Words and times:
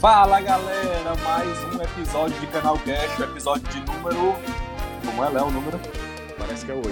Fala 0.00 0.40
galera, 0.40 1.12
mais 1.24 1.74
um 1.74 1.82
episódio 1.82 2.38
de 2.38 2.46
Canal 2.46 2.78
Cash, 2.78 3.18
o 3.18 3.24
episódio 3.24 3.68
de 3.68 3.80
número. 3.80 4.36
Como 5.04 5.24
é, 5.24 5.28
Léo, 5.28 5.46
o 5.46 5.50
número? 5.50 5.80
Parece 6.38 6.64
que 6.64 6.70
é 6.70 6.74
8. 6.76 6.88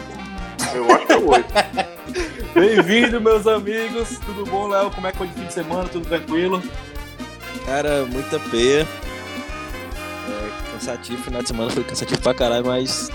Eu 0.74 0.92
acho 0.92 1.06
que 1.06 1.12
é 1.12 1.16
8. 1.16 1.46
Bem-vindo, 2.52 3.20
meus 3.20 3.46
amigos. 3.46 4.18
Tudo 4.26 4.44
bom, 4.46 4.66
Léo? 4.66 4.90
Como 4.90 5.06
é 5.06 5.12
que 5.12 5.18
foi 5.18 5.28
de 5.28 5.34
fim 5.34 5.46
de 5.46 5.52
semana? 5.52 5.88
Tudo 5.88 6.08
tranquilo? 6.08 6.60
Cara, 7.64 8.04
muita 8.06 8.40
peia. 8.40 8.80
É, 10.28 10.72
cansativo, 10.72 11.22
final 11.22 11.42
de 11.42 11.48
semana 11.48 11.70
foi 11.70 11.84
cansativo 11.84 12.20
pra 12.20 12.34
caralho, 12.34 12.66
mas. 12.66 13.08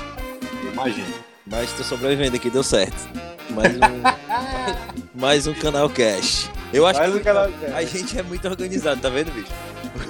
Imagina. 0.72 1.16
Mas 1.46 1.70
tô 1.74 1.84
sobrevivendo 1.84 2.38
aqui, 2.38 2.50
deu 2.50 2.64
certo. 2.64 3.10
Mais 3.50 3.76
um. 3.76 5.20
mais 5.20 5.48
um 5.48 5.54
canal 5.54 5.90
cash. 5.90 6.50
Eu 6.74 6.88
acho 6.88 7.00
Mais 7.00 7.12
que 7.12 7.20
um 7.20 7.24
Canal 7.24 7.50
a 7.76 7.84
gente 7.84 8.18
é 8.18 8.24
muito 8.24 8.48
organizado, 8.48 9.02
tá 9.02 9.10
vendo, 9.10 9.30
bicho? 9.34 9.52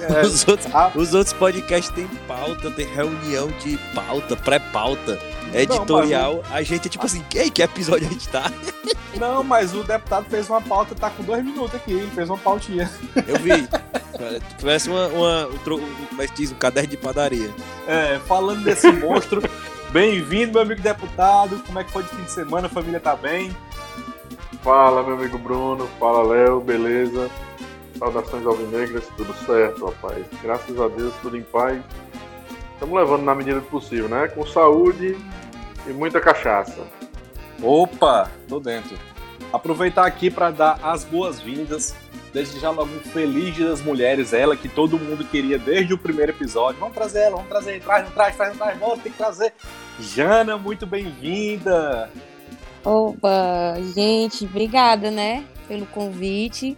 É. 0.00 0.22
Os, 0.22 0.46
outros, 0.46 0.74
Ah. 0.74 0.90
os 0.94 1.14
outros 1.14 1.32
podcasts 1.34 1.92
têm 1.94 2.06
pauta, 2.26 2.70
tem 2.70 2.86
reunião 2.86 3.48
de 3.62 3.76
pauta, 3.94 4.36
pré-pauta, 4.36 5.18
editorial. 5.52 6.42
A 6.50 6.62
gente 6.62 6.86
é 6.86 6.90
tipo 6.90 7.04
assim, 7.06 7.24
ei, 7.34 7.50
que 7.50 7.62
episódio 7.62 8.06
a 8.06 8.10
gente 8.10 8.28
tá? 8.28 8.50
Não, 9.18 9.44
mas 9.44 9.74
o 9.74 9.82
deputado 9.84 10.24
fez 10.28 10.48
uma 10.48 10.60
pauta, 10.60 10.94
tá 10.94 11.10
com 11.10 11.22
dois 11.22 11.44
minutos 11.44 11.74
aqui, 11.74 11.92
ele 11.92 12.10
fez 12.14 12.28
uma 12.28 12.38
pautinha. 12.38 12.90
Eu 13.26 13.36
vi. 13.38 13.68
Parece 14.60 14.88
uma, 14.88 15.06
uma, 15.08 15.46
um, 15.48 15.74
um- 15.74 16.06
como 16.08 16.22
é 16.22 16.26
que 16.26 16.34
diz? 16.34 16.52
Um 16.52 16.54
caderno 16.56 16.90
de 16.90 16.96
padaria. 16.96 17.50
É, 17.86 18.18
falando 18.26 18.62
desse 18.64 18.90
monstro, 18.92 19.42
bem-vindo, 19.90 20.52
meu 20.52 20.62
amigo 20.62 20.80
deputado. 20.80 21.62
Como 21.66 21.78
é 21.78 21.84
que 21.84 21.90
foi 21.90 22.02
de 22.04 22.08
fim 22.10 22.22
de 22.22 22.30
semana? 22.30 22.66
A 22.68 22.70
família 22.70 23.00
tá 23.00 23.14
bem? 23.16 23.54
Fala, 24.62 25.02
meu 25.02 25.14
amigo 25.14 25.38
Bruno. 25.38 25.88
Fala, 25.98 26.22
Léo. 26.22 26.60
Beleza? 26.60 27.28
Saudações 28.02 28.44
alvinegras. 28.44 29.06
Tudo 29.16 29.32
certo, 29.46 29.86
rapaz. 29.86 30.26
Graças 30.42 30.80
a 30.80 30.88
Deus, 30.88 31.14
tudo 31.22 31.36
em 31.36 31.42
paz. 31.42 31.80
Estamos 32.72 32.98
levando 32.98 33.22
na 33.22 33.32
medida 33.32 33.60
do 33.60 33.66
possível, 33.66 34.08
né? 34.08 34.26
Com 34.26 34.44
saúde 34.44 35.16
e 35.86 35.90
muita 35.92 36.20
cachaça. 36.20 36.84
Opa, 37.62 38.28
tô 38.48 38.58
dentro. 38.58 38.98
Aproveitar 39.52 40.04
aqui 40.04 40.32
para 40.32 40.50
dar 40.50 40.80
as 40.82 41.04
boas-vindas. 41.04 41.94
Desejar 42.34 42.70
logo 42.70 42.92
um 42.92 42.98
feliz 42.98 43.54
Dia 43.54 43.68
das 43.68 43.80
Mulheres, 43.82 44.32
ela 44.32 44.56
que 44.56 44.68
todo 44.68 44.98
mundo 44.98 45.22
queria 45.24 45.56
desde 45.56 45.94
o 45.94 45.98
primeiro 45.98 46.32
episódio. 46.32 46.80
Vamos 46.80 46.96
trazer 46.96 47.20
ela, 47.20 47.36
vamos 47.36 47.50
trazer, 47.50 47.80
traz, 47.82 48.04
não 48.04 48.10
traz, 48.10 48.34
traz, 48.34 48.50
não 48.50 48.56
traz, 48.56 48.78
volta, 48.80 49.02
tem 49.02 49.12
que 49.12 49.18
trazer. 49.18 49.52
Jana, 50.00 50.56
muito 50.56 50.86
bem-vinda. 50.86 52.10
Opa, 52.82 53.76
gente, 53.94 54.44
obrigada, 54.46 55.10
né, 55.10 55.44
pelo 55.68 55.86
convite. 55.86 56.76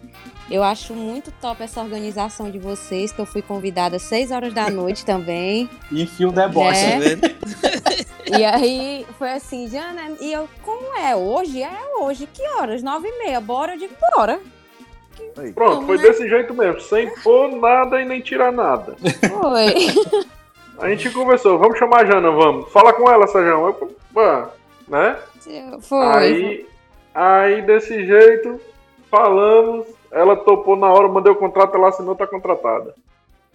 Eu 0.51 0.63
acho 0.63 0.93
muito 0.93 1.33
top 1.41 1.63
essa 1.63 1.81
organização 1.81 2.51
de 2.51 2.59
vocês, 2.59 3.11
que 3.13 3.19
eu 3.21 3.27
fui 3.27 3.41
convidada 3.41 3.97
às 3.97 4.03
6 4.03 4.31
horas 4.31 4.53
da 4.53 4.69
noite 4.71 5.05
também. 5.05 5.69
Enfim, 5.91 6.27
um 6.27 6.33
deboche. 6.33 6.79
É. 6.85 6.93
Tá 6.93 6.99
vendo? 6.99 7.35
E 8.39 8.45
aí 8.45 9.07
foi 9.19 9.31
assim, 9.33 9.69
Jana, 9.69 10.13
e 10.21 10.33
eu, 10.33 10.49
como 10.63 10.97
é 10.99 11.15
hoje? 11.15 11.63
É 11.63 11.97
hoje, 12.01 12.29
que 12.33 12.43
horas? 12.57 12.83
Nove 12.83 13.09
e 13.09 13.19
meia, 13.19 13.41
bora? 13.41 13.75
Eu 13.75 13.79
digo, 13.79 13.95
bora. 14.15 14.41
Pronto, 15.55 15.55
Vamos, 15.55 15.87
foi 15.87 15.97
né? 15.99 16.03
desse 16.03 16.29
jeito 16.29 16.55
mesmo. 16.55 16.81
Sem 16.81 17.13
pôr 17.23 17.51
nada 17.57 18.01
e 18.01 18.05
nem 18.05 18.21
tirar 18.21 18.53
nada. 18.53 18.97
Foi. 19.41 20.25
A 20.79 20.89
gente 20.89 21.11
conversou. 21.11 21.57
Vamos 21.59 21.79
chamar 21.79 22.01
a 22.01 22.05
Jana, 22.05 22.31
vamos. 22.33 22.71
Fala 22.73 22.93
com 22.93 23.09
ela, 23.09 23.29
Sajão. 23.29 23.65
Eu, 23.67 23.97
"Vá", 24.13 24.51
né? 24.89 25.17
Foi. 25.83 26.07
Aí, 26.07 26.67
aí, 27.15 27.63
desse 27.63 28.05
jeito, 28.05 28.61
falamos. 29.09 29.87
Ela 30.15 30.37
topou 30.37 30.77
na 30.77 30.87
hora, 30.93 31.09
mandei 31.09 31.33
o 31.33 31.37
contrato, 31.37 31.75
ela 31.77 31.89
assinou, 31.89 32.15
tá 32.15 32.27
contratada. 32.27 32.95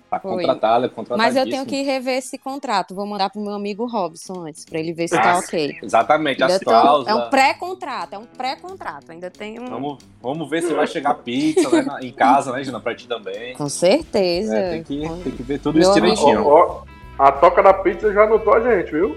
Tá 0.09 0.20
Foi. 0.20 0.31
contratada, 0.44 0.90
contratada. 0.90 1.18
Mas 1.24 1.36
eu 1.36 1.47
tenho 1.47 1.64
que 1.68 1.84
rever 1.84 2.18
esse 2.18 2.36
contrato. 2.38 2.96
Vou 2.96 3.06
mandar 3.06 3.30
pro 3.30 3.40
meu 3.40 3.53
amigo 3.53 3.86
Robson 3.86 4.42
antes, 4.47 4.66
pra 4.66 4.80
ele 4.80 4.92
ver 4.92 5.08
se 5.08 5.16
tá 5.16 5.34
Ah, 5.36 5.38
ok. 5.38 5.78
Exatamente, 5.84 6.42
Ainda 6.42 6.56
as 6.56 6.59
tô- 6.62 6.72
é 6.72 6.74
cláusulas. 6.81 7.28
um 7.28 7.30
pré-contrato, 7.30 8.14
é 8.14 8.18
um 8.18 8.25
pré-contrato. 8.25 9.12
Ainda 9.12 9.30
tem 9.30 9.59
um. 9.59 9.68
Vamos, 9.68 9.97
vamos 10.20 10.50
ver 10.50 10.64
se 10.64 10.74
vai 10.74 10.88
chegar 10.88 11.14
pizza 11.14 11.70
né, 11.70 11.81
na- 11.84 12.02
em 12.03 12.12
casa, 12.12 12.52
né, 12.52 12.64
Jana, 12.64 12.80
pra 12.80 12.96
ti 12.96 13.08
também. 13.08 13.53
Com 13.53 13.70
certeza. 13.70 14.56
É, 14.58 14.70
tem, 14.72 14.84
que, 14.84 14.97
tem 15.24 15.31
que 15.31 15.44
ver 15.44 15.59
tudo 15.59 15.76
Meu 15.76 15.84
isso 15.84 15.94
direitinho. 15.94 16.44
Ó, 16.44 16.81
ó, 17.20 17.24
a 17.24 17.31
toca 17.31 17.62
da 17.62 17.74
pizza 17.76 18.12
já 18.12 18.24
anotou 18.24 18.56
a 18.56 18.59
gente, 18.62 18.91
viu? 18.91 19.16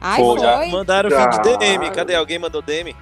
Ai, 0.00 0.20
Pô, 0.20 0.36
foi. 0.36 0.40
já 0.40 0.66
Mandaram 0.68 1.08
o 1.08 1.10
Já. 1.12 1.32
fim 1.32 1.42
de 1.42 1.56
DM. 1.58 1.90
Cadê? 1.90 2.14
Alguém 2.14 2.38
mandou 2.38 2.62
DM? 2.62 2.94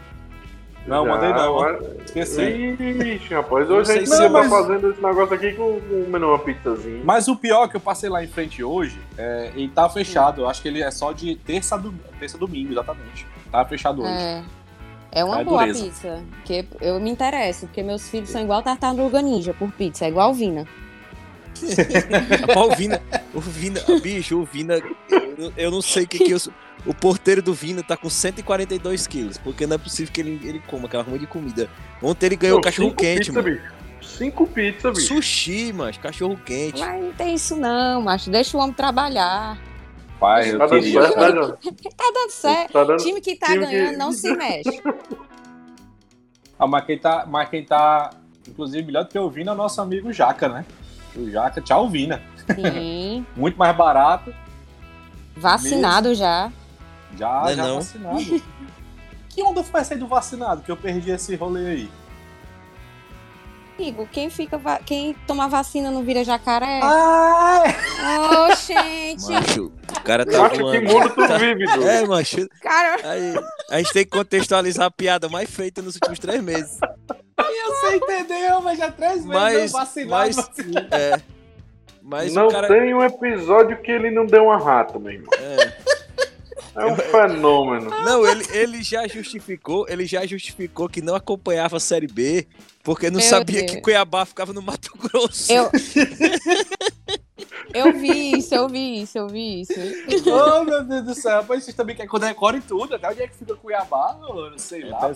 Não, 0.91 1.05
Já, 1.07 1.11
mandei 1.13 1.33
não, 1.33 1.61
mas- 1.61 2.01
Esqueci. 2.07 2.43
Ixi, 2.43 3.33
rapaz, 3.35 3.69
Não 3.69 3.77
hoje 3.77 3.93
a 3.93 3.95
gente 3.99 4.09
não, 4.11 4.23
eu- 4.25 4.33
tá 4.33 4.49
fazendo 4.49 4.91
esse 4.91 5.01
negócio 5.03 5.35
aqui 5.35 5.53
com, 5.53 5.81
uma 6.09 6.39
pizzazinha. 6.41 7.01
Mas 7.05 7.29
o 7.29 7.37
pior 7.37 7.65
é 7.65 7.69
que 7.69 7.77
eu 7.77 7.81
passei 7.81 8.11
lá 8.11 8.23
em 8.25 8.27
frente 8.27 8.63
hoje, 8.65 8.99
é, 9.17 9.53
ele 9.55 9.69
tá 9.69 9.89
fechado. 9.89 10.43
Eu 10.43 10.49
acho 10.49 10.61
que 10.61 10.69
ele 10.69 10.83
é 10.83 10.91
só 10.91 11.13
de 11.13 11.37
terça, 11.37 11.79
do, 11.79 11.93
terça 12.19 12.37
domingo, 12.37 12.73
exatamente. 12.73 13.27
Tá 13.53 13.65
fechado 13.65 14.03
hoje. 14.03 14.13
É. 14.13 14.43
É 15.13 15.25
uma 15.25 15.41
É 15.41 15.45
boa 15.45 15.61
dureza. 15.61 15.85
pizza. 15.85 16.23
Porque 16.37 16.65
eu 16.81 17.01
me 17.01 17.11
interesso, 17.11 17.67
porque 17.67 17.83
meus 17.83 18.09
filhos 18.09 18.29
são 18.31 18.41
igual 18.43 18.63
Tartaruga 18.63 19.21
Ninja 19.23 19.53
por 19.55 19.71
pizza, 19.73 20.05
é 20.05 20.09
igual 20.09 20.33
Vina. 20.35 20.67
Rapaz, 22.41 22.57
o 22.73 22.75
Vina, 22.77 23.01
o 23.35 23.41
Vina, 23.41 23.81
bicho, 24.03 24.39
o 24.41 24.45
Vina, 24.45 24.81
eu, 25.37 25.53
eu 25.57 25.71
não 25.71 25.83
sei 25.83 26.05
o 26.05 26.09
que 26.09 26.19
que 26.19 26.31
eu 26.33 26.39
sou. 26.39 26.53
O 26.87 26.95
porteiro 26.95 27.43
do 27.43 27.53
Vina 27.53 27.83
tá 27.83 27.97
com 27.97 28.09
142 28.09 29.07
quilos, 29.07 29.37
porque 29.39 29.67
não 29.67 29.75
é 29.75 29.79
possível 29.79 30.13
que 30.13 30.21
ele, 30.21 30.41
ele 30.43 30.59
coma 30.67 30.87
aquela 30.87 31.03
ruma 31.03 31.19
de 31.19 31.27
comida. 31.27 31.69
Ontem 32.03 32.27
ele 32.27 32.37
ganhou 32.37 32.59
Pô, 32.59 32.65
cachorro 32.65 32.95
quente, 32.95 33.27
pizza, 33.31 33.33
mano. 33.43 33.55
bicho. 33.55 33.73
Cinco 34.03 34.47
pizzas, 34.47 34.95
bicho. 34.95 35.07
Sushi, 35.15 35.73
mas 35.75 35.99
cachorro 35.99 36.39
quente. 36.45 36.81
Mas 36.81 37.03
não 37.03 37.13
tem 37.13 37.35
isso 37.35 37.55
não, 37.57 38.01
macho. 38.03 38.31
Deixa 38.31 38.57
o 38.57 38.61
homem 38.61 38.73
trabalhar. 38.73 39.59
Pai, 40.19 40.51
eu 40.53 40.59
Tá 40.59 40.67
dando 40.67 40.83
queria. 40.83 41.03
certo, 41.03 41.19
né, 41.19 41.27
Jana? 41.29 41.59
Tá 41.97 42.13
dando 42.15 42.31
certo. 42.31 42.73
Tá 42.73 42.85
dando... 42.85 42.97
Time 43.03 43.21
que 43.21 43.37
tá 43.37 43.47
time 43.47 43.67
que- 43.67 43.73
ganhando 43.73 43.99
não 43.99 44.13
se 44.13 44.33
mexe. 44.37 44.83
Ah, 46.59 46.67
mas 46.67 46.85
quem 46.85 46.99
tá, 46.99 47.25
mas 47.27 47.49
quem 47.49 47.65
tá, 47.65 48.11
inclusive, 48.49 48.85
melhor 48.87 49.05
do 49.05 49.11
que 49.11 49.19
o 49.19 49.31
Vina 49.31 49.51
é 49.53 49.55
o 49.55 49.57
nosso 49.57 49.81
amigo 49.81 50.13
Jaca, 50.13 50.49
né? 50.49 50.65
O 51.17 51.29
Jaca, 51.31 51.61
tchau, 51.61 51.89
Vina. 51.89 52.23
Sim. 52.55 53.25
Muito 53.37 53.57
mais 53.59 53.75
barato. 53.77 54.35
Vacinado 55.37 56.15
já. 56.15 56.53
Já, 57.17 57.41
Não 57.43 57.49
é 57.49 57.55
já 57.55 57.63
não? 57.67 57.75
vacinado. 57.77 58.43
que 59.29 59.43
onda 59.43 59.63
foi 59.65 59.81
essa 59.81 59.95
aí 59.95 60.01
do 60.01 60.07
vacinado? 60.07 60.63
Que 60.63 60.71
eu 60.71 60.77
perdi 60.77 61.11
esse 61.11 61.35
rolê 61.37 61.67
aí. 61.67 61.91
Amigo, 63.79 64.07
quem 64.13 64.29
fica. 64.29 64.59
va- 64.59 64.79
Quem 64.79 65.15
toma 65.27 65.49
vacina 65.49 65.91
não 65.91 66.03
vira 66.03 66.23
jacaré? 66.23 66.81
Ah, 66.83 67.63
é. 67.65 68.19
Ô, 68.21 68.55
gente! 68.55 69.23
Macho, 69.33 69.67
o 69.97 70.01
cara 70.03 70.27
tá 70.27 70.39
Macho, 70.39 70.55
que 70.57 70.63
voando. 70.63 70.83
mundo 70.85 71.15
tu 71.15 71.39
vive, 71.39 71.65
Du. 71.65 71.83
É, 71.89 72.07
macho. 72.07 72.49
Cara, 72.61 72.97
Aí, 73.11 73.35
a 73.71 73.79
gente 73.79 73.93
tem 73.95 74.05
que 74.05 74.11
contextualizar 74.11 74.85
a 74.87 74.91
piada 74.91 75.31
mais 75.31 75.49
feita 75.51 75.81
nos 75.81 75.95
últimos 75.95 76.19
três 76.19 76.43
meses. 76.43 76.79
Você 77.39 77.97
entendeu, 77.97 78.61
mas 78.61 78.79
já 78.79 78.91
três 78.93 79.15
vezes 79.25 79.27
Mas, 79.27 79.73
eu 79.73 79.79
vacinado. 79.79 80.11
mas, 80.11 80.37
vacinado. 80.37 80.89
é, 80.95 81.23
mas 82.03 82.35
não 82.35 82.49
o 82.49 82.51
cara, 82.51 82.69
tem 82.69 82.93
um 82.95 83.03
episódio 83.03 83.81
que 83.81 83.91
ele 83.91 84.11
não 84.11 84.27
deu 84.27 84.45
uma 84.45 84.59
rata, 84.59 84.99
meu 84.99 85.13
irmão. 85.13 85.31
é, 85.39 85.73
É 86.75 86.87
um 86.87 86.97
fenômeno. 86.97 87.91
Não, 87.91 88.27
ele, 88.27 88.45
ele 88.53 88.83
já 88.83 89.07
justificou, 89.09 89.87
ele 89.89 90.07
já 90.07 90.25
justificou 90.25 90.89
que 90.89 91.03
não 91.03 91.15
acompanhava 91.15 91.77
a 91.77 91.81
Série 91.81 92.07
B, 92.07 92.47
porque 92.85 93.11
não 93.11 93.19
Meu 93.19 93.29
sabia 93.29 93.61
Deus. 93.61 93.73
que 93.73 93.81
Cuiabá 93.81 94.25
ficava 94.25 94.53
no 94.53 94.63
Mato 94.63 94.91
Grosso. 94.97 95.53
eu. 95.53 95.71
Eu 97.73 97.93
vi 97.93 98.33
isso, 98.33 98.55
eu 98.55 98.69
vi 98.69 99.03
isso, 99.03 99.17
eu 99.19 99.29
vi 99.29 99.61
isso. 99.61 99.73
oh, 100.29 100.65
meu 100.65 100.83
Deus 100.83 101.05
do 101.05 101.15
céu. 101.15 101.45
Mas 101.49 101.65
vocês 101.65 101.77
também 101.77 101.95
querem 101.95 102.09
que 102.09 102.15
eu 102.15 102.21
decore 102.21 102.61
tudo. 102.61 102.97
Até 102.97 103.09
onde 103.09 103.23
é 103.23 103.29
que 103.29 103.37
fica 103.37 103.55
Cuiabá? 103.55 104.17
Não 104.21 104.59
sei 104.59 104.85
lá. 104.85 105.11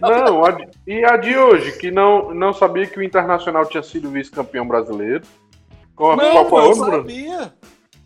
Não, 0.00 0.44
a 0.44 0.56
e 0.86 1.04
a 1.04 1.16
de 1.16 1.36
hoje, 1.36 1.72
que 1.78 1.90
não, 1.90 2.34
não 2.34 2.52
sabia 2.52 2.86
que 2.86 2.98
o 2.98 3.02
Internacional 3.02 3.64
tinha 3.66 3.82
sido 3.82 4.10
vice-campeão 4.10 4.66
brasileiro. 4.66 5.22
Qual, 5.94 6.16
Não, 6.16 6.32
qual 6.32 6.48
foi 6.48 6.62
eu 6.62 6.64
o 6.64 6.68
outro, 6.68 6.84
Bruno? 6.84 6.96
sabia. 6.98 7.54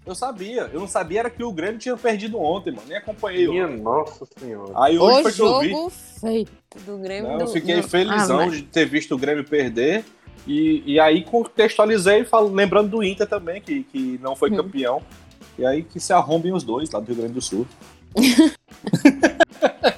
Eu 0.08 0.14
sabia. 0.14 0.70
Eu 0.72 0.80
não 0.80 0.88
sabia 0.88 1.20
era 1.20 1.30
que 1.30 1.44
o 1.44 1.52
Grêmio 1.52 1.78
tinha 1.78 1.96
perdido 1.96 2.40
ontem, 2.40 2.70
mano. 2.72 2.88
Nem 2.88 2.96
acompanhei. 2.96 3.46
Minha 3.46 3.66
ontem. 3.66 3.80
nossa 3.82 4.26
senhora. 4.38 4.72
Aí 4.76 4.98
hoje 4.98 5.18
O 5.18 5.22
foi 5.22 5.32
que 5.32 5.40
eu 5.42 5.60
vi. 5.60 5.68
jogo 5.70 5.90
feito 5.90 6.52
do 6.86 6.98
Grêmio. 6.98 7.30
Não, 7.30 7.40
eu 7.40 7.46
do- 7.46 7.52
fiquei 7.52 7.76
não. 7.76 7.82
felizão 7.82 8.40
Ah, 8.40 8.46
mas- 8.46 8.56
de 8.56 8.62
ter 8.62 8.86
visto 8.86 9.14
o 9.14 9.18
Grêmio 9.18 9.44
perder. 9.44 10.04
E, 10.46 10.82
e 10.86 10.98
aí 10.98 11.22
contextualizei, 11.24 12.24
falo, 12.24 12.48
lembrando 12.50 12.88
do 12.88 13.02
Inter 13.04 13.26
também, 13.28 13.60
que, 13.60 13.82
que 13.84 14.18
não 14.22 14.34
foi 14.34 14.50
Hum. 14.50 14.56
campeão. 14.56 15.02
E 15.58 15.66
aí 15.66 15.82
que 15.82 16.00
se 16.00 16.12
arrombem 16.12 16.52
os 16.54 16.62
dois 16.64 16.90
lá 16.90 17.00
do 17.00 17.06
Rio 17.06 17.16
Grande 17.16 17.34
do 17.34 17.42
Sul. 17.42 17.66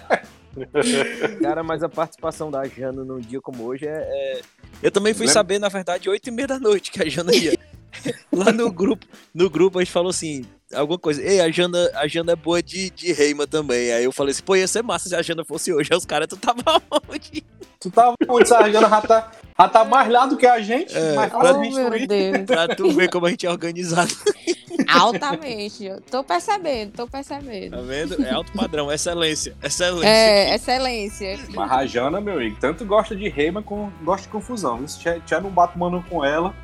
Cara, 1.43 1.63
mas 1.63 1.83
a 1.83 1.89
participação 1.89 2.51
da 2.51 2.65
Jana 2.67 3.05
num 3.05 3.19
dia 3.21 3.41
como 3.41 3.65
hoje 3.65 3.87
é. 3.87 3.91
é- 3.93 4.41
Eu 4.83 4.91
também 4.91 5.13
fui 5.13 5.23
Lembra? 5.27 5.35
saber, 5.35 5.59
na 5.59 5.69
verdade, 5.69 6.09
8 6.09 6.29
e 6.29 6.31
meia 6.31 6.49
da 6.49 6.59
noite 6.59 6.91
que 6.91 7.03
a 7.03 7.09
Jana 7.09 7.35
ia. 7.35 7.59
Lá 8.33 8.53
no 8.53 8.71
grupo, 8.71 9.05
no 9.35 9.51
grupo 9.51 9.79
a 9.79 9.83
gente 9.83 9.93
falou 9.93 10.11
assim, 10.11 10.45
alguma 10.73 10.99
coisa, 10.99 11.21
ei, 11.23 11.41
a 11.41 11.51
Jana, 11.51 11.91
a 11.95 12.07
Jana 12.07 12.33
é 12.33 12.37
boa 12.37 12.63
de, 12.63 12.89
de 12.91 13.13
reima 13.13 13.47
também. 13.47 13.93
Aí 13.93 14.05
eu 14.05 14.13
falei 14.13 14.31
assim, 14.33 14.43
pô, 14.43 14.55
ia 14.55 14.69
ser 14.69 14.83
massa 14.83 15.09
se 15.09 15.15
a 15.17 15.23
Jana 15.23 15.45
fosse 15.45 15.73
hoje. 15.73 15.89
Aí 15.93 15.99
os 15.99 16.05
caras, 16.07 16.29
tu 16.29 16.37
tava 16.37 16.63
onde? 17.09 17.45
Tu 17.81 17.91
tava 17.91 18.15
onde 18.29 18.47
Sarjana 18.47 18.89
já 18.91 19.01
tá, 19.01 19.31
já 19.59 19.69
tá 19.69 19.85
mais 19.87 20.11
lá 20.11 20.27
do 20.27 20.37
que 20.37 20.47
a 20.47 20.61
gente, 20.61 20.95
É, 20.95 21.15
mais 21.15 21.31
pra 21.31 21.41
fácil 21.41 21.57
Oh, 21.57 21.63
destruir. 21.63 22.07
Deus. 22.07 22.45
Pra 22.45 22.69
tu 22.69 22.91
ver 22.93 23.09
como 23.11 23.25
a 23.25 23.31
gente 23.31 23.47
é 23.47 23.51
organizado. 23.51 24.15
Altamente. 24.87 25.85
Eu 25.87 26.01
tô 26.01 26.23
percebendo, 26.23 26.93
tô 26.93 27.07
percebendo. 27.07 27.77
Tá 27.77 27.83
vendo? 27.83 28.23
É 28.23 28.33
alto 28.33 28.53
padrão, 28.53 28.93
excelência. 28.93 29.57
Excelência. 29.63 30.07
É, 30.09 30.55
excelência. 30.55 31.39
Mas 31.55 31.73
a 31.73 31.87
Jana, 31.87 32.21
meu 32.21 32.35
amigo, 32.35 32.57
tanto 32.61 32.85
gosta 32.85 33.17
de 33.17 33.29
rei, 33.31 33.51
mas 33.51 33.65
com, 33.65 33.91
gosta 34.03 34.27
de 34.27 34.33
confusão. 34.33 34.85
Isso 34.85 35.01
já, 35.01 35.17
já 35.27 35.41
não 35.41 35.49
bate 35.51 35.79
mano 35.79 36.05
com 36.11 36.23
ela. 36.25 36.55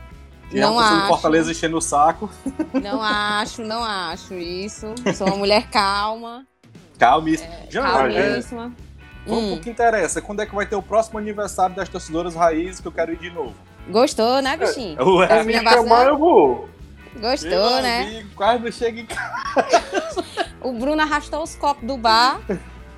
Já 0.52 0.60
Não 0.60 0.78
a 0.78 0.82
pessoa 0.82 0.96
de 0.96 1.00
acho. 1.02 1.08
Fortaleza 1.08 1.50
enchendo 1.50 1.76
o 1.78 1.80
saco. 1.80 2.30
Não 2.74 3.00
acho, 3.02 3.62
não 3.62 3.82
acho 3.82 4.34
isso. 4.34 4.86
Sou 5.14 5.26
uma 5.28 5.36
mulher 5.36 5.68
calma. 5.70 6.46
Jana, 6.98 7.88
é, 7.88 7.92
calmíssima. 7.92 8.72
Vamos 9.26 9.44
Hum, 9.44 9.52
pro 9.54 9.60
que 9.64 9.70
interessa. 9.70 10.22
Quando 10.22 10.40
é 10.42 10.46
que 10.46 10.54
vai 10.54 10.66
ter 10.66 10.76
o 10.76 10.82
próximo 10.82 11.18
aniversário 11.18 11.74
das 11.74 11.88
torcedoras 11.88 12.34
raízes 12.34 12.80
que 12.80 12.86
eu 12.88 12.92
quero 12.92 13.12
ir 13.12 13.18
de 13.18 13.30
novo? 13.30 13.54
gostou, 13.88 14.42
né, 14.42 14.56
bichinho? 14.56 14.96
Ué, 15.16 15.26
É 15.30 15.40
Se 15.42 15.46
me 15.46 15.52
chamar, 15.54 16.06
eu 16.08 16.18
vou. 16.18 16.68
Gostou, 17.20 17.50
meu 17.50 17.82
né? 17.82 18.02
amigo, 18.02 18.28
quase 18.34 18.62
não 18.64 18.72
chega 18.72 19.00
em 19.00 19.06
casa. 19.06 19.26
O 20.60 20.72
Bruno 20.72 21.00
arrastou 21.00 21.42
os 21.44 21.54
copos 21.54 21.86
do 21.86 21.96
bar. 21.96 22.40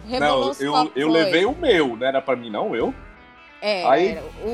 Rebolou 0.09 0.41
Não, 0.47 0.51
os 0.53 0.61
eu, 0.61 0.73
copos. 0.73 0.93
eu 0.97 1.11
foi. 1.11 1.23
levei 1.23 1.45
o 1.45 1.55
meu, 1.55 1.97
não 1.97 2.07
era 2.07 2.23
pra 2.23 2.35
mim, 2.35 2.49
não, 2.51 2.75
eu. 2.75 2.95
É, 3.61 3.87
Aí- 3.87 4.09
era. 4.13 4.23
O, 4.43 4.49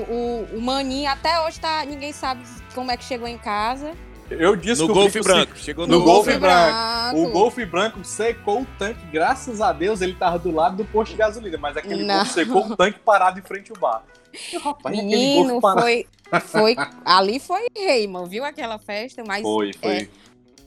o, 0.52 0.56
o 0.58 0.60
maninho 0.60 1.08
até 1.08 1.38
hoje 1.42 1.60
tá. 1.60 1.84
Ninguém 1.84 2.12
sabe 2.12 2.42
como 2.74 2.90
é 2.90 2.96
que 2.96 3.04
chegou 3.04 3.28
em 3.28 3.38
casa. 3.38 3.92
Eu 4.30 4.56
disse 4.56 4.80
No 4.80 4.86
que 4.86 4.92
o 4.92 4.94
golfe 4.94 5.20
branco. 5.22 5.52
Chegou 5.56 5.86
No 5.86 5.98
no, 5.98 6.04
golfe 6.04 6.30
golfe 6.30 6.38
branco. 6.40 7.18
O 7.18 7.30
Golfe 7.30 7.64
branco 7.66 8.04
secou 8.04 8.62
o 8.62 8.66
tanque, 8.78 9.04
graças 9.12 9.60
a 9.60 9.72
Deus 9.72 10.00
ele 10.00 10.14
tava 10.14 10.38
do 10.38 10.50
lado 10.50 10.76
do 10.78 10.84
posto 10.86 11.12
de 11.12 11.18
gasolina, 11.18 11.58
mas 11.58 11.76
aquele 11.76 12.02
Não. 12.04 12.16
golfe 12.16 12.32
secou 12.32 12.66
o 12.66 12.76
tanque 12.76 12.98
parado 13.00 13.38
em 13.38 13.42
frente 13.42 13.70
ao 13.70 13.76
bar. 13.78 14.02
E, 14.32 14.56
rapaz, 14.56 14.96
aquele 14.98 15.02
Menino, 15.16 15.60
foi, 15.60 16.06
foi. 16.46 16.74
Ali 17.04 17.38
foi 17.38 17.66
Reiman, 17.76 18.26
viu 18.26 18.44
aquela 18.44 18.78
festa? 18.78 19.22
Mas 19.24 19.42
Foi, 19.42 19.72
foi. 19.74 19.92
é, 19.92 20.08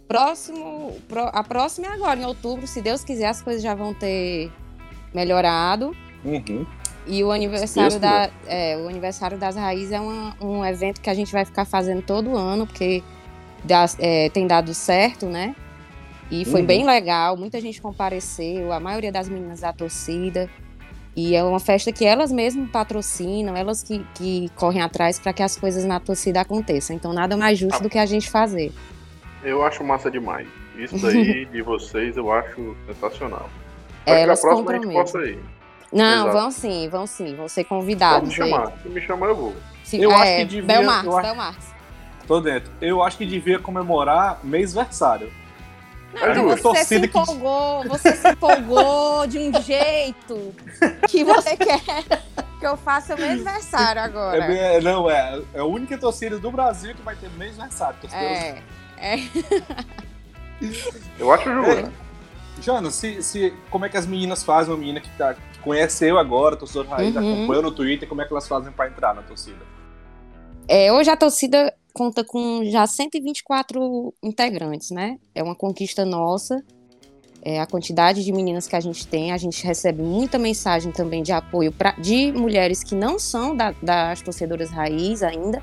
próximo. 0.07 0.95
pro- 1.09 1.30
a 1.33 1.44
próxima 1.44 1.88
é 1.88 1.92
agora, 1.92 2.19
em 2.19 2.25
outubro. 2.25 2.65
Se 2.68 2.81
Deus 2.81 3.04
quiser, 3.04 3.27
as 3.27 3.42
coisas 3.42 3.62
já 3.62 3.75
vão 3.75 3.94
ter 3.94 4.50
melhorado. 5.13 5.95
Uhum. 6.24 6.65
E 7.06 7.24
o 7.24 7.31
aniversário, 7.31 8.00
da, 8.00 8.30
é, 8.45 8.77
o 8.77 8.88
aniversário 8.89 9.38
das 9.38 9.56
raízes 9.56 9.92
é 9.94 10.00
uma- 10.00 10.36
um 10.42 10.63
evento 10.63 11.00
que 11.01 11.09
a 11.09 11.13
gente 11.13 11.31
vai 11.31 11.44
ficar 11.45 11.65
fazendo 11.65 12.01
todo 12.01 12.36
ano, 12.38 12.68
porque 12.68 13.01
dá- 13.68 13.86
é, 14.00 14.30
tem 14.30 14.48
dado 14.48 14.74
certo, 14.74 15.28
né? 15.28 15.56
E 16.31 16.44
foi 16.44 16.62
Uhum. 16.62 16.68
bem 16.68 16.86
legal, 16.86 17.38
muita 17.38 17.62
gente 17.62 17.81
compareceu, 17.81 18.74
a 18.74 18.80
maioria 18.80 19.12
das 19.12 19.30
meninas 19.30 19.60
da 19.62 19.72
torcida. 19.72 20.50
E 21.16 21.36
é 21.36 21.44
uma 21.44 21.60
festa 21.60 21.92
que 21.92 22.06
elas 22.06 22.31
mesmas 22.31 22.69
patrocinam, 22.69 23.56
elas 23.56 23.81
que, 23.81 24.06
que 24.14 24.50
correm 24.56 24.81
atrás 24.81 25.19
para 25.19 25.34
que 25.34 25.42
as 25.42 25.56
coisas 25.58 25.84
na 25.86 26.00
torcida 26.00 26.42
aconteçam. 26.42 26.96
Então, 26.96 27.12
nada 27.14 27.36
mais 27.36 27.58
justo 27.58 27.81
do 27.81 27.90
que 27.90 27.98
a 27.98 28.06
gente 28.06 28.30
fazer. 28.30 28.72
Eu 29.44 29.64
acho 29.66 29.84
massa 29.84 30.12
demais. 30.12 30.48
Isso 30.78 30.98
daí 31.00 31.46
de 31.52 31.62
vocês 31.64 32.18
eu 32.18 32.31
acho 32.31 32.75
sensacional. 32.86 33.50
É, 34.06 34.12
Acho 34.12 34.12
que 34.12 34.12
a 34.12 34.19
elas 34.19 34.42
próxima 34.42 34.72
a 34.72 34.74
gente 34.75 34.94
possa 34.94 35.18
ir. 35.19 35.40
Não, 35.92 36.28
Exato. 36.28 36.31
vão 36.34 36.52
sim, 36.52 36.90
vão 36.90 37.08
sim, 37.08 37.36
vão 37.36 37.48
ser 37.48 37.64
Pode 37.64 37.69
convidados. 37.69 38.30
me 38.30 38.36
chamar. 38.36 38.74
Se 38.84 38.90
me 38.90 39.02
chamar, 39.02 39.28
eu 39.28 39.36
vou. 39.36 39.56
Sim, 39.86 40.02
Eu 40.04 40.12
acho 40.12 40.24
é, 40.24 40.38
que 40.40 40.46
devia- 40.46 40.64
Belmarx, 40.68 41.06
eu 41.06 41.18
acho- 41.18 41.28
Belmarx. 41.28 41.74
Tô 42.27 42.39
dentro. 42.41 42.71
Eu 42.81 43.01
acho 43.01 43.18
que 43.18 43.25
devia 43.25 43.57
comemorar 43.59 44.39
mês-versário. 44.44 45.31
É 46.15 46.33
justo. 46.33 46.47
você 46.50 46.57
se 46.57 46.62
Torcida 46.63 47.07
que- 47.07 47.18
empolgou, 47.19 47.83
você 47.88 48.15
se 48.15 48.29
empolgou 48.29 49.27
de 49.27 49.38
um 49.39 49.62
jeito 49.62 50.53
que 51.07 51.24
você 51.24 51.56
quer 51.57 51.83
que 52.59 52.65
eu 52.65 52.75
faça 52.77 53.13
o 53.13 53.18
meu 53.19 53.29
aniversário 53.29 54.01
agora. 54.01 54.44
É, 54.44 54.47
bem- 54.47 54.57
é, 54.57 54.81
não, 54.81 55.09
é, 55.09 55.41
é 55.53 55.59
a 55.59 55.65
única 55.65 55.97
torcida 55.97 56.39
do 56.39 56.50
Brasil 56.51 56.95
que 56.95 57.01
vai 57.01 57.15
ter 57.15 57.29
mês-versário. 57.31 57.97
É, 58.13 58.62
é. 58.97 59.19
Eu 61.19 61.31
acho 61.31 61.44
justo. 61.50 61.91
Jana, 62.62 62.89
se, 62.89 63.21
se, 63.21 63.53
como 63.69 63.85
é 63.85 63.89
que 63.89 63.97
as 63.97 64.07
meninas 64.07 64.44
fazem, 64.44 64.73
uma 64.73 64.80
menina 64.80 65.00
que, 65.00 65.09
tá, 65.18 65.35
que 65.35 65.59
conhece 65.59 66.07
eu 66.07 66.18
agora, 66.18 66.56
torcedor 66.56 66.88
raiz, 66.88 67.15
Uhum. 67.15 67.33
acompanha 67.35 67.62
no 67.62 67.71
Twitter, 67.71 68.09
como 68.09 68.21
é 68.21 68.25
que 68.25 68.33
elas 68.33 68.47
fazem 68.47 68.71
pra 68.71 68.88
entrar 68.88 69.13
na 69.13 69.21
torcida? 69.21 69.63
É, 70.68 70.91
hoje 70.91 71.09
a 71.12 71.15
torcida 71.15 71.71
conta 71.97 72.23
com 72.23 72.63
já 72.65 72.85
124 72.85 74.13
integrantes, 74.21 74.91
né? 74.91 75.17
É 75.33 75.41
uma 75.41 75.55
conquista 75.55 76.05
nossa. 76.05 76.63
É, 77.44 77.59
a 77.61 77.65
quantidade 77.65 78.23
de 78.23 78.31
meninas 78.31 78.67
que 78.67 78.75
a 78.75 78.79
gente 78.79 79.07
tem, 79.07 79.31
a 79.31 79.38
gente 79.38 79.65
recebe 79.65 80.01
muita 80.01 80.38
mensagem 80.38 80.91
também 80.91 81.23
de 81.23 81.31
apoio 81.31 81.71
pra, 81.71 81.91
de 81.91 82.31
mulheres 82.31 82.83
que 82.83 82.94
não 82.94 83.17
são 83.17 83.55
da- 83.55 83.73
das 83.81 84.21
torcedoras 84.21 84.69
raiz 84.69 85.23
ainda, 85.23 85.61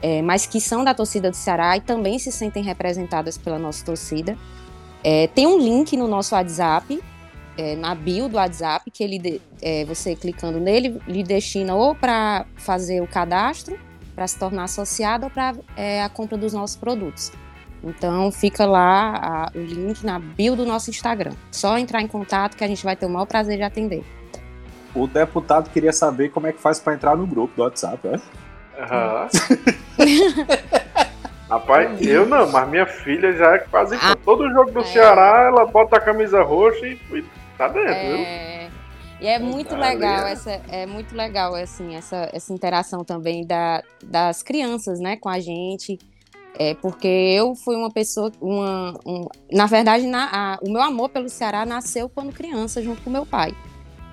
é, 0.00 0.22
mas 0.22 0.46
que 0.46 0.60
são 0.60 0.82
da 0.82 0.94
torcida 0.94 1.30
do 1.30 1.36
Ceará 1.36 1.76
e 1.76 1.80
também 1.80 2.18
se 2.18 2.32
sentem 2.32 2.62
representadas 2.62 3.36
pela 3.36 3.58
nossa 3.58 3.84
torcida. 3.84 4.38
É, 5.04 5.26
tem 5.26 5.46
um 5.46 5.58
link 5.58 5.96
no 5.96 6.08
nosso 6.08 6.34
WhatsApp, 6.34 6.98
é, 7.58 7.76
na 7.76 7.94
bio 7.94 8.28
do 8.28 8.36
WhatsApp, 8.36 8.90
que 8.90 9.04
ele 9.04 9.42
é, 9.60 9.84
você 9.84 10.16
clicando 10.16 10.58
nele, 10.58 10.98
lhe 11.06 11.22
destina 11.22 11.74
ou 11.74 11.94
para 11.94 12.46
fazer 12.56 13.02
o 13.02 13.06
cadastro, 13.06 13.78
para 14.14 14.26
se 14.26 14.38
tornar 14.38 14.64
associado 14.64 15.24
ou 15.24 15.30
para 15.30 15.54
a 16.04 16.08
compra 16.08 16.36
dos 16.38 16.52
nossos 16.52 16.76
produtos. 16.76 17.32
Então 17.84 18.30
fica 18.30 18.64
lá 18.64 19.16
a- 19.16 19.50
o 19.54 19.58
link 19.60 20.04
na 20.04 20.18
bio 20.18 20.54
do 20.54 20.64
nosso 20.64 20.88
Instagram. 20.90 21.32
Só 21.50 21.76
entrar 21.78 22.00
em 22.00 22.06
contato 22.06 22.56
que 22.56 22.62
a 22.62 22.68
gente 22.68 22.84
vai 22.84 22.94
ter 22.94 23.06
o 23.06 23.08
maior 23.10 23.26
prazer 23.26 23.56
de 23.56 23.62
atender. 23.64 24.04
O 24.94 25.06
deputado 25.06 25.70
queria 25.70 25.92
saber 25.92 26.28
como 26.28 26.46
é 26.46 26.52
que 26.52 26.60
faz 26.60 26.78
pra 26.78 26.94
entrar 26.94 27.16
no 27.16 27.26
grupo 27.26 27.54
do 27.56 27.62
WhatsApp, 27.62 28.06
né? 28.06 28.20
Aham. 28.78 29.28
Rapaz, 31.48 32.00
eu 32.00 32.24
não, 32.26 32.50
mas 32.50 32.68
minha 32.68 32.86
filha 32.86 33.32
já 33.34 33.54
é 33.56 33.58
quase. 33.58 33.96
Ah, 34.00 34.16
todo 34.24 34.48
jogo 34.50 34.70
do 34.70 34.80
é. 34.80 34.84
Ceará, 34.84 35.44
ela 35.48 35.66
bota 35.66 35.96
a 35.96 36.00
camisa 36.00 36.42
roxa 36.42 36.86
e, 36.86 36.98
e 37.12 37.24
tá 37.58 37.68
dentro, 37.68 38.16
viu? 38.16 38.26
É, 39.22 39.24
e 39.24 39.28
é 39.28 39.38
muito 39.38 39.74
legal 39.76 40.24
vendo? 40.24 40.32
essa 40.32 40.50
é 40.68 40.86
muito 40.86 41.14
legal 41.14 41.54
assim 41.54 41.94
essa, 41.94 42.28
essa 42.32 42.52
interação 42.52 43.04
também 43.04 43.46
da, 43.46 43.82
das 44.02 44.42
crianças 44.42 44.98
né 45.00 45.16
com 45.16 45.28
a 45.28 45.38
gente 45.40 45.98
é 46.58 46.74
porque 46.74 47.06
eu 47.08 47.54
fui 47.54 47.76
uma 47.76 47.90
pessoa 47.90 48.30
uma 48.40 48.94
um- 49.06 49.26
na 49.50 49.66
verdade 49.66 50.06
na, 50.06 50.28
a- 50.54 50.58
o 50.62 50.70
meu 50.70 50.82
amor 50.82 51.08
pelo 51.08 51.28
Ceará 51.28 51.64
nasceu 51.64 52.08
quando 52.08 52.32
criança 52.32 52.82
junto 52.82 53.00
com 53.02 53.10
meu 53.10 53.24
pai 53.24 53.54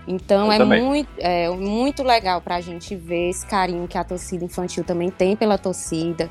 então 0.08 0.46
Eu 0.48 0.51
é 0.54 0.58
também. 0.58 0.82
muito 0.84 1.10
é 1.18 1.50
muito 1.50 2.04
legal 2.04 2.42
para 2.42 2.56
a 2.56 2.62
gente 2.62 2.96
ver 2.96 3.30
esse 3.30 3.46
carinho 3.46 3.88
que 3.88 3.98
a 3.98 4.04
torcida 4.04 4.46
infantil 4.46 4.84
também 4.84 5.10
tem 5.12 5.36
pela 5.36 5.58
torcida 5.58 6.30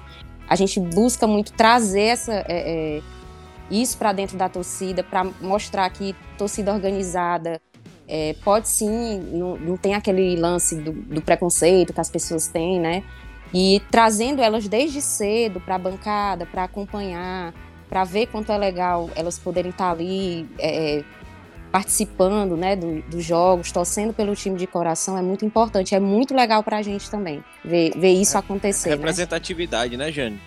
a 0.48 0.56
gente 0.56 0.80
busca 0.80 1.26
muito 1.26 1.52
trazer 1.52 2.02
essa 2.04 2.32
é, 2.32 2.44
é, 2.48 3.02
isso 3.70 3.98
para 3.98 4.12
dentro 4.14 4.38
da 4.38 4.48
torcida 4.48 5.02
para 5.04 5.24
mostrar 5.42 5.88
que 5.90 6.16
torcida 6.38 6.72
organizada 6.72 7.60
é, 8.08 8.34
pode 8.42 8.68
sim, 8.68 9.20
não, 9.32 9.56
não 9.58 9.76
tem 9.76 9.94
aquele 9.94 10.34
lance 10.36 10.74
do, 10.76 10.92
do 10.92 11.20
preconceito 11.22 11.92
que 11.92 12.00
as 12.00 12.08
pessoas 12.10 12.48
têm, 12.48 12.80
né? 12.80 13.02
E 13.52 13.80
trazendo 13.90 14.40
elas 14.42 14.66
desde 14.66 15.00
cedo 15.02 15.60
para 15.60 15.74
a 15.74 15.78
bancada, 15.78 16.46
para 16.46 16.64
acompanhar, 16.64 17.52
para 17.88 18.04
ver 18.04 18.26
quanto 18.26 18.50
é 18.50 18.58
legal 18.58 19.08
elas 19.14 19.38
poderem 19.38 19.70
estar 19.70 19.90
ali 19.90 20.46
é, 20.58 21.02
participando 21.70 22.56
né, 22.56 22.74
do- 22.76 23.02
dos 23.02 23.24
jogos, 23.24 23.70
torcendo 23.70 24.12
pelo 24.12 24.34
time 24.34 24.56
de 24.56 24.66
coração, 24.66 25.16
é 25.16 25.22
muito 25.22 25.44
importante. 25.44 25.94
É 25.94 26.00
muito 26.00 26.34
legal 26.34 26.62
para 26.62 26.78
a 26.78 26.82
gente 26.82 27.10
também 27.10 27.42
ver, 27.64 27.92
ver 27.96 28.12
isso 28.12 28.36
acontecer. 28.38 28.90
Né? 28.90 28.96
Representatividade, 28.96 29.96
né, 29.96 30.10
Jane? 30.10 30.40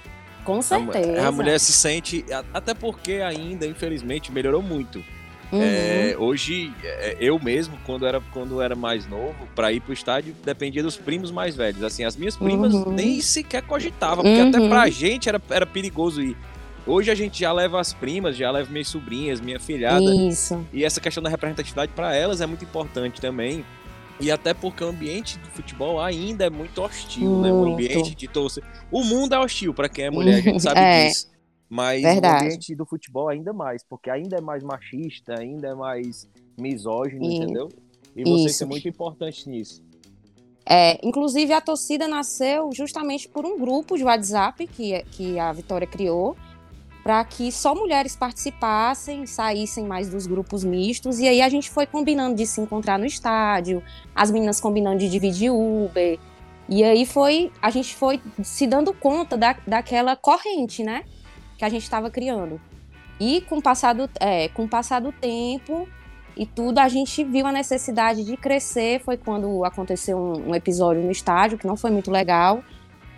Com 0.43 0.57
A, 0.59 0.61
certeza. 0.63 1.27
a 1.27 1.31
mulher 1.31 1.59
se 1.59 1.71
sente. 1.71 2.25
a- 2.31 2.43
Até 2.53 2.73
porque 2.73 3.13
ainda, 3.13 3.65
infelizmente, 3.67 4.31
melhorou 4.31 4.61
muito. 4.61 5.03
Uhum. 5.51 5.59
É, 5.61 6.15
hoje, 6.17 6.71
é, 6.83 7.17
eu 7.19 7.37
mesmo, 7.39 7.77
quando 7.85 8.05
era, 8.05 8.21
quando 8.31 8.61
era 8.61 8.75
mais 8.75 9.05
novo, 9.07 9.35
pra 9.55 9.71
ir 9.71 9.79
pro 9.81 9.91
estádio, 9.93 10.33
dependia 10.45 10.81
dos 10.81 10.95
primos 10.97 11.29
mais 11.31 11.55
velhos. 11.55 11.83
Assim, 11.83 12.03
as 12.03 12.15
minhas 12.15 12.37
primas 12.37 12.73
Uhum. 12.73 12.91
nem 12.91 13.19
sequer 13.21 13.61
cogitavam, 13.63 14.23
porque 14.23 14.39
até 14.39 14.59
Uhum. 14.59 14.69
pra 14.69 14.89
gente 14.89 15.27
era, 15.27 15.41
era 15.49 15.65
perigoso 15.65 16.21
ir. 16.21 16.37
Hoje 16.87 17.11
a 17.11 17.15
gente 17.15 17.39
já 17.39 17.51
leva 17.53 17.79
as 17.79 17.93
primas, 17.93 18.35
já 18.35 18.49
leva 18.49 18.71
minhas 18.71 18.87
sobrinhas, 18.87 19.39
minha 19.39 19.59
filhada. 19.59 20.03
Isso. 20.15 20.65
E 20.73 20.83
essa 20.83 20.99
questão 20.99 21.21
da 21.21 21.29
representatividade 21.29 21.91
para 21.95 22.15
elas 22.15 22.41
é 22.41 22.45
muito 22.45 22.63
importante 22.65 23.19
também. 23.21 23.63
E 24.19 24.31
até 24.31 24.53
porque 24.53 24.83
o 24.83 24.87
ambiente 24.87 25.37
do 25.39 25.47
futebol 25.49 25.99
ainda 25.99 26.45
é 26.45 26.49
muito 26.49 26.81
hostil, 26.81 27.39
né? 27.41 27.51
O 27.51 27.55
Muito. 27.55 27.73
ambiente 27.73 28.15
de 28.15 28.27
torcer. 28.27 28.63
O 28.91 29.03
mundo 29.03 29.33
é 29.33 29.39
hostil 29.39 29.73
para 29.73 29.89
quem 29.89 30.05
é 30.05 30.09
mulher, 30.11 30.35
a 30.35 30.41
gente 30.41 30.59
sabe 30.61 30.79
É. 30.79 31.07
disso. 31.07 31.27
Mas 31.73 32.01
Verdade. 32.01 32.43
o 32.43 32.47
ambiente 32.47 32.75
do 32.75 32.85
futebol 32.85 33.29
ainda 33.29 33.53
mais, 33.53 33.81
porque 33.81 34.09
ainda 34.09 34.35
é 34.37 34.41
mais 34.41 34.61
machista, 34.61 35.39
ainda 35.39 35.69
é 35.69 35.73
mais 35.73 36.27
misógino, 36.59 37.23
E- 37.23 37.37
entendeu? 37.37 37.69
E 38.13 38.23
vocês 38.25 38.51
Isso. 38.51 38.59
são 38.59 38.67
muito 38.67 38.89
importantes 38.89 39.45
nisso. 39.45 39.81
É, 40.65 40.99
inclusive, 41.05 41.53
a 41.53 41.61
torcida 41.61 42.09
nasceu 42.09 42.69
justamente 42.73 43.27
por 43.29 43.45
um 43.45 43.57
grupo 43.57 43.97
de 43.97 44.03
WhatsApp 44.03 44.67
que, 44.67 45.01
que 45.11 45.39
a 45.39 45.51
Vitória 45.53 45.87
criou. 45.87 46.35
para 47.03 47.25
que 47.25 47.51
só 47.51 47.73
mulheres 47.73 48.15
participassem, 48.15 49.25
saíssem 49.25 49.85
mais 49.87 50.07
dos 50.07 50.27
grupos 50.27 50.63
mistos. 50.63 51.17
E 51.17 51.27
aí 51.27 51.41
a 51.41 51.49
gente 51.49 51.67
foi 51.67 51.87
combinando 51.87 52.35
de 52.35 52.45
se 52.45 52.61
encontrar 52.61 52.99
no 52.99 53.07
estádio, 53.07 53.81
as 54.13 54.29
meninas 54.29 54.61
combinando 54.61 54.99
de 54.99 55.09
dividir 55.09 55.49
Uber. 55.51 56.19
E 56.69 56.83
aí 56.83 57.03
foi, 57.07 57.51
a 57.59 57.71
gente 57.71 57.95
foi 57.95 58.21
se 58.43 58.67
dando 58.67 58.93
conta 58.93 59.35
da, 59.35 59.53
daquela 59.65 60.15
corrente, 60.15 60.83
né? 60.83 61.03
Que 61.61 61.65
a 61.65 61.69
gente 61.69 61.83
estava 61.83 62.09
criando. 62.09 62.59
E 63.19 63.41
com 63.41 63.59
o 63.59 63.61
passar 63.61 63.93
do, 63.93 64.09
é, 64.19 64.47
com 64.47 64.63
o 64.63 64.67
passar 64.67 64.99
do 64.99 65.11
tempo 65.11 65.87
e 66.35 66.43
tudo, 66.43 66.79
a 66.79 66.87
gente 66.89 67.23
viu 67.23 67.45
a 67.45 67.51
necessidade 67.51 68.25
de 68.25 68.35
crescer. 68.35 68.99
Foi 69.01 69.15
quando 69.15 69.63
aconteceu 69.63 70.17
um, 70.17 70.49
um 70.49 70.55
episódio 70.55 71.03
no 71.03 71.11
estádio, 71.11 71.59
que 71.59 71.67
não 71.67 71.77
foi 71.77 71.91
muito 71.91 72.09
legal. 72.09 72.63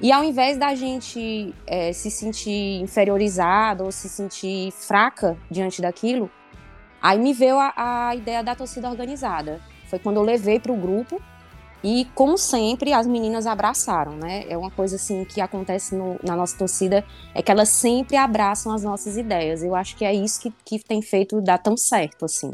E 0.01 0.11
ao 0.11 0.25
invés 0.25 0.57
da 0.57 0.75
gente 0.75 1.55
é, 1.65 1.93
se 1.93 2.11
sentir 2.11 2.81
inferiorizada 2.81 3.81
ou 3.81 3.93
se 3.93 4.09
sentir 4.09 4.73
fraca 4.73 5.37
diante 5.49 5.81
daquilo, 5.81 6.29
aí 7.01 7.17
me 7.17 7.31
veio 7.31 7.57
a, 7.57 8.09
a 8.09 8.13
ideia 8.13 8.43
da 8.43 8.53
torcida 8.53 8.89
organizada. 8.89 9.61
Foi 9.89 9.99
quando 9.99 10.17
eu 10.17 10.23
levei 10.23 10.59
para 10.59 10.73
o 10.73 10.75
grupo 10.75 11.21
e, 11.83 12.05
como 12.15 12.37
sempre, 12.37 12.93
as 12.93 13.05
meninas 13.05 13.45
abraçaram, 13.45 14.13
né? 14.13 14.45
É 14.47 14.57
uma 14.57 14.71
coisa 14.71 14.95
assim 14.95 15.25
que 15.25 15.41
acontece 15.41 15.93
no, 15.93 16.17
na 16.23 16.33
nossa 16.33 16.57
torcida, 16.57 17.03
é 17.35 17.41
que 17.41 17.51
elas 17.51 17.67
sempre 17.67 18.15
abraçam 18.15 18.71
as 18.73 18.83
nossas 18.83 19.17
ideias. 19.17 19.61
Eu 19.61 19.75
acho 19.75 19.97
que 19.97 20.05
é 20.05 20.13
isso 20.13 20.41
que, 20.41 20.53
que 20.63 20.79
tem 20.79 21.01
feito 21.01 21.41
dar 21.41 21.57
tão 21.57 21.75
certo, 21.75 22.23
assim. 22.23 22.53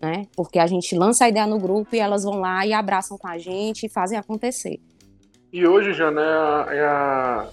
Né? 0.00 0.26
Porque 0.34 0.58
a 0.58 0.66
gente 0.66 0.96
lança 0.96 1.26
a 1.26 1.28
ideia 1.28 1.46
no 1.46 1.58
grupo 1.58 1.94
e 1.94 1.98
elas 1.98 2.24
vão 2.24 2.40
lá 2.40 2.66
e 2.66 2.72
abraçam 2.72 3.18
com 3.18 3.28
a 3.28 3.36
gente 3.36 3.84
e 3.84 3.88
fazem 3.88 4.18
acontecer. 4.18 4.80
E 5.52 5.66
hoje, 5.66 5.92
já 5.92 6.10
é 6.10 6.10
a, 6.10 6.66
é 6.70 6.84
a 6.84 7.48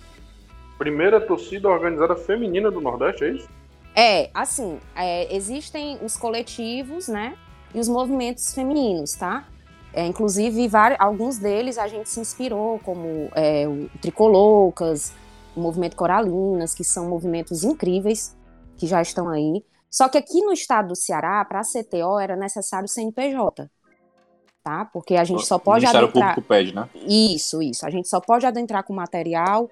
primeira 0.77 1.19
torcida 1.19 1.67
organizada 1.67 2.15
feminina 2.15 2.71
do 2.71 2.79
Nordeste, 2.79 3.25
é 3.25 3.29
isso? 3.31 3.49
É, 3.93 4.29
assim, 4.33 4.79
é, 4.95 5.35
existem 5.35 5.99
os 6.01 6.15
coletivos, 6.15 7.09
né? 7.09 7.37
E 7.75 7.79
os 7.79 7.89
movimentos 7.89 8.53
femininos, 8.53 9.11
tá? 9.13 9.45
É, 9.93 10.05
inclusive, 10.05 10.67
vários, 10.67 10.99
alguns 10.99 11.37
deles 11.37 11.77
a 11.77 11.87
gente 11.87 12.09
se 12.09 12.19
inspirou, 12.19 12.79
como 12.79 13.29
é, 13.35 13.67
o 13.67 13.89
Tricoloucas, 14.01 15.13
o 15.55 15.59
Movimento 15.59 15.95
Coralinas, 15.95 16.73
que 16.73 16.83
são 16.83 17.09
movimentos 17.09 17.63
incríveis, 17.63 18.35
que 18.77 18.87
já 18.87 19.01
estão 19.01 19.27
aí. 19.29 19.63
Só 19.89 20.07
que 20.07 20.17
aqui 20.17 20.41
no 20.41 20.53
estado 20.53 20.89
do 20.89 20.95
Ceará, 20.95 21.43
para 21.43 21.59
a 21.59 21.63
CTO, 21.63 22.19
era 22.19 22.35
necessário 22.35 22.87
CNPJ 22.87 23.69
tá? 24.63 24.85
Porque 24.93 25.15
a 25.15 25.23
gente 25.23 25.43
só 25.43 25.57
pode 25.57 25.85
Ministério 25.85 26.07
adentrar. 26.07 26.35
Público 26.35 26.47
pede, 26.47 26.75
né? 26.75 26.87
Isso, 27.07 27.63
isso. 27.63 27.83
A 27.83 27.89
gente 27.89 28.07
só 28.07 28.19
pode 28.21 28.45
adentrar 28.45 28.83
com 28.83 28.93
material 28.93 29.67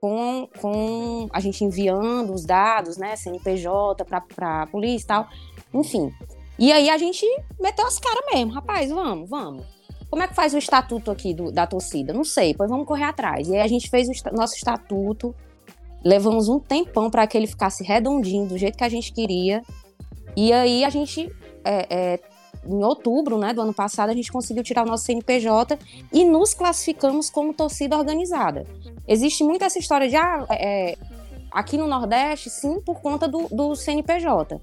com, 0.00 0.48
com 0.60 1.28
a 1.32 1.40
gente 1.40 1.62
enviando 1.62 2.32
os 2.32 2.44
dados, 2.44 2.96
né? 2.96 3.14
CNPJ 3.16 4.04
para 4.04 4.62
a 4.62 4.66
polícia 4.66 5.04
e 5.04 5.06
tal. 5.06 5.28
Enfim. 5.74 6.10
E 6.60 6.70
aí 6.70 6.90
a 6.90 6.98
gente 6.98 7.24
meteu 7.58 7.86
as 7.86 7.98
caras 7.98 8.22
mesmo, 8.34 8.52
rapaz, 8.52 8.90
vamos, 8.90 9.30
vamos. 9.30 9.64
Como 10.10 10.22
é 10.22 10.28
que 10.28 10.34
faz 10.34 10.52
o 10.52 10.58
estatuto 10.58 11.10
aqui 11.10 11.32
do, 11.32 11.50
da 11.50 11.66
torcida? 11.66 12.12
Não 12.12 12.22
sei, 12.22 12.52
pois 12.52 12.68
vamos 12.68 12.86
correr 12.86 13.04
atrás. 13.04 13.48
E 13.48 13.54
aí 13.54 13.62
a 13.62 13.66
gente 13.66 13.88
fez 13.88 14.08
o 14.08 14.36
nosso 14.36 14.56
estatuto, 14.56 15.34
levamos 16.04 16.50
um 16.50 16.60
tempão 16.60 17.08
para 17.08 17.26
que 17.26 17.38
ele 17.38 17.46
ficasse 17.46 17.82
redondinho, 17.82 18.46
do 18.46 18.58
jeito 18.58 18.76
que 18.76 18.84
a 18.84 18.88
gente 18.90 19.10
queria. 19.10 19.62
E 20.36 20.52
aí 20.52 20.84
a 20.84 20.90
gente 20.90 21.34
é, 21.64 21.86
é, 21.88 22.20
em 22.66 22.84
outubro 22.84 23.38
né, 23.38 23.54
do 23.54 23.62
ano 23.62 23.72
passado, 23.72 24.10
a 24.10 24.14
gente 24.14 24.30
conseguiu 24.30 24.62
tirar 24.62 24.84
o 24.84 24.86
nosso 24.86 25.04
CNPJ 25.04 25.78
e 26.12 26.24
nos 26.26 26.52
classificamos 26.52 27.30
como 27.30 27.54
torcida 27.54 27.96
organizada. 27.96 28.66
Existe 29.08 29.42
muito 29.42 29.64
essa 29.64 29.78
história 29.78 30.08
de, 30.08 30.16
ah, 30.16 30.46
é, 30.50 30.98
aqui 31.50 31.78
no 31.78 31.86
Nordeste, 31.86 32.50
sim, 32.50 32.80
por 32.82 33.00
conta 33.00 33.26
do, 33.26 33.48
do 33.48 33.74
CNPJ. 33.74 34.60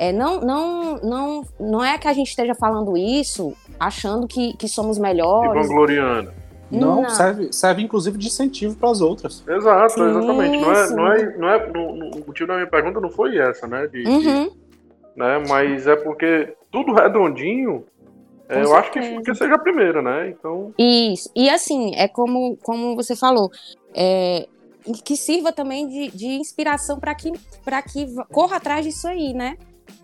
É, 0.00 0.12
não, 0.12 0.40
não, 0.40 0.96
não, 1.02 1.44
não 1.60 1.84
é 1.84 1.98
que 1.98 2.08
a 2.08 2.14
gente 2.14 2.28
esteja 2.28 2.54
falando 2.54 2.96
isso 2.96 3.54
achando 3.78 4.26
que, 4.26 4.56
que 4.56 4.66
somos 4.66 4.98
melhores. 4.98 5.50
E 5.50 5.68
vangloriando. 5.68 6.32
Não, 6.70 7.02
não, 7.02 7.10
Serve, 7.10 7.52
serve 7.52 7.82
inclusive 7.82 8.16
de 8.16 8.28
incentivo 8.28 8.74
para 8.76 8.88
as 8.88 9.02
outras. 9.02 9.44
Exato, 9.46 9.92
sim, 9.92 10.08
exatamente. 10.08 10.56
Não 10.56 10.72
é, 10.72 10.90
não 10.90 11.12
é, 11.12 11.36
não 11.36 11.48
é, 11.50 11.66
no, 11.66 11.96
no, 11.96 12.10
o 12.16 12.26
motivo 12.26 12.46
da 12.46 12.54
minha 12.54 12.66
pergunta 12.66 12.98
não 12.98 13.10
foi 13.10 13.36
essa, 13.36 13.66
né? 13.66 13.86
De, 13.88 14.08
uhum. 14.08 14.20
de, 14.20 14.52
né? 15.14 15.42
Mas 15.46 15.86
é 15.86 15.96
porque 15.96 16.54
tudo 16.72 16.94
redondinho, 16.94 17.84
é, 18.48 18.62
eu 18.62 18.74
acho 18.74 18.90
que, 18.92 19.20
que 19.20 19.34
seja 19.34 19.54
a 19.54 19.58
primeira, 19.58 20.00
né? 20.00 20.30
Então. 20.30 20.72
Isso. 20.78 21.30
E 21.36 21.50
assim, 21.50 21.94
é 21.94 22.08
como, 22.08 22.56
como 22.62 22.96
você 22.96 23.14
falou, 23.14 23.50
é, 23.94 24.48
que 25.04 25.14
sirva 25.14 25.52
também 25.52 25.86
de, 25.86 26.10
de 26.16 26.26
inspiração 26.26 26.98
para 26.98 27.14
que, 27.14 27.32
que 27.32 28.06
corra 28.32 28.56
atrás 28.56 28.82
disso 28.82 29.06
aí, 29.06 29.34
né? 29.34 29.58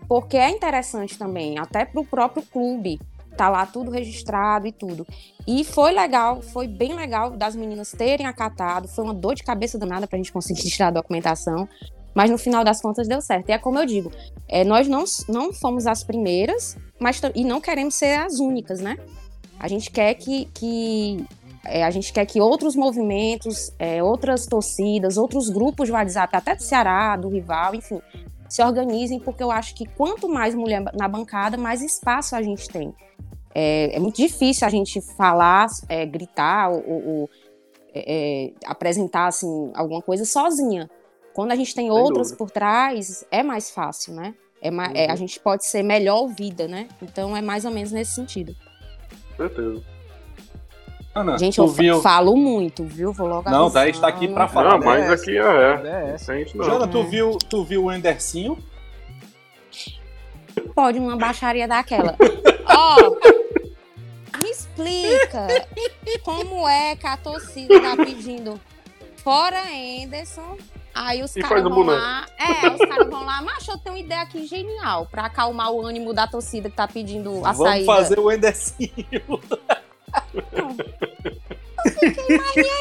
Porque 0.07 0.37
é 0.37 0.49
interessante 0.49 1.17
também, 1.17 1.57
até 1.59 1.85
para 1.85 2.01
o 2.01 2.05
próprio 2.05 2.43
clube. 2.45 2.99
Tá 3.35 3.49
lá 3.49 3.65
tudo 3.67 3.91
registrado 3.91 4.65
e 4.65 4.71
tudo. 4.71 5.05
E 5.45 5.63
foi 5.63 5.91
legal, 5.91 6.41
foi 6.41 6.67
bem 6.67 6.95
legal 6.95 7.31
das 7.31 7.55
meninas 7.55 7.91
terem 7.91 8.25
acatado. 8.25 8.87
Foi 8.87 9.03
uma 9.03 9.13
dor 9.13 9.35
de 9.35 9.43
cabeça 9.43 9.77
danada 9.77 10.07
pra 10.07 10.17
gente 10.17 10.31
conseguir 10.31 10.63
tirar 10.69 10.87
a 10.87 10.91
documentação. 10.91 11.69
Mas 12.15 12.31
no 12.31 12.37
final 12.39 12.63
das 12.63 12.81
contas 12.81 13.07
deu 13.07 13.21
certo. 13.21 13.49
E 13.49 13.51
é 13.51 13.59
como 13.59 13.77
eu 13.77 13.85
digo, 13.85 14.11
é, 14.47 14.63
nós 14.63 14.87
não, 14.87 15.03
não 15.29 15.53
fomos 15.53 15.85
as 15.85 16.03
primeiras, 16.03 16.75
mas 16.99 17.21
e 17.35 17.43
não 17.43 17.61
queremos 17.61 17.93
ser 17.93 18.17
as 18.17 18.39
únicas, 18.39 18.79
né? 18.79 18.97
A 19.59 19.67
gente 19.67 19.91
quer 19.91 20.15
que, 20.15 20.45
que 20.45 21.23
é, 21.67 21.83
a 21.83 21.91
gente 21.91 22.11
quer 22.13 22.25
que 22.25 22.39
outros 22.39 22.75
movimentos, 22.75 23.71
é, 23.77 24.01
outras 24.01 24.45
torcidas, 24.45 25.17
outros 25.17 25.49
grupos 25.49 25.87
de 25.87 25.91
WhatsApp, 25.91 26.35
até 26.35 26.55
do 26.55 26.63
Ceará, 26.63 27.15
do 27.15 27.29
rival, 27.29 27.75
enfim, 27.75 28.01
se 28.49 28.63
organizem, 28.63 29.19
porque 29.19 29.43
eu 29.43 29.51
acho 29.51 29.75
que 29.75 29.85
quanto 29.85 30.29
mais 30.29 30.55
mulher 30.55 30.83
na 30.93 31.07
bancada, 31.07 31.57
mais 31.57 31.81
espaço 31.81 32.35
a 32.35 32.41
gente 32.41 32.67
tem. 32.69 32.93
É, 33.53 33.95
é 33.95 33.99
muito 33.99 34.17
difícil 34.17 34.67
a 34.67 34.69
gente 34.69 35.01
falar, 35.01 35.67
é, 35.89 36.05
gritar 36.05 36.69
ou, 36.69 37.07
ou 37.07 37.29
é, 37.93 38.51
apresentar 38.65 39.27
assim, 39.27 39.71
alguma 39.73 40.01
coisa 40.01 40.25
sozinha. 40.25 40.89
Quando 41.33 41.51
a 41.51 41.55
gente 41.55 41.73
tem 41.73 41.85
Sem 41.85 41.91
outras 41.91 42.27
dúvida. 42.27 42.37
por 42.37 42.51
trás, 42.51 43.25
é 43.31 43.43
mais 43.43 43.69
fácil, 43.69 44.13
né? 44.13 44.33
É, 44.61 44.71
uhum. 44.71 44.81
é, 44.81 45.07
a 45.07 45.11
uhum. 45.11 45.17
gente 45.17 45.39
pode 45.39 45.65
ser 45.65 45.83
melhor 45.83 46.21
ouvida, 46.21 46.67
né? 46.67 46.87
Então 47.01 47.35
é 47.35 47.41
mais 47.41 47.65
ou 47.65 47.71
menos 47.71 47.91
nesse 47.91 48.15
sentido. 48.15 48.55
Certeza. 49.35 49.96
Ana, 51.17 51.37
gente, 51.37 51.57
eu 51.57 51.67
viu... 51.67 52.01
falo 52.01 52.35
muito, 52.35 52.83
viu? 52.83 53.11
Vou 53.11 53.27
logo 53.27 53.49
Não, 53.49 53.71
daí 53.71 53.89
está 53.89 54.07
aqui 54.07 54.27
para 54.27 54.47
falar. 54.47 54.77
Não, 54.77 54.85
mas 54.85 55.09
aqui 55.09 55.37
é. 55.37 55.41
é. 55.41 56.15
Não. 56.53 56.63
Jana, 56.63 56.87
tu 56.87 57.03
viu, 57.03 57.37
tu 57.49 57.63
viu 57.63 57.85
o 57.85 57.91
Endercinho? 57.91 58.57
Pode 60.75 60.99
uma 60.99 61.17
baixaria 61.17 61.67
daquela. 61.67 62.15
Ó, 62.69 62.97
oh, 62.99 64.39
me 64.43 64.49
explica 64.51 65.47
como 66.23 66.67
é 66.67 66.95
que 66.95 67.07
a 67.07 67.17
torcida 67.17 67.79
tá 67.79 67.95
pedindo 67.95 68.59
fora 69.23 69.61
Anderson 70.03 70.57
Aí 70.97 71.21
os 71.21 71.31
caras 71.31 71.63
vão 71.63 71.83
lá. 71.83 72.25
É, 72.39 72.69
os 72.69 72.89
caras 72.89 73.07
vão 73.07 73.23
lá, 73.23 73.39
mas 73.43 73.67
eu 73.67 73.77
tenho 73.77 73.95
uma 73.95 74.01
ideia 74.01 74.21
aqui 74.21 74.47
genial 74.47 75.05
pra 75.05 75.25
acalmar 75.25 75.71
o 75.71 75.85
ânimo 75.85 76.11
da 76.11 76.25
torcida 76.25 76.71
que 76.71 76.75
tá 76.75 76.87
pedindo 76.87 77.45
a 77.45 77.51
Vamos 77.51 77.57
saída. 77.69 77.85
Vamos 77.85 78.01
fazer 78.01 78.19
o 78.19 78.31
Endercinho. 78.31 78.91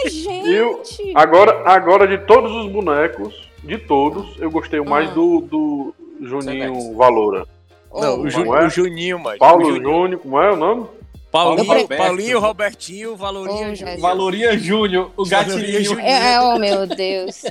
Gente. 0.09 0.53
Eu, 0.53 0.83
agora, 1.15 1.62
agora, 1.65 2.07
de 2.07 2.19
todos 2.26 2.53
os 2.53 2.71
bonecos, 2.71 3.49
de 3.62 3.79
todos, 3.79 4.37
eu 4.41 4.50
gostei 4.50 4.81
mais 4.81 5.11
ah. 5.11 5.15
do, 5.15 5.41
do 5.41 5.95
Juninho 6.21 6.95
Valora. 6.97 7.47
Não, 7.93 8.21
o, 8.21 8.31
Ju, 8.31 8.55
é? 8.55 8.67
o 8.67 8.69
Juninho, 8.69 9.19
mais. 9.19 9.38
Paulo 9.38 9.65
Júnior, 9.83 10.21
como 10.21 10.41
é 10.41 10.53
o 10.53 10.57
nome? 10.57 10.87
Paulinho, 11.31 11.67
Roberto. 11.67 11.99
Paulinho 11.99 12.41
Robertinho, 12.41 13.17
Valoria 13.17 13.69
oh, 13.69 13.75
Júnior. 13.75 13.99
Valoria 13.99 14.59
Júnior, 14.59 15.11
o 15.17 15.26
gatinho. 15.26 16.00
É, 16.00 16.35
é, 16.35 16.41
oh, 16.41 16.59
meu 16.59 16.87
Deus. 16.87 17.43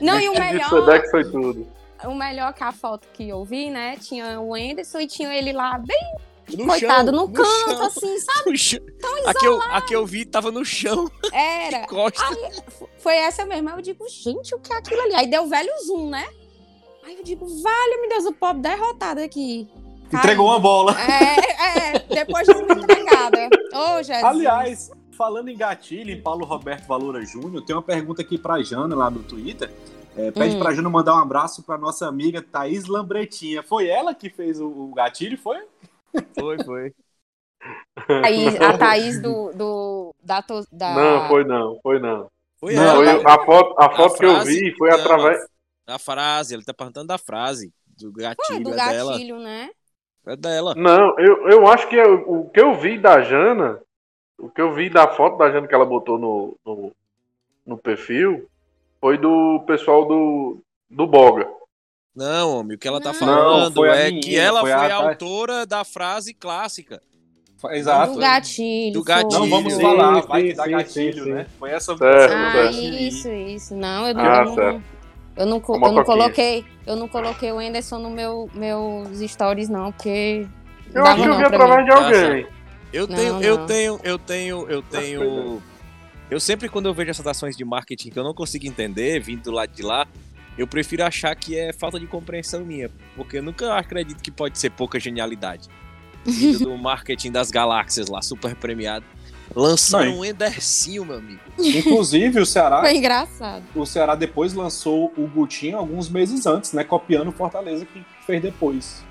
Não, 0.00 0.18
e 0.18 0.28
o 0.28 0.32
melhor... 0.38 0.68
Sedex 0.68 1.10
foi 1.10 1.24
tudo. 1.24 1.66
O 2.04 2.14
melhor 2.14 2.52
que 2.52 2.62
a 2.62 2.72
foto 2.72 3.06
que 3.12 3.28
eu 3.28 3.44
vi, 3.44 3.70
né, 3.70 3.96
tinha 3.98 4.40
o 4.40 4.54
Anderson 4.54 5.00
e 5.00 5.06
tinha 5.06 5.34
ele 5.34 5.52
lá 5.52 5.78
bem 5.78 6.14
no 6.52 6.66
Coitado, 6.66 7.10
chão, 7.10 7.20
no, 7.20 7.26
no 7.26 7.32
canto, 7.32 7.48
chão, 7.48 7.82
assim, 7.82 8.18
sabe? 8.20 8.50
No 8.50 8.56
chão. 8.56 8.80
Tão 9.00 9.28
aqui 9.28 9.46
eu, 9.46 9.62
aqui 9.62 9.92
eu 9.94 10.06
vi, 10.06 10.24
tava 10.24 10.50
no 10.50 10.64
chão. 10.64 11.10
Era. 11.32 11.86
Aí, 11.88 12.62
foi 12.98 13.16
essa 13.16 13.46
mesmo. 13.46 13.68
Aí 13.70 13.76
eu 13.76 13.82
digo, 13.82 14.06
gente, 14.08 14.54
o 14.54 14.58
que 14.58 14.72
é 14.72 14.76
aquilo 14.76 15.00
ali? 15.00 15.14
Aí 15.14 15.26
deu 15.26 15.46
velho 15.46 15.70
zoom, 15.86 16.10
né? 16.10 16.26
Aí 17.04 17.16
eu 17.16 17.24
digo, 17.24 17.46
vale, 17.46 17.96
meu 18.00 18.08
Deus, 18.10 18.24
o 18.26 18.32
pobre 18.32 18.62
derrotado 18.62 19.20
aqui. 19.20 19.68
Entregou 20.12 20.46
uma 20.46 20.60
bola. 20.60 20.94
É, 21.00 21.94
é, 21.94 21.98
depois 21.98 22.46
de 22.46 22.52
uma 22.52 22.74
entregada. 22.74 23.48
Ô, 23.72 24.02
Jesus. 24.02 24.24
Aliás, 24.24 24.90
falando 25.16 25.48
em 25.48 25.56
gatilho, 25.56 26.10
em 26.10 26.20
Paulo 26.20 26.44
Roberto 26.44 26.86
Valora 26.86 27.24
Júnior, 27.24 27.64
tem 27.64 27.74
uma 27.74 27.82
pergunta 27.82 28.22
aqui 28.22 28.38
pra 28.38 28.62
Jana 28.62 28.94
lá 28.94 29.10
no 29.10 29.22
Twitter. 29.22 29.72
É, 30.16 30.30
pede 30.30 30.54
hum. 30.54 30.58
pra 30.60 30.72
Jana 30.72 30.88
mandar 30.88 31.14
um 31.14 31.18
abraço 31.18 31.62
pra 31.62 31.76
nossa 31.76 32.06
amiga 32.06 32.40
Thaís 32.40 32.86
Lambretinha. 32.86 33.62
Foi 33.62 33.88
ela 33.88 34.14
que 34.14 34.30
fez 34.30 34.60
o, 34.60 34.68
o 34.68 34.94
gatilho, 34.94 35.36
foi? 35.36 35.58
Foi, 36.34 36.58
foi. 36.60 36.94
Thaís, 38.20 38.54
a 38.60 38.72
Thaís 38.72 39.20
do, 39.20 39.52
do 39.52 40.14
da, 40.22 40.42
da, 40.72 40.94
Não, 40.94 41.28
foi 41.28 41.44
não, 41.44 41.78
foi 41.82 41.98
não. 41.98 42.28
Foi 42.58 42.74
não, 42.74 43.02
ela. 43.02 43.22
a 43.26 43.44
foto, 43.44 43.74
a 43.78 43.90
foto 43.90 44.14
a 44.14 44.18
que 44.18 44.24
eu 44.26 44.42
vi 44.44 44.74
foi 44.76 44.90
através 44.90 45.46
A 45.86 45.98
frase, 45.98 46.54
ele 46.54 46.64
tá 46.64 46.72
perguntando 46.74 47.08
da 47.08 47.18
frase. 47.18 47.72
Do 47.98 48.12
Foi 48.12 48.22
gatilho, 48.22 48.64
do 48.64 48.70
é 48.70 48.80
dela. 48.80 49.12
gatilho, 49.12 49.38
né? 49.38 49.70
É 50.26 50.36
dela. 50.36 50.74
Não, 50.74 51.18
eu, 51.18 51.48
eu 51.48 51.66
acho 51.68 51.88
que 51.88 51.96
eu- 51.96 52.24
o 52.30 52.50
que 52.50 52.60
eu 52.60 52.74
vi 52.74 52.98
da 52.98 53.22
Jana, 53.22 53.80
o 54.38 54.50
que 54.50 54.60
eu 54.60 54.74
vi 54.74 54.90
da 54.90 55.08
foto 55.08 55.38
da 55.38 55.50
Jana 55.50 55.68
que 55.68 55.74
ela 55.74 55.86
botou 55.86 56.18
no, 56.18 56.56
no, 56.66 56.92
no 57.66 57.78
perfil, 57.78 58.48
foi 59.00 59.18
do 59.18 59.62
pessoal 59.66 60.06
do, 60.06 60.58
do 60.90 61.06
Boga. 61.06 61.48
Não, 62.14 62.60
homem, 62.60 62.76
o 62.76 62.78
que 62.78 62.86
ela 62.86 63.00
tá 63.00 63.12
Não, 63.12 63.18
falando 63.18 63.82
a 63.82 63.96
é 63.96 64.04
menina, 64.06 64.22
que 64.22 64.36
ela 64.36 64.60
foi 64.60 64.70
foi, 64.70 64.90
a 64.90 64.94
autora 64.94 65.66
da 65.66 65.84
frase 65.84 66.32
clássica. 66.32 67.02
Exato. 67.72 68.12
Do 68.12 68.18
gatilho. 68.18 68.92
Do 68.92 69.02
gatilho. 69.02 69.40
Não 69.40 69.48
vamos 69.48 69.72
Sim, 69.72 69.80
falar, 69.80 70.22
sim, 70.22 70.28
vai 70.28 70.48
sim, 70.50 70.70
gatilho, 70.70 71.24
sim, 71.24 71.32
né? 71.32 71.46
Foi 71.58 71.70
essa 71.70 71.96
Certo, 71.96 72.34
Ah, 72.34 72.70
isso, 72.70 73.28
isso. 73.28 73.74
Não, 73.74 74.06
eu, 74.06 74.14
não- 74.14 74.24
Ah, 74.24 74.44
eu 74.44 74.44
não, 74.44 74.62
eu 75.36 75.46
não, 75.46 75.62
eu 75.86 75.92
não 75.92 76.04
coloquei, 76.04 76.64
eu 76.86 76.94
não 76.96 77.08
coloquei 77.08 77.50
o 77.50 77.58
Anderson 77.58 77.98
no 77.98 78.10
meu 78.10 78.48
meus 78.54 79.18
stories 79.30 79.68
não, 79.68 79.90
porque 79.90 80.46
Eu 80.94 81.04
acho 81.06 81.16
que 81.16 81.20
eu 81.22 81.28
não 81.28 81.38
vi 81.38 81.44
através 81.44 81.84
de 81.84 81.90
alguém. 81.90 82.46
Eu 82.92 83.08
Não, 83.08 83.16
tenho, 83.16 83.42
eu 83.42 83.56
não. 83.58 83.66
tenho, 83.66 84.00
eu 84.04 84.18
tenho, 84.18 84.70
eu 84.70 84.82
tenho. 84.82 85.62
Eu 86.30 86.38
sempre, 86.38 86.68
quando 86.68 86.86
eu 86.86 86.94
vejo 86.94 87.10
essas 87.10 87.26
ações 87.26 87.56
de 87.56 87.64
marketing 87.64 88.10
que 88.10 88.18
eu 88.18 88.22
não 88.22 88.32
consigo 88.32 88.66
entender, 88.66 89.18
vindo 89.20 89.42
do 89.42 89.50
lado 89.50 89.72
de 89.72 89.82
lá, 89.82 90.06
eu 90.56 90.66
prefiro 90.66 91.04
achar 91.04 91.34
que 91.34 91.58
é 91.58 91.72
falta 91.72 91.98
de 91.98 92.06
compreensão 92.06 92.64
minha. 92.64 92.90
Porque 93.16 93.38
eu 93.38 93.42
nunca 93.42 93.76
acredito 93.76 94.22
que 94.22 94.30
pode 94.30 94.58
ser 94.58 94.70
pouca 94.70 94.98
genialidade. 95.00 95.68
Vindo 96.24 96.60
do 96.60 96.76
marketing 96.78 97.32
das 97.32 97.50
galáxias 97.50 98.08
lá, 98.08 98.22
super 98.22 98.54
premiado. 98.54 99.04
Lançaram 99.54 100.12
Não, 100.12 100.20
um 100.20 100.24
Endercinho, 100.24 101.04
meu 101.04 101.18
amigo. 101.18 101.40
Inclusive, 101.58 102.40
o 102.40 102.46
Ceará, 102.46 102.80
Foi 102.80 102.96
engraçado. 102.96 103.62
o 103.74 103.84
Ceará 103.84 104.14
depois 104.14 104.54
lançou 104.54 105.12
o 105.16 105.26
Gutinho 105.28 105.76
alguns 105.76 106.08
meses 106.08 106.46
antes, 106.46 106.72
né? 106.72 106.82
Copiando 106.82 107.28
o 107.28 107.32
Fortaleza 107.32 107.84
que 107.84 108.02
fez 108.26 108.40
depois. 108.40 109.04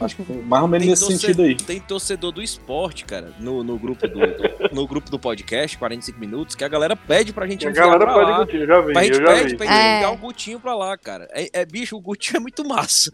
Acho 0.00 0.16
que 0.16 0.24
foi 0.24 0.36
mais 0.42 0.62
ou 0.62 0.68
menos 0.68 0.86
nesse 0.86 1.02
torce- 1.04 1.18
sentido 1.18 1.42
aí. 1.42 1.54
tem 1.54 1.80
torcedor 1.80 2.32
do 2.32 2.42
esporte, 2.42 3.04
cara, 3.04 3.32
no, 3.38 3.62
no 3.62 3.78
grupo 3.78 4.06
do, 4.08 4.18
do- 4.18 4.50
no 4.74 4.86
grupo 4.86 5.10
do 5.10 5.18
podcast, 5.18 5.76
45 5.78 6.18
minutos, 6.18 6.54
que 6.54 6.64
a 6.64 6.68
galera 6.68 6.94
pede 6.96 7.32
pra 7.32 7.46
gente 7.46 7.66
A 7.66 7.70
enviar 7.70 7.86
galera 7.86 8.04
pra 8.04 8.14
pode 8.14 8.30
lá. 8.30 8.60
eu 8.62 8.66
já 8.66 8.80
vi, 8.80 8.92
Pra 8.92 9.02
gente 9.04 9.18
pede 9.22 9.48
vi. 9.50 9.56
pra 9.56 9.66
gente 9.66 9.76
É. 9.76 9.96
enviar 9.96 10.12
o 10.12 10.16
Gutinho 10.16 10.60
pra 10.60 10.74
lá, 10.74 10.96
cara. 10.98 11.28
É, 11.32 11.60
é, 11.60 11.64
bicho, 11.66 11.96
o 11.96 12.00
Gutinho 12.00 12.38
é 12.38 12.40
muito 12.40 12.66
massa. 12.66 13.10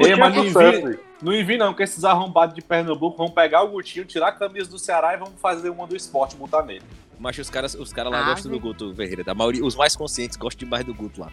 Ei, 0.00 0.14
mas 0.16 0.34
não 0.34 0.44
envia, 0.44 1.00
não 1.22 1.32
envia 1.32 1.58
não, 1.58 1.74
que 1.74 1.82
esses 1.82 2.04
arrombados 2.04 2.54
de 2.54 2.62
Pernambuco 2.62 3.16
vão 3.16 3.30
pegar 3.30 3.62
o 3.62 3.68
Gutinho, 3.68 4.04
tirar 4.04 4.28
a 4.28 4.32
camisa 4.32 4.68
do 4.70 4.78
Ceará 4.78 5.14
e 5.14 5.16
vão 5.16 5.32
fazer 5.40 5.70
uma 5.70 5.86
do 5.86 5.96
esporte, 5.96 6.36
botar 6.36 6.62
nele. 6.62 6.82
Mas 7.18 7.38
os 7.38 7.48
caras 7.48 7.74
os 7.74 7.92
cara 7.92 8.08
lá 8.08 8.20
Ah, 8.26 8.30
gostam 8.30 8.50
do. 8.50 8.58
Guto 8.58 8.92
Ferreira. 8.94 9.22
Da 9.22 9.34
maioria, 9.34 9.64
os 9.64 9.76
mais 9.76 9.94
conscientes 9.94 10.36
gostam 10.36 10.64
demais 10.66 10.84
do 10.84 10.92
Guto 10.92 11.20
lá. 11.20 11.30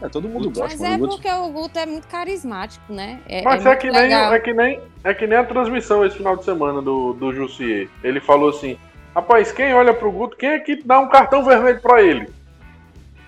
É, 0.00 0.08
todo 0.10 0.28
mundo 0.28 0.50
gosta, 0.50 0.62
Mas 0.76 0.80
mas 0.80 0.90
é 0.90 0.94
o 0.94 0.98
Guto... 0.98 1.14
porque 1.14 1.30
o 1.30 1.48
Guto 1.50 1.78
é 1.78 1.86
muito 1.86 2.06
carismático, 2.06 2.92
né? 2.92 3.20
É, 3.26 3.42
Mas 3.42 3.64
é 3.64 3.70
é, 3.70 3.76
que 3.76 3.90
nem, 3.90 4.02
legal. 4.02 4.32
é, 4.34 4.38
que 4.40 4.52
nem, 4.52 4.80
é 5.02 5.14
que 5.14 5.26
nem 5.26 5.38
a 5.38 5.44
transmissão 5.44 6.04
esse 6.04 6.16
final 6.18 6.36
de 6.36 6.44
semana 6.44 6.82
do, 6.82 7.14
do 7.14 7.32
Jussier. 7.32 7.88
Ele 8.04 8.20
falou 8.20 8.50
assim: 8.50 8.78
Rapaz, 9.14 9.50
quem 9.52 9.72
olha 9.72 9.94
pro 9.94 10.12
Guto, 10.12 10.36
quem 10.36 10.50
é 10.50 10.58
que 10.58 10.82
dá 10.84 11.00
um 11.00 11.08
cartão 11.08 11.42
vermelho 11.42 11.80
pra 11.80 12.02
ele? 12.02 12.28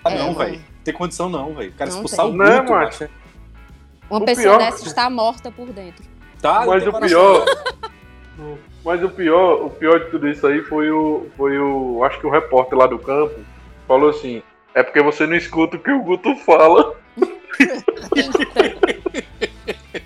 Ah, 0.05 0.11
É, 0.11 0.17
não, 0.19 0.25
mano. 0.33 0.37
velho. 0.37 0.61
Tem 0.83 0.93
condição 0.93 1.27
não, 1.27 1.53
velho. 1.55 1.71
O 1.71 1.73
cara 1.73 1.89
Não 1.89 1.97
expulsar 1.97 2.25
tem. 2.27 2.35
o 2.35 2.37
Não, 2.37 2.45
Guto, 2.59 2.71
macho. 2.71 2.85
macho. 2.85 3.03
é- 3.05 3.09
Uma 4.09 4.19
o 4.19 4.25
pessoa 4.25 4.57
pior- 4.57 4.71
dessa 4.71 4.85
está 4.87 5.09
morta 5.09 5.51
por 5.51 5.67
dentro. 5.71 6.03
Tá, 6.41 6.65
Mas 6.67 6.85
o 6.87 6.93
pior-. 6.93 7.45
Mas 8.85 9.03
o 9.03 9.09
pior, 9.09 9.65
o 9.65 9.69
pior 9.71 9.99
de 10.05 10.11
tudo 10.11 10.27
isso 10.29 10.47
aí 10.47 10.61
foi 10.61 10.89
o, 10.89 11.27
foi 11.35 11.59
o. 11.59 12.01
Acho 12.03 12.19
que 12.19 12.25
o 12.27 12.29
repórter 12.29 12.77
lá 12.77 12.87
do 12.87 12.97
campo 12.97 13.35
falou 13.87 14.09
assim: 14.11 14.41
É 14.73 14.83
porque 14.83 15.01
você 15.01 15.25
não 15.25 15.35
escuta 15.35 15.77
o 15.77 15.79
que 15.79 15.91
o 15.91 16.03
Guto 16.03 16.35
fala. 16.37 16.95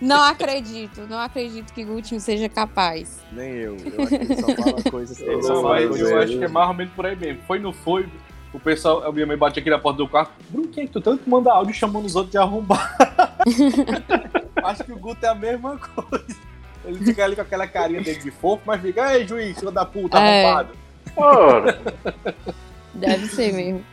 Não 0.01 0.21
acredito, 0.21 1.01
não 1.09 1.17
acredito 1.19 1.73
que 1.73 1.83
Gutinho 1.83 2.19
seja 2.19 2.49
capaz. 2.49 3.21
Nem 3.31 3.51
eu. 3.51 3.77
Eu 3.77 4.03
acho 4.03 4.09
que 4.09 4.15
ele 4.15 4.35
só 4.35 4.55
fala 4.55 4.83
coisas. 4.91 5.19
Ele 5.21 5.37
Não, 5.41 5.63
mas 5.63 5.99
eu 5.99 6.19
acho 6.19 6.37
que 6.37 6.43
é 6.43 6.47
mais 6.47 6.67
ou 6.67 6.73
menos 6.73 6.93
por 6.93 7.05
aí 7.05 7.15
mesmo. 7.15 7.41
Foi, 7.47 7.59
não 7.59 7.71
foi? 7.71 8.05
O 8.53 8.59
pessoal, 8.59 9.05
a 9.05 9.11
minha 9.11 9.25
mãe 9.25 9.37
bate 9.37 9.59
aqui 9.59 9.69
na 9.69 9.79
porta 9.79 9.97
do 9.97 10.07
quarto. 10.07 10.31
Bruno, 10.49 10.67
quem 10.67 10.83
é 10.83 10.87
que 10.87 10.93
tu 10.93 11.01
tanto 11.01 11.29
manda 11.29 11.51
áudio 11.53 11.73
chamando 11.73 12.05
os 12.05 12.15
outros 12.15 12.31
de 12.31 12.37
arrombar? 12.37 12.95
acho 14.63 14.83
que 14.83 14.91
o 14.91 14.97
Guto 14.97 15.25
é 15.25 15.29
a 15.29 15.35
mesma 15.35 15.77
coisa. 15.77 16.35
Ele 16.85 16.99
fica 17.05 17.23
ali 17.23 17.35
com 17.35 17.41
aquela 17.41 17.65
carinha 17.67 18.01
dele 18.01 18.19
de 18.19 18.31
fofo, 18.31 18.61
mas 18.65 18.81
fica, 18.81 19.15
ei, 19.17 19.25
juiz, 19.25 19.57
filho 19.57 19.71
da 19.71 19.85
puta, 19.85 20.17
É. 20.19 20.43
arrombado. 20.45 20.69
Ora, 21.15 21.79
Deve 22.93 23.27
ser 23.27 23.51
mesmo. 23.53 23.83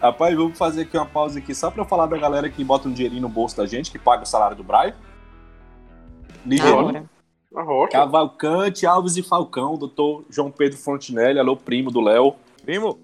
Rapaz, 0.00 0.36
vamos 0.36 0.58
fazer 0.58 0.82
aqui 0.82 0.96
uma 0.96 1.06
pausa 1.06 1.38
aqui 1.38 1.54
só 1.54 1.70
pra 1.70 1.84
falar 1.84 2.06
da 2.06 2.18
galera 2.18 2.48
que 2.48 2.62
bota 2.62 2.88
um 2.88 2.92
dinheirinho 2.92 3.22
no 3.22 3.28
bolso 3.28 3.56
da 3.56 3.66
gente, 3.66 3.90
que 3.90 3.98
paga 3.98 4.22
o 4.22 4.26
salário 4.26 4.56
do 4.56 4.62
Brian. 4.62 4.94
Ligeirinho. 6.44 7.08
Rocha. 7.54 7.92
Cavalcante, 7.92 8.84
Alves 8.84 9.16
e 9.16 9.22
Falcão, 9.22 9.76
doutor 9.76 10.24
João 10.28 10.50
Pedro 10.50 10.76
Fontinelli, 10.76 11.38
alô, 11.38 11.56
primo 11.56 11.88
do 11.90 12.00
Léo. 12.00 12.34
Primo, 12.62 12.98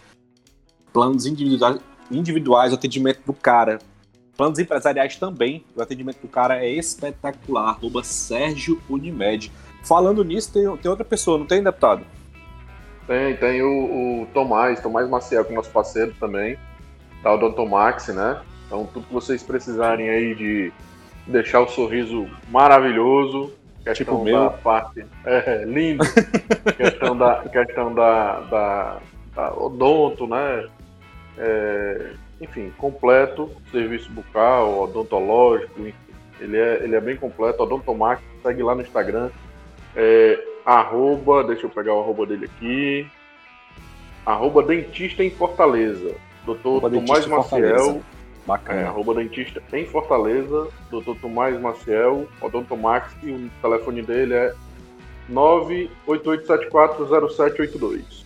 Planos 0.92 1.26
individuais, 1.28 1.80
individuais 2.10 2.72
o 2.72 2.76
atendimento 2.76 3.22
do 3.26 3.34
cara. 3.34 3.80
Planos 4.36 4.58
empresariais 4.58 5.16
também. 5.18 5.64
O 5.76 5.82
atendimento 5.82 6.20
do 6.22 6.28
cara 6.28 6.64
é 6.64 6.70
espetacular. 6.72 7.70
Arroba 7.70 8.04
Sérgio 8.04 8.82
Unimed. 8.90 9.52
Falando 9.84 10.24
nisso, 10.24 10.52
tem, 10.52 10.64
tem 10.78 10.90
outra 10.90 11.06
pessoa, 11.06 11.38
não 11.38 11.46
tem, 11.46 11.64
deputado? 11.64 12.04
Tem, 13.06 13.38
tem 13.38 13.62
o, 13.62 14.24
o 14.24 14.26
Tomás, 14.34 14.82
Tomás 14.82 15.10
Maciel, 15.10 15.46
que 15.46 15.54
é 15.54 15.56
nosso 15.56 15.70
parceiro 15.70 16.14
também, 16.20 16.58
da 17.28 17.34
Odontomax, 17.34 18.08
né? 18.08 18.40
Então, 18.66 18.86
tudo 18.86 19.06
que 19.08 19.14
vocês 19.14 19.44
precisarem 19.44 20.10
aí 20.10 20.34
de 20.34 20.72
deixar 21.26 21.60
o 21.60 21.68
sorriso 21.68 22.26
maravilhoso, 22.50 23.54
questão 23.84 24.16
Tipo 24.16 24.24
meu. 24.24 24.44
da 24.44 24.50
parte. 24.50 25.06
É, 25.26 25.64
lindo. 25.66 26.06
questão 26.78 27.18
da, 27.18 27.44
questão 27.44 27.94
da, 27.94 28.40
da, 28.42 28.98
da 29.36 29.54
odonto, 29.54 30.26
né? 30.26 30.68
É, 31.38 32.12
enfim, 32.40 32.72
completo, 32.78 33.52
serviço 33.72 34.10
bucal, 34.12 34.84
odontológico, 34.84 35.82
enfim. 35.82 35.94
Ele 36.40 36.58
é, 36.58 36.84
ele 36.84 36.96
é 36.96 37.02
bem 37.02 37.18
completo, 37.18 37.64
Odontomax, 37.64 38.22
segue 38.44 38.62
lá 38.62 38.76
no 38.76 38.82
Instagram. 38.82 39.32
É, 39.96 40.40
arroba, 40.64 41.44
deixa 41.44 41.66
eu 41.66 41.70
pegar 41.70 41.96
o 41.96 42.00
arroba 42.00 42.28
dele 42.28 42.46
aqui. 42.46 43.08
Arroba 44.24 44.62
dentista 44.62 45.24
em 45.24 45.32
Fortaleza. 45.32 46.16
Doutor 46.56 46.90
Tomás. 46.90 47.26
Maciel. 47.28 47.98
É, 47.98 48.02
Bacana. 48.48 48.88
arroba 48.88 49.14
dentista 49.16 49.62
em 49.74 49.86
Fortaleza. 49.86 50.70
Doutor 50.90 51.18
Tomás 51.18 51.60
Maciel, 51.60 52.26
Odontomax. 52.42 53.12
E 53.22 53.32
o 53.32 53.50
telefone 53.62 54.02
dele 54.02 54.34
é 54.34 54.54
988740782. 55.30 58.26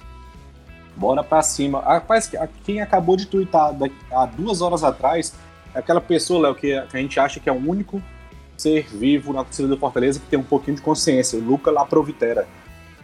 Bora 0.95 1.23
pra 1.23 1.41
cima. 1.41 1.79
Rapaz, 1.81 2.27
que- 2.27 2.37
quem 2.63 2.81
acabou 2.81 3.15
de 3.17 3.25
twittar 3.25 3.73
daqui- 3.73 3.95
há 4.11 4.25
duas 4.25 4.61
horas 4.61 4.83
atrás 4.83 5.33
é 5.73 5.79
aquela 5.79 6.01
pessoa, 6.01 6.41
Léo, 6.43 6.55
que, 6.55 6.79
que 6.81 6.97
a 6.97 6.99
gente 6.99 7.19
acha 7.19 7.39
que 7.39 7.49
é 7.49 7.53
o 7.53 7.55
único 7.55 8.01
ser 8.57 8.85
vivo 8.93 9.33
na 9.33 9.43
torcida 9.43 9.67
do 9.67 9.77
Fortaleza 9.77 10.19
que 10.19 10.27
tem 10.27 10.37
um 10.37 10.43
pouquinho 10.43 10.75
de 10.77 10.83
consciência. 10.83 11.39
O 11.39 11.43
Luca 11.43 11.71
Laprovitera. 11.71 12.47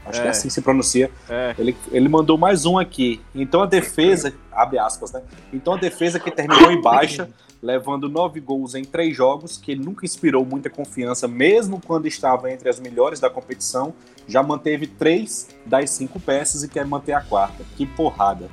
Acho 0.08 0.20
é. 0.20 0.22
que 0.22 0.28
é 0.28 0.32
assim 0.32 0.50
se 0.50 0.62
pronuncia. 0.62 1.12
É. 1.30 1.56
Ele, 1.58 1.76
ele 1.92 2.10
mandou 2.10 2.38
mais 2.38 2.66
um 2.66 2.78
aqui. 2.78 3.22
Então 3.36 3.62
a 3.62 3.66
defesa, 3.66 4.34
abre 4.52 4.80
aspas, 4.80 5.12
né? 5.12 5.22
Então 5.52 5.74
a 5.74 5.78
defesa 5.78 6.20
que 6.20 6.32
terminou 6.32 6.72
em 6.72 6.82
baixa, 6.82 7.30
levando 7.62 8.08
nove 8.08 8.40
gols 8.40 8.76
em 8.76 8.84
três 8.84 9.16
jogos, 9.16 9.58
que 9.58 9.76
nunca 9.76 10.06
inspirou 10.06 10.46
muita 10.46 10.70
confiança, 10.70 11.28
mesmo 11.28 11.82
quando 11.86 12.08
estava 12.08 12.52
entre 12.52 12.70
as 12.70 12.80
melhores 12.80 13.20
da 13.20 13.30
competição, 13.30 13.94
já 14.28 14.42
manteve 14.44 14.88
três 14.88 15.50
das 15.66 15.90
cinco 15.90 16.20
peças 16.20 16.64
e 16.64 16.68
quer 16.68 16.86
manter 16.86 17.14
a 17.14 17.22
quarta. 17.22 17.64
Que 17.76 17.86
porrada. 17.86 18.50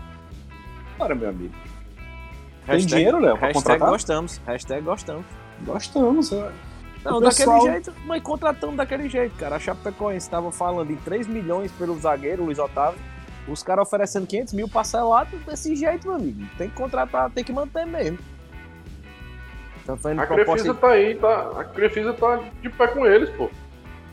Bora, 0.99 1.15
meu 1.15 1.29
amigo. 1.29 1.55
Tem 2.67 2.77
hashtag, 2.77 2.87
dinheiro, 2.87 3.19
Léo, 3.19 3.37
pra 3.37 3.53
contratar? 3.53 3.91
gostamos. 3.91 4.41
Hashtag 4.47 4.83
gostamos. 4.83 5.27
Gostamos, 5.67 6.33
é. 6.33 6.51
Não, 7.05 7.21
pessoal... 7.21 7.59
daquele 7.59 7.73
jeito, 7.73 7.95
mas 8.07 8.23
contratando 8.23 8.77
daquele 8.77 9.09
jeito, 9.09 9.37
cara. 9.37 9.57
A 9.57 9.61
Chapecoense 9.61 10.27
estava 10.27 10.51
falando 10.51 10.91
em 10.91 10.97
3 10.97 11.27
milhões 11.27 11.71
pelo 11.73 11.99
zagueiro, 11.99 12.45
Luiz 12.45 12.59
Otávio. 12.59 12.99
Os 13.47 13.63
caras 13.63 13.87
oferecendo 13.87 14.27
500 14.27 14.55
mil 14.55 14.69
parcelado 14.69 15.37
desse 15.39 15.77
jeito, 15.77 16.07
meu 16.09 16.17
amigo. 16.17 16.47
Tem 16.57 16.71
que 16.71 16.75
contratar, 16.75 17.31
tem 17.31 17.45
que 17.45 17.53
manter 17.53 17.87
mesmo. 17.87 18.19
Tá 19.85 19.93
a 19.93 20.27
Crefisa 20.27 20.75
tá 20.75 20.89
aí, 20.89 21.15
tá, 21.15 21.61
a 21.61 21.65
Crefisa 21.65 22.15
tá 22.15 22.41
de 22.63 22.71
pé 22.71 22.87
com 22.87 23.05
eles, 23.05 23.29
pô. 23.37 23.51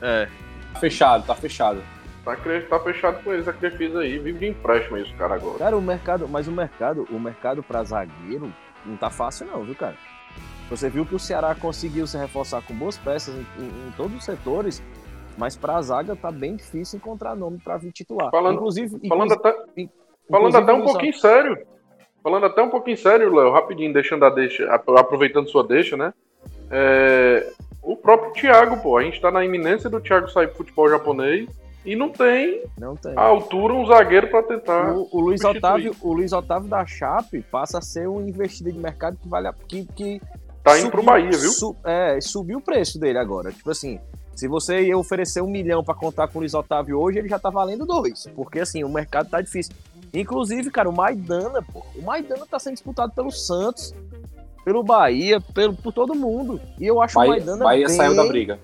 É. 0.02 0.28
Tá 0.74 0.80
fechado, 0.82 1.26
tá 1.26 1.34
fechado. 1.34 1.82
Tá, 2.26 2.36
tá 2.36 2.80
fechado 2.82 3.24
com 3.24 3.32
eles, 3.32 3.48
a 3.48 3.54
Crefisa 3.54 4.00
aí. 4.00 4.20
Vive 4.20 4.40
de 4.40 4.48
empréstimo 4.48 4.98
aí 4.98 5.04
os 5.04 5.12
caras 5.14 5.42
agora. 5.42 5.60
Cara, 5.60 5.78
o 5.78 5.82
mercado, 5.82 6.28
mas 6.28 6.46
o 6.50 6.52
mercado, 6.52 7.08
o 7.10 7.18
mercado 7.18 7.64
pra 7.64 7.86
zagueiro 7.86 8.54
não 8.86 8.98
tá 8.98 9.10
fácil 9.10 9.48
não, 9.48 9.64
viu, 9.64 9.76
cara? 9.76 9.96
Você 10.72 10.90
viu 10.90 11.06
que 11.06 11.14
o 11.14 11.20
Ceará 11.20 11.54
conseguiu 11.54 12.08
se 12.08 12.18
reforçar 12.18 12.62
com 12.62 12.74
boas 12.74 12.98
peças 12.98 13.36
em, 13.36 13.46
em, 13.62 13.68
em 13.68 13.92
todos 13.98 14.16
os 14.16 14.24
setores, 14.24 14.82
mas 15.38 15.54
para 15.54 15.76
a 15.76 15.82
zaga 15.82 16.16
tá 16.16 16.32
bem 16.32 16.56
difícil 16.56 16.98
encontrar 16.98 17.36
nome 17.36 17.60
para 17.62 17.76
vir 17.76 17.92
titular. 17.92 18.32
Falando, 18.32 18.56
inclusive, 18.56 19.08
falando 19.10 19.34
até, 19.34 19.54
falando 20.30 20.58
até 20.58 20.74
um 20.74 20.82
pouquinho 20.82 21.14
sério. 21.14 21.58
Falando 22.24 22.46
até 22.46 22.62
um 22.62 22.70
pouquinho 22.70 22.98
sério, 22.98 23.36
Léo, 23.36 23.52
rapidinho, 23.52 23.92
deixando 23.92 24.24
a 24.24 24.30
deixa, 24.30 24.72
aproveitando 24.72 25.50
sua 25.50 25.68
deixa, 25.68 25.98
né? 25.98 26.14
É, 26.70 27.52
o 27.84 27.98
próprio 27.98 28.32
Thiago, 28.32 28.78
pô, 28.82 28.98
a 28.98 29.04
gente 29.04 29.20
tá 29.20 29.30
na 29.30 29.44
iminência 29.44 29.90
do 29.90 30.00
Thiago 30.00 30.30
sair 30.30 30.48
pro 30.48 30.58
futebol 30.58 30.90
japonês 30.90 31.50
e 31.84 31.96
não 31.96 32.10
tem, 32.10 32.64
não 32.78 32.96
tem. 32.96 33.14
a 33.18 33.22
altura 33.22 33.74
um 33.74 33.86
zagueiro 33.88 34.28
para 34.30 34.44
tentar. 34.44 34.94
O, 34.94 35.10
o 35.12 35.20
Luiz 35.20 35.44
Otávio, 35.44 35.96
o 36.00 36.14
Luiz 36.14 36.32
Otávio 36.32 36.70
da 36.70 36.86
Chape 36.86 37.42
passa 37.42 37.80
a 37.80 37.82
ser 37.82 38.08
um 38.08 38.22
investido 38.22 38.72
de 38.72 38.78
mercado 38.78 39.18
que 39.18 39.28
vale 39.28 39.48
a, 39.48 39.54
que, 39.68 39.86
que 39.96 40.22
Tá 40.64 40.78
indo 40.78 40.86
subiu, 40.86 40.92
pro 40.92 41.04
Bahia, 41.04 41.32
viu? 41.32 41.52
Su, 41.52 41.76
é, 41.84 42.20
subiu 42.22 42.60
o 42.60 42.62
preço 42.62 43.00
dele 43.00 43.18
agora. 43.18 43.52
Tipo 43.52 43.72
assim, 43.72 44.00
se 44.36 44.48
você 44.48 44.82
ia 44.88 44.98
oferecer 44.98 45.42
um 45.42 45.50
milhão 45.50 45.84
para 45.84 45.96
contar 45.96 46.28
com 46.28 46.38
o 46.38 46.42
Luiz 46.42 46.54
Otávio 46.54 47.00
hoje, 47.00 47.20
ele 47.20 47.28
já 47.28 47.40
tá 47.40 47.50
valendo 47.50 47.86
dois. 47.86 48.28
Porque 48.36 48.60
assim, 48.60 48.84
o 48.84 48.90
mercado 48.90 49.30
tá 49.30 49.42
difícil. 49.42 49.74
Inclusive, 50.14 50.70
cara, 50.70 50.90
o 50.90 50.94
Maidana, 50.94 51.62
pô. 51.62 51.84
O 51.96 52.02
Maidana 52.02 52.46
tá 52.46 52.60
sendo 52.60 52.74
disputado 52.74 53.14
pelo 53.14 53.32
Santos, 53.32 53.94
pelo 54.64 54.84
Bahia, 54.84 55.40
pelo, 55.40 55.74
por 55.74 55.94
todo 55.94 56.14
mundo. 56.14 56.62
E 56.80 56.86
eu 56.86 57.02
acho 57.02 57.16
Bahia, 57.16 57.32
o 57.32 57.36
Maidana. 57.36 57.64
Bahia 57.64 57.88
bem, 57.88 57.96
saiu 57.96 58.16
da 58.16 58.26
briga. 58.26 58.60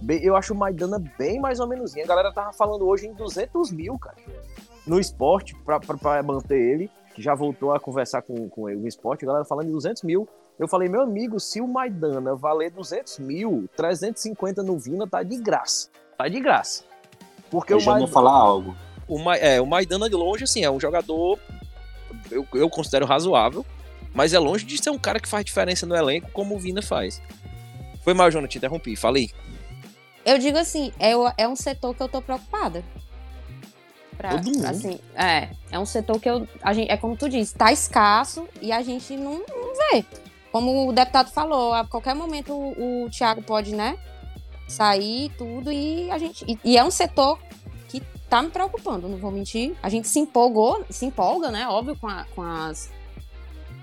Bem, 0.00 0.22
eu 0.22 0.36
acho 0.36 0.52
o 0.52 0.56
Maidana 0.56 1.02
bem 1.18 1.40
mais 1.40 1.60
ou 1.60 1.66
menos. 1.66 1.96
A 1.96 2.06
galera 2.06 2.32
tava 2.32 2.52
falando 2.52 2.86
hoje 2.86 3.06
em 3.06 3.14
200 3.14 3.70
mil, 3.70 3.98
cara. 3.98 4.16
No 4.86 5.00
esporte, 5.00 5.54
pra, 5.64 5.80
pra, 5.80 5.96
pra 5.96 6.22
manter 6.22 6.58
ele, 6.58 6.90
que 7.14 7.22
já 7.22 7.34
voltou 7.34 7.72
a 7.72 7.80
conversar 7.80 8.22
com, 8.22 8.48
com 8.48 8.62
o 8.62 8.86
esporte, 8.86 9.24
a 9.24 9.26
galera 9.26 9.44
falando 9.44 9.68
em 9.68 9.72
200 9.72 10.02
mil. 10.02 10.28
Eu 10.58 10.66
falei, 10.66 10.88
meu 10.88 11.02
amigo, 11.02 11.38
se 11.38 11.60
o 11.60 11.68
Maidana 11.68 12.34
valer 12.34 12.70
200 12.70 13.18
mil, 13.18 13.68
350 13.76 14.62
no 14.62 14.78
Vina 14.78 15.06
tá 15.06 15.22
de 15.22 15.36
graça. 15.36 15.90
Tá 16.16 16.26
de 16.28 16.40
graça. 16.40 16.84
Porque 17.50 17.72
eu 17.72 17.76
o 17.76 17.80
já 17.80 17.92
Maidana, 17.92 18.06
vou 18.06 18.12
falar 18.12 18.32
algo. 18.32 18.74
O, 19.06 19.18
Ma, 19.18 19.36
é, 19.36 19.60
o 19.60 19.66
Maidana 19.66 20.08
de 20.08 20.14
longe, 20.14 20.44
assim, 20.44 20.64
é 20.64 20.70
um 20.70 20.80
jogador, 20.80 21.38
eu, 22.30 22.46
eu 22.54 22.70
considero 22.70 23.04
razoável, 23.04 23.66
mas 24.14 24.32
é 24.32 24.38
longe 24.38 24.64
de 24.64 24.82
ser 24.82 24.90
um 24.90 24.98
cara 24.98 25.20
que 25.20 25.28
faz 25.28 25.44
diferença 25.44 25.84
no 25.84 25.94
elenco 25.94 26.30
como 26.32 26.56
o 26.56 26.58
Vina 26.58 26.80
faz. 26.80 27.20
Foi 28.02 28.14
mal, 28.14 28.30
Jonas, 28.30 28.50
te 28.50 28.56
interrompi, 28.56 28.96
falei. 28.96 29.30
Eu 30.24 30.38
digo 30.38 30.56
assim, 30.56 30.90
é, 30.98 31.12
é 31.36 31.46
um 31.46 31.54
setor 31.54 31.94
que 31.94 32.02
eu 32.02 32.08
tô 32.08 32.22
preocupada. 32.22 32.82
Pra, 34.16 34.30
Todo 34.30 34.46
mundo. 34.46 34.64
Assim, 34.64 34.98
é, 35.14 35.50
é 35.70 35.78
um 35.78 35.84
setor 35.84 36.18
que 36.18 36.30
eu, 36.30 36.48
a 36.62 36.72
gente, 36.72 36.90
é 36.90 36.96
como 36.96 37.14
tu 37.14 37.28
disse, 37.28 37.54
tá 37.54 37.70
escasso 37.70 38.48
e 38.62 38.72
a 38.72 38.80
gente 38.80 39.14
não, 39.18 39.34
não 39.34 39.74
vê 39.92 40.04
como 40.56 40.88
o 40.88 40.92
deputado 40.92 41.30
falou, 41.30 41.74
a 41.74 41.84
qualquer 41.84 42.14
momento 42.14 42.50
o, 42.50 43.04
o 43.04 43.10
Thiago 43.10 43.42
pode, 43.42 43.74
né, 43.74 43.98
sair 44.66 45.30
tudo 45.36 45.70
e 45.70 46.10
a 46.10 46.16
gente. 46.16 46.46
E, 46.48 46.58
e, 46.64 46.78
é 46.78 46.82
um 46.82 46.90
setor 46.90 47.38
que 47.90 48.00
tá 48.30 48.40
me 48.40 48.48
preocupando, 48.48 49.06
não 49.06 49.18
vou 49.18 49.30
mentir. 49.30 49.74
A 49.82 49.90
gente 49.90 50.08
se 50.08 50.18
empolgou, 50.18 50.82
se 50.88 51.04
empolga, 51.04 51.50
né? 51.50 51.68
Óbvio, 51.68 51.94
com, 52.00 52.08
a, 52.08 52.24
com 52.34 52.40
as. 52.40 52.90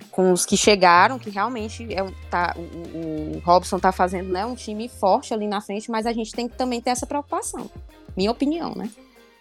Com 0.09 0.31
os 0.31 0.47
que 0.47 0.57
chegaram, 0.57 1.19
que 1.19 1.29
realmente 1.29 1.87
é, 1.93 2.03
tá, 2.31 2.55
o, 2.57 3.37
o 3.37 3.41
Robson 3.45 3.77
tá 3.77 3.91
fazendo 3.91 4.29
né, 4.29 4.43
um 4.43 4.55
time 4.55 4.89
forte 4.89 5.31
ali 5.31 5.47
na 5.47 5.61
frente, 5.61 5.91
mas 5.91 6.07
a 6.07 6.13
gente 6.13 6.31
tem 6.31 6.47
que 6.47 6.57
também 6.57 6.81
ter 6.81 6.89
essa 6.89 7.05
preocupação. 7.05 7.69
Minha 8.17 8.31
opinião, 8.31 8.73
né? 8.75 8.89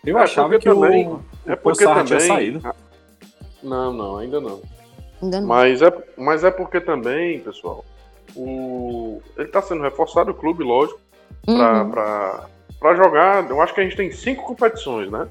Eu 0.04 0.18
é 0.18 0.22
achava 0.22 0.58
que 0.58 0.66
também, 0.66 1.08
o, 1.08 1.24
é 1.46 1.56
porque 1.56 1.84
também, 1.84 2.04
tinha 2.04 2.20
saído. 2.20 2.74
Não, 3.62 3.90
não, 3.90 4.18
ainda 4.18 4.38
não. 4.38 4.60
Mas 5.46 5.82
é, 5.82 5.92
mas 6.16 6.44
é 6.44 6.50
porque 6.50 6.80
também, 6.80 7.38
pessoal, 7.40 7.84
o, 8.34 9.22
ele 9.36 9.46
está 9.46 9.62
sendo 9.62 9.82
reforçado, 9.82 10.32
o 10.32 10.34
clube, 10.34 10.64
lógico, 10.64 11.00
uhum. 11.46 11.90
para 11.90 12.94
jogar. 12.96 13.48
Eu 13.48 13.60
acho 13.60 13.74
que 13.74 13.80
a 13.80 13.84
gente 13.84 13.96
tem 13.96 14.10
cinco 14.10 14.44
competições, 14.44 15.10
né? 15.10 15.28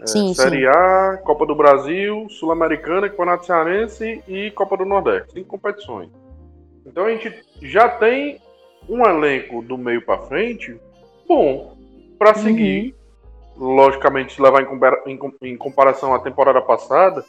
É, 0.00 0.06
sim, 0.06 0.32
Série 0.34 0.60
sim. 0.60 0.66
A, 0.66 1.18
Copa 1.24 1.44
do 1.44 1.54
Brasil, 1.54 2.26
Sul-Americana, 2.30 3.08
Campeonato 3.08 3.46
Cearense 3.46 4.22
e 4.26 4.50
Copa 4.52 4.76
do 4.76 4.84
Nordeste. 4.84 5.32
Cinco 5.32 5.48
competições. 5.48 6.08
Então 6.86 7.04
a 7.04 7.10
gente 7.10 7.34
já 7.60 7.88
tem 7.88 8.40
um 8.88 9.04
elenco 9.04 9.62
do 9.62 9.76
meio 9.76 10.04
para 10.04 10.22
frente 10.22 10.78
bom 11.28 11.76
para 12.18 12.36
uhum. 12.36 12.42
seguir. 12.42 12.94
Logicamente, 13.56 14.34
se 14.34 14.40
levar 14.40 14.62
em, 14.62 15.12
em, 15.12 15.18
em 15.42 15.56
comparação 15.56 16.14
à 16.14 16.18
temporada 16.18 16.62
passada, 16.62 17.22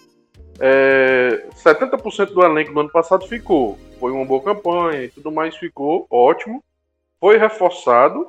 é, 0.63 1.47
70% 1.55 2.33
do 2.33 2.43
elenco 2.43 2.71
do 2.71 2.79
ano 2.81 2.91
passado 2.91 3.27
ficou. 3.27 3.79
Foi 3.99 4.11
uma 4.11 4.23
boa 4.23 4.43
campanha 4.43 5.05
e 5.05 5.09
tudo 5.09 5.31
mais, 5.31 5.57
ficou 5.57 6.05
ótimo. 6.07 6.63
Foi 7.19 7.37
reforçado, 7.37 8.27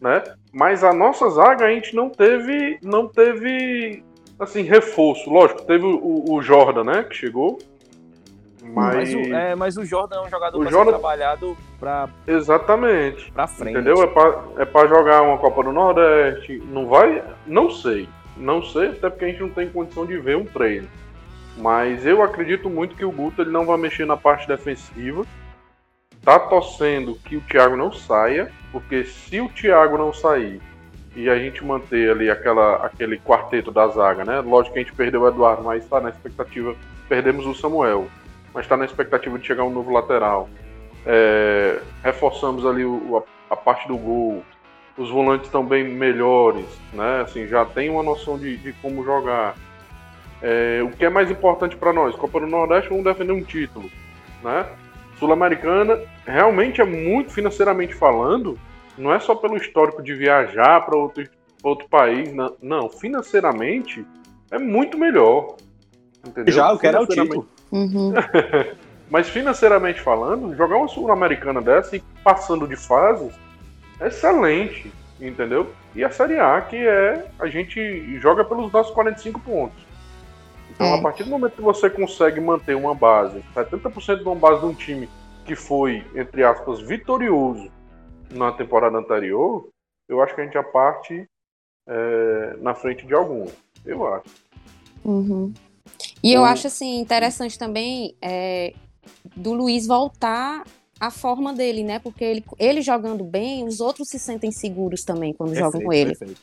né? 0.00 0.22
Mas 0.52 0.84
a 0.84 0.92
nossa 0.92 1.28
zaga 1.30 1.66
a 1.66 1.70
gente 1.70 1.94
não 1.96 2.08
teve, 2.08 2.78
não 2.82 3.08
teve 3.08 4.04
assim 4.38 4.62
reforço. 4.62 5.28
Lógico, 5.28 5.62
teve 5.62 5.84
o, 5.84 6.24
o 6.28 6.40
Jordan, 6.40 6.84
né? 6.84 7.02
Que 7.02 7.16
chegou. 7.16 7.58
Mas... 8.62 9.12
Mas, 9.12 9.14
o, 9.14 9.34
é, 9.34 9.54
mas 9.56 9.76
o 9.76 9.84
Jordan 9.84 10.18
é 10.18 10.20
um 10.20 10.30
jogador 10.30 10.60
o 10.60 10.70
Jordan... 10.70 10.92
trabalhado 10.92 11.56
para 11.80 12.08
exatamente 12.28 13.32
para 13.32 13.48
frente. 13.48 13.74
Entendeu? 13.74 14.00
É 14.56 14.64
para 14.64 14.84
é 14.84 14.88
jogar 14.88 15.22
uma 15.22 15.36
Copa 15.36 15.64
do 15.64 15.72
Nordeste. 15.72 16.62
Não 16.70 16.86
vai, 16.86 17.24
não 17.44 17.68
sei, 17.70 18.08
não 18.36 18.62
sei 18.62 18.90
até 18.90 19.10
porque 19.10 19.24
a 19.24 19.28
gente 19.28 19.40
não 19.40 19.50
tem 19.50 19.68
condição 19.68 20.06
de 20.06 20.16
ver 20.18 20.36
um 20.36 20.44
treino. 20.44 20.88
Mas 21.56 22.06
eu 22.06 22.22
acredito 22.22 22.70
muito 22.70 22.96
que 22.96 23.04
o 23.04 23.12
Guto 23.12 23.42
ele 23.42 23.50
não 23.50 23.66
vai 23.66 23.76
mexer 23.76 24.06
na 24.06 24.16
parte 24.16 24.48
defensiva. 24.48 25.24
Tá 26.24 26.38
torcendo 26.38 27.16
que 27.24 27.36
o 27.36 27.40
Thiago 27.40 27.76
não 27.76 27.92
saia, 27.92 28.50
porque 28.70 29.04
se 29.04 29.40
o 29.40 29.48
Thiago 29.48 29.98
não 29.98 30.12
sair 30.12 30.60
e 31.14 31.28
a 31.28 31.38
gente 31.38 31.64
manter 31.64 32.10
ali 32.10 32.30
aquela, 32.30 32.76
aquele 32.86 33.18
quarteto 33.18 33.70
da 33.70 33.86
zaga, 33.88 34.24
né? 34.24 34.40
Lógico 34.40 34.74
que 34.74 34.80
a 34.80 34.82
gente 34.82 34.94
perdeu 34.94 35.22
o 35.22 35.28
Eduardo, 35.28 35.62
mas 35.62 35.82
está 35.82 36.00
na 36.00 36.08
expectativa. 36.08 36.74
Perdemos 37.08 37.44
o 37.46 37.54
Samuel, 37.54 38.06
mas 38.54 38.64
está 38.64 38.76
na 38.76 38.84
expectativa 38.84 39.38
de 39.38 39.46
chegar 39.46 39.64
um 39.64 39.72
novo 39.72 39.92
lateral. 39.92 40.48
É, 41.04 41.80
reforçamos 42.02 42.64
ali 42.64 42.84
o, 42.84 43.18
a, 43.50 43.54
a, 43.54 43.56
parte 43.56 43.88
do 43.88 43.96
gol. 43.96 44.42
Os 44.96 45.10
volantes 45.10 45.46
estão 45.46 45.64
bem 45.64 45.84
melhores, 45.84 46.66
né? 46.92 47.22
Assim, 47.22 47.46
já 47.46 47.64
tem 47.64 47.90
uma 47.90 48.02
noção 48.02 48.38
de, 48.38 48.56
de 48.56 48.72
como 48.74 49.04
jogar. 49.04 49.54
É, 50.42 50.82
o 50.82 50.90
que 50.90 51.04
é 51.04 51.08
mais 51.08 51.30
importante 51.30 51.76
para 51.76 51.92
nós? 51.92 52.14
Copa 52.16 52.40
do 52.40 52.46
Nordeste, 52.46 52.90
vamos 52.90 53.04
defender 53.04 53.32
um 53.32 53.42
título. 53.42 53.88
Né? 54.42 54.66
Sul-Americana, 55.18 56.00
realmente 56.26 56.80
é 56.80 56.84
muito 56.84 57.32
financeiramente 57.32 57.94
falando, 57.94 58.58
não 58.98 59.12
é 59.12 59.20
só 59.20 59.36
pelo 59.36 59.56
histórico 59.56 60.02
de 60.02 60.14
viajar 60.14 60.84
para 60.84 60.96
outro, 60.96 61.24
outro 61.62 61.88
país, 61.88 62.32
não, 62.34 62.56
não, 62.60 62.90
financeiramente 62.90 64.04
é 64.50 64.58
muito 64.58 64.98
melhor. 64.98 65.56
Entendeu? 66.26 66.52
Já, 66.52 66.70
eu 66.70 66.78
quero 66.78 66.98
é 66.98 67.00
o 67.00 67.06
título. 67.06 67.48
Uhum. 67.70 68.12
Mas 69.08 69.28
financeiramente 69.28 70.00
falando, 70.00 70.56
jogar 70.56 70.76
uma 70.76 70.88
Sul-Americana 70.88 71.60
dessa 71.60 71.96
e 71.96 72.02
passando 72.24 72.66
de 72.66 72.76
fases 72.76 73.32
é 74.00 74.08
excelente, 74.08 74.90
entendeu? 75.20 75.70
E 75.94 76.02
a 76.02 76.10
Série 76.10 76.38
A, 76.38 76.60
que 76.62 76.76
é 76.76 77.26
a 77.38 77.46
gente 77.46 78.18
joga 78.18 78.44
pelos 78.44 78.72
nossos 78.72 78.92
45 78.92 79.38
pontos. 79.40 79.81
Então, 80.74 80.86
é. 80.86 80.98
a 80.98 81.02
partir 81.02 81.24
do 81.24 81.30
momento 81.30 81.54
que 81.56 81.60
você 81.62 81.88
consegue 81.90 82.40
manter 82.40 82.74
uma 82.74 82.94
base, 82.94 83.42
70% 83.54 84.18
de 84.18 84.24
uma 84.24 84.34
base 84.34 84.60
de 84.60 84.66
um 84.66 84.74
time 84.74 85.08
que 85.44 85.54
foi, 85.54 86.04
entre 86.14 86.42
aspas, 86.44 86.80
vitorioso 86.80 87.70
na 88.30 88.52
temporada 88.52 88.96
anterior, 88.96 89.68
eu 90.08 90.22
acho 90.22 90.34
que 90.34 90.40
a 90.40 90.44
gente 90.44 90.54
já 90.54 90.62
parte 90.62 91.26
é, 91.86 92.56
na 92.60 92.74
frente 92.74 93.06
de 93.06 93.14
alguns. 93.14 93.52
Eu 93.84 94.06
acho. 94.14 94.24
Uhum. 95.04 95.52
E 96.22 96.32
eu 96.32 96.42
O- 96.42 96.44
acho 96.44 96.68
assim 96.68 97.00
interessante 97.00 97.58
também 97.58 98.14
é, 98.22 98.72
do 99.36 99.52
Luiz 99.52 99.86
voltar 99.86 100.64
à 101.00 101.10
forma 101.10 101.52
dele, 101.52 101.82
né? 101.82 101.98
Porque 101.98 102.22
ele, 102.24 102.44
ele 102.58 102.80
jogando 102.80 103.24
bem, 103.24 103.66
os 103.66 103.80
outros 103.80 104.08
se 104.08 104.18
sentem 104.18 104.52
seguros 104.52 105.02
também 105.02 105.32
quando 105.34 105.54
jogam 105.54 105.82
com 105.82 105.92
ele, 105.92 106.14
perfeito. 106.16 106.40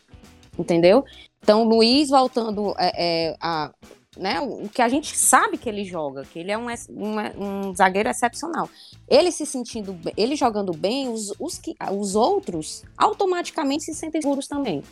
entendeu? 0.58 1.06
Então, 1.42 1.64
o 1.64 1.70
Luiz 1.70 2.10
voltando 2.10 2.76
é, 2.78 3.30
é, 3.32 3.36
a, 3.40 3.72
né? 4.20 4.40
O 4.42 4.68
que 4.70 4.82
a 4.82 4.90
gente 4.90 5.16
sabe 5.18 5.58
que 5.58 5.68
ele 5.70 5.84
joga, 5.86 6.24
que 6.24 6.38
ele 6.40 6.52
é 6.52 6.58
um, 6.58 6.68
um, 6.90 7.70
um 7.70 7.76
zagueiro 7.76 8.10
excepcional. 8.10 8.70
Ele 9.08 9.32
se 9.32 9.46
sentindo, 9.46 9.98
ele 10.18 10.36
jogando 10.36 10.72
bem, 10.74 11.08
os, 11.10 11.34
os, 11.40 11.58
que, 11.58 11.76
os 11.92 12.16
outros 12.16 12.84
automaticamente 12.98 13.86
se 13.86 13.94
sentem 13.94 14.22
seguros 14.22 14.48
também. 14.48 14.84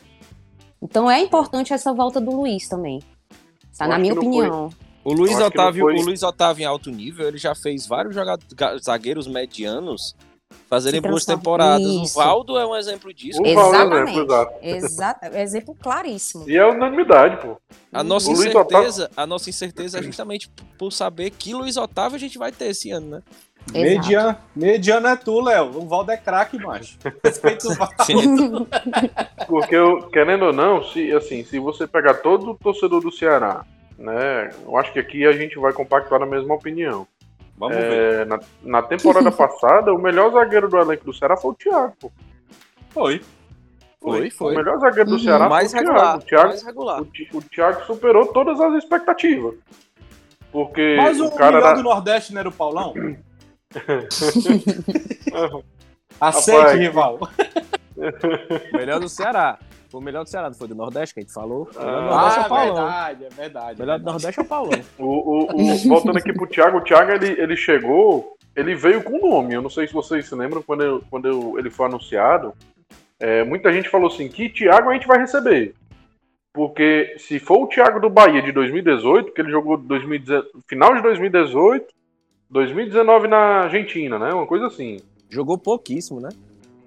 Então, 0.82 1.10
é 1.10 1.20
importante 1.22 1.74
essa 1.74 1.94
volta 1.94 2.22
do 2.22 2.32
Luiz 2.32 2.68
também. 2.68 3.02
Tá? 3.78 3.86
Eu 3.86 3.90
Na 3.90 3.98
minha 4.00 4.14
foi- 4.16 4.24
opinião. 4.24 4.70
O 5.04 5.14
Luiz 5.14 5.40
Otávio, 5.40 5.86
foi- 5.86 6.00
o 6.00 6.04
Luiz 6.04 6.22
Otávio 6.24 6.64
em 6.64 6.66
alto 6.66 6.90
nível, 6.92 7.28
ele 7.28 7.38
já 7.38 7.56
fez 7.56 7.88
vários 7.88 8.14
joga- 8.14 8.38
ga- 8.56 8.78
zagueiros 8.78 9.26
medianos 9.26 10.16
fazerem 10.70 11.02
boas 11.02 11.26
temporadas. 11.26 11.86
Isso. 11.86 12.20
O 12.20 12.24
Valdo 12.24 12.58
é 12.58 12.66
um 12.66 12.76
exemplo 12.76 13.14
disso. 13.14 13.42
O 13.42 13.54
Valdo 13.54 13.76
é 13.76 13.80
Exatamente. 13.80 14.12
exemplo, 14.12 14.24
exato. 14.24 14.54
Exato, 14.64 15.38
exemplo 15.38 15.76
claríssimo. 15.82 16.50
E 16.50 16.58
é 16.58 16.66
unanimidade, 16.66 17.38
pô. 17.38 17.58
A 17.92 18.04
nossa 18.04 18.30
O 18.30 18.34
incerteza, 18.34 19.10
a 19.16 19.26
nossa 19.26 19.50
incerteza 19.50 20.00
é 20.00 20.04
justamente 20.04 20.50
por 20.78 20.92
saber 20.92 21.32
que 21.32 21.54
Luiz 21.54 21.78
Otávio 21.78 22.16
a 22.16 22.20
gente 22.20 22.38
vai 22.38 22.52
ter 22.52 22.66
esse 22.68 22.92
ano, 22.92 23.08
né? 23.08 23.24
Mediano, 23.72 24.38
mediano 24.56 25.08
é 25.08 25.16
tu, 25.16 25.42
Léo. 25.42 25.78
O 25.78 25.88
Valdo 25.88 26.12
é 26.12 26.18
craque, 26.18 26.58
macho. 26.58 26.98
Respeita 27.24 27.68
o 27.68 27.76
Valdo. 27.76 28.68
Porque, 29.48 29.76
eu, 29.76 30.08
querendo 30.10 30.46
ou 30.46 30.54
não, 30.54 30.84
se, 30.84 31.12
assim, 31.14 31.44
se 31.44 31.60
você 31.60 31.86
pegar 31.86 32.16
todo 32.16 32.52
o 32.52 32.56
torcedor 32.56 33.02
do 33.02 33.12
Ceará, 33.12 33.66
né? 33.98 34.52
Eu 34.64 34.78
acho 34.78 34.94
que 34.94 35.00
aqui 35.00 35.26
a 35.26 35.34
gente 35.34 35.58
vai 35.60 35.74
compactuar 35.74 36.20
na 36.20 36.26
mesma 36.26 36.54
opinião. 36.54 37.08
Vamos 37.58 37.76
ver. 37.76 38.22
É, 38.22 38.26
na, 38.26 38.40
na 38.64 38.82
temporada 38.84 39.32
passada, 39.34 39.94
o 39.94 39.98
melhor 40.02 40.32
zagueiro 40.32 40.70
do 40.70 40.78
elenco 40.78 41.06
do 41.06 41.14
Ceará 41.14 41.36
foi 41.36 41.52
o 41.52 41.56
Thiago, 41.56 41.94
pô. 42.00 42.12
Foi. 42.92 43.22
Foi, 44.00 44.28
O 44.28 44.32
foi. 44.32 44.56
melhor 44.56 44.80
zagueiro 44.80 45.10
do 45.10 45.16
Uhum. 45.16 45.24
Ceará 45.24 45.50
mais 45.50 45.72
foi 45.72 45.80
o 45.82 45.84
regular, 45.84 46.06
Thiago. 46.20 46.24
O 46.24 46.26
Thiago, 46.28 46.48
mais 46.50 46.64
regular. 46.64 47.02
o, 47.02 47.08
o 47.38 47.42
Thiago 47.42 47.84
superou 47.86 48.28
todas 48.28 48.62
as 48.62 48.76
expectativas. 48.76 49.56
Porque 50.52 50.96
Mas 50.98 51.20
o, 51.20 51.26
o 51.26 51.36
cara 51.36 51.52
melhor 51.58 51.68
era... 51.70 51.78
do 51.78 51.84
Nordeste 51.84 52.34
não 52.34 52.40
era 52.40 52.50
o 52.50 52.52
Paulão? 52.52 52.94
Aceite, 56.22 56.78
rival. 56.78 57.20
Melhor 58.74 59.00
do 59.00 59.10
Ceará. 59.10 59.60
Foi 59.90 60.02
o 60.02 60.04
melhor 60.04 60.24
do 60.24 60.30
Ceará, 60.30 60.48
não 60.50 60.56
foi 60.56 60.68
do 60.68 60.76
Nordeste 60.76 61.14
que 61.14 61.20
a 61.20 61.24
gente 61.24 61.34
falou? 61.34 61.70
O 61.74 61.80
melhor 61.80 62.02
do 62.04 62.10
Ah, 62.10 62.16
Nordeste 62.16 62.40
é 62.40 62.42
Ah, 62.42 62.46
o 62.46 62.50
Paulão. 62.50 62.76
verdade, 62.76 63.26
é 63.26 63.30
verdade. 63.30 63.76
O 63.76 63.80
melhor 63.86 64.00
do 64.00 64.06
Nordeste 64.06 64.40
é 64.40 64.44
o 64.44 64.46
Paulão. 64.46 64.82
O, 65.00 65.06
o- 65.06 65.62
o- 65.62 65.78
voltando 65.88 66.18
aqui 66.18 66.34
pro 66.34 66.48
Thiago, 66.48 66.78
o 66.78 66.84
Thiago 66.84 67.12
ele, 67.12 67.40
ele 67.42 67.56
chegou, 67.56 68.36
ele 68.56 68.76
veio 68.76 69.02
com 69.04 69.18
nome. 69.20 69.54
Eu 69.54 69.62
não 69.62 69.70
sei 69.70 69.88
se 69.88 69.94
vocês 69.94 70.28
se 70.28 70.36
lembram 70.36 70.62
quando, 70.62 70.84
eu- 70.84 71.04
quando 71.10 71.28
eu- 71.28 71.58
ele 71.60 71.70
foi 71.70 71.86
anunciado. 71.86 72.54
é, 73.20 73.44
muita 73.44 73.74
gente 73.74 73.90
falou 73.90 74.08
assim: 74.10 74.28
que 74.28 74.48
Thiago 74.50 74.90
a 74.90 74.94
gente 74.94 75.08
vai 75.08 75.18
receber. 75.18 75.74
Porque 76.54 77.16
se 77.18 77.40
for 77.40 77.64
o 77.64 77.68
Thiago 77.68 78.00
do 78.00 78.10
Bahia 78.10 78.42
de 78.42 78.52
2018, 78.52 79.32
que 79.32 79.42
ele 79.42 79.50
jogou 79.52 79.78
2019, 79.78 80.48
final 80.68 80.94
de 80.96 81.02
2018, 81.02 81.88
2019 82.50 83.28
na 83.28 83.38
Argentina, 83.64 84.18
né? 84.20 84.34
Uma 84.34 84.46
coisa 84.48 84.68
assim. 84.68 84.98
Jogou 85.30 85.58
pouquíssimo, 85.58 86.20
né? 86.20 86.30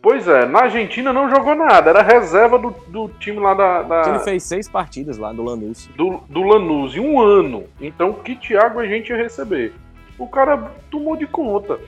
Pois 0.02 0.26
é, 0.26 0.46
na 0.46 0.60
Argentina 0.60 1.12
não 1.12 1.28
jogou 1.28 1.54
nada, 1.54 1.90
era 1.90 2.02
reserva 2.02 2.58
do, 2.58 2.70
do 2.88 3.08
time 3.18 3.38
lá 3.38 3.52
da, 3.52 3.82
da- 3.82 4.08
Ele 4.08 4.18
fez 4.20 4.42
seis 4.44 4.68
partidas 4.68 5.18
lá 5.18 5.30
do 5.32 5.42
Lanús. 5.44 5.88
do, 5.94 6.22
do 6.28 6.42
Lanús 6.42 6.96
em 6.96 7.00
um 7.00 7.20
ano. 7.20 7.64
Então, 7.80 8.14
que 8.14 8.34
Thiago 8.34 8.78
a 8.80 8.86
gente 8.86 9.10
ia 9.10 9.16
receber? 9.16 9.74
O 10.18 10.26
cara 10.26 10.56
tomou 10.90 11.16
de 11.16 11.26
conta. 11.26 11.78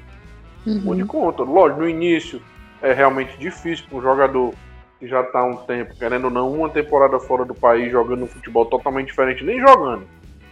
Tomou 0.65 0.95
de 0.95 1.03
Uhum. 1.03 1.09
conta. 1.09 1.43
Lógico, 1.43 1.81
no 1.81 1.89
início 1.89 2.41
é 2.83 2.93
realmente 2.93 3.37
difícil 3.39 3.87
para 3.89 3.99
um 3.99 4.03
jogador 4.03 4.53
que 5.01 5.09
já 5.09 5.23
está 5.23 5.41
há 5.41 5.45
um 5.47 5.57
tempo, 5.57 5.95
querendo 5.99 6.25
ou 6.27 6.31
não, 6.31 6.53
uma 6.53 6.69
temporada 6.69 7.19
fora 7.19 7.45
do 7.45 7.55
país, 7.55 7.91
jogando 7.91 8.25
um 8.25 8.29
futebol 8.29 8.67
totalmente 8.67 9.07
diferente, 9.09 9.43
nem 9.43 9.59
jogando, 9.59 10.05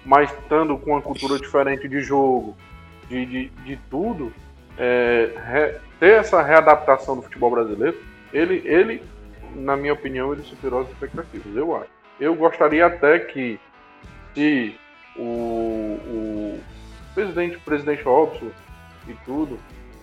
mas 0.04 0.30
estando 0.32 0.76
com 0.78 0.92
uma 0.92 1.00
cultura 1.02 1.38
diferente 1.38 1.86
de 1.86 2.00
jogo, 2.00 2.56
de, 3.08 3.24
de, 3.26 3.48
de 3.64 3.76
tudo, 3.88 4.32
é, 4.76 5.30
re- 5.46 5.74
ter 6.00 6.18
essa 6.18 6.42
readaptação 6.42 7.14
do 7.14 7.22
futebol 7.22 7.50
brasileiro, 7.50 7.96
ele, 8.32 8.62
ele, 8.64 9.02
na 9.54 9.76
minha 9.76 9.92
opinião, 9.92 10.32
ele 10.32 10.42
superou 10.42 10.80
as 10.80 10.88
expectativas, 10.88 11.54
eu 11.54 11.76
acho. 11.76 11.90
Eu 12.18 12.34
gostaria 12.34 12.86
até 12.86 13.18
que 13.18 13.60
se 14.34 14.74
o, 15.16 15.22
o 15.22 16.60
presidente, 17.14 17.56
o 17.56 17.60
presidente 17.60 18.02
Robson 18.02 18.50
e 19.06 19.14
tudo, 19.24 19.58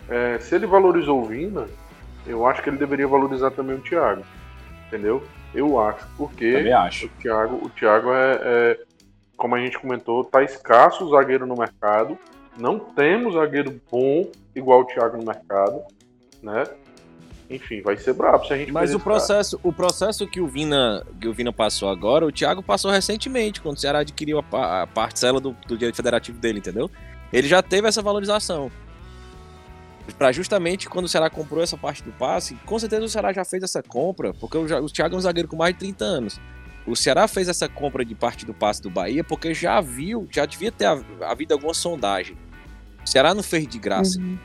é, 0.08 0.40
se 0.40 0.56
ele 0.56 0.66
valorizou 0.66 1.22
o 1.22 1.26
Vina, 1.26 1.68
eu 2.26 2.46
acho 2.46 2.62
que 2.62 2.70
ele 2.70 2.78
deveria 2.78 3.08
valorizar 3.08 3.52
também 3.52 3.76
o 3.76 3.82
Thiago. 3.82 4.24
Entendeu? 4.88 5.24
Eu 5.54 5.80
acho. 5.80 6.08
Porque 6.18 6.54
Também 6.54 6.74
acho. 6.74 7.06
o 7.08 7.10
Thiago, 7.10 7.66
o 7.66 7.70
Thiago 7.70 8.14
é, 8.14 8.40
é, 8.44 8.80
como 9.36 9.56
a 9.56 9.60
gente 9.60 9.80
comentou, 9.80 10.24
tá 10.24 10.44
escasso 10.44 11.06
o 11.06 11.10
zagueiro 11.10 11.46
no 11.46 11.56
mercado. 11.56 12.18
Não 12.58 12.80
temos 12.80 13.34
zagueiro 13.36 13.80
bom 13.92 14.30
igual 14.56 14.82
o 14.82 14.86
Thiago 14.86 15.18
no 15.18 15.26
mercado, 15.26 15.82
né? 16.42 16.64
Enfim, 17.50 17.82
vai 17.82 17.96
ser 17.96 18.14
brabo 18.14 18.46
se 18.46 18.54
a 18.54 18.58
gente 18.58 18.72
Mas 18.72 18.94
o 18.94 19.00
cara. 19.00 19.04
processo, 19.12 19.60
o 19.64 19.72
processo 19.72 20.28
que 20.28 20.42
o 20.42 20.48
Vina, 20.48 21.06
que 21.22 21.28
o 21.28 21.34
Vina 21.34 21.54
passou 21.54 21.88
agora, 21.90 22.26
o 22.26 22.32
Thiago 22.32 22.62
passou 22.62 22.92
recentemente, 22.92 23.62
quando 23.62 23.78
o 23.78 23.80
Ceará 23.80 24.00
adquiriu 24.00 24.44
a, 24.52 24.82
a 24.82 24.88
parcela 24.88 25.40
do, 25.40 25.56
do 25.66 25.78
direito 25.78 25.96
federativo 25.96 26.38
dele, 26.40 26.60
entendeu? 26.60 26.90
Ele 27.32 27.48
já 27.48 27.62
teve 27.62 27.88
essa 27.88 28.02
valorização. 28.02 28.70
Pra 30.18 30.32
justamente 30.32 30.90
quando 30.90 31.06
o 31.06 31.10
Ceará 31.10 31.30
comprou 31.30 31.62
essa 31.62 31.78
parte 31.78 32.02
do 32.04 32.12
passe, 32.14 32.56
com 32.66 32.80
certeza 32.80 33.04
o 33.06 33.10
Ceará 33.10 33.32
já 33.34 33.46
fez 33.46 33.62
essa 33.64 33.84
compra, 33.84 34.34
porque 34.34 34.58
o, 34.58 34.90
Thiago 34.90 35.16
é 35.16 35.18
um 35.18 35.22
zagueiro 35.22 35.48
com 35.48 35.56
mais 35.58 35.74
de 35.74 35.80
30 35.80 36.04
anos. 36.04 36.40
O 36.86 36.96
Ceará 36.96 37.28
fez 37.28 37.50
essa 37.50 37.68
compra 37.70 38.04
de 38.06 38.16
parte 38.16 38.46
do 38.46 38.54
passe 38.54 38.82
do 38.82 38.90
Bahia 38.90 39.22
porque 39.24 39.54
já 39.54 39.80
viu, 39.82 40.26
já 40.32 40.46
devia 40.46 40.72
ter 40.72 40.86
hav- 40.86 41.04
havido 41.22 41.54
alguma 41.54 41.74
sondagem. 41.74 42.38
O 43.08 43.10
Ceará 43.10 43.34
não 43.34 43.42
fez 43.42 43.66
de 43.66 43.80
graça. 43.80 44.20
Uhum. 44.20 44.38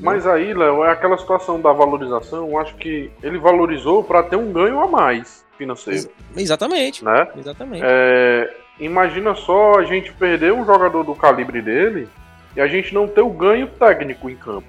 Mas 0.00 0.26
aí, 0.26 0.54
Léo, 0.54 0.82
é 0.82 0.92
aquela 0.92 1.18
situação 1.18 1.60
da 1.60 1.70
valorização. 1.72 2.48
Eu 2.48 2.58
acho 2.58 2.74
que 2.76 3.10
ele 3.22 3.36
valorizou 3.38 4.02
para 4.02 4.22
ter 4.22 4.36
um 4.36 4.50
ganho 4.50 4.80
a 4.80 4.88
mais 4.88 5.44
financeiro, 5.58 6.08
Exatamente. 6.34 7.04
né? 7.04 7.28
Exatamente. 7.36 7.82
É, 7.84 8.56
imagina 8.78 9.34
só 9.34 9.78
a 9.78 9.84
gente 9.84 10.10
perder 10.14 10.54
um 10.54 10.64
jogador 10.64 11.04
do 11.04 11.14
calibre 11.14 11.60
dele 11.60 12.08
e 12.56 12.62
a 12.62 12.66
gente 12.66 12.94
não 12.94 13.06
ter 13.06 13.20
o 13.20 13.28
ganho 13.28 13.66
técnico 13.66 14.30
em 14.30 14.36
campo. 14.36 14.66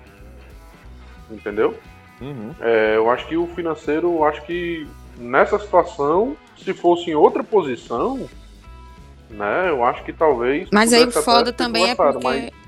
Entendeu? 1.29 1.77
Uhum. 2.19 2.53
É, 2.59 2.97
eu 2.97 3.09
acho 3.09 3.25
que 3.25 3.37
o 3.37 3.47
financeiro, 3.47 4.15
eu 4.17 4.25
acho 4.25 4.41
que 4.41 4.85
nessa 5.17 5.57
situação, 5.57 6.35
se 6.57 6.73
fosse 6.73 7.09
em 7.09 7.15
outra 7.15 7.41
posição, 7.41 8.27
né, 9.29 9.69
eu 9.69 9.85
acho 9.85 10.03
que 10.03 10.11
talvez. 10.11 10.67
Mas 10.73 10.91
aí 10.91 11.05
o 11.05 11.11
foda 11.11 11.53
também 11.53 11.89
é 11.89 11.95
porque. 11.95 12.19
mas- 12.21 12.60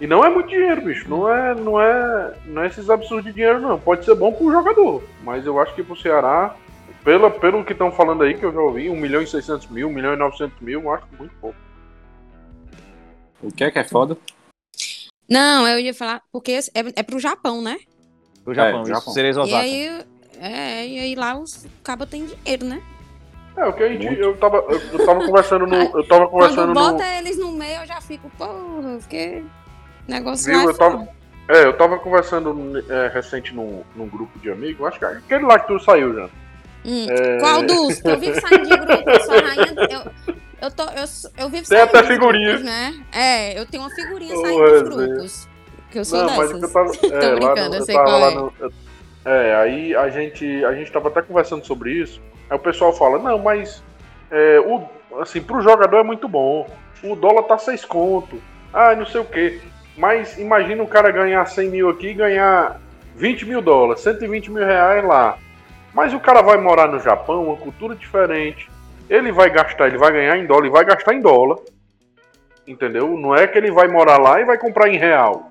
E 0.00 0.06
não 0.06 0.24
é 0.24 0.28
muito 0.30 0.48
dinheiro, 0.48 0.82
bicho. 0.82 1.08
Não 1.08 1.28
é, 1.28 1.54
não 1.54 1.80
é, 1.80 2.34
não 2.46 2.62
é 2.62 2.66
esses 2.66 2.90
absurdos 2.90 3.24
de 3.26 3.32
dinheiro, 3.32 3.60
não. 3.60 3.78
Pode 3.78 4.04
ser 4.04 4.14
bom 4.14 4.32
pro 4.32 4.50
jogador, 4.50 5.02
mas 5.22 5.46
eu 5.46 5.60
acho 5.60 5.74
que 5.74 5.82
pro 5.82 5.96
Ceará, 5.96 6.54
pela, 7.04 7.30
pelo 7.30 7.64
que 7.64 7.72
estão 7.72 7.92
falando 7.92 8.22
aí, 8.24 8.34
que 8.34 8.44
eu 8.44 8.52
já 8.52 8.60
ouvi, 8.60 8.90
1 8.90 8.96
milhão 8.96 9.22
e 9.22 9.26
600 9.26 9.68
mil, 9.68 9.88
1 9.88 9.92
milhão 9.92 10.14
e 10.14 10.16
900 10.16 10.60
mil, 10.60 10.80
eu 10.82 10.92
acho 10.92 11.04
muito 11.18 11.34
pouco. 11.40 11.56
O 13.42 13.52
que 13.52 13.64
é 13.64 13.70
que 13.70 13.78
é 13.78 13.84
foda? 13.84 14.16
Não, 15.28 15.66
eu 15.68 15.78
ia 15.78 15.94
falar, 15.94 16.22
porque 16.32 16.52
é, 16.52 16.60
é 16.96 17.02
pro 17.02 17.18
Japão, 17.18 17.62
né? 17.62 17.78
O 18.44 18.52
Japão, 18.52 18.82
É. 18.82 18.86
Japão. 18.86 19.12
Cerezo 19.12 19.42
E 19.44 19.54
aí, 19.54 20.04
é, 20.38 20.86
e 20.86 20.98
aí 20.98 21.14
lá 21.14 21.38
os 21.38 21.66
cabos 21.82 22.08
têm 22.08 22.26
dinheiro, 22.26 22.64
né? 22.66 22.82
É, 23.56 23.64
o 23.64 23.72
que 23.72 23.82
a 23.84 23.88
gente. 23.88 24.04
Muito. 24.06 24.20
Eu 24.20 24.36
tava, 24.36 24.56
eu, 24.68 24.78
eu 24.78 25.06
tava 25.06 25.24
conversando 25.24 25.66
no. 25.66 25.76
Eu 25.76 26.06
tava 26.08 26.28
conversando 26.28 26.74
Quando 26.74 26.74
no. 26.74 26.92
bota 26.92 27.06
eles 27.18 27.38
no 27.38 27.52
meio, 27.52 27.82
eu 27.82 27.86
já 27.86 28.00
fico, 28.00 28.28
porra, 28.36 28.98
porque 28.98 29.42
negócio 30.08 30.46
Viu, 30.52 30.60
é 30.60 30.64
eu 30.72 30.74
tava-. 30.76 31.08
É, 31.48 31.64
eu 31.66 31.72
tava 31.76 31.98
conversando 31.98 32.82
é, 32.90 33.08
recente 33.08 33.54
num, 33.54 33.82
num 33.94 34.08
grupo 34.08 34.38
de 34.38 34.50
amigos, 34.50 34.86
acho 34.86 34.98
que 34.98 35.04
é 35.04 35.08
aquele 35.08 35.44
lá 35.44 35.58
que 35.58 35.66
tu 35.68 35.78
saiu 35.78 36.14
já. 36.14 36.28
Hum, 36.86 37.06
É. 37.10 37.38
Qual 37.38 37.62
dos? 37.62 38.02
Eu 38.04 38.18
vivo 38.18 38.40
saindo 38.40 38.66
de 38.68 38.76
grupo, 38.76 39.10
eu 39.10 39.20
sou 39.20 39.34
a 39.34 39.40
rainha. 39.40 39.74
Eu, 39.90 40.36
eu, 40.62 40.70
tô, 40.70 40.82
eu, 40.84 41.04
eu 41.44 41.48
vivo 41.50 41.68
Tem 41.68 41.80
até 41.80 41.98
dos 42.00 42.08
figurinha. 42.10 42.48
grupos, 42.48 42.64
né? 42.64 42.94
É, 43.12 43.58
eu 43.58 43.66
tenho 43.66 43.82
uma 43.82 43.90
figurinha 43.90 44.34
saindo 44.36 44.48
dos 44.62 44.70
Wesley. 44.72 45.08
grupos. 45.08 45.48
Que 45.90 45.98
eu 45.98 46.04
sou 46.04 46.18
Não, 46.24 46.36
mas 46.36 46.48
dessas. 46.52 46.58
que 46.58 46.64
eu 46.64 46.72
tava. 46.72 46.92
Tô 46.96 47.06
é, 47.06 47.28
lá 47.30 47.34
brincando, 47.36 47.68
no- 47.70 47.74
eu 47.76 47.82
sei 47.84 47.94
qual 47.94 48.28
é. 48.30 48.34
no- 48.34 48.52
é, 49.26 49.54
aí 49.56 49.94
a 49.96 50.08
gente, 50.10 50.64
a 50.64 50.74
gente 50.74 50.90
tava 50.92 51.08
até 51.08 51.22
conversando 51.22 51.64
sobre 51.64 51.92
isso. 51.92 52.20
Aí 52.50 52.56
o 52.56 52.60
pessoal 52.60 52.92
fala, 52.92 53.18
não, 53.18 53.38
mas 53.38 53.82
é, 54.30 54.60
o, 54.60 54.82
assim, 55.20 55.40
pro 55.42 55.60
jogador 55.62 55.98
é 55.98 56.02
muito 56.02 56.26
bom. 56.28 56.66
O 57.02 57.14
dólar 57.16 57.42
tá 57.44 57.56
6 57.58 57.84
conto. 57.84 58.40
Ah, 58.72 58.94
não 58.94 59.06
sei 59.06 59.20
o 59.20 59.24
quê. 59.24 59.60
Mas 59.96 60.36
imagina 60.38 60.82
o 60.82 60.88
cara 60.88 61.10
ganhar 61.10 61.44
100 61.46 61.68
mil 61.70 61.88
aqui 61.88 62.08
e 62.08 62.14
ganhar 62.14 62.80
20 63.16 63.46
mil 63.46 63.62
dólares, 63.62 64.02
120 64.02 64.50
mil 64.50 64.64
reais 64.64 65.04
lá. 65.04 65.38
Mas 65.92 66.12
o 66.12 66.18
cara 66.20 66.42
vai 66.42 66.56
morar 66.58 66.88
no 66.88 66.98
Japão, 66.98 67.44
uma 67.46 67.56
cultura 67.56 67.94
diferente. 67.94 68.68
Ele 69.08 69.30
vai 69.30 69.48
gastar, 69.50 69.86
ele 69.86 69.98
vai 69.98 70.10
ganhar 70.12 70.36
em 70.36 70.46
dólar, 70.46 70.62
ele 70.64 70.72
vai 70.72 70.84
gastar 70.84 71.14
em 71.14 71.20
dólar. 71.20 71.58
Entendeu? 72.66 73.16
Não 73.16 73.34
é 73.34 73.46
que 73.46 73.56
ele 73.58 73.70
vai 73.70 73.86
morar 73.86 74.18
lá 74.18 74.40
e 74.40 74.44
vai 74.44 74.58
comprar 74.58 74.88
em 74.88 74.96
real. 74.98 75.50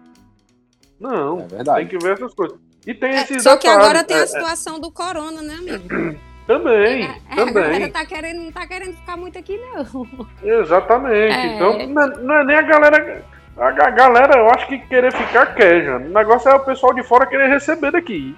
Não, 1.00 1.42
É 1.42 1.56
verdade. 1.56 1.80
tem 1.80 1.88
que 2.00 2.04
ver 2.04 2.14
essas 2.14 2.34
coisas. 2.34 2.58
E 2.86 2.94
tem 2.94 3.12
É, 3.12 3.22
esses 3.22 3.44
só 3.44 3.56
que 3.56 3.68
agora 3.68 4.04
tem 4.04 4.18
é, 4.18 4.22
a 4.24 4.28
situação 4.28 4.80
do 4.80 4.92
corona, 4.92 5.42
né, 5.42 5.54
amigo? 5.54 6.20
Também, 6.46 7.06
É, 7.06 7.16
a 7.32 7.36
galera 7.46 7.54
também. 7.72 7.92
tá 7.92 8.06
querendo, 8.06 8.42
não 8.42 8.52
tá 8.52 8.68
querendo 8.68 8.94
ficar 8.98 9.16
muito 9.16 9.40
aqui, 9.40 9.58
não. 9.58 10.06
Exatamente. 10.44 11.34
É. 11.34 11.56
Então, 11.56 11.88
não 11.88 12.02
é, 12.02 12.18
não 12.18 12.36
é 12.36 12.44
nem 12.44 12.56
a 12.58 12.62
galera. 12.64 13.24
A, 13.58 13.72
ga- 13.72 13.90
galera, 13.92 14.38
eu 14.40 14.50
acho 14.50 14.68
que 14.68 14.80
querer 14.80 15.12
ficar 15.14 15.54
quer, 15.54 15.84
já. 15.84 15.98
O 15.98 16.00
negócio 16.10 16.50
é 16.50 16.56
o 16.56 16.60
pessoal 16.66 16.94
de 16.94 17.04
fora 17.04 17.26
querer 17.26 17.48
receber 17.50 17.92
daqui. 17.92 18.36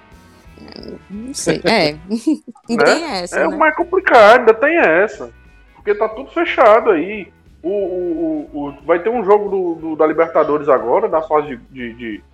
Não 1.10 1.32
sei. 1.34 1.60
É. 1.64 1.96
Tem 2.66 3.04
essa, 3.22 3.40
É 3.40 3.46
o 3.46 3.50
né? 3.50 3.56
mais 3.56 3.74
complicado, 3.74 4.40
ainda 4.40 4.54
tem 4.54 4.76
essa. 4.76 5.30
Porque 5.74 5.94
tá 5.94 6.08
tudo 6.08 6.30
fechado 6.30 6.90
aí. 6.90 7.28
O, 7.62 7.68
o, 7.70 8.50
o- 8.52 8.68
o- 8.68 8.74
vai 8.84 8.98
ter 8.98 9.08
um 9.08 9.24
jogo 9.24 9.48
do, 9.48 9.74
do- 9.74 9.96
da 9.96 10.06
Libertadores 10.06 10.68
agora, 10.68 11.08
da 11.08 11.22
fase 11.22 11.56
de, 11.56 11.56
de- 11.70 11.94
de 11.94 12.24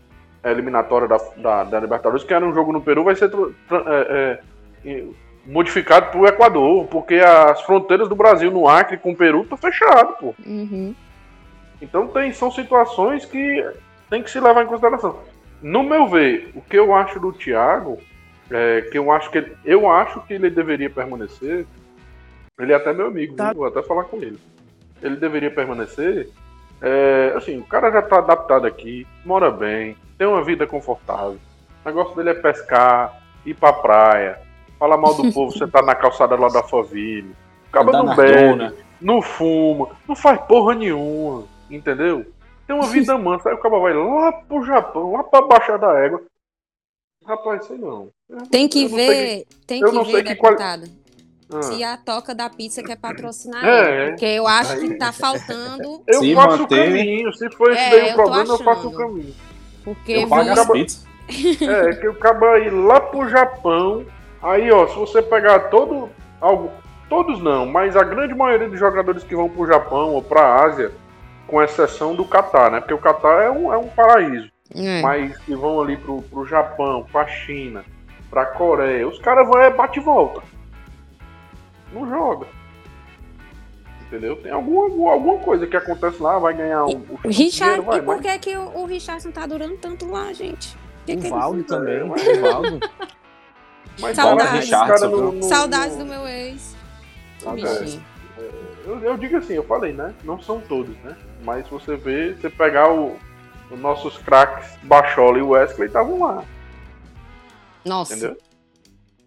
eliminatória 0.45 1.07
da, 1.07 1.18
da, 1.37 1.64
da 1.64 1.81
Libertadores, 1.81 2.25
que 2.25 2.35
era 2.35 2.45
um 2.45 2.53
jogo 2.53 2.73
no 2.73 2.81
Peru, 2.83 3.05
vai 3.05 3.14
ser 3.14 3.31
é, 3.71 4.40
é, 4.85 5.05
modificado 5.47 6.11
pro 6.11 6.27
Equador, 6.27 6.87
porque 6.87 7.14
as 7.16 7.62
fronteiras 7.62 8.09
do 8.09 8.16
Brasil 8.16 8.51
no 8.51 8.68
Acre 8.68 8.97
com 8.99 9.12
o 9.12 9.16
Peru 9.16 9.42
estão 9.42 9.57
fechadas, 9.57 10.16
pô. 10.18 10.35
Uhum. 10.45 10.95
Então 11.83 12.07
tem, 12.07 12.33
são 12.33 12.51
situações 12.51 13.25
que 13.25 13.66
tem 14.09 14.23
que 14.23 14.31
se 14.31 14.38
levar 14.40 14.62
em 14.62 14.66
consideração. 14.68 15.18
No 15.61 15.83
meu 15.83 16.09
ver, 16.09 16.51
o 16.55 16.62
que 16.62 16.79
eu 16.79 16.95
acho 16.95 17.18
do 17.21 17.33
Thiago, 17.33 17.99
é, 18.51 18.83
que 18.83 18.97
eu 18.97 19.11
acho 19.11 19.31
que 19.31 19.38
ele, 19.38 19.53
eu 19.64 19.90
acho 19.90 20.21
que 20.23 20.35
ele 20.35 20.49
deveria 20.49 20.88
permanecer. 20.88 21.66
Ele 22.59 22.73
é 22.73 22.77
até 22.77 22.92
meu 22.92 23.07
amigo, 23.09 23.35
Tá. 23.35 23.47
viu? 23.49 23.57
vou 23.59 23.66
até 23.66 23.83
falar 23.83 24.05
com 24.05 24.16
ele. 24.18 24.38
Ele 25.03 25.16
deveria 25.16 25.51
permanecer. 25.51 26.29
é, 26.81 27.33
assim, 27.37 27.59
o 27.59 27.64
cara 27.64 27.90
já 27.92 28.03
tá 28.03 28.18
adaptado 28.18 28.66
aqui, 28.66 29.07
mora 29.25 29.51
bem, 29.53 29.97
tem 30.18 30.27
uma 30.27 30.42
vida 30.42 30.66
confortável. 30.66 31.38
O 31.85 31.88
negócio 31.88 32.14
dele 32.16 32.31
é 32.31 32.35
pescar, 32.35 33.21
ir 33.47 33.55
pra 33.55 33.73
praia, 33.73 34.38
falar 34.81 34.97
mal 34.97 35.14
do 35.14 35.33
povo, 35.33 35.57
sentar 35.57 35.83
na 35.85 35.95
calçada 35.95 36.35
lá 36.37 36.49
da 36.49 36.62
família. 36.64 37.31
Acaba 37.71 37.92
não 37.92 38.16
bebe, 38.16 38.75
não 39.01 39.23
fuma, 39.23 39.90
não 40.09 40.14
faz 40.16 40.40
porra 40.42 40.75
nenhuma, 40.75 41.45
entendeu? 41.77 42.25
Tem 42.67 42.77
uma 42.77 42.87
vida 42.89 43.17
mansa, 43.19 43.49
aí 43.49 43.55
o 43.55 43.59
cara 43.59 43.79
vai 43.79 43.95
lá 43.95 44.33
pro 44.33 44.65
Japão, 44.65 45.13
lá 45.13 45.25
pra 45.25 45.43
baixar 45.43 45.79
da 45.79 45.93
égua. 45.99 46.23
Rapaz, 47.27 47.67
sei 47.67 47.79
não. 47.79 48.09
Eu- 48.29 48.47
Tem 48.51 48.69
que 48.69 48.87
ver, 48.89 49.45
tem 49.67 49.81
eu 49.81 49.89
que 49.91 49.95
não 49.95 50.05
ver, 50.05 50.11
sei 50.13 50.23
que 50.25 50.35
qual- 50.37 50.57
Ah, 51.55 51.63
se 51.63 51.85
a 51.85 51.97
toca 51.99 52.35
da 52.35 52.49
pizza 52.49 52.83
quer 52.83 52.97
patrocinar 52.97 53.63
É, 53.65 54.01
ele. 54.03 54.11
Porque 54.13 54.25
eu 54.25 54.47
acho 54.47 54.73
Aí- 54.73 54.89
que 54.89 54.95
tá 54.95 55.13
faltando, 55.13 56.03
eu 56.09 56.21
Se 56.21 56.35
faço 56.35 56.59
manter- 56.63 56.81
o 56.81 56.85
caminho, 56.87 57.33
se 57.35 57.51
for 57.51 57.71
esse 57.73 57.81
É, 57.81 57.91
daí 57.91 58.11
o 58.11 58.15
problema, 58.15 58.55
eu 58.55 58.59
faço 58.59 58.89
o 58.89 58.93
caminho. 58.93 59.35
porque 59.85 60.13
Eu 60.13 60.29
pago 60.29 60.51
as 60.51 60.71
pizzas. 60.71 61.07
É, 61.63 61.95
que 61.95 62.09
o 62.09 62.15
cabo 62.15 62.57
ir 62.57 62.71
lá 62.71 63.01
pro 63.01 63.29
Japão, 63.29 64.05
aí 64.43 64.71
ó, 64.73 64.87
se 64.89 64.97
você 64.97 65.23
pegar 65.23 65.69
todo, 65.71 66.09
algo, 66.41 66.71
todos 67.09 67.41
não, 67.41 67.65
mas 67.67 67.97
a 67.97 68.03
grande 68.03 68.35
maioria 68.35 68.69
dos 68.69 68.79
jogadores 68.81 69.23
que 69.23 69.37
vão 69.37 69.49
pro 69.49 69.67
Japão 69.67 70.15
ou 70.15 70.23
pra 70.23 70.65
Ásia, 70.65 70.91
com 71.53 71.62
exceção 71.62 72.15
do 72.15 72.25
Catar, 72.25 72.71
né? 72.71 72.81
Porque 72.81 72.95
o 72.95 72.99
Catar 72.99 73.43
é 73.43 73.51
um, 73.51 73.71
é 73.71 73.77
um 73.77 73.87
paraíso. 73.88 74.51
É. 74.75 75.03
mas 75.03 75.37
que 75.41 75.55
vão 75.55 75.83
ali 75.83 75.99
pro, 75.99 76.23
pro 76.23 76.47
Japão, 76.47 77.07
pra 77.12 77.27
China, 77.27 77.85
pra 78.31 78.47
Coreia, 78.47 79.07
os 79.07 79.19
caras 79.19 79.47
vão 79.47 79.61
é 79.61 79.69
bate 79.71 79.99
e 80.01 80.03
volta. 80.03 80.41
Não 81.93 82.09
joga. 82.09 82.47
Entendeu? 84.07 84.37
Tem 84.37 84.51
alguma, 84.51 85.12
alguma 85.12 85.38
coisa 85.41 85.67
que 85.67 85.77
acontece 85.77 86.23
lá, 86.23 86.38
vai 86.38 86.55
ganhar 86.55 86.87
um, 86.87 87.05
o 87.23 87.29
Richard, 87.29 87.51
dinheiro, 87.53 87.83
vai, 87.83 87.99
e 87.99 88.03
por 88.03 88.17
mas- 88.17 88.23
que, 88.23 88.38
que 88.38 88.57
o, 88.57 88.79
o 88.79 88.87
Richardson 88.87 89.31
tá 89.31 89.45
durando 89.45 89.77
tanto 89.77 90.11
lá, 90.11 90.33
gente? 90.33 90.75
Que 91.05 91.12
O 91.12 91.19
que 91.19 91.27
ele- 91.27 91.29
Valdo 91.29 91.65
também. 91.65 91.99
É, 91.99 92.05
O 92.05 92.41
Valdo. 92.41 92.81
mas 94.01 94.17
Saudades. 94.17 94.71
no- 95.03 95.33
no- 95.33 95.43
Saudades 95.43 95.99
no- 95.99 96.05
do 96.05 96.11
meu 96.11 96.27
ex. 96.27 96.75
Bichinho. 97.55 98.03
Eu, 98.87 98.99
eu 99.01 99.17
digo 99.19 99.37
assim, 99.37 99.53
eu 99.53 99.65
falei, 99.65 99.93
né? 99.93 100.15
Não 100.25 100.41
são 100.41 100.59
todos, 100.62 100.97
né? 101.05 101.15
Mas 101.42 101.66
você 101.68 101.96
vê, 101.96 102.33
você 102.35 102.48
pegar 102.48 102.90
o, 102.92 103.16
os 103.70 103.78
nossos 103.78 104.16
craques, 104.18 104.68
Bachola 104.83 105.38
e 105.38 105.42
Wesley 105.42 105.88
estavam 105.88 106.18
lá, 106.24 106.44
Nossa, 107.85 108.14
entendeu? 108.14 108.37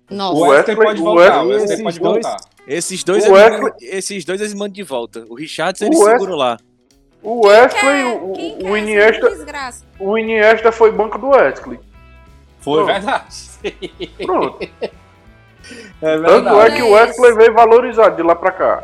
O 0.09 0.13
nossa. 0.15 0.35
O 0.37 0.41
Wesley 0.47 0.75
Wesley- 0.77 0.85
pode 0.85 1.01
o 1.01 1.03
voltar. 1.03 1.43
O 1.43 1.47
Wesley- 1.47 1.59
Wesley 1.59 1.83
pode 1.83 1.89
esses 1.89 1.99
dois- 2.01 2.23
voltar. 2.23 2.37
Esses 2.67 3.03
dois, 3.03 3.27
Wesley- 3.27 3.61
mandam- 3.61 3.77
esses 3.81 4.25
dois 4.25 4.41
eles 4.41 4.53
mandam 4.53 4.73
de 4.73 4.83
volta. 4.83 5.25
O 5.29 5.35
Richardson 5.35 5.85
eles 5.85 5.99
seguram 5.99 6.35
lá. 6.35 6.57
O 7.21 7.47
Wesley, 7.47 8.03
o, 8.03 8.31
quem 8.33 8.53
o, 8.53 8.57
quer 8.57 8.63
o 8.63 8.67
essa 8.67 8.77
Iniesta, 8.77 9.29
desgraça? 9.31 9.85
o 9.99 10.17
Iniesta 10.17 10.71
foi 10.71 10.91
banco 10.91 11.17
do 11.17 11.29
Wesley. 11.29 11.79
Foi 12.59 12.83
Pronto. 12.83 12.85
verdade. 12.85 13.35
Pronto. 14.25 14.69
É 15.99 16.19
Tanto 16.21 16.61
é 16.61 16.69
que 16.75 16.81
o 16.83 16.91
Wesley 16.91 17.33
veio 17.33 17.51
valorizado 17.51 18.15
de 18.15 18.21
lá 18.21 18.35
pra 18.35 18.51
cá. 18.51 18.83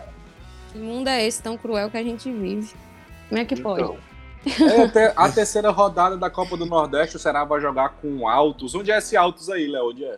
Que 0.72 0.80
mundo 0.80 1.08
é 1.10 1.28
esse 1.28 1.40
tão 1.40 1.56
cruel 1.56 1.92
que 1.92 1.98
a 1.98 2.02
gente 2.04 2.32
vive? 2.32 2.74
Como 3.32 3.40
é 3.42 3.46
que 3.46 3.56
pode? 3.62 3.82
Então, 3.82 3.98
É, 4.68 4.84
até 4.84 5.14
a 5.16 5.30
terceira 5.32 5.70
rodada 5.70 6.18
da 6.18 6.30
Copa 6.30 6.58
do 6.58 6.66
Nordeste, 6.66 7.16
o 7.16 7.20
Ceará 7.20 7.46
vai 7.46 7.62
jogar 7.62 7.90
com 8.02 8.28
Altos. 8.28 8.76
Onde 8.76 8.92
é 8.92 8.98
esse 8.98 9.16
Altos 9.16 9.50
aí, 9.50 9.68
Léo? 9.68 9.90
Onde 9.92 10.04
é? 10.04 10.18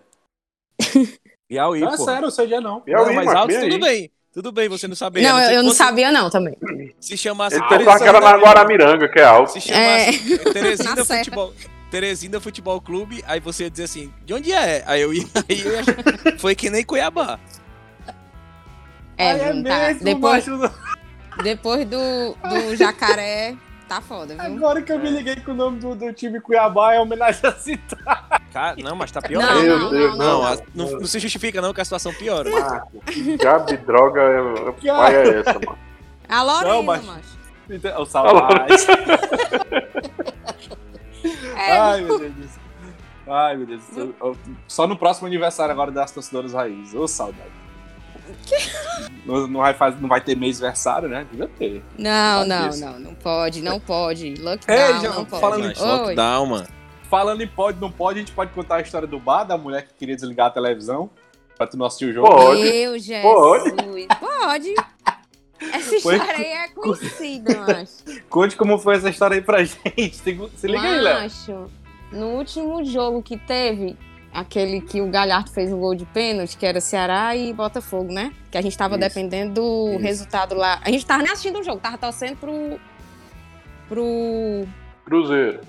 Piauí, 1.47 1.81
Não, 1.81 1.93
é 1.93 1.97
pô. 1.97 2.05
sério, 2.05 2.25
eu 2.25 2.31
sei 2.31 2.47
dia 2.47 2.59
não. 2.59 2.81
Piauí, 2.81 3.05
não, 3.07 3.13
mas 3.13 3.25
mas 3.25 3.35
altos, 3.35 3.57
tudo 3.57 3.79
bem. 3.79 4.11
Tudo 4.33 4.51
bem, 4.51 4.67
você 4.67 4.87
não 4.87 4.95
saber. 4.95 5.21
não, 5.21 5.35
a 5.35 5.53
eu, 5.53 5.61
não 5.61 5.69
fosse- 5.69 5.77
sabia 5.77 6.11
não 6.11 6.27
também. 6.27 6.57
Se 6.99 7.15
chamasse 7.15 7.55
Ele 7.55 7.63
pensava 7.67 7.99
que 7.99 8.07
era 8.07 8.19
na 8.19 8.35
Guaramiranga, 8.35 9.07
que 9.07 9.19
é 9.19 9.23
alto. 9.23 9.51
Se 9.51 9.61
chamasse 9.61 10.33
É. 10.33 10.37
Teresina 10.51 10.95
Na 10.95 11.05
Serra. 11.05 11.19
Futebol. 11.23 11.53
Teresina 11.91 12.39
Futebol 12.39 12.81
Clube, 12.81 13.23
aí 13.27 13.39
você 13.39 13.65
ia 13.65 13.69
dizer 13.69 13.83
assim, 13.83 14.11
de 14.25 14.33
onde 14.33 14.51
é? 14.51 14.83
Aí 14.87 15.01
eu 15.01 15.13
ia, 15.13 15.23
aí 15.47 15.61
eu 15.61 15.71
ia 15.73 15.79
achar- 15.81 16.39
foi 16.39 16.55
que 16.55 16.71
nem 16.71 16.83
Cuiabá. 16.83 17.39
É, 19.15 19.35
Bruno, 19.37 19.63
tá. 19.63 19.77
mesmo, 19.87 20.03
Depois, 20.03 20.47
macho. 20.47 20.73
Depois 21.41 21.85
do, 21.87 22.35
do 22.49 22.75
jacaré, 22.75 23.55
tá 23.87 24.01
foda, 24.01 24.33
viu? 24.35 24.41
Agora 24.43 24.81
que 24.81 24.91
eu 24.91 24.99
me 24.99 25.09
liguei 25.09 25.35
que 25.35 25.49
o 25.49 25.53
nome 25.53 25.79
do, 25.79 25.95
do 25.95 26.13
time 26.13 26.39
Cuiabá 26.39 26.93
é 26.93 26.99
homenagem 26.99 27.41
a 27.49 27.53
cidade. 27.53 28.43
Cara, 28.51 28.75
não, 28.77 28.95
mas 28.95 29.11
tá 29.11 29.21
pior. 29.21 29.41
Não, 29.41 29.61
Meu 29.63 29.79
não, 29.79 29.89
Deus, 29.89 30.17
não, 30.17 30.41
Não, 30.43 30.43
não. 30.43 30.63
não, 30.91 30.91
não 30.99 31.05
se 31.07 31.19
justifica 31.19 31.59
não 31.61 31.73
que 31.73 31.81
a 31.81 31.85
situação 31.85 32.13
piora. 32.13 32.49
Marco, 32.51 33.01
que 33.05 33.37
diabo 33.37 33.65
de 33.65 33.77
droga 33.77 34.21
é, 34.21 34.71
pai 34.87 35.15
é 35.15 35.39
essa, 35.39 35.53
mano? 35.53 35.77
A 36.29 36.43
Lorena, 36.43 36.73
Não, 36.73 36.83
mas- 36.83 37.03
macho. 37.05 37.43
Então, 37.69 38.01
O 38.01 38.05
saudade. 38.05 38.73
É, 41.55 41.71
Ai, 41.77 42.01
meu 42.01 42.19
Deus 42.19 42.33
do 42.33 42.43
céu. 42.43 42.61
Ai, 43.27 43.55
meu 43.55 43.65
Deus 43.65 43.83
do 43.85 43.93
céu. 43.95 44.13
Eu- 44.21 44.37
Só 44.67 44.85
no 44.87 44.97
próximo 44.97 45.27
aniversário 45.27 45.71
agora 45.71 45.91
das 45.91 46.11
torcedoras 46.11 46.53
raízes. 46.53 46.93
Ô, 46.93 47.07
saudade. 47.07 47.49
Não, 49.25 49.47
não, 49.47 49.59
vai 49.61 49.73
faz, 49.73 49.99
não 49.99 50.09
vai 50.09 50.21
ter 50.21 50.35
mês-versário, 50.35 51.07
né? 51.09 51.25
Devia 51.29 51.47
ter. 51.47 51.83
Não, 51.97 52.45
não, 52.45 52.69
disso. 52.69 52.81
não, 52.85 52.99
não 52.99 53.15
pode, 53.15 53.61
não 53.61 53.79
pode. 53.79 54.33
Lockdown, 54.35 54.77
Ei, 54.77 54.99
já- 55.01 55.09
não 55.13 55.25
pode. 55.25 55.41
falando 55.41 55.63
Mas 55.65 55.81
Oi. 55.81 55.87
lockdown, 55.87 56.45
mano. 56.45 56.67
Falando 57.09 57.41
em 57.41 57.47
pode, 57.47 57.79
não 57.79 57.91
pode, 57.91 58.19
a 58.19 58.21
gente 58.21 58.31
pode 58.33 58.51
contar 58.53 58.77
a 58.77 58.81
história 58.81 59.07
do 59.07 59.19
bar, 59.19 59.43
da 59.43 59.57
mulher 59.57 59.83
que 59.87 59.93
queria 59.93 60.15
desligar 60.15 60.47
a 60.47 60.49
televisão 60.49 61.09
pra 61.57 61.67
tu 61.67 61.77
não 61.77 61.85
assistir 61.85 62.05
o 62.05 62.13
jogo. 62.13 62.27
Pode. 62.27 62.61
Meu 62.61 62.97
Jesus. 62.99 63.21
Pode. 63.21 64.07
Pode. 64.19 64.73
Essa 65.61 65.99
Foi- 66.01 66.15
história 66.17 66.35
aí 66.35 66.45
é 66.51 66.67
conhecida, 66.69 67.57
macho. 67.59 68.21
Conte 68.29 68.55
como 68.57 68.77
foi 68.77 68.95
essa 68.95 69.09
história 69.09 69.35
aí 69.35 69.41
pra 69.41 69.63
gente. 69.63 70.15
Se, 70.17 70.49
se 70.57 70.67
liga 70.67 70.81
aí, 70.81 70.99
Léo. 71.01 71.21
Macho, 71.21 71.71
no 72.11 72.25
último 72.37 72.83
jogo 72.83 73.21
que 73.23 73.37
teve, 73.37 73.95
aquele 74.33 74.81
que 74.81 74.99
o 75.01 75.07
Galhardo 75.09 75.51
fez 75.51 75.71
o 75.71 75.77
gol 75.77 75.93
de 75.95 76.05
pênalti, 76.05 76.57
que 76.57 76.65
era 76.65 76.81
Ceará 76.81 77.35
e 77.35 77.53
Botafogo, 77.53 78.11
né? 78.11 78.33
Que 78.51 78.57
a 78.57 78.61
gente 78.61 78.77
tava 78.77 78.95
Isso. 78.95 79.01
dependendo 79.07 79.53
do 79.53 79.89
Isso. 79.91 79.99
resultado 79.99 80.55
lá. 80.55 80.79
A 80.83 80.89
gente 80.91 81.05
tava 81.05 81.21
nem 81.23 81.31
assistindo 81.31 81.59
o 81.59 81.63
jogo, 81.63 81.79
tava 81.79 81.97
torcendo 81.97 82.37
pro. 82.37 82.79
pro. 83.87 84.67
Cruzeiro. 85.05 85.61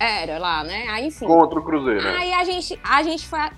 Era 0.00 0.38
lá, 0.38 0.62
né? 0.64 0.86
Aí, 0.88 1.06
enfim. 1.08 1.26
Contra 1.26 1.58
o 1.58 1.62
Cruzeiro, 1.64 2.02
né? 2.02 2.16
Aí 2.18 2.32
a 2.32 2.44
gente, 2.44 2.78
a 2.84 3.02
gente 3.02 3.26
fa- 3.26 3.52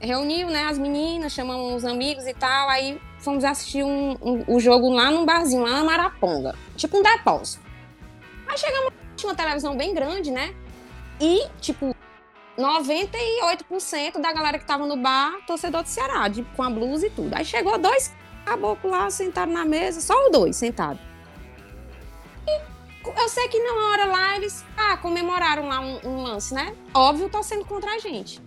reuniu, 0.00 0.48
né, 0.48 0.64
as 0.64 0.78
meninas, 0.78 1.32
chamamos 1.32 1.72
uns 1.72 1.84
amigos 1.84 2.26
e 2.26 2.34
tal, 2.34 2.68
aí 2.68 3.00
fomos 3.18 3.44
assistir 3.44 3.84
um, 3.84 4.16
um- 4.22 4.44
o 4.48 4.58
jogo 4.60 4.90
lá 4.90 5.10
num 5.10 5.24
barzinho, 5.24 5.62
lá 5.62 5.70
na 5.70 5.84
Maraponga. 5.84 6.54
Tipo 6.76 6.98
um 6.98 7.02
depósito. 7.02 7.62
Aí 8.48 8.56
chegamos, 8.58 8.92
tinha 9.16 9.30
uma 9.30 9.36
televisão 9.36 9.76
bem 9.76 9.94
grande, 9.94 10.30
né? 10.30 10.52
E, 11.20 11.46
tipo, 11.60 11.94
98% 12.58 14.20
da 14.20 14.32
galera 14.32 14.58
que 14.58 14.64
tava 14.64 14.86
no 14.86 14.96
bar, 14.96 15.38
torcedor 15.46 15.82
do 15.82 15.88
Ceará, 15.88 16.28
de, 16.28 16.42
com 16.56 16.62
a 16.62 16.70
blusa 16.70 17.06
e 17.06 17.10
tudo. 17.10 17.34
Aí 17.34 17.44
chegou 17.44 17.78
dois 17.78 18.12
caboclos 18.44 18.92
lá, 18.92 19.10
sentaram 19.10 19.52
na 19.52 19.64
mesa, 19.64 20.00
só 20.00 20.14
os 20.26 20.32
dois 20.32 20.56
sentados. 20.56 21.00
E 22.46 22.60
eu 23.20 23.28
sei 23.28 23.48
que 23.48 23.58
na 23.58 23.86
hora 23.86 24.04
lá 24.06 24.36
eles 24.36 24.64
ah, 24.76 24.96
comemoraram 24.96 25.68
lá 25.68 25.80
um, 25.80 26.00
um 26.04 26.22
lance, 26.22 26.54
né? 26.54 26.74
Óbvio, 26.94 27.28
torcendo 27.28 27.64
contra 27.64 27.92
a 27.92 27.98
gente. 27.98 28.40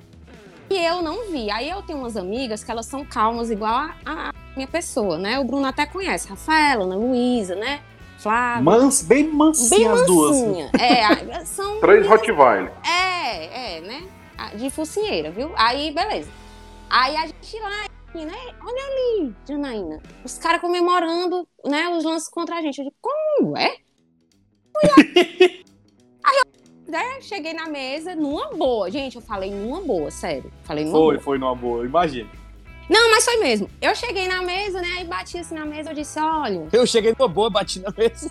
E 0.70 0.78
eu 0.78 1.01
não 1.01 1.30
vi. 1.30 1.49
Aí 1.51 1.70
eu 1.70 1.82
tenho 1.84 1.99
umas 1.99 2.18
amigas 2.18 2.64
que 2.64 2.72
elas 2.72 2.86
são 2.86 3.06
calmas 3.06 3.51
igual 3.51 3.74
a, 3.74 3.95
a 4.06 4.32
minha 4.56 4.68
pessoa, 4.68 5.18
né? 5.18 5.39
O 5.39 5.43
Bruno 5.43 5.66
até 5.66 5.86
conhece. 5.86 6.28
Rafaela, 6.28 6.84
Ana 6.84 6.95
Luísa, 6.95 7.56
né? 7.56 7.82
Flávia. 8.26 8.63
Mans, 8.63 9.03
bem 9.03 9.28
mansinha 9.28 9.93
bem 9.93 10.01
as 10.01 10.07
duas. 10.07 10.36
É, 10.82 11.45
são... 11.45 11.80
Três 11.80 12.07
Rottweiler. 12.07 12.73
É, 12.84 13.76
é, 13.78 13.82
né? 13.82 14.09
De 14.55 14.67
focinheira, 14.71 15.30
viu? 15.30 15.51
Aí, 15.55 15.91
beleza. 15.93 16.32
Aí 16.89 17.15
a 17.15 17.28
gente 17.28 17.59
lá, 17.59 17.86
né? 18.15 18.34
Olha 18.63 18.84
ali, 18.84 19.36
Janaína. 19.47 20.01
Os 20.23 20.39
caras 20.39 20.59
comemorando, 20.59 21.47
né? 21.63 21.88
Os 21.89 22.03
lances 22.03 22.28
contra 22.28 22.55
a 22.55 22.61
gente. 22.63 22.80
Eu 22.80 22.86
digo, 22.86 22.95
como 22.99 23.55
é? 23.55 23.76
Aí 26.26 26.39
eu 26.39 26.91
né, 26.91 27.21
cheguei 27.21 27.53
na 27.53 27.69
mesa 27.69 28.15
numa 28.15 28.47
boa. 28.55 28.89
Gente, 28.89 29.17
eu 29.17 29.21
falei 29.21 29.51
numa 29.51 29.82
boa, 29.82 30.09
sério. 30.09 30.51
Falei 30.63 30.84
numa 30.84 30.97
Foi, 30.97 31.13
boa. 31.13 31.23
foi 31.23 31.38
numa 31.38 31.55
boa, 31.55 31.86
imagina. 31.86 32.30
Não, 33.26 33.34
foi 33.34 33.38
mesmo. 33.38 33.69
Eu 33.82 33.95
cheguei 33.95 34.28
na 34.28 34.41
mesa, 34.41 34.82
né? 34.82 35.01
E 35.01 35.03
bati 35.05 35.38
assim 35.38 35.55
na 35.55 35.65
mesa, 35.65 35.91
eu 35.91 35.95
disse, 35.95 36.19
olha. 36.19 36.67
Eu 36.71 36.86
cheguei 36.86 37.13
numa 37.17 37.28
boa, 37.28 37.49
bati 37.49 37.80
na 37.80 37.91
mesa. 37.97 38.30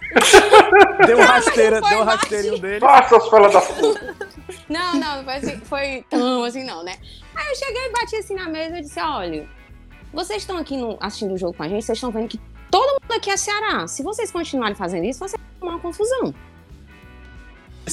deu 1.06 1.16
uma 1.18 1.26
rasteira, 1.26 1.80
deu 1.80 2.00
um 2.00 2.04
rasteirinho 2.04 2.58
dele. 2.58 2.80
Faça 2.80 3.16
as 3.16 3.28
felas 3.28 3.52
da 3.52 3.60
puta. 3.60 4.16
Não, 4.68 4.94
não, 5.00 5.16
não 5.18 5.24
foi, 5.24 5.34
assim, 5.34 5.60
foi 5.64 6.04
tão 6.08 6.44
assim, 6.44 6.64
não, 6.64 6.84
né? 6.84 6.96
Aí 7.34 7.48
eu 7.48 7.56
cheguei 7.56 7.86
e 7.86 7.92
bati 7.92 8.16
assim 8.16 8.34
na 8.34 8.48
mesa 8.48 8.78
e 8.78 8.82
disse, 8.82 9.00
olha, 9.00 9.48
vocês 10.12 10.42
estão 10.42 10.56
aqui 10.58 10.76
no- 10.76 10.96
assistindo 11.00 11.34
o 11.34 11.38
jogo 11.38 11.54
com 11.54 11.62
a 11.64 11.68
gente, 11.68 11.84
vocês 11.84 11.96
estão 11.98 12.10
vendo 12.10 12.28
que 12.28 12.40
todo 12.70 13.00
mundo 13.02 13.12
aqui 13.16 13.30
é 13.30 13.36
Ceará. 13.36 13.86
Se 13.88 14.02
vocês 14.02 14.30
continuarem 14.30 14.76
fazendo 14.76 15.04
isso, 15.04 15.18
vocês 15.18 15.32
vão 15.40 15.60
tomar 15.60 15.72
uma 15.72 15.80
confusão. 15.80 16.32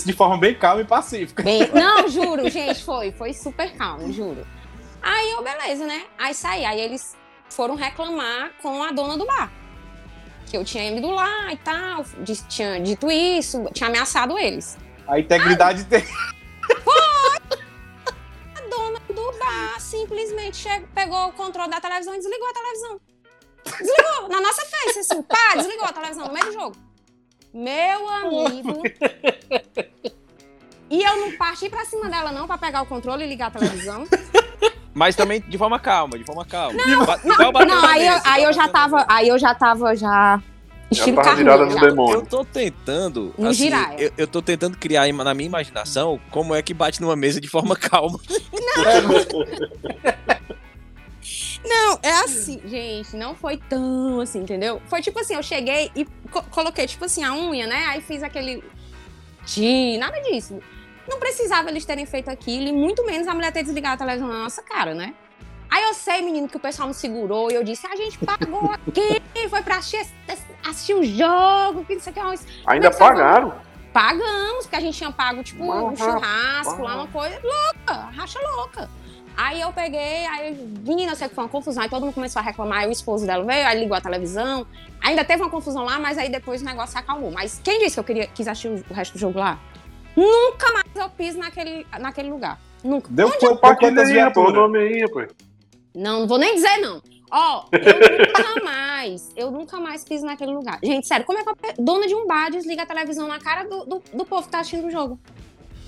De 0.05 0.13
forma 0.13 0.37
bem 0.37 0.53
calma 0.55 0.81
e 0.81 0.85
pacífica. 0.85 1.43
Bem, 1.43 1.69
não, 1.73 2.07
juro, 2.09 2.47
gente, 2.49 2.83
foi, 2.83 3.11
foi 3.11 3.33
super 3.33 3.71
calmo, 3.73 4.11
juro. 4.13 4.45
Aí 5.01 5.31
eu, 5.31 5.43
beleza, 5.43 5.85
né? 5.85 6.05
Aí 6.17 6.33
saí, 6.33 6.65
aí 6.65 6.79
eles 6.79 7.15
foram 7.49 7.75
reclamar 7.75 8.51
com 8.61 8.81
a 8.83 8.91
dona 8.91 9.17
do 9.17 9.25
bar. 9.25 9.51
Que 10.49 10.57
eu 10.57 10.63
tinha 10.65 10.89
ido 10.91 11.09
lá 11.09 11.51
e 11.53 11.57
tal, 11.57 12.03
disse- 12.19 12.45
tinha 12.47 12.79
dito 12.79 13.09
isso, 13.09 13.63
tinha 13.73 13.87
ameaçado 13.89 14.37
eles. 14.37 14.77
A 15.07 15.19
integridade 15.19 15.85
tem. 15.85 16.03
A 18.55 18.61
dona 18.69 18.99
do 19.09 19.31
bar 19.39 19.79
simplesmente 19.79 20.57
chegou, 20.57 20.87
pegou 20.93 21.27
o 21.29 21.33
controle 21.33 21.69
da 21.69 21.79
televisão 21.81 22.13
e 22.15 22.17
desligou 22.17 22.47
a 22.49 22.53
televisão. 22.53 23.01
Desligou, 23.65 24.29
na 24.29 24.41
nossa 24.41 24.65
face, 24.65 24.99
assim, 24.99 25.21
pá, 25.23 25.55
desligou 25.55 25.85
a 25.85 25.93
televisão 25.93 26.27
no 26.27 26.33
meio 26.33 26.45
do 26.45 26.51
jogo. 26.53 26.75
Meu 27.53 28.07
amigo. 28.09 28.81
E 30.89 31.03
eu 31.03 31.17
não 31.17 31.37
parti 31.37 31.69
pra 31.69 31.85
cima 31.85 32.09
dela, 32.09 32.31
não, 32.31 32.47
pra 32.47 32.57
pegar 32.57 32.81
o 32.81 32.85
controle 32.85 33.23
e 33.23 33.27
ligar 33.27 33.47
a 33.47 33.51
televisão. 33.51 34.05
Mas 34.93 35.15
também 35.15 35.41
de 35.41 35.57
forma 35.57 35.79
calma, 35.79 36.17
de 36.17 36.23
forma 36.25 36.45
calma. 36.45 36.77
Ba- 37.05 37.19
igual 37.23 37.51
bater 37.51 37.67
Não, 37.67 37.81
na 37.81 37.89
aí 37.91 38.07
eu, 38.07 38.19
aí 38.25 38.43
eu 38.43 38.53
já 38.53 38.67
tava, 38.67 39.05
aí 39.07 39.27
eu 39.29 39.39
já 39.39 39.55
tava 39.55 39.95
já 39.95 40.41
estilo 40.91 41.15
tava 41.15 41.35
virada 41.35 41.65
no 41.65 41.71
já. 41.71 41.79
demônio. 41.79 42.19
Eu 42.19 42.25
tô 42.25 42.43
tentando, 42.43 43.33
No 43.37 43.49
assim, 43.49 43.69
eu, 43.97 44.11
eu 44.17 44.27
tô 44.27 44.41
tentando 44.41 44.77
criar 44.77 45.11
na 45.13 45.33
minha 45.33 45.47
imaginação 45.47 46.19
como 46.29 46.53
é 46.53 46.61
que 46.61 46.73
bate 46.73 46.99
numa 47.01 47.15
mesa 47.15 47.39
de 47.39 47.47
forma 47.47 47.75
calma. 47.79 48.19
Não, 51.63 51.99
é 52.01 52.11
assim, 52.23 52.59
gente, 52.65 53.15
não 53.15 53.35
foi 53.35 53.55
tão 53.57 54.19
assim, 54.19 54.39
entendeu? 54.39 54.81
Foi 54.87 55.01
tipo 55.01 55.19
assim, 55.19 55.35
eu 55.35 55.43
cheguei 55.43 55.91
e 55.95 56.05
co- 56.29 56.43
coloquei, 56.49 56.87
tipo 56.87 57.05
assim, 57.05 57.23
a 57.23 57.33
unha, 57.33 57.67
né? 57.67 57.85
Aí 57.87 58.01
fiz 58.01 58.23
aquele. 58.23 58.63
Ti, 59.45 59.97
nada 59.97 60.19
disso. 60.21 60.59
Não 61.07 61.19
precisava 61.19 61.69
eles 61.69 61.85
terem 61.85 62.05
feito 62.05 62.29
aquilo, 62.29 62.67
e 62.67 62.71
muito 62.71 63.05
menos 63.05 63.27
a 63.27 63.33
mulher 63.33 63.51
ter 63.51 63.63
desligado 63.63 63.95
a 63.95 63.97
televisão 64.05 64.27
na 64.27 64.43
nossa 64.43 64.61
cara, 64.61 64.93
né? 64.93 65.13
Aí 65.69 65.83
eu 65.83 65.93
sei, 65.93 66.21
menino, 66.21 66.49
que 66.49 66.57
o 66.57 66.59
pessoal 66.59 66.87
me 66.89 66.93
segurou 66.93 67.49
e 67.49 67.55
eu 67.55 67.63
disse: 67.63 67.87
a 67.87 67.95
gente 67.95 68.17
pagou 68.19 68.71
aqui, 68.71 69.21
foi 69.49 69.61
pra 69.61 69.77
assistir, 69.77 70.05
assistir 70.67 70.93
o 70.93 71.03
jogo, 71.03 71.85
que 71.85 71.95
não 71.95 72.01
sei 72.01 72.11
o 72.11 72.13
que. 72.13 72.21
mas 72.21 72.45
Ainda 72.67 72.87
é 72.87 72.89
que 72.91 72.97
pagaram. 72.97 73.53
Pagamos, 73.93 74.65
porque 74.65 74.75
a 74.75 74.79
gente 74.79 74.97
tinha 74.97 75.11
pago, 75.11 75.43
tipo, 75.43 75.63
um 75.63 75.95
churrasco 75.95 76.81
lá, 76.81 76.95
uma 76.95 77.07
coisa 77.07 77.39
louca, 77.43 77.93
racha 78.15 78.39
louca. 78.39 78.89
Aí 79.35 79.61
eu 79.61 79.71
peguei, 79.71 80.25
aí, 80.27 80.53
menina, 80.85 81.13
eu 81.13 81.15
sei 81.15 81.29
que 81.29 81.35
foi 81.35 81.43
uma 81.43 81.49
confusão, 81.49 81.83
aí 81.83 81.89
todo 81.89 82.03
mundo 82.03 82.13
começou 82.13 82.41
a 82.41 82.43
reclamar, 82.43 82.79
aí 82.79 82.87
o 82.87 82.91
esposo 82.91 83.25
dela 83.25 83.43
veio, 83.43 83.65
aí 83.65 83.79
ligou 83.79 83.95
a 83.95 84.01
televisão. 84.01 84.67
Ainda 85.01 85.23
teve 85.23 85.41
uma 85.41 85.49
confusão 85.49 85.83
lá, 85.83 85.97
mas 85.99 86.17
aí 86.17 86.29
depois 86.29 86.61
o 86.61 86.65
negócio 86.65 86.91
se 86.91 86.97
acalmou. 86.97 87.31
Mas 87.31 87.59
quem 87.63 87.79
disse 87.79 87.95
que 87.95 87.99
eu 87.99 88.03
queria, 88.03 88.27
quis 88.27 88.47
assistir 88.47 88.67
o 88.67 88.93
resto 88.93 89.13
do 89.13 89.19
jogo 89.19 89.39
lá? 89.39 89.57
Nunca 90.15 90.71
mais 90.73 90.85
eu 90.95 91.09
piso 91.09 91.37
naquele, 91.39 91.85
naquele 91.99 92.29
lugar. 92.29 92.59
Nunca. 92.83 93.07
Deu 93.11 93.27
Onde 93.27 93.37
viaturas? 94.13 94.53
Pô, 94.53 94.59
o 94.59 94.61
nome 94.63 94.79
aí, 94.79 95.09
pô. 95.09 95.25
Não, 95.93 96.21
não 96.21 96.27
vou 96.27 96.37
nem 96.37 96.55
dizer 96.55 96.77
não. 96.77 97.01
Ó, 97.31 97.65
eu 97.71 97.79
nunca 98.27 98.63
mais, 98.63 99.31
eu 99.37 99.51
nunca 99.51 99.79
mais 99.79 100.03
piso 100.03 100.25
naquele 100.25 100.51
lugar. 100.51 100.79
Gente, 100.83 101.07
sério, 101.07 101.25
como 101.25 101.39
é 101.39 101.43
que 101.43 101.49
a 101.49 101.55
dona 101.79 102.05
de 102.07 102.13
um 102.13 102.27
bar 102.27 102.51
desliga 102.51 102.83
a 102.83 102.85
televisão 102.85 103.27
na 103.27 103.39
cara 103.39 103.63
do, 103.63 103.85
do, 103.85 104.03
do 104.13 104.25
povo 104.25 104.43
que 104.43 104.49
tá 104.49 104.59
assistindo 104.59 104.87
o 104.87 104.91
jogo? 104.91 105.17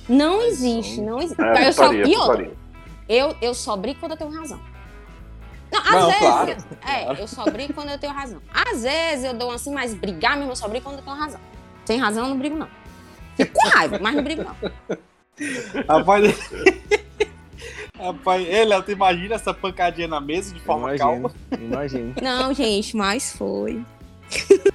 Não 0.08 0.42
existe, 0.42 1.02
não 1.02 1.20
existe. 1.20 1.42
É, 1.42 1.68
eu, 1.68 1.74
só, 1.74 1.94
e 1.94 2.16
outra, 2.16 2.52
eu, 3.10 3.36
eu 3.42 3.54
só 3.54 3.76
brigo 3.76 4.00
quando 4.00 4.14
eu 4.14 4.18
tenho 4.18 4.32
razão. 4.32 4.60
Não, 5.72 5.80
às 5.80 5.92
Não, 5.92 6.06
vezes. 6.06 6.20
claro, 6.20 6.56
É, 6.88 7.22
eu 7.22 7.28
só 7.28 7.44
brigo 7.46 7.74
quando 7.74 7.90
eu 7.90 7.98
tenho 7.98 8.14
razão. 8.14 8.42
Às 8.54 8.84
vezes 8.84 9.26
eu 9.26 9.34
dou 9.34 9.52
assim, 9.52 9.74
mas 9.74 9.94
brigar 9.94 10.38
mesmo, 10.38 10.52
eu 10.52 10.56
só 10.56 10.68
brigo 10.68 10.86
quando 10.86 11.00
eu 11.00 11.04
tenho 11.04 11.16
razão. 11.16 11.40
Sem 11.86 12.00
razão, 12.00 12.26
eu 12.26 12.30
não 12.30 12.38
brigo, 12.38 12.56
não. 12.56 12.68
Fico 13.36 13.54
com 13.54 13.68
raiva, 13.70 14.00
mas 14.00 14.16
não 14.16 14.24
brigo, 14.24 14.44
não. 14.44 14.56
Rapaz. 15.88 16.50
Rapaz, 17.98 18.46
ele, 18.46 18.82
tu 18.82 18.92
imagina 18.92 19.36
essa 19.36 19.54
pancadinha 19.54 20.08
na 20.08 20.20
mesa 20.20 20.54
de 20.54 20.60
forma 20.60 20.98
calma? 20.98 21.32
Imagina. 21.58 22.14
Não, 22.22 22.54
gente, 22.54 22.98
mas 22.98 23.32
foi. 23.32 23.82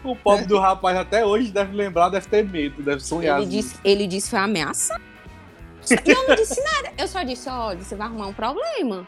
O 0.04 0.16
pobre 0.16 0.46
do 0.46 0.58
rapaz 0.58 0.96
até 0.96 1.26
hoje 1.26 1.50
deve 1.50 1.76
lembrar, 1.76 2.08
deve 2.08 2.26
ter 2.26 2.44
medo, 2.44 2.82
deve 2.82 3.00
sonhar. 3.00 3.40
Ele 3.40 3.50
disse, 3.50 3.76
ele 3.84 4.06
disse 4.06 4.30
foi 4.30 4.38
ameaça. 4.38 4.98
E 5.90 6.10
eu 6.10 6.28
não 6.28 6.36
disse 6.36 6.62
nada. 6.62 6.92
Eu 6.96 7.08
só 7.08 7.22
disse, 7.22 7.48
olha, 7.48 7.78
você 7.78 7.94
vai 7.94 8.06
arrumar 8.06 8.28
um 8.28 8.32
problema. 8.32 9.06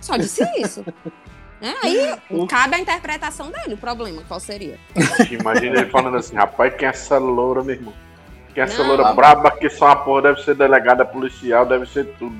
Só 0.00 0.16
disse 0.16 0.42
isso. 0.58 0.84
É, 1.60 1.74
aí 1.80 2.46
cabe 2.48 2.74
a 2.74 2.80
interpretação 2.80 3.48
dele, 3.52 3.74
o 3.74 3.78
problema, 3.78 4.20
qual 4.26 4.40
seria? 4.40 4.80
Imagina 5.30 5.80
ele 5.80 5.90
falando 5.90 6.16
assim, 6.16 6.34
rapaz, 6.34 6.74
quem 6.74 6.88
é 6.88 6.90
essa 6.90 7.18
loura, 7.18 7.62
meu 7.62 7.76
irmão? 7.76 7.94
Quem 8.54 8.62
é 8.62 8.66
essa 8.66 8.82
Não. 8.82 8.88
loura 8.88 9.12
braba 9.14 9.50
que 9.50 9.68
só 9.70 9.86
uma 9.86 9.96
porra 9.96 10.22
deve 10.22 10.42
ser 10.42 10.54
delegada 10.54 11.04
policial, 11.04 11.64
deve 11.66 11.86
ser 11.86 12.06
tudo. 12.18 12.36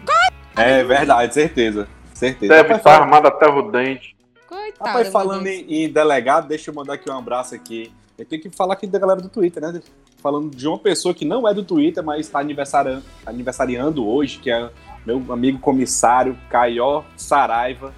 É 0.57 0.85
verdade, 0.85 1.33
certeza. 1.33 1.89
Certeza. 2.13 2.53
Deve 2.53 2.69
Rapaz, 2.69 2.79
estar 2.79 2.91
fala- 2.93 3.05
armada 3.05 3.29
até 3.29 3.47
o 3.49 3.63
dente. 3.71 4.15
Coitado. 4.47 4.89
Rapaz, 4.91 5.09
falando 5.09 5.47
em, 5.47 5.85
em 5.85 5.89
delegado, 5.89 6.47
deixa 6.47 6.71
eu 6.71 6.75
mandar 6.75 6.95
aqui 6.95 7.11
um 7.11 7.17
abraço 7.17 7.55
aqui. 7.55 7.91
Eu 8.19 8.27
tenho 8.27 8.43
que 8.43 8.51
falar 8.51 8.75
aqui 8.75 8.87
da 8.87 8.99
galera 8.99 9.21
do 9.21 9.29
Twitter, 9.31 9.63
né? 9.63 9.81
Falando 10.23 10.55
de 10.55 10.69
uma 10.69 10.79
pessoa 10.79 11.15
que 11.15 11.25
não 11.25 11.49
é 11.49 11.55
do 11.55 11.65
Twitter, 11.65 12.05
mas 12.05 12.27
está 12.27 12.39
aniversariando, 12.39 13.03
aniversariando 13.27 14.07
hoje, 14.07 14.39
que 14.39 14.51
é 14.51 14.71
meu 15.05 15.25
amigo 15.31 15.59
comissário 15.59 16.39
Caió 16.51 17.03
Saraiva, 17.17 17.93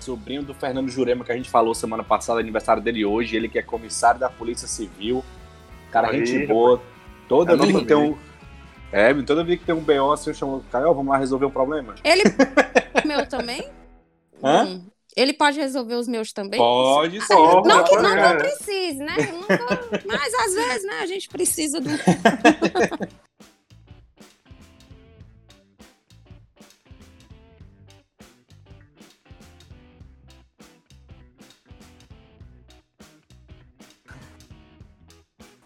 sobrinho 0.00 0.42
do 0.42 0.54
Fernando 0.54 0.88
Jurema, 0.88 1.24
que 1.24 1.32
a 1.32 1.36
gente 1.36 1.50
falou 1.50 1.74
semana 1.74 2.04
passada, 2.04 2.38
aniversário 2.40 2.80
dele 2.82 3.04
hoje. 3.04 3.36
Ele 3.36 3.48
que 3.48 3.58
é 3.58 3.62
comissário 3.62 4.20
da 4.20 4.30
Polícia 4.30 4.68
Civil. 4.68 5.22
Cara, 5.90 6.10
Aí, 6.10 6.24
gente 6.24 6.46
boa. 6.46 6.80
Toda 7.28 7.56
não 7.56 7.66
vida 7.66 7.80
que 7.80 7.86
tem 7.86 7.96
um. 7.96 8.16
É, 8.92 9.12
toda 9.22 9.42
vida 9.44 9.56
que 9.56 9.64
tem 9.64 9.74
um 9.74 9.80
BO, 9.80 10.12
assim, 10.12 10.30
eu 10.30 10.34
chamo, 10.34 10.64
Caió, 10.70 10.92
vamos 10.92 11.10
lá 11.12 11.18
resolver 11.18 11.46
um 11.46 11.50
problema. 11.50 11.94
Ele. 12.04 12.22
meu 13.04 13.26
também? 13.28 13.68
Hã? 14.42 14.64
Hum. 14.64 14.86
Ele 15.16 15.32
pode 15.32 15.58
resolver 15.58 15.94
os 15.94 16.06
meus 16.06 16.30
também? 16.32 16.58
Pode. 16.60 17.18
Pode. 17.26 17.68
Não 17.68 17.84
que, 17.84 17.94
é. 17.96 18.32
eu 18.32 18.38
precise, 18.38 18.98
né? 18.98 19.14
Nunca- 19.32 19.80
Mas 20.06 20.34
às 20.34 20.54
vezes, 20.54 20.84
né, 20.86 21.00
a 21.00 21.06
gente 21.06 21.28
precisa 21.28 21.80
do. 21.80 21.88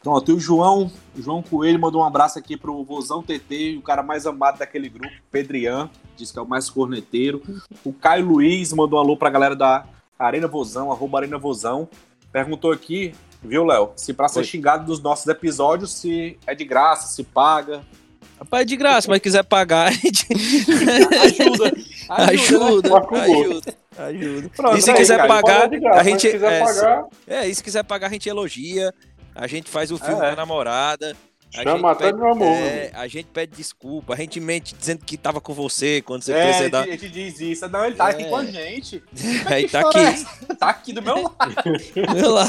Pronto, 0.03 0.31
e 0.31 0.35
o 0.35 0.41
João, 0.41 0.91
o 1.21 1.23
João 1.23 1.43
Coelho 1.43 1.79
mandou 1.79 2.01
um 2.01 2.05
abraço 2.05 2.39
aqui 2.39 2.57
pro 2.57 2.83
Vozão 2.83 3.23
TT, 3.23 3.77
o 3.79 3.83
cara 3.83 4.03
mais 4.03 4.27
amado 4.27 4.59
daquele 4.59 4.89
grupo, 4.89 5.15
Pedrian, 5.31 5.89
diz 6.17 6.33
que 6.33 6.39
é 6.39 6.43
o 6.43 6.47
mais 6.49 6.69
corneteiro. 6.71 7.43
O 7.85 7.93
Caio 7.93 8.27
Luiz 8.27 8.73
mandou 8.73 8.99
um 8.99 9.03
alô 9.03 9.17
pra 9.17 9.31
galera 9.31 9.55
da 9.55 9.85
Arena 10.19 10.49
Vozão, 10.49 10.91
arroba 10.91 11.19
Arena 11.19 11.39
Vozão. 11.39 11.89
Perguntou 12.33 12.73
aqui, 12.73 13.15
viu, 13.43 13.65
Léo, 13.65 13.91
se 13.97 14.13
pra 14.13 14.29
ser 14.29 14.41
Oi. 14.41 14.45
xingado 14.45 14.85
dos 14.87 15.01
nossos 15.01 15.27
episódios, 15.27 15.93
se 15.95 16.39
é 16.47 16.55
de 16.55 16.65
graça, 16.65 17.09
se 17.09 17.23
paga. 17.25 17.83
Rapaz, 18.39 18.63
é 18.63 18.65
de 18.65 18.77
graça, 18.77 19.07
mas 19.11 19.21
quiser 19.21 19.43
pagar, 19.45 19.89
a 19.89 19.91
gente 19.91 20.27
Ajuda. 21.23 21.73
ajuda, 22.09 22.89
Mas 22.91 23.07
com 23.07 23.15
gosto. 23.17 23.31
ajuda, 23.31 23.75
ajuda. 23.99 24.51
Pronto, 24.57 24.77
E 24.79 24.83
se 24.83 24.91
aí, 24.91 24.97
quiser 24.97 25.17
Caio, 25.19 25.29
pagar, 25.29 25.69
graça, 25.69 26.01
a 26.01 26.05
gente- 26.05 26.21
se 26.23 26.33
quiser 26.33 26.53
é, 26.53 26.61
pagar, 26.65 27.05
É, 27.27 27.49
e 27.49 27.55
se 27.55 27.63
quiser 27.63 27.85
pagar, 27.85 28.07
a 28.07 28.11
gente 28.11 28.29
elogia. 28.29 28.95
A 29.35 29.47
gente 29.47 29.71
faz 29.71 29.91
o 29.91 29.99
filme 29.99 30.15
É. 30.25 30.31
da 30.31 30.37
namorada. 30.37 31.17
A 31.53 31.63
Chama 31.65 31.77
gente 31.79 31.87
até 31.87 32.05
pede- 32.07 32.19
meu 32.19 32.31
amor. 32.33 32.47
É, 32.47 32.93
a 32.95 33.09
gente 33.09 33.27
pede 33.27 33.57
desculpa, 33.57 34.15
a 34.15 34.17
gente 34.17 34.39
mente 34.39 34.73
dizendo 34.73 35.05
que 35.05 35.17
tava 35.17 35.41
com 35.41 35.53
você 35.53 36.01
quando 36.01 36.23
você 36.23 36.33
É, 36.33 36.43
a 36.43 36.45
precisa 36.47 36.65
gente, 36.65 36.77
a 36.77 36.93
gente 36.97 37.09
diz 37.09 37.41
isso. 37.41 37.69
Não, 37.69 37.85
ele 37.85 37.97
tá 37.97 38.09
aqui 38.09 38.23
É. 38.23 38.29
com 38.29 38.37
a 38.37 38.45
gente. 38.45 39.03
Aí 39.47 39.65
Que 39.65 39.71
tá 39.73 39.81
é 39.81 39.83
aqui. 39.85 39.99
essa? 39.99 40.47
Tá 40.57 40.69
aqui 40.69 40.93
do 40.93 41.03
meu 41.03 41.17
lado. 41.23 41.37
Olha 42.09 42.29
lá. 42.29 42.49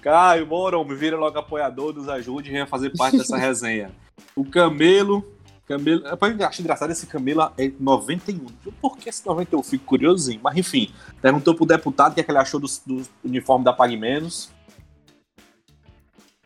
Caio, 0.00 0.46
Moron, 0.46 0.84
me 0.84 0.94
vira 0.94 1.16
logo 1.16 1.38
apoiador, 1.38 1.92
nos 1.92 2.08
ajude 2.08 2.50
venha 2.50 2.66
fazer 2.66 2.90
parte 2.96 3.18
dessa 3.18 3.36
resenha. 3.36 3.90
O 4.34 4.44
Camelo. 4.44 5.24
Camelo. 5.66 6.02
Eu 6.06 6.46
acho 6.46 6.62
engraçado 6.62 6.92
esse 6.92 7.06
Camelo 7.06 7.50
é 7.58 7.70
91. 7.80 8.46
Por 8.80 8.96
que 8.96 9.08
esse 9.08 9.26
91? 9.26 9.58
Eu 9.58 9.62
fico 9.64 9.84
curiosinho. 9.84 10.40
Mas 10.42 10.56
enfim, 10.56 10.92
perguntou 11.20 11.54
pro 11.54 11.66
deputado 11.66 12.12
o 12.12 12.14
que, 12.14 12.20
é 12.20 12.24
que 12.24 12.30
ele 12.30 12.38
achou 12.38 12.60
do, 12.60 12.68
do 12.86 13.02
uniforme 13.24 13.64
da 13.64 13.72
Pague 13.72 13.96
Menos. 13.96 14.50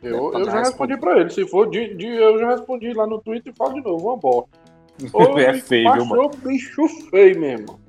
Eu, 0.02 0.30
Tá 0.30 0.38
eu 0.38 0.44
já 0.46 0.58
respondi 0.60 0.96
pra 0.96 1.18
ele. 1.20 1.30
Se 1.30 1.46
for 1.46 1.68
de, 1.68 1.94
de- 1.94 2.06
eu 2.06 2.38
já 2.38 2.48
respondi 2.50 2.92
lá 2.92 3.06
no 3.06 3.20
Twitter 3.20 3.52
e 3.52 3.56
falo 3.56 3.74
de 3.74 3.82
novo, 3.82 4.08
uma 4.08 4.16
bosta. 4.16 4.50
É 5.38 5.54
feio, 5.54 5.92
viu, 5.94 6.04
mano? 6.04 6.30
Bicho 6.44 6.86
feio 7.10 7.38
mesmo. 7.40 7.80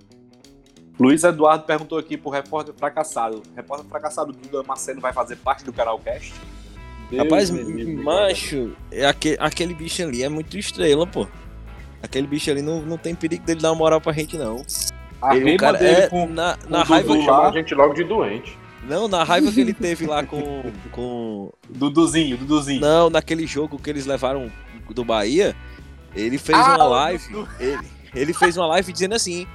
Luiz 0.99 1.23
Eduardo 1.23 1.65
perguntou 1.65 1.97
aqui 1.97 2.15
pro 2.15 2.29
repórter 2.29 2.73
fracassado. 2.77 3.41
Repórter 3.55 3.85
fracassado 3.87 4.31
Duda 4.31 4.63
Marcelo 4.63 5.01
vai 5.01 5.11
fazer 5.11 5.35
parte 5.37 5.65
do 5.65 5.73
canal 5.73 5.97
Cast? 5.99 6.33
Deus 7.09 7.23
Rapaz, 7.23 7.49
livre, 7.49 7.95
macho, 7.97 8.71
é 8.91 9.05
aquele, 9.05 9.35
aquele 9.39 9.73
bicho 9.73 10.01
ali 10.01 10.23
é 10.23 10.29
muito 10.29 10.57
estrela, 10.57 11.05
pô. 11.05 11.27
Aquele 12.01 12.25
bicho 12.27 12.49
ali 12.49 12.61
não, 12.61 12.81
não 12.81 12.97
tem 12.97 13.13
perigo 13.13 13.43
dele 13.45 13.59
dar 13.59 13.71
uma 13.71 13.77
moral 13.79 13.99
pra 13.99 14.13
gente, 14.13 14.37
não. 14.37 14.63
A 15.21 15.35
Ele, 15.35 15.43
o 15.43 15.47
rima 15.47 15.57
cara 15.59 15.77
dele 15.77 16.01
é, 16.03 16.07
com, 16.07 16.25
na, 16.27 16.55
com 16.57 16.69
na 16.69 16.83
raiva. 16.83 17.15
Lá. 17.17 17.49
a 17.49 17.51
gente 17.51 17.75
logo 17.75 17.93
de 17.93 18.03
doente. 18.05 18.57
Não, 18.83 19.07
na 19.07 19.23
raiva 19.23 19.51
que 19.51 19.61
ele 19.61 19.73
teve 19.75 20.05
lá 20.07 20.23
com. 20.23 20.63
com 20.91 21.51
Duduzinho, 21.69 22.37
Duduzinho. 22.37 22.81
não, 22.81 23.09
naquele 23.09 23.45
jogo 23.45 23.77
que 23.79 23.89
eles 23.89 24.05
levaram 24.05 24.51
do 24.89 25.05
Bahia, 25.05 25.55
ele 26.15 26.37
fez 26.37 26.57
Ah, 26.57 26.75
uma 26.75 26.83
live. 26.85 27.23
Dudu. 27.31 27.47
Ele, 27.59 27.87
ele 28.13 28.33
fez 28.33 28.57
uma 28.57 28.65
live 28.67 28.91
dizendo 28.91 29.15
assim. 29.15 29.47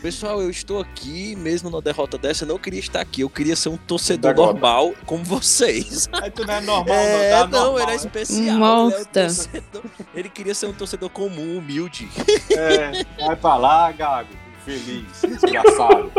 Pessoal, 0.00 0.40
eu 0.42 0.50
estou 0.50 0.80
aqui, 0.80 1.36
mesmo 1.36 1.70
na 1.70 1.78
derrota 1.78 2.18
dessa, 2.18 2.42
eu 2.44 2.48
não 2.48 2.58
queria 2.58 2.80
estar 2.80 3.00
aqui. 3.00 3.20
Eu 3.20 3.30
queria 3.30 3.54
ser 3.54 3.68
um 3.68 3.76
torcedor 3.76 4.34
normal 4.34 4.94
como 5.06 5.22
vocês. 5.22 6.08
Aí 6.20 6.28
tu 6.30 6.44
não 6.44 6.54
é 6.54 6.60
normal, 6.62 6.94
É, 6.96 7.30
não. 7.30 7.38
Tá 7.38 7.46
não, 7.46 7.64
normal, 7.66 7.78
ele 7.82 7.82
é 7.82 7.86
né? 7.90 7.96
especial. 7.96 8.40
Ele, 8.40 8.48
é 8.48 8.52
um 8.54 8.58
Morta. 8.58 9.04
torcedor- 9.26 9.82
ele 10.14 10.28
queria 10.28 10.54
ser 10.56 10.66
um 10.66 10.72
torcedor 10.72 11.08
comum, 11.10 11.56
humilde. 11.58 12.08
É, 12.50 13.04
vai 13.24 13.36
pra 13.36 13.54
lá, 13.56 13.92
Gago. 13.92 14.30
Feliz, 14.64 15.04
desgraçado. 15.22 16.12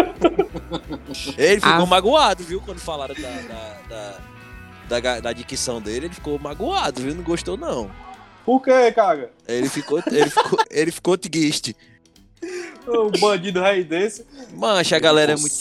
Ele 1.38 1.56
ficou 1.62 1.72
Ah. 1.72 1.86
magoado, 1.86 2.44
viu? 2.44 2.60
Quando 2.62 2.80
falaram 2.80 3.16
da, 3.16 3.30
da, 3.30 4.20
da, 4.90 5.00
da, 5.00 5.20
da 5.22 5.34
dicção 5.34 5.82
dele, 5.82 6.08
ele 6.08 6.14
ficou 6.14 6.38
magoado, 6.38 7.02
viu? 7.02 7.16
Não 7.16 7.24
gostou, 7.24 7.56
não. 7.56 7.90
Por 8.46 8.62
quê, 8.62 8.92
cara? 8.92 9.32
Ele 9.48 9.70
ficou, 9.70 10.02
ele 10.08 10.30
ficou, 10.30 10.60
ele 10.70 10.92
ficou 10.92 11.18
triste. 11.18 11.76
Um 12.86 13.10
bandido 13.18 13.62
rei 13.62 13.86
desse. 13.86 14.26
Mancha, 14.54 14.98
a 14.98 15.00
galera 15.00 15.32
é 15.32 15.36
muito 15.38 15.56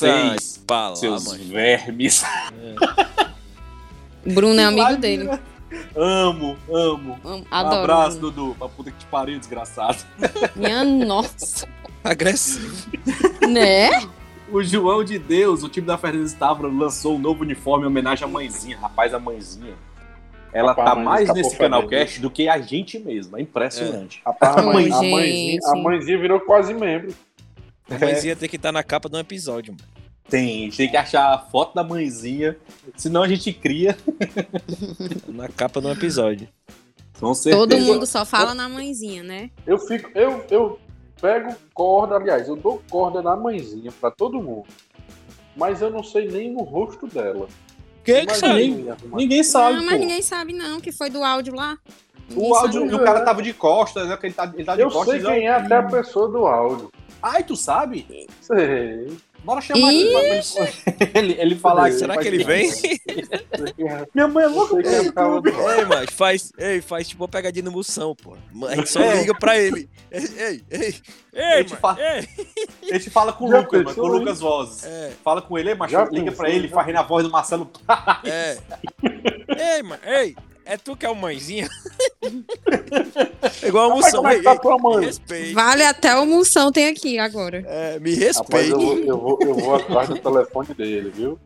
lá, 0.68 0.96
Seus 0.96 1.24
mano. 1.24 1.44
vermes. 1.44 2.24
Bruno 4.26 4.60
é 4.60 4.64
amigo 4.66 4.80
Imagina. 4.80 4.98
dele. 5.00 5.40
Amo, 5.96 6.56
amo. 6.70 7.18
Amo- 7.24 7.36
Um 7.38 7.44
Adoro. 7.50 7.76
abraço, 7.82 8.18
Bruno. 8.18 8.32
Dudu. 8.32 8.54
Pra 8.58 8.68
puta 8.68 8.90
que 8.90 8.98
te 8.98 9.06
pariu, 9.06 9.38
desgraçado. 9.38 9.98
Minha 10.56 10.84
nossa. 10.84 11.66
Agressivo. 12.04 12.90
né? 13.48 13.90
O 14.50 14.62
João 14.62 15.02
de 15.04 15.18
Deus, 15.18 15.62
o 15.62 15.68
time 15.68 15.86
da 15.86 15.96
Fernandes 15.96 16.32
Távora, 16.34 16.68
lançou 16.68 17.16
um 17.16 17.18
novo 17.18 17.42
uniforme 17.42 17.84
em 17.84 17.88
homenagem 17.88 18.24
à 18.24 18.28
mãezinha. 18.28 18.78
Rapaz, 18.78 19.14
a 19.14 19.18
mãezinha. 19.18 19.74
Ela 20.52 20.72
Rapaz, 20.72 20.88
tá 20.90 20.94
mais 20.96 21.32
nesse 21.32 21.56
canal 21.56 21.86
cast 21.88 22.20
do 22.20 22.30
que 22.30 22.46
a 22.48 22.60
gente 22.60 22.98
mesmo. 22.98 23.38
É 23.38 23.40
impressionante. 23.40 24.20
Rapaz, 24.26 24.56
a, 24.58 24.62
mãe, 24.62 24.92
a, 24.92 24.96
mãezinha, 25.02 25.60
a 25.64 25.76
mãezinha 25.76 26.18
virou 26.18 26.40
quase 26.40 26.74
membro. 26.74 27.14
A 27.88 27.98
mãezinha 27.98 28.36
tem 28.36 28.48
que 28.48 28.56
estar 28.56 28.70
na 28.72 28.82
capa 28.82 29.08
de 29.08 29.16
um 29.16 29.20
episódio, 29.20 29.72
mano. 29.72 30.01
Tem, 30.32 30.48
a 30.48 30.64
gente 30.64 30.76
tem 30.78 30.90
que 30.90 30.96
achar 30.96 31.34
a 31.34 31.38
foto 31.38 31.74
da 31.74 31.84
mãezinha. 31.84 32.56
Senão 32.96 33.22
a 33.22 33.28
gente 33.28 33.52
cria. 33.52 33.94
Na 35.28 35.46
capa 35.46 35.78
de 35.78 35.88
um 35.88 35.92
episódio. 35.92 36.48
Com 37.20 37.34
certeza. 37.34 37.66
Todo 37.66 37.78
mundo 37.78 38.06
só 38.06 38.24
fala 38.24 38.54
na 38.54 38.66
mãezinha, 38.66 39.22
né? 39.22 39.50
Eu 39.66 39.78
fico, 39.78 40.10
eu, 40.18 40.42
eu 40.50 40.80
pego 41.20 41.54
corda, 41.74 42.16
aliás, 42.16 42.48
eu 42.48 42.56
dou 42.56 42.82
corda 42.90 43.20
na 43.20 43.36
mãezinha 43.36 43.92
pra 44.00 44.10
todo 44.10 44.40
mundo. 44.42 44.64
Mas 45.54 45.82
eu 45.82 45.90
não 45.90 46.02
sei 46.02 46.26
nem 46.28 46.56
o 46.56 46.62
rosto 46.62 47.06
dela. 47.06 47.46
Que 48.02 48.22
Imagina 48.22 48.34
sabe? 48.34 48.80
eu 48.86 48.92
arrumar. 48.92 49.16
Ninguém 49.18 49.44
sabe, 49.44 49.74
não, 49.76 49.82
pô. 49.84 49.90
mas 49.90 50.00
ninguém 50.00 50.22
sabe 50.22 50.52
não, 50.54 50.80
que 50.80 50.90
foi 50.92 51.10
do 51.10 51.22
áudio 51.22 51.54
lá. 51.54 51.76
Ninguém 52.30 52.50
O 52.50 52.54
sabe. 52.54 52.78
áudio, 52.78 52.90
e 52.90 52.94
o 52.94 53.04
cara 53.04 53.20
tava 53.20 53.42
de 53.42 53.52
costas, 53.52 54.08
né? 54.08 54.18
Ele 54.22 54.32
tá, 54.32 54.50
ele 54.54 54.64
tá 54.64 54.76
de 54.76 54.80
Eu 54.80 54.90
costas. 54.90 55.22
sei 55.22 55.30
quem 55.30 55.46
é 55.46 55.52
até 55.52 55.76
a 55.76 55.82
pessoa 55.82 56.26
do 56.28 56.46
áudio. 56.46 56.90
Ai, 57.22 57.44
tu 57.44 57.54
sabe? 57.54 58.26
Sei. 58.40 59.06
Bora 59.44 59.60
chamar 59.60 59.92
ele 59.92 60.10
pra 60.12 60.22
ele, 61.18 61.32
ele, 61.32 61.40
ele 61.40 61.54
falar 61.56 61.86
aqui. 61.86 61.96
Será 61.98 62.16
que 62.16 62.28
ele 62.28 62.44
vem? 62.44 62.70
é- 62.70 64.06
Minha 64.14 64.28
mãe 64.28 64.44
é 64.44 64.46
louca. 64.46 64.74
sei 64.74 64.82
quem 64.84 64.94
é 64.94 65.00
o 65.10 65.12
cara 65.12 65.28
do 65.28 65.34
áudio. 65.34 65.70
Ei, 65.70 65.84
mas 65.84 66.10
faz, 66.10 66.52
ei, 66.58 66.80
faz 66.80 67.08
tipo 67.08 67.22
uma 67.22 67.28
pegadinha 67.28 67.64
no 67.64 67.72
moção, 67.72 68.14
pô. 68.14 68.36
A 68.68 68.76
gente 68.76 68.88
só 68.90 69.00
É. 69.02 69.20
liga 69.20 69.34
pra 69.34 69.58
ele. 69.58 69.88
Ei, 70.10 70.24
ei, 70.36 70.62
ei, 70.70 70.94
ei, 71.34 71.42
Ele 71.58 71.64
te 71.64 71.70
mano, 71.70 71.80
fa- 71.80 71.96
ei. 71.98 72.28
A 72.90 72.94
gente 72.94 73.10
fala 73.10 73.32
com 73.32 73.46
o 73.46 73.50
Lucas, 73.56 73.82
mano, 73.82 73.94
com 73.96 74.00
o 74.02 74.06
Lucas 74.18 74.40
Vozes. 74.40 74.84
É, 74.84 75.12
Fala 75.24 75.42
com 75.42 75.58
ele, 75.58 75.74
Já 75.88 76.04
liga 76.04 76.30
pra 76.32 76.48
ele, 76.50 76.68
faz 76.68 76.92
na 76.92 77.02
voz 77.02 77.24
do 77.24 77.30
Marcelo. 77.30 77.70
é. 78.24 78.58
Ei, 79.76 79.82
mano, 79.82 80.00
ei, 80.06 80.34
é 80.64 80.76
tu 80.76 80.96
que 80.96 81.04
é 81.06 81.08
o 81.10 81.14
mãezinha? 81.14 81.68
É 83.62 83.66
Igual 83.68 83.90
a 83.90 83.94
Rapaz, 83.96 84.14
moção, 84.14 84.28
é 84.28 84.42
tá 84.42 84.56
tua 84.56 84.78
mãe? 84.78 85.04
respeite. 85.06 85.52
Vale 85.54 85.82
até 85.84 86.16
o 86.16 86.24
Moção 86.24 86.70
tem 86.70 86.86
aqui 86.86 87.18
agora. 87.18 87.64
É, 87.66 87.98
me 87.98 88.14
Rapaz, 88.14 88.36
respeite. 88.38 88.70
eu 88.70 88.78
vou, 88.78 88.98
eu, 88.98 89.18
vou, 89.18 89.38
eu 89.42 89.54
vou 89.56 89.74
atrás 89.74 90.08
do 90.08 90.18
telefone 90.18 90.68
dele, 90.74 91.10
viu? 91.10 91.38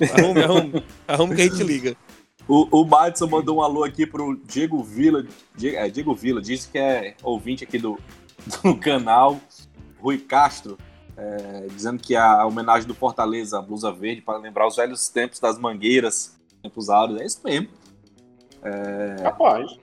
Arrume, 0.00 0.42
arrume. 0.42 0.84
Arrume 1.06 1.36
que 1.36 1.42
a 1.42 1.44
gente 1.44 1.62
liga. 1.62 1.94
O, 2.48 2.80
o 2.80 2.84
Madison 2.86 3.26
mandou 3.26 3.58
um 3.58 3.62
alô 3.62 3.84
aqui 3.84 4.06
pro 4.06 4.34
Diego 4.46 4.82
Vila. 4.82 5.26
Diego, 5.54 5.76
é, 5.76 5.90
Diego 5.90 6.14
Vila, 6.14 6.40
disse 6.40 6.68
que 6.68 6.78
é 6.78 7.14
ouvinte 7.22 7.62
aqui 7.64 7.78
do, 7.78 7.98
do 8.62 8.74
canal. 8.76 9.38
Rui 10.00 10.16
Castro, 10.18 10.78
é, 11.16 11.66
dizendo 11.68 12.00
que 12.00 12.16
a 12.16 12.46
homenagem 12.46 12.88
do 12.88 12.94
Fortaleza, 12.94 13.58
a 13.58 13.62
blusa 13.62 13.92
verde, 13.92 14.22
para 14.22 14.38
lembrar 14.38 14.66
os 14.66 14.76
velhos 14.76 15.08
tempos 15.10 15.38
das 15.38 15.58
mangueiras, 15.58 16.34
tempos 16.62 16.88
áureos. 16.88 17.20
É 17.20 17.26
isso 17.26 17.40
mesmo. 17.44 17.68
Rapaz. 19.22 19.78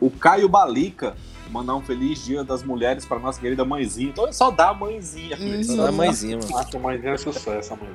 O 0.00 0.10
Caio 0.10 0.48
Balica 0.48 1.14
mandar 1.50 1.74
um 1.76 1.82
feliz 1.82 2.24
dia 2.24 2.42
das 2.42 2.62
mulheres 2.62 3.04
para 3.04 3.18
nossa 3.18 3.40
querida 3.40 3.64
mãezinha. 3.64 4.08
Então 4.10 4.32
só 4.32 4.50
dá 4.50 4.70
a 4.70 4.74
mãezinha. 4.74 5.36
Uhum. 5.38 5.62
Só 5.62 5.84
da 5.84 5.92
mãezinha, 5.92 6.38
mano. 6.38 6.58
Acho 6.58 6.70
que 6.70 6.76
a 6.76 6.80
mãezinha 6.80 7.12
é 7.12 7.16
sucesso, 7.18 7.76
mãe. 7.76 7.90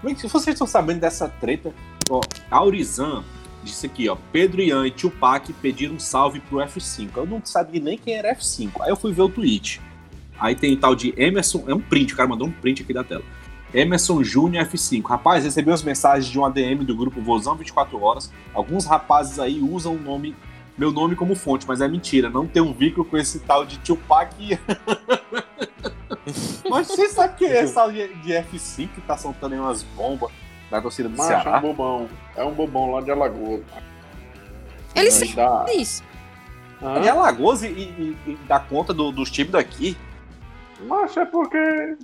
Como 0.00 0.12
é 0.12 0.14
que- 0.16 0.26
Vocês 0.28 0.54
estão 0.54 0.66
sabendo 0.66 1.00
dessa 1.00 1.28
treta? 1.28 1.72
Ó, 2.10 2.20
Aurizan 2.50 3.22
disse 3.62 3.86
aqui, 3.86 4.08
ó. 4.08 4.16
Pedro 4.32 4.60
Ian 4.60 4.86
e 4.86 4.90
Tupac 4.90 5.52
pediram 5.54 5.94
um 5.94 6.00
salve 6.00 6.40
pro 6.40 6.58
F5. 6.58 7.08
Eu 7.16 7.26
não 7.26 7.40
sabia 7.44 7.80
nem 7.80 7.96
quem 7.96 8.14
era 8.14 8.34
F5. 8.34 8.80
Aí 8.82 8.90
eu 8.90 8.96
fui 8.96 9.12
ver 9.12 9.22
o 9.22 9.28
tweet. 9.28 9.80
Aí 10.40 10.56
tem 10.56 10.76
tal 10.76 10.94
de 10.96 11.14
Emerson. 11.16 11.62
É 11.68 11.74
um 11.74 11.80
print, 11.80 12.14
o 12.14 12.16
cara 12.16 12.28
mandou 12.28 12.48
um 12.48 12.52
print 12.52 12.82
aqui 12.82 12.92
da 12.92 13.04
tela. 13.04 13.22
Emerson 13.74 14.22
Júnior 14.22 14.64
F5. 14.66 15.04
Rapaz, 15.06 15.44
recebi 15.44 15.70
umas 15.70 15.82
mensagens 15.82 16.26
de 16.30 16.38
um 16.38 16.44
ADM 16.44 16.84
do 16.84 16.94
grupo 16.96 17.20
Vozão 17.20 17.54
24 17.56 18.00
Horas. 18.02 18.32
Alguns 18.52 18.84
rapazes 18.86 19.38
aí 19.38 19.60
usam 19.60 19.94
o 19.94 19.98
nome, 20.00 20.36
meu 20.76 20.92
nome 20.92 21.16
como 21.16 21.34
fonte, 21.34 21.66
mas 21.66 21.80
é 21.80 21.88
mentira. 21.88 22.28
Não 22.28 22.46
tem 22.46 22.62
um 22.62 22.72
vínculo 22.72 23.04
com 23.04 23.16
esse 23.16 23.40
tal 23.40 23.64
de 23.64 23.78
Tupac. 23.78 24.34
e- 24.38 24.58
mas 26.68 26.88
você 26.88 27.08
sabe 27.08 27.36
que 27.36 27.44
é 27.44 27.62
esse 27.64 27.74
tal 27.74 27.90
de, 27.90 28.08
de 28.22 28.32
F5 28.32 28.88
que 28.94 29.00
tá 29.02 29.16
soltando 29.16 29.54
aí 29.54 29.58
umas 29.60 29.82
bombas 29.82 30.30
da 30.70 30.80
torcida 30.80 31.08
do 31.08 31.16
Macho, 31.16 31.32
é 31.32 31.36
um 31.38 31.42
Ceará? 31.42 31.60
bobão. 31.60 32.08
É 32.36 32.44
um 32.44 32.52
bobão 32.52 32.90
lá 32.92 33.00
de 33.00 33.10
Alagoas. 33.10 33.62
Ele 34.94 35.04
Mas 35.06 35.14
sempre 35.14 35.36
dá- 35.36 35.66
isso. 35.74 36.02
Hã? 36.82 36.98
É 37.04 37.08
Alagoas 37.08 37.62
e, 37.62 37.68
e, 37.68 38.16
e 38.26 38.38
dá 38.46 38.58
conta 38.60 38.92
do- 38.92 39.10
dos 39.12 39.30
times 39.30 39.52
daqui. 39.52 39.96
Macho, 40.86 41.20
é 41.20 41.24
porque. 41.24 41.96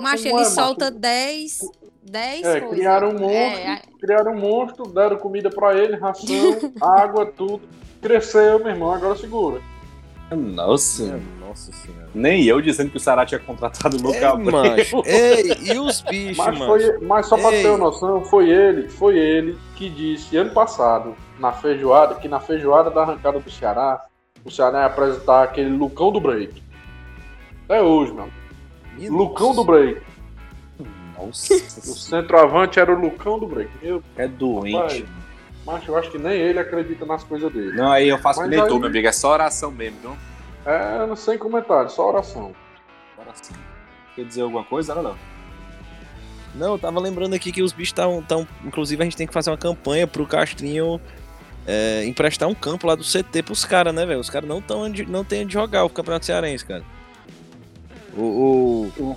Macho, 0.00 0.28
ele 0.28 0.40
é, 0.40 0.44
solta 0.44 0.86
macho? 0.86 0.98
10, 0.98 1.58
10 2.10 2.44
É, 2.46 2.60
coisas. 2.60 2.76
criaram 2.78 3.08
um 3.10 3.18
monstro, 3.18 3.34
É, 3.36 3.82
criaram 4.00 4.32
um 4.32 4.38
monstro, 4.40 4.86
deram 4.88 5.16
comida 5.18 5.50
pra 5.50 5.76
ele, 5.76 5.96
ração, 5.96 6.26
água, 6.80 7.26
tudo. 7.26 7.62
Cresceu, 8.00 8.58
meu 8.58 8.68
irmão, 8.68 8.92
agora 8.92 9.16
segura. 9.16 9.60
Nossa. 10.30 11.20
Nossa 11.40 11.70
senhora. 11.72 12.08
Nem 12.14 12.42
eu 12.44 12.60
dizendo 12.62 12.90
que 12.90 12.96
o 12.96 13.00
Ceará 13.00 13.26
tinha 13.26 13.38
contratado 13.38 13.96
o 13.96 14.08
Abreu. 14.26 14.38
macho. 14.52 15.02
Ei, 15.06 15.52
e 15.74 15.78
os 15.78 16.00
bichos, 16.00 16.38
Mas, 16.38 16.58
mano? 16.58 16.66
foi, 16.72 16.98
mas 17.00 17.26
só 17.26 17.36
pra 17.36 17.52
Ei. 17.54 17.62
ter 17.62 17.68
uma 17.68 17.78
noção, 17.78 18.24
foi 18.24 18.48
ele, 18.48 18.88
foi 18.88 19.18
ele 19.18 19.58
que 19.76 19.90
disse 19.90 20.36
ano 20.38 20.50
passado, 20.52 21.14
na 21.38 21.52
feijoada, 21.52 22.14
que 22.14 22.28
na 22.28 22.40
feijoada 22.40 22.90
da 22.90 23.02
arrancada 23.02 23.38
do 23.40 23.50
Ceará, 23.50 24.02
o 24.44 24.50
Ceará 24.50 24.80
ia 24.80 24.86
apresentar 24.86 25.42
aquele 25.42 25.68
Lucão 25.70 26.10
do 26.10 26.20
Break. 26.20 26.62
Até 27.66 27.82
hoje, 27.82 28.12
meu. 28.12 28.28
Lucão 29.08 29.54
do 29.54 29.64
Break. 29.64 30.00
O 31.18 31.26
Nossa, 31.26 31.56
centroavante 31.94 32.80
era 32.80 32.92
o 32.92 32.98
Lucão 32.98 33.38
do 33.38 33.46
Break. 33.46 33.70
Meu 33.80 34.02
é 34.16 34.26
doente. 34.26 34.74
Rapaz. 34.74 35.04
Mas 35.64 35.86
eu 35.86 35.96
acho 35.96 36.10
que 36.10 36.18
nem 36.18 36.32
ele 36.32 36.58
acredita 36.58 37.06
nas 37.06 37.22
coisas 37.22 37.52
dele. 37.52 37.76
Não, 37.76 37.92
aí 37.92 38.08
eu 38.08 38.18
faço 38.18 38.40
Mas 38.40 38.48
que 38.50 38.56
nem 38.56 38.64
aí- 38.64 38.78
meu 38.78 38.88
amigo. 38.88 39.06
É 39.06 39.12
só 39.12 39.30
oração 39.32 39.70
mesmo, 39.70 39.98
viu? 40.00 40.16
É, 40.66 41.14
sem 41.14 41.38
comentário, 41.38 41.88
só 41.90 42.08
oração. 42.08 42.52
Oração. 43.16 43.56
Quer 44.16 44.24
dizer 44.24 44.42
alguma 44.42 44.64
coisa? 44.64 44.94
Não, 44.96 45.02
não. 45.02 45.16
Não, 46.54 46.72
eu 46.72 46.78
tava 46.78 46.98
lembrando 46.98 47.34
aqui 47.34 47.52
que 47.52 47.62
os 47.62 47.72
bichos 47.72 47.90
estão. 47.90 48.20
Tão, 48.22 48.46
inclusive, 48.64 49.00
a 49.00 49.04
gente 49.04 49.16
tem 49.16 49.26
que 49.26 49.32
fazer 49.32 49.50
uma 49.50 49.56
campanha 49.56 50.06
pro 50.06 50.26
Castrinho 50.26 51.00
é, 51.66 52.04
emprestar 52.04 52.48
um 52.48 52.54
campo 52.54 52.86
lá 52.86 52.94
do 52.94 53.04
CT 53.04 53.42
pros 53.44 53.64
caras, 53.64 53.94
né, 53.94 54.04
velho? 54.04 54.20
Os 54.20 54.28
caras 54.28 54.48
não, 54.48 54.60
tão, 54.60 54.88
não 55.08 55.24
tem 55.24 55.44
onde 55.44 55.52
jogar 55.52 55.84
o 55.84 55.88
Campeonato 55.90 56.26
Cearense, 56.26 56.64
cara. 56.66 56.82
O. 58.16 58.90
O, 58.98 59.16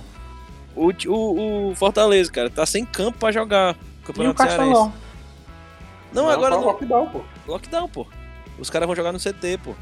o, 0.74 0.92
o, 1.08 1.70
o 1.70 1.74
Fortaleza, 1.74 2.30
cara, 2.30 2.50
tá 2.50 2.66
sem 2.66 2.84
campo 2.84 3.18
pra 3.18 3.32
jogar 3.32 3.74
o 3.74 3.76
E 3.76 4.02
o 4.02 4.06
Campeonato 4.06 4.42
Cearense. 4.42 4.58
Castelão? 4.58 4.92
Não, 6.12 6.28
agora 6.28 6.54
tá 6.54 6.60
não. 6.60 6.66
lockdown, 6.66 7.08
pô. 7.08 7.20
Lockdown, 7.46 7.88
pô. 7.88 8.06
Os 8.58 8.70
caras 8.70 8.86
vão 8.86 8.96
jogar 8.96 9.12
no 9.12 9.18
CT, 9.18 9.58
pô. 9.62 9.74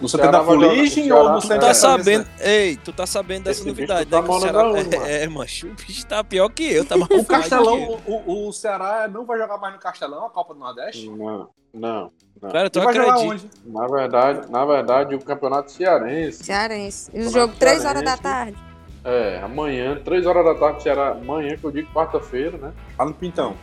No 0.00 0.08
CT 0.08 0.28
da 0.28 0.44
Fuligem 0.44 1.10
ou 1.12 1.28
no 1.30 1.40
Tu 1.40 1.48
CT 1.48 1.54
tá 1.54 1.66
da 1.68 1.74
sabendo. 1.74 2.24
Cabeça? 2.24 2.48
Ei, 2.50 2.76
tu 2.76 2.92
tá 2.92 3.06
sabendo 3.06 3.44
dessa 3.44 3.60
Esse 3.60 3.68
novidade, 3.68 4.08
tá 4.08 4.22
né? 4.22 4.28
O 4.28 4.40
Ceará. 4.40 4.62
mano? 4.64 5.06
É, 5.06 5.24
é, 5.24 5.28
macho, 5.28 5.66
o 5.66 5.74
bicho 5.74 6.06
tá 6.06 6.22
pior 6.22 6.48
que 6.50 6.72
eu, 6.72 6.84
tá 6.84 6.96
mais 6.96 7.10
O. 7.10 7.24
Castelão, 7.24 8.00
o, 8.06 8.12
o, 8.12 8.48
o 8.48 8.52
Ceará 8.52 9.08
não 9.08 9.24
vai 9.26 9.38
jogar 9.38 9.58
mais 9.58 9.74
no 9.74 9.80
Castelão, 9.80 10.26
a 10.26 10.30
Copa 10.30 10.54
do 10.54 10.60
Nordeste? 10.60 11.08
Não, 11.10 11.48
não. 11.74 12.12
Cara, 12.52 12.70
tu 12.70 12.80
acredita? 12.80 13.18
onde? 13.18 13.50
Na 13.66 13.86
verdade, 13.88 14.50
na 14.50 14.64
verdade, 14.64 15.14
o 15.16 15.18
campeonato 15.18 15.72
cearense. 15.72 16.44
Cearense. 16.44 17.10
E 17.12 17.20
o 17.20 17.30
jogo 17.30 17.54
3 17.58 17.84
horas 17.84 18.04
da 18.04 18.16
tarde. 18.16 18.56
É, 19.04 19.40
amanhã, 19.42 20.00
3 20.04 20.26
horas 20.26 20.44
da 20.44 20.54
tarde, 20.54 20.82
Ceará. 20.82 21.10
Amanhã, 21.12 21.56
que 21.56 21.64
eu 21.64 21.72
digo 21.72 21.92
quarta-feira, 21.92 22.56
né? 22.58 22.72
Fala 22.96 23.10
no 23.10 23.16
Pintão. 23.16 23.56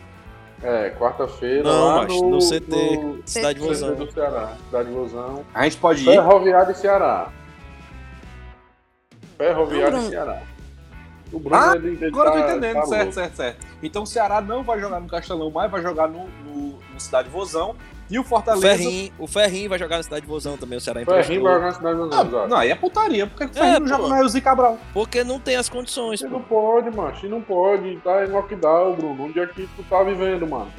É, 0.62 0.90
quarta-feira. 0.90 1.62
Não, 1.62 1.84
lá 1.86 2.02
macho, 2.02 2.20
no, 2.22 2.30
no 2.30 2.38
CT. 2.38 2.96
no 2.96 3.22
Cidade. 3.26 3.60
Vozão. 3.60 3.94
CT 3.94 4.04
do 4.06 4.12
Ceará. 4.12 4.52
Cidade 4.66 4.90
Vozão. 4.90 5.44
A 5.54 5.64
gente 5.64 5.76
pode 5.76 6.00
ir. 6.02 6.04
Ferroviário 6.04 6.72
e 6.72 6.74
Ceará. 6.74 7.28
Ferroviário 9.36 9.98
e. 9.98 10.08
Ceará. 10.08 10.42
O 11.32 11.38
Bruno, 11.40 11.56
Ah, 11.56 11.74
ele, 11.76 12.06
Agora 12.06 12.28
eu 12.30 12.32
tô 12.34 12.38
tá- 12.40 12.50
entendendo, 12.50 12.74
tá 12.76 12.86
certo, 12.86 13.12
certo, 13.12 13.34
certo. 13.34 13.66
Então 13.82 14.02
o 14.04 14.06
Ceará 14.06 14.40
não 14.40 14.62
vai 14.62 14.80
jogar 14.80 15.00
no 15.00 15.08
Castelão 15.08 15.50
mais, 15.50 15.70
vai 15.70 15.82
jogar 15.82 16.08
no, 16.08 16.28
no, 16.44 16.78
no 16.94 17.00
Cidade 17.00 17.28
Vozão. 17.28 17.74
E 18.08 18.18
o 18.18 18.22
O 18.22 18.24
Fortaleza. 18.24 18.66
Ferrinho, 18.68 19.12
o 19.18 19.26
Ferrinho 19.26 19.68
vai 19.68 19.78
jogar 19.78 19.96
na 19.96 20.02
cidade 20.04 20.22
de 20.22 20.28
Vozão 20.28 20.56
também, 20.56 20.78
o 20.78 20.80
Ceará 20.80 21.00
Ferrinho 21.04 21.40
emprestou. 21.40 21.42
vai 21.42 21.54
jogar 21.54 21.66
na 21.66 21.72
Cidade 21.74 21.96
Vozão, 21.96 22.18
Ah, 22.20 22.24
exato. 22.24 22.48
não, 22.48 22.56
aí 22.56 22.70
é 22.70 22.74
putaria. 22.76 23.26
Por 23.26 23.36
que 23.38 23.44
o 23.46 23.48
Ferrinho 23.48 23.80
não 23.80 23.86
pô. 23.86 23.88
joga 23.88 24.08
no 24.08 24.16
Elzi 24.22 24.40
Cabral? 24.40 24.78
Porque 24.94 25.24
não 25.24 25.40
tem 25.40 25.56
as 25.56 25.68
condições, 25.68 26.20
Você 26.20 26.28
pô. 26.28 26.34
não 26.34 26.42
pode, 26.42 26.90
macho. 26.96 27.28
Não 27.28 27.40
pode. 27.42 27.96
Tá 27.98 28.24
em 28.24 28.28
lockdown, 28.28 28.94
Bruno. 28.94 29.24
Onde 29.24 29.40
é 29.40 29.46
que 29.46 29.66
tu 29.74 29.82
tá 29.90 30.02
vivendo, 30.04 30.46
mano? 30.46 30.70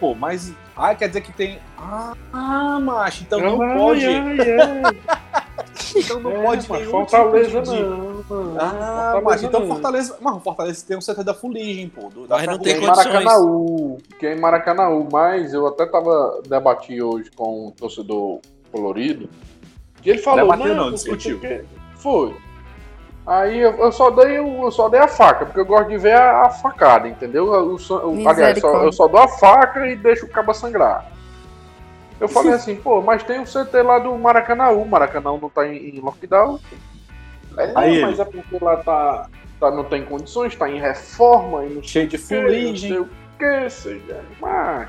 Pô, 0.00 0.14
mas. 0.14 0.52
Ah, 0.76 0.94
quer 0.94 1.08
dizer 1.08 1.20
que 1.20 1.32
tem. 1.32 1.58
Ah, 1.78 2.14
ah 2.32 2.80
macho, 2.80 3.22
então 3.24 3.38
não 3.40 3.60
Ai, 3.62 3.76
pode. 3.78 4.06
ai, 4.06 4.38
ai. 4.40 5.41
Então 5.96 6.20
não 6.20 6.30
É, 6.30 6.42
pode 6.42 6.68
mas 6.70 6.88
Fortaleza 6.90 7.60
tipo 7.62 7.62
de- 7.76 7.82
não, 7.82 7.98
mano. 7.98 8.56
Ah, 8.58 9.12
Fortaleza 9.12 9.20
macho, 9.22 9.44
então 9.46 9.60
não. 9.60 9.66
Fortaleza. 9.68 10.16
Mas 10.20 10.36
o 10.36 10.40
Fortaleza 10.40 10.84
tem 10.86 10.96
um 10.96 11.00
CT 11.00 11.24
da 11.24 11.34
Fuligem, 11.34 11.88
pô. 11.88 12.08
Do, 12.08 12.26
da 12.26 12.36
Mas 12.36 12.46
não 12.46 12.58
tem 12.58 12.72
é 12.74 12.80
condições. 12.80 13.06
Maracanaú, 13.06 13.98
que 14.18 14.26
é 14.26 14.34
em 14.34 14.40
Maracanaú, 14.40 15.08
mas 15.12 15.52
eu 15.52 15.66
até 15.66 15.86
tava 15.86 16.40
debati 16.48 17.00
hoje 17.02 17.30
com 17.34 17.68
um 17.68 17.70
torcedor 17.70 18.40
colorido, 18.70 19.28
que 20.00 20.10
ele 20.10 20.18
falou, 20.18 20.40
Debateu 20.50 20.74
não, 20.74 20.82
porque 20.84 20.96
discutiu. 20.96 21.38
porque- 21.38 21.64
Foi. 21.96 22.34
Aí 23.24 23.60
eu, 23.60 23.70
eu 23.76 23.92
só 23.92 24.10
dei 24.10 24.36
eu 24.38 24.70
só 24.72 24.88
dei 24.88 24.98
a 24.98 25.06
faca, 25.06 25.46
porque 25.46 25.60
eu 25.60 25.64
gosto 25.64 25.88
de 25.90 25.96
ver 25.98 26.14
a, 26.14 26.42
a 26.46 26.50
facada, 26.50 27.06
entendeu? 27.06 27.46
O, 27.46 27.76
o- 27.76 28.28
aliás, 28.28 28.58
só- 28.58 28.82
eu 28.82 28.92
só 28.92 29.06
dou 29.06 29.20
a 29.20 29.28
faca 29.28 29.86
e 29.86 29.94
deixo 29.94 30.26
o 30.26 30.28
cabo 30.28 30.52
sangrar. 30.52 31.06
Eu 32.22 32.28
falei 32.28 32.52
assim, 32.52 32.76
pô, 32.76 33.00
mas 33.02 33.22
tem 33.24 33.40
o 33.40 33.44
CT 33.44 33.82
lá 33.82 33.98
do 33.98 34.16
Maracanaú, 34.16 34.84
Maracanaú 34.86 35.38
não 35.40 35.48
tá 35.50 35.66
em, 35.66 35.96
em 35.96 36.00
lockdown. 36.00 36.60
Aí, 37.58 37.72
Aí 37.74 38.00
não, 38.00 38.08
mas 38.08 38.20
é 38.20 38.24
porque 38.24 38.64
lá 38.64 38.76
tá, 38.76 39.28
tá- 39.58 39.70
não 39.72 39.84
tem 39.84 40.04
condições, 40.04 40.54
tá 40.54 40.70
em 40.70 40.78
reforma 40.80 41.64
e 41.64 41.74
não 41.74 41.82
Cheio 41.82 42.06
de 42.08 42.16
o 42.16 42.18
quê, 42.20 42.34
não 42.34 42.42
fuligem. 42.44 42.90
sei 42.90 42.98
o 43.00 43.08
que, 43.38 43.70
seja, 43.70 44.24
mas 44.40 44.88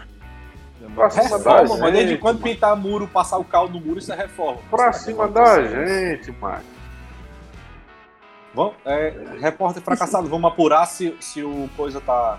pra 0.96 1.10
cima 1.10 1.40
da 1.40 1.52
Reforma, 1.62 1.68
gente, 1.70 1.80
mas 1.82 1.94
desde 1.94 2.18
quando 2.18 2.40
mano. 2.40 2.54
pintar 2.54 2.76
muro, 2.76 3.08
passar 3.08 3.38
o 3.40 3.44
caldo 3.44 3.80
no 3.80 3.86
muro, 3.86 3.98
isso 4.00 4.14
é 4.14 4.16
reforma. 4.16 4.60
pra 4.70 4.92
Isso 4.92 5.00
é 5.00 5.04
cima 5.04 5.28
da 5.28 5.64
gente, 5.64 6.32
mano. 6.40 6.64
Vamos, 8.54 8.76
é, 8.86 9.12
repórter 9.40 9.82
fracassado, 9.82 10.30
vamos 10.30 10.52
apurar 10.52 10.86
se, 10.86 11.16
se 11.20 11.42
o 11.42 11.68
coisa 11.76 12.00
tá. 12.00 12.38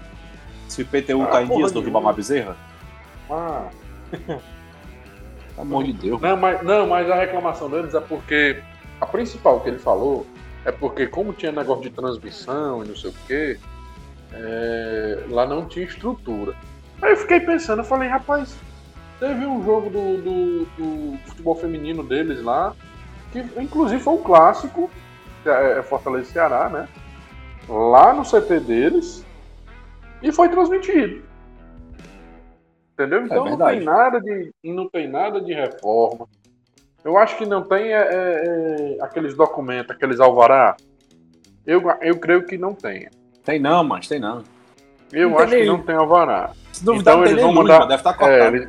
Se 0.69 0.81
o 0.81 0.83
IPTU 0.83 1.23
Ah, 1.23 1.27
tá 1.27 1.43
em 1.43 1.49
dias 1.49 1.73
do. 1.73 1.81
Ribamar 1.81 2.15
Bezerra? 2.15 2.57
Ah, 3.29 3.67
Pelo 5.55 5.67
amor 5.67 5.85
de 5.85 5.93
Deus. 5.93 6.21
Não, 6.21 6.37
mas, 6.37 6.63
não, 6.63 6.87
mas 6.87 7.11
a 7.11 7.15
reclamação 7.15 7.71
deles 7.71 7.95
é 7.95 8.01
porque 8.01 8.63
a 9.01 9.07
principal 9.07 9.61
que 9.61 9.69
ele 9.69 9.79
falou 9.79 10.27
é 10.65 10.73
porque 10.73 11.07
como 11.07 11.33
tinha 11.33 11.53
negócio 11.53 11.83
de 11.83 11.91
transmissão 11.91 12.85
e 12.85 12.89
não 12.89 12.97
sei 12.97 13.11
o 13.11 13.15
quê, 13.27 13.59
é, 14.33 15.25
lá 15.29 15.47
não 15.47 15.67
tinha 15.67 15.85
estrutura. 15.85 16.55
Aí 17.03 17.13
eu 17.13 17.17
fiquei 17.17 17.41
pensando, 17.41 17.81
eu 17.81 17.85
falei, 17.85 18.09
rapaz, 18.09 18.57
teve 19.21 19.47
um 19.47 19.63
jogo 19.63 19.91
do, 19.91 20.17
do, 20.23 20.65
do 20.77 21.19
futebol 21.27 21.55
feminino 21.55 22.03
deles 22.03 22.43
lá, 22.43 22.75
que 23.33 23.45
inclusive 23.61 24.03
foi 24.03 24.15
um 24.15 24.23
clássico, 24.23 24.91
que 25.43 25.49
é 25.49 25.83
Fortaleza 25.83 26.31
e 26.31 26.33
Ceará, 26.33 26.69
né? 26.69 26.89
Lá 27.69 28.13
no 28.13 28.23
CT 28.23 28.61
deles, 28.61 29.25
e 30.23 30.33
foi 30.33 30.49
transmitido. 30.49 31.23
Entendeu? 32.95 33.25
Então 33.27 33.39
não 33.39 33.45
verdade. 33.57 33.77
tem 33.79 33.85
nada 33.87 34.21
de. 34.21 34.53
não 34.65 34.89
tem 34.89 35.09
nada 35.09 35.41
de 35.41 35.53
reforma. 35.53 36.27
Eu 37.05 37.19
acho 37.19 37.37
que 37.37 37.45
não 37.45 37.63
tem 37.63 37.93
é, 37.93 37.97
é, 37.97 38.97
é, 38.99 39.03
aqueles 39.03 39.35
documentos, 39.35 39.91
aqueles 39.91 40.21
alvará. 40.21 40.77
Eu, 41.67 41.83
eu 42.01 42.19
creio 42.19 42.47
que 42.47 42.57
não 42.57 42.73
tenha. 42.75 43.11
Tem 43.45 43.59
não, 43.59 43.83
mas 43.85 44.07
tem 44.09 44.19
não. 44.21 44.43
Eu 45.13 45.31
Não 45.31 45.39
acho 45.39 45.49
que 45.51 45.57
nem- 45.57 45.67
não 45.67 45.83
tem 45.83 45.95
alvará. 45.97 46.51
Se 46.73 46.85
duvidar, 46.85 47.15
Então 47.15 47.25
não 47.25 47.31
eles 47.31 47.43
vão 47.43 47.51
luz, 47.53 47.63
mandar- 47.63 47.79
mas 47.81 47.89
deve 47.89 48.01
estar 48.01 48.11
É, 48.11 48.15
cortado. 48.15 48.57
eles, 48.57 48.69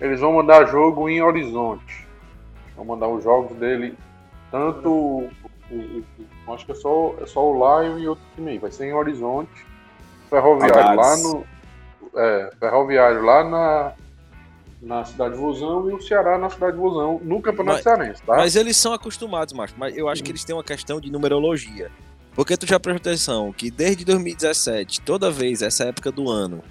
eles 0.00 0.20
vão 0.20 0.32
mandar 0.34 0.66
jogo 0.66 1.08
em 1.08 1.20
Horizonte. 1.22 2.06
Vão 2.76 2.84
mandar 2.84 3.08
os 3.08 3.24
jogos 3.24 3.56
dele, 3.56 3.96
tanto. 4.50 5.28
acho 6.54 6.64
que 6.64 6.72
é 6.72 6.74
só, 6.76 7.14
é 7.20 7.26
só 7.26 7.44
o 7.44 7.54
Lion 7.54 7.98
e 7.98 8.08
outro 8.08 8.24
time 8.34 8.52
aí. 8.52 8.58
Vai 8.58 8.70
ser 8.70 8.86
em 8.86 8.94
Horizonte. 8.94 9.66
Ferroviário 10.30 10.96
lá 10.96 11.16
no. 11.16 11.44
É, 12.16 12.50
Ferroviário 12.58 13.22
lá 13.24 13.44
na. 13.44 13.92
Na 14.80 15.04
cidade 15.04 15.34
de 15.34 15.40
Vozão 15.40 15.90
e 15.90 15.94
o 15.94 16.00
Ceará 16.00 16.38
na 16.38 16.48
cidade 16.48 16.74
de 16.74 16.78
Vozão, 16.78 17.20
no 17.24 17.42
Campeonato 17.42 17.78
Mas- 17.78 17.82
Cearense, 17.82 18.22
tá? 18.22 18.36
Mas 18.36 18.54
eles 18.54 18.76
são 18.76 18.92
acostumados, 18.92 19.52
macho. 19.52 19.74
Mas 19.76 19.96
eu 19.96 20.08
acho 20.08 20.22
que 20.22 20.30
eles 20.30 20.44
têm 20.44 20.54
uma 20.54 20.62
questão 20.62 21.00
de 21.00 21.10
numerologia. 21.10 21.90
Porque 22.32 22.56
tu 22.56 22.64
já 22.64 22.78
prestou 22.78 23.10
atenção 23.10 23.52
que 23.52 23.72
desde 23.72 24.04
2017, 24.04 25.00
toda 25.00 25.32
vez, 25.32 25.62
essa 25.62 25.82
época 25.86 26.12
do 26.12 26.30
ano, 26.30 26.62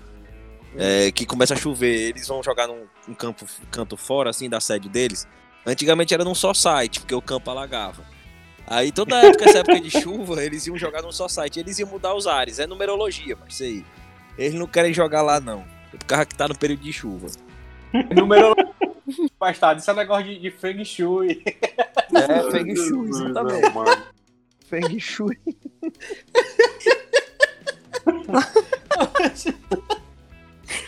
é, 0.77 1.11
que 1.11 1.25
começa 1.25 1.53
a 1.53 1.57
chover, 1.57 2.11
eles 2.11 2.25
vão 2.25 2.41
jogar 2.41 2.67
num, 2.67 2.83
num 3.05 3.13
campo, 3.13 3.45
canto 3.69 3.97
fora, 3.97 4.29
assim, 4.29 4.47
da 4.49 4.61
sede 4.61 4.87
deles. 4.87 5.27
Antigamente 5.65 6.13
era 6.13 6.23
num 6.23 6.33
só 6.35 6.53
site, 6.53 7.01
porque 7.01 7.13
o 7.13 7.21
campo 7.21 7.51
alagava. 7.51 8.03
Aí 8.65 8.89
toda 8.89 9.17
época, 9.17 9.43
essa 9.49 9.57
época 9.59 9.81
de 9.81 9.91
chuva, 10.01 10.41
eles 10.41 10.65
iam 10.65 10.77
jogar 10.77 11.01
num 11.01 11.11
só 11.11 11.27
site. 11.27 11.59
Eles 11.59 11.77
iam 11.77 11.89
mudar 11.89 12.15
os 12.15 12.25
ares. 12.25 12.57
É 12.57 12.65
numerologia, 12.65 13.37
mas 13.37 13.55
isso 13.55 13.63
aí. 13.63 13.85
Eles 14.37 14.53
não 14.53 14.67
querem 14.67 14.93
jogar 14.93 15.21
lá, 15.21 15.39
não. 15.39 15.65
Por 15.91 16.03
causa 16.05 16.25
que 16.25 16.35
tá 16.35 16.47
no 16.47 16.57
período 16.57 16.81
de 16.81 16.93
chuva. 16.93 17.27
Número. 18.15 18.55
Bastardo, 19.39 19.79
isso 19.79 19.89
é 19.89 19.93
negócio 19.93 20.25
de, 20.25 20.39
de 20.39 20.51
Feng 20.51 20.83
Shui. 20.83 21.41
É, 22.13 22.51
Feng 22.51 22.75
Shui, 22.75 23.09
exatamente. 23.09 23.65
amado. 23.65 24.03
Feng 24.67 24.99
Shui. 24.99 25.39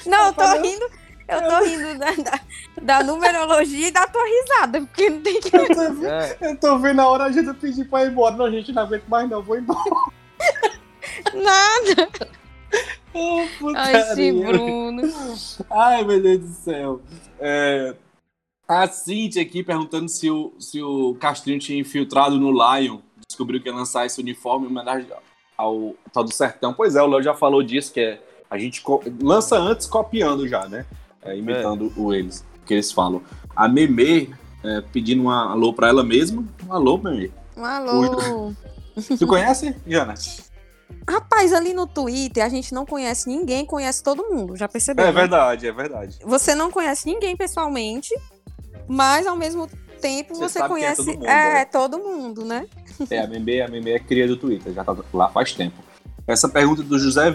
Não, 0.05 0.27
eu 0.27 0.33
tô 0.33 0.61
rindo. 0.61 0.89
Eu 1.27 1.47
tô 1.47 1.63
rindo 1.63 1.99
da, 1.99 2.11
da, 2.11 2.41
da 2.81 3.03
numerologia 3.03 3.87
e 3.87 3.91
da 3.91 4.07
tua 4.07 4.25
risada, 4.25 4.81
porque 4.81 5.09
não 5.09 5.21
tem 5.21 5.39
que. 5.39 5.55
É. 5.55 6.37
Eu 6.41 6.57
tô 6.57 6.79
vendo 6.79 7.01
a 7.01 7.07
hora 7.07 7.25
a 7.25 7.31
gente 7.31 7.53
pedir 7.53 7.85
pra 7.85 8.03
ir 8.03 8.11
embora. 8.11 8.35
Não, 8.35 8.45
a 8.45 8.51
gente 8.51 8.73
não 8.73 8.81
aguenta 8.81 9.05
mais, 9.07 9.29
não. 9.29 9.43
Vou 9.43 9.57
embora. 9.57 9.79
Nada. 11.33 12.09
Oh, 13.13 13.39
Ai, 13.75 13.95
esse 13.95 14.31
putaria. 14.31 14.33
Bruno. 14.33 15.01
Ai, 15.69 16.03
meu 16.03 16.21
Deus 16.21 16.39
do 16.39 16.53
céu. 16.53 17.01
É, 17.39 17.95
a 18.67 18.87
Cintia 18.87 19.41
aqui 19.41 19.63
perguntando 19.63 20.07
se 20.07 20.29
o, 20.29 20.53
se 20.59 20.81
o 20.81 21.15
Castrinho 21.15 21.59
tinha 21.59 21.79
infiltrado 21.79 22.39
no 22.39 22.51
Lion. 22.51 22.99
Descobriu 23.27 23.61
que 23.61 23.67
ia 23.67 23.73
lançar 23.73 24.05
esse 24.05 24.19
uniforme 24.21 24.67
em 24.67 24.69
homenagem 24.69 25.07
ao 25.57 25.95
tal 26.13 26.23
do 26.23 26.33
Sertão. 26.33 26.73
Pois 26.73 26.95
é, 26.95 27.01
o 27.01 27.07
Léo 27.07 27.23
já 27.23 27.33
falou 27.33 27.63
disso, 27.63 27.91
que 27.91 27.99
é, 27.99 28.21
a 28.49 28.57
gente 28.57 28.83
lança 29.21 29.57
antes 29.57 29.87
copiando 29.87 30.47
já, 30.47 30.67
né? 30.67 30.85
É, 31.21 31.35
imitando 31.35 31.91
o 31.97 32.13
eles, 32.13 32.45
que 32.65 32.73
eles 32.75 32.91
falam. 32.91 33.21
A 33.55 33.67
Meme 33.67 34.33
é, 34.63 34.81
pedindo 34.93 35.23
um 35.23 35.29
alô 35.29 35.73
pra 35.73 35.89
ela 35.89 36.03
mesma. 36.03 36.43
Um 36.67 36.73
alô, 36.73 36.97
Meme. 36.97 37.31
Um 37.57 37.65
alô. 37.65 38.53
Tu 39.17 39.27
conhece, 39.27 39.75
Jana? 39.87 40.13
Rapaz, 41.07 41.53
ali 41.53 41.73
no 41.73 41.87
Twitter 41.87 42.43
a 42.43 42.49
gente 42.49 42.73
não 42.73 42.85
conhece 42.85 43.27
ninguém, 43.27 43.65
conhece 43.65 44.03
todo 44.03 44.29
mundo, 44.29 44.55
já 44.55 44.67
percebeu? 44.67 45.05
É 45.05 45.07
né? 45.07 45.13
verdade, 45.13 45.67
é 45.67 45.71
verdade. 45.71 46.19
Você 46.23 46.55
não 46.55 46.71
conhece 46.71 47.05
ninguém 47.05 47.35
pessoalmente, 47.35 48.13
mas 48.87 49.27
ao 49.27 49.35
mesmo 49.35 49.67
tempo 49.99 50.35
Você 50.35 50.41
você, 50.41 50.59
sabe 50.59 50.75
quem 50.75 50.83
é 50.83 50.95
conhece 50.95 51.05
todo 51.05 51.17
mundo, 51.17 51.27
é, 51.27 51.61
é. 51.61 51.65
todo 51.65 51.99
mundo, 51.99 52.45
né? 52.45 52.65
É, 53.09 53.19
a 53.19 53.27
Memê, 53.27 53.61
a 53.61 53.67
Memê 53.67 53.93
é 53.93 53.99
cria 53.99 54.27
do 54.27 54.37
Twitter, 54.37 54.73
já 54.73 54.83
tá 54.83 54.95
lá 55.13 55.29
faz 55.29 55.53
tempo. 55.53 55.77
Essa 56.27 56.47
pergunta 56.47 56.83
do 56.83 56.99
José 56.99 57.33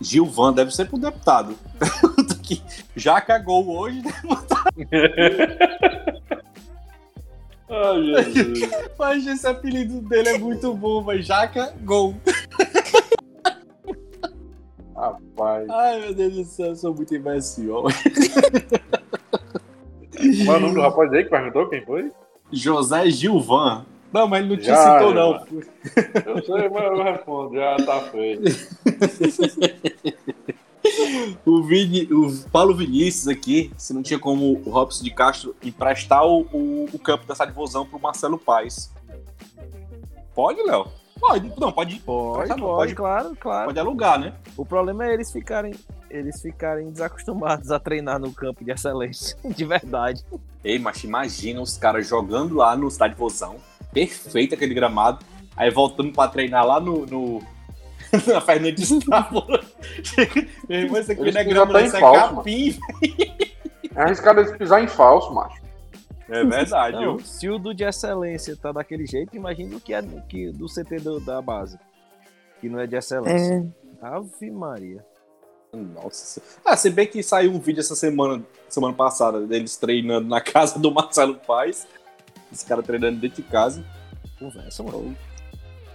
Gilvan 0.00 0.52
deve 0.52 0.74
ser 0.74 0.86
pro 0.86 0.98
deputado. 0.98 1.56
Pergunta 1.78 2.34
que 2.36 2.62
já 2.94 3.20
cagou 3.20 3.76
hoje, 3.76 4.02
né? 4.02 4.12
Ai, 7.68 8.32
Jesus. 8.32 8.70
Mas 8.96 9.26
esse 9.26 9.44
apelido 9.46 10.00
dele 10.00 10.28
é 10.28 10.38
muito 10.38 10.72
bom, 10.74 11.02
mas 11.02 11.26
Jaca 11.26 11.74
Gol. 11.82 12.14
Rapaz. 14.96 15.68
Ai, 15.68 16.00
meu 16.00 16.14
Deus 16.14 16.34
do 16.34 16.44
céu, 16.44 16.66
eu 16.68 16.76
sou 16.76 16.94
muito 16.94 17.14
imbecil. 17.14 17.82
Qual 20.44 20.56
é 20.56 20.58
o 20.58 20.60
nome 20.60 20.74
do 20.74 20.80
rapaz 20.80 21.12
aí 21.12 21.24
que 21.24 21.30
perguntou 21.30 21.68
quem 21.68 21.84
foi? 21.84 22.10
José 22.50 23.10
Gilvan. 23.10 23.84
Não, 24.12 24.26
mas 24.26 24.40
ele 24.40 24.48
não 24.48 24.56
te 24.56 24.64
Já, 24.64 24.98
citou, 24.98 25.12
não. 25.12 25.32
Eu 26.24 26.44
sei, 26.44 26.68
mas 26.70 26.84
eu 26.84 27.02
respondo. 27.02 27.54
Já 27.54 27.76
tá 27.76 28.00
feio. 28.10 28.40
O, 31.44 31.62
Vini, 31.64 32.04
o 32.12 32.32
Paulo 32.50 32.74
Vinícius 32.74 33.26
aqui, 33.26 33.72
se 33.76 33.92
não 33.92 34.02
tinha 34.02 34.20
como 34.20 34.52
o 34.52 34.70
Robson 34.70 35.02
de 35.02 35.10
Castro 35.10 35.54
emprestar 35.62 36.24
o, 36.24 36.42
o, 36.52 36.84
o 36.92 36.98
campo 36.98 37.26
dessa 37.26 37.44
divulsão 37.44 37.84
pro 37.84 37.98
Marcelo 37.98 38.38
Paes. 38.38 38.92
Pode, 40.34 40.62
Léo? 40.62 40.86
Pode. 41.18 41.52
Não, 41.58 41.72
pode, 41.72 41.98
Pode, 42.00 42.48
Não, 42.50 42.56
pode, 42.56 42.58
pode- 42.58 42.94
claro, 42.94 43.36
claro. 43.40 43.66
pode 43.66 43.78
alugar, 43.78 44.18
né? 44.18 44.34
O 44.56 44.64
problema 44.64 45.06
é 45.06 45.14
eles 45.14 45.32
ficarem, 45.32 45.74
eles 46.10 46.40
ficarem 46.40 46.90
desacostumados 46.90 47.70
a 47.70 47.78
treinar 47.80 48.18
no 48.18 48.32
campo 48.32 48.64
de 48.64 48.70
excelência, 48.70 49.36
de 49.44 49.64
verdade. 49.64 50.24
Ei, 50.62 50.78
mas 50.78 51.02
imagina 51.04 51.60
os 51.60 51.76
caras 51.76 52.06
jogando 52.06 52.54
lá 52.54 52.76
no 52.76 52.88
estádio 52.88 53.16
Vozão. 53.16 53.56
Perfeito 53.92 54.54
aquele 54.54 54.74
gramado. 54.74 55.24
Aí 55.56 55.70
voltando 55.70 56.12
pra 56.12 56.28
treinar 56.28 56.66
lá 56.66 56.78
no. 56.78 57.06
no... 57.06 57.42
na 58.26 58.40
Fernandes 58.40 58.90
Távora. 59.04 59.64
Meu 60.68 60.80
irmão, 60.80 61.00
isso 61.00 61.12
aqui 61.12 61.20
Eles 61.22 61.34
não 61.34 61.40
é 61.40 61.44
grama, 61.44 61.80
isso 61.82 61.96
é 61.96 62.00
capim. 62.00 62.78
É 63.94 64.02
arriscado 64.02 64.40
eles 64.40 64.56
pisar 64.56 64.82
em 64.82 64.86
falso, 64.86 65.32
macho. 65.34 65.65
É 66.28 66.44
verdade, 66.44 66.96
Não, 66.96 67.16
viu? 67.18 67.26
se 67.26 67.48
o 67.48 67.58
do 67.58 67.72
de 67.74 67.84
excelência 67.84 68.56
tá 68.56 68.72
daquele 68.72 69.06
jeito, 69.06 69.36
imagina 69.36 69.76
o 69.76 69.80
que 69.80 69.94
é 69.94 70.02
que, 70.28 70.50
do 70.50 70.66
CT 70.68 70.96
do- 71.00 71.20
da 71.20 71.40
base. 71.40 71.78
Que 72.60 72.68
não 72.68 72.80
é 72.80 72.86
de 72.86 72.96
excelência. 72.96 73.66
Ave 74.02 74.50
Maria. 74.50 75.04
Nossa. 75.72 76.40
Ah, 76.64 76.76
se 76.76 76.90
bem 76.90 77.06
que 77.06 77.22
saiu 77.22 77.52
um 77.52 77.60
vídeo 77.60 77.80
essa 77.80 77.94
semana, 77.94 78.42
semana 78.68 78.94
passada, 78.94 79.46
deles 79.46 79.76
treinando 79.76 80.26
na 80.28 80.40
casa 80.42 80.78
do 80.78 80.90
Marcelo 80.90 81.34
Paes. 81.36 81.86
Esse 82.52 82.64
cara 82.64 82.82
treinando 82.82 83.18
dentro 83.20 83.42
de 83.42 83.48
casa. 83.48 83.84
Conversa, 84.38 84.82
mano. 84.82 85.16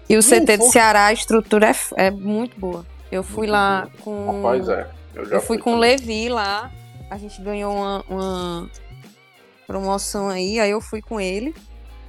E 0.10 0.16
o 0.18 0.22
Não, 0.22 0.24
CT 0.46 0.58
do 0.58 0.64
Ceará, 0.66 1.06
a 1.08 1.14
estrutura 1.14 1.72
é, 1.72 2.06
é 2.08 2.12
muito 2.12 2.60
boa. 2.60 2.86
Eu 3.12 3.24
fui 3.24 3.48
Muito 3.48 3.52
lá 3.52 3.88
com. 4.02 4.38
Rapaz, 4.44 4.70
é. 4.70 4.88
Eu, 5.16 5.26
já 5.26 5.36
Eu 5.36 5.42
fui 5.42 5.58
com 5.58 5.74
o. 5.76 5.80
Levi 5.80 6.30
lá. 6.30 6.72
A 7.10 7.18
gente 7.18 7.42
ganhou 7.42 7.74
uma, 7.74 8.04
uma 8.10 8.70
promoção 9.72 10.28
aí, 10.28 10.60
aí 10.60 10.72
eu 10.72 10.82
fui 10.82 11.02
com 11.02 11.20
ele. 11.20 11.56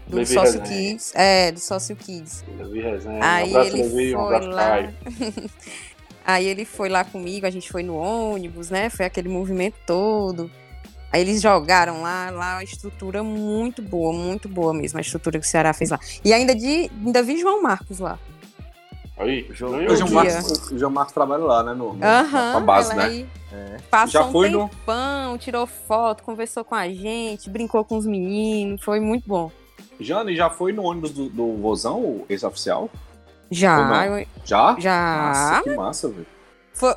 Do 0.06 0.16
Levi 0.16 0.34
Sócio 0.34 0.60
Resenha. 0.60 0.90
Kids. 0.90 1.12
É, 1.14 1.52
do 1.52 1.60
Sócio 1.60 1.94
Kids. 1.94 2.44
Levi 2.58 2.80
Resenha. 2.80 3.20
Aí 3.22 3.54
um 3.54 3.62
ele. 3.62 3.82
Um 3.82 3.90
foi 3.90 4.36
abraço, 4.36 4.48
lá. 4.50 4.92
Aí 6.24 6.46
ele 6.46 6.64
foi 6.64 6.88
lá 6.88 7.04
comigo, 7.04 7.46
a 7.46 7.50
gente 7.50 7.68
foi 7.68 7.82
no 7.82 7.96
ônibus, 7.96 8.70
né? 8.70 8.88
Foi 8.88 9.04
aquele 9.04 9.28
movimento 9.28 9.74
todo. 9.84 10.48
Aí 11.12 11.20
eles 11.20 11.42
jogaram 11.42 12.00
lá, 12.00 12.30
lá 12.30 12.58
a 12.58 12.64
estrutura 12.64 13.24
muito 13.24 13.82
boa, 13.82 14.12
muito 14.12 14.48
boa 14.48 14.72
mesmo, 14.72 14.98
a 14.98 15.00
estrutura 15.00 15.40
que 15.40 15.44
o 15.44 15.48
Ceará 15.48 15.72
fez 15.72 15.90
lá. 15.90 15.98
E 16.24 16.32
ainda 16.32 16.54
de 16.54 16.88
ainda 17.04 17.22
vi 17.24 17.40
João 17.40 17.60
Marcos 17.60 17.98
lá. 17.98 18.20
Aí, 19.23 19.47
O 19.51 19.55
João, 19.55 19.79
dia. 19.79 20.11
Marcos, 20.11 20.70
o 20.70 20.79
João 20.79 20.91
Marcos 20.93 21.14
trabalha 21.14 21.45
lá, 21.45 21.62
né? 21.62 21.75
No, 21.75 21.93
no, 21.95 22.05
Aham, 22.05 22.53
na 22.55 22.61
base, 22.61 22.95
né? 22.97 23.27
É. 23.53 23.77
passou 23.91 24.09
Já 24.23 24.25
um 24.27 24.33
foi 24.33 24.49
no- 24.51 24.68
tempão, 24.68 25.37
tirou 25.39 25.66
foto, 25.66 26.23
conversou 26.23 26.64
com 26.64 26.75
a 26.75 26.89
gente, 26.89 27.51
brincou 27.51 27.85
com 27.85 27.97
os 27.99 28.07
meninos, 28.07 28.83
foi 28.83 28.99
muito 29.01 29.29
bom. 29.29 29.51
Jane, 30.01 30.35
já 30.35 30.49
foi 30.51 30.73
no 30.73 30.83
ônibus 30.85 31.11
do, 31.12 31.29
do 31.29 31.57
Vozão, 31.59 32.01
o 32.01 32.27
ex-oficial? 32.29 32.89
Já, 33.51 34.07
eu- 34.07 34.27
Já? 34.45 34.75
já. 34.79 35.27
Nossa, 35.29 35.62
que 35.62 35.77
massa, 35.77 36.09
velho. 36.09 36.27
Foi- 36.75 36.95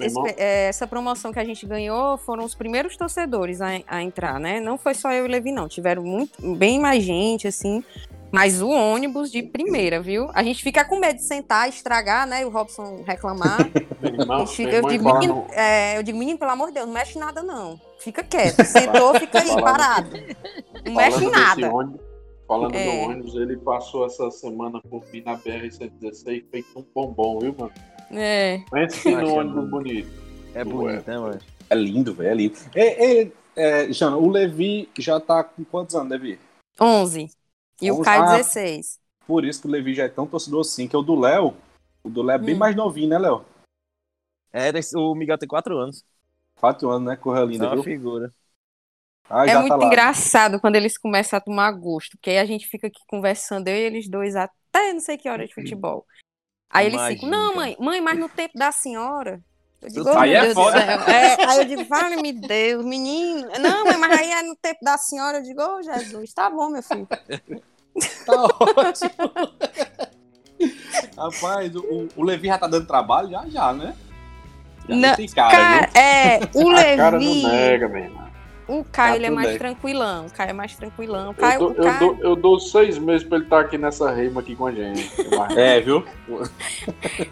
irmão. 0.00 0.26
esse- 0.26 0.34
é, 0.40 0.68
essa 0.68 0.86
promoção 0.86 1.32
que 1.32 1.38
a 1.38 1.44
gente 1.44 1.64
ganhou 1.66 2.16
foram 2.18 2.44
os 2.44 2.54
primeiros 2.54 2.96
torcedores 2.96 3.60
a, 3.60 3.68
a 3.86 4.02
entrar, 4.02 4.38
né? 4.38 4.60
Não 4.60 4.76
foi 4.78 4.94
só 4.94 5.12
eu 5.12 5.24
e 5.24 5.28
Levi, 5.28 5.50
não. 5.52 5.66
Tiveram 5.68 6.02
muito, 6.02 6.54
bem 6.56 6.78
mais 6.78 7.02
gente, 7.02 7.48
assim. 7.48 7.82
Mas 8.30 8.60
o 8.60 8.68
ônibus 8.68 9.30
de 9.30 9.44
primeira, 9.44 10.00
viu? 10.00 10.28
A 10.34 10.42
gente 10.42 10.60
fica 10.60 10.84
com 10.84 10.98
medo 10.98 11.16
de 11.16 11.22
sentar, 11.22 11.68
estragar, 11.68 12.26
né? 12.26 12.42
E 12.42 12.44
o 12.44 12.50
Robson 12.50 13.02
reclamar. 13.06 13.58
Irmão, 14.02 14.44
fica- 14.46 14.72
eu, 14.72 14.88
digo, 14.88 15.04
menino, 15.14 15.34
no- 15.36 15.46
é, 15.54 15.96
eu 15.96 16.02
digo, 16.02 16.18
menino, 16.18 16.36
pelo 16.38 16.50
amor 16.50 16.68
de 16.68 16.74
Deus, 16.74 16.86
não 16.86 16.92
mexe 16.94 17.16
nada, 17.18 17.42
não. 17.44 17.80
Fica 18.00 18.22
quieto. 18.24 18.64
Sentou, 18.64 19.14
fica 19.20 19.40
aí, 19.40 19.48
parado. 19.62 20.10
Não 20.84 20.94
mexe 20.94 21.18
falando 21.20 21.30
nada. 21.32 21.72
ônibus, 21.72 22.00
falando 22.48 22.74
É. 22.74 22.84
do 22.84 23.08
ônibus, 23.10 23.34
ele 23.36 23.56
passou 23.58 24.04
essa 24.04 24.28
semana 24.32 24.80
por 24.90 25.04
mim 25.12 25.22
na 25.24 25.36
BR-116 25.38 26.44
feito 26.50 26.66
um 26.76 26.84
bombom, 26.94 27.38
viu, 27.38 27.54
mano? 27.56 27.72
É. 28.16 28.64
Pense 28.70 29.02
que 29.02 29.14
no 29.14 29.34
ônibus 29.34 29.68
bonito. 29.70 30.08
bonito. 30.08 30.24
É 30.54 30.64
bonito, 30.64 31.06
né, 31.08 31.18
mano? 31.18 31.40
É 31.70 31.74
lindo, 31.74 32.14
velho, 32.14 32.30
é 32.30 32.34
lindo. 32.34 32.56
É, 32.74 33.22
é, 33.22 33.32
é, 33.56 33.92
Jana, 33.92 34.16
o 34.16 34.28
Levi 34.28 34.88
já 34.98 35.18
tá 35.18 35.42
com 35.42 35.64
quantos 35.64 35.94
anos, 35.94 36.10
Levi? 36.10 36.38
11. 36.80 37.30
E 37.80 37.90
o 37.90 37.94
11, 37.96 38.04
Caio, 38.04 38.22
ah. 38.22 38.36
16. 38.36 39.00
Por 39.26 39.44
isso 39.44 39.62
que 39.62 39.66
o 39.68 39.70
Levi 39.70 39.94
já 39.94 40.04
é 40.04 40.08
tão 40.08 40.26
torcedor 40.26 40.60
assim, 40.60 40.86
que 40.86 40.94
é 40.94 40.98
o 40.98 41.02
do 41.02 41.18
Léo. 41.18 41.54
O 42.02 42.10
do 42.10 42.22
Léo 42.22 42.36
é 42.36 42.38
bem 42.38 42.54
Hum. 42.54 42.58
mais 42.58 42.76
novinho, 42.76 43.08
né, 43.08 43.18
Léo? 43.18 43.44
É, 44.52 44.70
o 44.96 45.14
Miguel 45.14 45.38
tem 45.38 45.48
4 45.48 45.76
anos. 45.76 46.04
Quatro 46.60 46.88
anos, 46.90 47.08
né? 47.08 47.16
Corra 47.16 47.40
É 47.40 47.46
linda, 47.46 47.66
uma 47.66 47.74
viu? 47.74 47.82
figura. 47.82 48.32
Ah, 49.28 49.46
É 49.46 49.58
muito 49.58 49.78
tá 49.78 49.86
engraçado 49.86 50.60
quando 50.60 50.76
eles 50.76 50.98
começam 50.98 51.36
a 51.36 51.40
tomar 51.40 51.72
gosto, 51.72 52.16
porque 52.16 52.30
aí 52.30 52.38
a 52.38 52.44
gente 52.44 52.66
fica 52.66 52.86
aqui 52.86 53.00
conversando, 53.08 53.68
eu 53.68 53.74
e 53.74 53.80
eles 53.80 54.08
dois, 54.08 54.36
até 54.36 54.92
não 54.92 55.00
sei 55.00 55.16
que 55.16 55.28
hora 55.28 55.46
de 55.46 55.54
futebol. 55.54 56.06
Aí 56.74 56.86
eles 56.88 57.00
ficam, 57.02 57.28
Imagina, 57.28 57.36
não, 57.36 57.54
mãe, 57.54 57.76
mãe, 57.78 58.00
mas 58.00 58.18
no 58.18 58.28
tempo 58.28 58.58
da 58.58 58.72
senhora. 58.72 59.40
Eu 59.80 59.88
digo, 59.88 60.08
Aí 60.08 60.16
oh, 60.16 60.20
meu 60.20 60.36
é 60.36 60.40
Deus 60.40 60.54
foda. 60.54 60.78
É, 60.78 61.46
aí 61.46 61.58
eu 61.58 61.64
digo, 61.66 61.84
vale-me 61.84 62.32
Deus, 62.32 62.84
menino. 62.84 63.48
Não, 63.60 63.84
mãe, 63.84 63.96
mas 63.96 64.18
aí 64.18 64.32
é 64.32 64.42
no 64.42 64.56
tempo 64.56 64.80
da 64.82 64.98
senhora. 64.98 65.38
Eu 65.38 65.42
digo, 65.42 65.62
ô 65.62 65.82
Jesus, 65.82 66.34
tá 66.34 66.50
bom, 66.50 66.68
meu 66.68 66.82
filho. 66.82 67.06
Tá 68.26 68.34
ótimo. 68.42 69.30
Rapaz, 71.16 71.76
o, 71.76 72.08
o 72.16 72.24
Levi 72.24 72.48
já 72.48 72.58
tá 72.58 72.66
dando 72.66 72.88
trabalho? 72.88 73.30
Já, 73.30 73.48
já, 73.48 73.72
né? 73.72 73.94
Já 74.88 74.96
Não, 74.96 75.14
tem 75.14 75.28
cara, 75.28 75.50
Cara, 75.52 75.90
é, 75.94 76.40
o 76.52 76.70
A 76.70 76.96
cara 76.96 77.10
não 77.12 77.18
Levi, 77.20 77.46
nega, 77.46 77.88
meu 77.88 78.02
irmão. 78.02 78.23
O 78.66 78.84
Caio, 78.84 79.12
Tá 79.12 79.16
ele 79.16 79.26
é 79.26 79.30
mais 79.30 79.48
bem. 79.50 79.58
tranquilão. 79.58 80.26
O 80.26 80.30
Caio 80.32 80.50
é 80.50 80.52
mais 80.52 80.74
tranquilão. 80.76 81.28
O 81.28 81.30
Eu 81.30 81.34
Caio, 81.34 81.58
dou, 81.58 81.70
o 81.70 81.74
eu, 81.74 81.82
Caio- 81.84 81.98
dou, 81.98 82.18
eu 82.20 82.36
dou 82.36 82.58
seis 82.60 82.98
meses 82.98 83.26
pra 83.26 83.36
ele 83.36 83.46
estar 83.46 83.60
aqui 83.60 83.76
nessa 83.78 84.10
reima 84.10 84.40
aqui 84.40 84.56
com 84.56 84.66
a 84.66 84.72
gente. 84.72 85.10
É, 85.56 85.80
viu? 85.80 86.04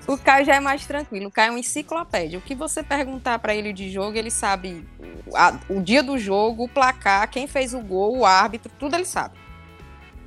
O 0.07 0.19
Caio 0.19 0.45
já 0.45 0.57
é 0.57 0.61
mais 0.61 0.87
tranquilo. 0.87 1.29
O 1.29 1.31
Caio 1.31 1.49
é 1.49 1.51
uma 1.53 1.59
enciclopédia. 1.61 2.39
O 2.39 2.43
que 2.43 2.55
você 2.55 2.83
perguntar 2.83 3.39
pra 3.39 3.55
ele 3.55 3.73
de 3.73 3.91
jogo, 3.91 4.17
ele 4.17 4.31
sabe 4.31 4.87
a- 5.35 5.59
o 5.69 5.81
dia 5.81 6.03
do 6.03 6.19
jogo, 6.19 6.65
o 6.65 6.69
placar, 6.69 7.29
quem 7.31 7.47
fez 7.47 7.75
o 7.75 7.81
gol, 7.81 8.19
o 8.19 8.27
árbitro, 8.27 8.71
tudo 8.79 8.95
ele 8.95 9.05
sabe. 9.05 9.35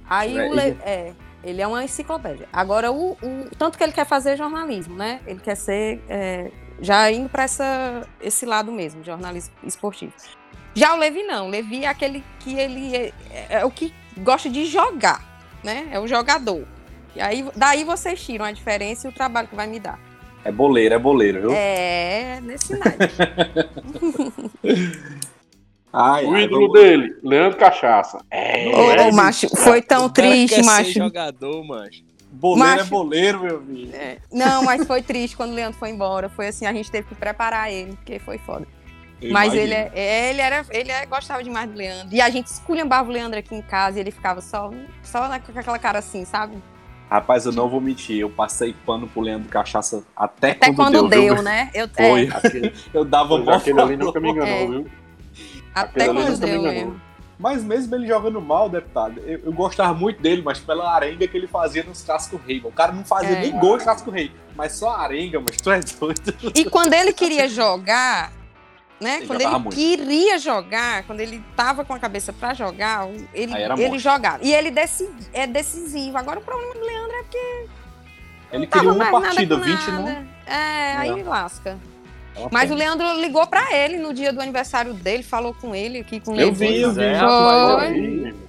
Aí 0.09 0.37
É, 0.37 0.49
o 0.49 0.53
Le- 0.53 0.77
é, 0.83 1.13
ele 1.43 1.61
é 1.61 1.67
uma 1.67 1.83
enciclopédia. 1.83 2.47
Agora, 2.51 2.91
o, 2.91 3.11
o- 3.13 3.49
tanto 3.57 3.77
que 3.77 3.83
ele 3.83 3.93
quer 3.93 4.05
fazer 4.05 4.37
jornalismo, 4.37 4.95
né? 4.95 5.19
Ele 5.25 5.39
quer 5.39 5.55
ser 5.55 6.01
é, 6.09 6.51
já 6.81 7.09
indo 7.11 7.29
essa, 7.33 8.07
esse 8.21 8.45
lado 8.45 8.71
mesmo, 8.71 9.03
jornalismo 9.03 9.53
esportivo. 9.63 10.13
Já 10.75 10.93
o 10.93 10.97
Levi 10.97 11.23
não. 11.23 11.47
O 11.47 11.49
Levi 11.49 11.83
é 11.83 11.87
aquele 11.87 12.23
que 12.39 12.53
ele 12.55 12.95
é, 12.95 13.13
é 13.49 13.65
o 13.65 13.71
que 13.71 13.93
gosta 14.17 14.49
de 14.49 14.65
jogar, 14.65 15.23
né? 15.63 15.87
É 15.91 15.99
o 15.99 16.07
jogador. 16.07 16.67
E 17.15 17.21
aí, 17.21 17.45
daí 17.55 17.83
vocês 17.85 18.23
tiram 18.23 18.43
a 18.45 18.51
diferença 18.51 19.07
e 19.07 19.09
o 19.09 19.13
trabalho 19.13 19.47
que 19.47 19.55
vai 19.55 19.67
me 19.67 19.79
dar. 19.79 19.97
É 20.43 20.51
boleiro, 20.51 20.93
é 20.93 20.99
boleiro, 20.99 21.41
viu? 21.41 21.51
É, 21.53 22.39
nesse 22.43 22.77
naipe. 22.77 23.09
Ai, 25.97 26.25
O 26.25 26.37
ídolo 26.37 26.73
dele, 26.73 27.15
Leandro 27.23 27.57
Cachaça. 27.57 28.19
É, 28.29 28.67
Ô, 28.67 28.91
é, 28.91 29.11
macho, 29.13 29.47
foi 29.55 29.81
tão 29.81 30.09
triste, 30.09 30.55
quer 30.55 30.63
ser 30.63 30.69
macho. 30.69 30.91
jogador, 30.91 31.63
macho. 31.65 32.03
Boleiro 32.31 32.69
é 32.69 32.75
Macho. 32.79 32.89
boleiro, 32.89 33.39
meu 33.43 33.61
filho. 33.61 33.95
É, 33.95 34.17
Não, 34.29 34.61
mas 34.63 34.85
foi 34.85 35.01
triste 35.01 35.37
quando 35.37 35.51
o 35.51 35.53
Leandro 35.53 35.79
foi 35.79 35.89
embora. 35.89 36.27
Foi 36.27 36.47
assim, 36.47 36.65
a 36.65 36.73
gente 36.73 36.91
teve 36.91 37.07
que 37.07 37.15
preparar 37.15 37.71
ele, 37.71 37.93
porque 37.93 38.19
foi 38.19 38.37
foda. 38.37 38.67
Eu 39.21 39.31
Mas 39.31 39.53
imagino. 39.53 39.63
ele, 39.63 39.73
é, 39.95 40.29
ele 40.29 40.41
era, 40.41 40.65
ele 40.71 40.91
é- 40.91 41.05
gostava 41.05 41.43
demais 41.43 41.69
do 41.69 41.77
Leandro. 41.77 42.13
E 42.13 42.21
a 42.21 42.29
gente 42.29 42.47
esculhambava 42.47 43.09
o 43.09 43.11
Leandro 43.11 43.39
aqui 43.39 43.55
em 43.55 43.61
casa 43.61 43.97
e 43.97 44.01
ele 44.01 44.11
ficava 44.11 44.41
só, 44.41 44.71
só 45.03 45.27
na- 45.27 45.39
com 45.39 45.57
aquela 45.57 45.79
cara 45.79 45.99
assim, 45.99 46.25
sabe? 46.25 46.57
Rapaz, 47.09 47.45
eu 47.45 47.51
não 47.51 47.69
vou 47.69 47.79
mentir, 47.79 48.17
eu 48.19 48.29
passei 48.29 48.75
pano 48.85 49.07
pro 49.07 49.21
Leandro 49.21 49.47
Cachaça 49.47 50.03
até, 50.15 50.51
Até 50.51 50.73
quando, 50.73 50.97
quando 50.99 51.09
deu. 51.09 51.35
deu, 51.35 51.43
né? 51.43 51.69
Eu, 51.73 51.87
Foi. 51.87 52.23
é, 52.27 52.71
Eu 52.93 53.05
dava 53.05 53.37
mó 53.37 53.51
aquele 53.51 53.79
ali 53.79 53.95
nunca 53.95 54.19
me 54.19 54.31
enganou, 54.31 54.53
É. 54.53 54.67
viu? 54.67 54.87
até 55.73 56.03
Aquele 56.03 56.05
quando 56.19 56.29
nunca 56.31 56.45
me 56.47 56.51
deu 56.51 56.61
mesmo. 56.63 57.01
Mas 57.37 57.63
mesmo 57.63 57.93
ele 57.95 58.07
jogando 58.07 58.39
mal, 58.41 58.69
deputado, 58.69 59.19
eu, 59.19 59.39
eu 59.45 59.51
gostava 59.53 59.93
muito 59.93 60.21
dele, 60.21 60.41
mas 60.41 60.57
pela 60.59 60.89
arenga 60.95 61.27
que 61.27 61.35
ele 61.37 61.47
fazia 61.47 61.83
nos 61.83 62.01
Casco 62.01 62.39
Rei. 62.47 62.61
O 62.63 62.71
cara 62.71 62.93
não 62.93 63.03
fazia 63.03 63.37
É. 63.37 63.41
nem 63.41 63.51
gol 63.59 63.75
em 63.77 63.83
Casco 63.83 64.09
Rei, 64.09 64.31
mas 64.55 64.71
só 64.71 64.89
arenga, 64.95 65.39
mas 65.41 65.57
tu 65.57 65.69
é 65.69 65.81
doido. 65.81 66.33
E 66.55 66.63
quando 66.65 66.93
ele 66.93 67.11
queria 67.11 67.47
jogar, 67.49 68.31
né? 68.99 69.17
Ele 69.17 69.27
quando 69.27 69.41
ele 69.41 69.49
muito. 69.51 69.75
queria 69.75 70.37
jogar, 70.39 71.03
quando 71.03 71.19
ele 71.19 71.43
tava 71.55 71.83
com 71.83 71.93
a 71.93 71.99
cabeça 71.99 72.31
pra 72.33 72.53
jogar, 72.53 73.07
ele, 73.33 73.53
ele 73.77 73.99
jogava. 73.99 74.39
E 74.41 74.53
ele 74.53 74.73
é 75.33 75.45
decisivo. 75.47 76.17
Agora 76.17 76.39
o 76.39 76.43
problema 76.43 76.73
do 76.73 76.81
Leandro 76.81 77.11
é 77.15 77.23
porque 77.23 77.65
Ele 78.51 78.67
queria 78.67 78.91
uma 78.91 79.11
partida, 79.11 79.57
com 79.57 79.63
20 79.63 79.87
nada. 79.91 80.01
não. 80.01 80.27
É, 80.53 80.95
aí 80.97 81.19
É. 81.19 81.23
lasca. 81.23 81.77
É 82.37 82.47
Mas 82.51 82.65
o 82.69 82.75
pena. 82.75 82.95
Leandro 82.97 83.21
ligou 83.21 83.47
pra 83.47 83.73
ele 83.73 83.97
no 83.97 84.13
dia 84.13 84.31
do 84.33 84.41
aniversário 84.41 84.93
dele, 84.93 85.23
falou 85.23 85.53
com 85.53 85.73
ele 85.73 85.99
aqui 85.99 86.19
com 86.19 86.33
Eu 86.35 86.47
ele. 86.47 86.51
vi, 86.55 86.81
eu 86.81 86.91
vi. 86.93 87.01
é, 87.03 87.19
Foi. 87.19 87.97
irmão. 87.97 88.45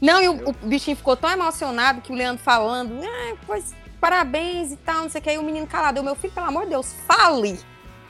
Não, 0.00 0.22
e 0.22 0.28
o, 0.28 0.48
o 0.50 0.52
bichinho 0.62 0.96
ficou 0.96 1.16
tão 1.16 1.30
emocionado 1.30 2.00
que 2.00 2.10
o 2.12 2.14
Leandro 2.14 2.42
falando, 2.42 3.00
ah, 3.04 3.34
pois 3.46 3.74
parabéns 4.00 4.72
e 4.72 4.76
tal, 4.76 5.02
não 5.02 5.08
sei 5.10 5.20
o 5.20 5.24
que. 5.24 5.30
Aí 5.30 5.38
o 5.38 5.42
menino 5.42 5.66
calado, 5.66 5.98
eu, 5.98 6.02
meu 6.04 6.14
filho, 6.14 6.32
pelo 6.32 6.46
amor 6.46 6.64
de 6.64 6.70
Deus, 6.70 6.94
fale! 7.06 7.58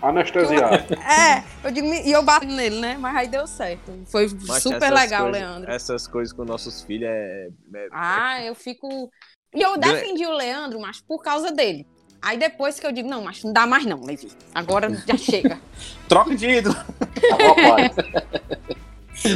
Anestesiado. 0.02 0.94
É, 1.00 1.42
eu 1.66 1.70
digo, 1.70 1.86
e 1.86 2.12
eu 2.12 2.22
bato 2.22 2.46
nele, 2.46 2.80
né? 2.80 2.96
Mas 2.98 3.16
aí 3.16 3.28
deu 3.28 3.46
certo. 3.46 3.90
Foi 4.06 4.28
Mas 4.46 4.62
super 4.62 4.92
legal, 4.92 5.24
coisas- 5.24 5.40
Leandro. 5.40 5.70
Essas 5.70 6.06
coisas 6.06 6.32
com 6.32 6.44
nossos 6.44 6.82
filhos 6.82 7.08
é. 7.08 7.48
é- 7.74 7.88
Ah, 7.92 8.42
eu 8.44 8.54
fico. 8.54 9.10
E 9.54 9.62
eu 9.62 9.78
defendi 9.78 10.26
o 10.26 10.32
Leandro, 10.32 10.80
mas 10.80 11.00
por 11.00 11.22
causa 11.22 11.52
dele. 11.52 11.86
Aí 12.20 12.36
depois 12.38 12.80
que 12.80 12.86
eu 12.86 12.92
digo, 12.92 13.08
não, 13.08 13.22
mas 13.22 13.42
não 13.44 13.52
dá 13.52 13.66
mais 13.66 13.84
não, 13.86 14.02
Levi. 14.04 14.28
Agora 14.54 14.90
já 15.06 15.16
chega. 15.16 15.58
Troca 16.08 16.34
de 16.34 16.48
ídolo. 16.48 16.76
Eu 17.22 17.38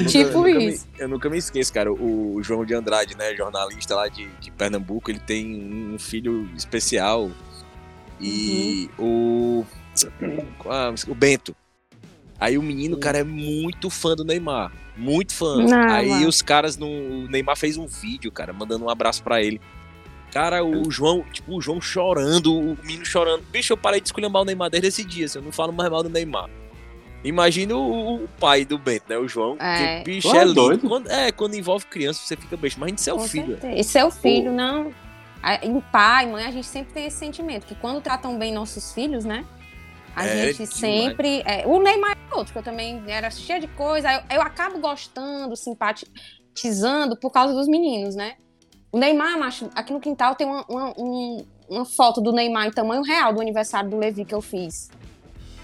nunca- 0.02 0.08
Tipo 0.08 0.18
eu 0.18 0.32
nunca 0.32 0.48
me- 0.58 0.68
isso. 0.68 0.88
eu 0.98 1.08
nunca 1.08 1.30
me 1.30 1.38
esqueço, 1.38 1.72
cara. 1.72 1.92
O, 1.92 2.34
o 2.34 2.42
João 2.42 2.64
de 2.64 2.74
Andrade, 2.74 3.16
né? 3.16 3.34
Jornalista 3.34 3.94
lá 3.94 4.08
de, 4.08 4.26
de 4.40 4.50
Pernambuco, 4.50 5.10
ele 5.10 5.20
tem 5.20 5.92
um 5.94 5.98
filho 5.98 6.48
especial. 6.56 7.30
E 8.20 8.90
o. 8.98 9.64
ah, 10.68 10.92
o 11.08 11.14
Bento. 11.14 11.54
Aí 12.40 12.56
o 12.56 12.62
menino, 12.62 12.96
cara, 12.98 13.18
é 13.18 13.24
muito 13.24 13.90
fã 13.90 14.14
do 14.14 14.24
Neymar. 14.24 14.72
Muito 14.96 15.34
fã. 15.34 15.56
Não, 15.56 15.90
Aí 15.90 16.08
mano. 16.08 16.28
os 16.28 16.40
caras 16.42 16.76
no. 16.76 16.86
O 16.86 17.28
Neymar 17.28 17.56
fez 17.56 17.76
um 17.76 17.86
vídeo, 17.86 18.30
cara, 18.30 18.52
mandando 18.52 18.84
um 18.84 18.90
abraço 18.90 19.22
pra 19.22 19.42
ele. 19.42 19.60
Cara, 20.32 20.62
o 20.62 20.90
João, 20.90 21.24
tipo, 21.32 21.56
o 21.56 21.60
João 21.60 21.80
chorando, 21.80 22.54
o 22.54 22.76
menino 22.84 23.04
chorando. 23.04 23.42
Bicho, 23.50 23.72
eu 23.72 23.76
parei 23.76 24.00
de 24.00 24.08
escolher 24.08 24.28
mal 24.28 24.42
o 24.42 24.44
Neymar 24.44 24.70
desde 24.70 24.88
esse 24.88 25.04
dia, 25.04 25.24
assim, 25.26 25.38
eu 25.38 25.42
não 25.42 25.50
falo 25.52 25.72
mais 25.72 25.90
mal 25.90 26.02
do 26.02 26.08
Neymar. 26.10 26.48
Imagina 27.24 27.74
o, 27.74 28.24
o 28.24 28.28
pai 28.38 28.64
do 28.64 28.78
Bento, 28.78 29.04
né? 29.08 29.18
O 29.18 29.26
João. 29.26 29.56
É. 29.58 29.98
Que 30.00 30.04
bicho 30.04 30.28
é 30.34 30.38
é 30.38 30.44
lindo. 30.44 30.54
doido? 30.54 30.88
Quando, 30.88 31.10
é, 31.10 31.32
quando 31.32 31.54
envolve 31.54 31.86
criança, 31.86 32.20
você 32.22 32.36
fica 32.36 32.56
besta. 32.56 32.78
Mas 32.78 32.86
a 32.86 32.90
gente 32.90 33.10
é 33.10 33.12
o 33.12 33.16
Com 33.16 33.26
filho. 33.28 33.46
certeza. 33.58 33.74
E 33.80 33.82
seu 33.84 34.10
filho, 34.10 34.52
não. 34.52 34.92
A- 35.42 35.64
E 35.64 35.70
o 35.70 35.82
pai, 35.90 36.26
mãe, 36.26 36.44
a 36.44 36.50
gente 36.52 36.66
sempre 36.66 36.92
tem 36.92 37.06
esse 37.06 37.16
sentimento, 37.16 37.66
que 37.66 37.74
quando 37.74 38.00
tratam 38.00 38.38
bem 38.38 38.52
nossos 38.52 38.92
filhos, 38.92 39.24
né? 39.24 39.44
A 40.18 40.26
É, 40.26 40.46
gente 40.46 40.54
demais. 40.54 40.74
sempre. 40.74 41.42
é, 41.46 41.66
o 41.66 41.80
Neymar 41.82 42.16
é 42.30 42.34
outro, 42.34 42.52
que 42.52 42.58
eu 42.58 42.62
também 42.62 43.02
era 43.06 43.30
cheia 43.30 43.60
de 43.60 43.68
coisa. 43.68 44.12
Eu, 44.12 44.36
eu 44.36 44.42
acabo 44.42 44.78
gostando, 44.78 45.54
simpatizando 45.56 47.16
por 47.18 47.30
causa 47.30 47.52
dos 47.54 47.68
meninos, 47.68 48.14
né? 48.14 48.34
O 48.90 48.98
Neymar, 48.98 49.38
macho, 49.38 49.68
aqui 49.74 49.92
no 49.92 50.00
quintal 50.00 50.34
tem 50.34 50.46
uma, 50.46 50.64
uma, 50.68 50.94
um- 50.98 51.44
uma 51.68 51.84
foto 51.84 52.20
do 52.20 52.32
Neymar 52.32 52.66
em 52.66 52.70
tamanho 52.70 53.02
real 53.02 53.32
do 53.32 53.40
aniversário 53.40 53.90
do 53.90 53.98
Levi 53.98 54.24
que 54.24 54.34
eu 54.34 54.40
fiz. 54.40 54.90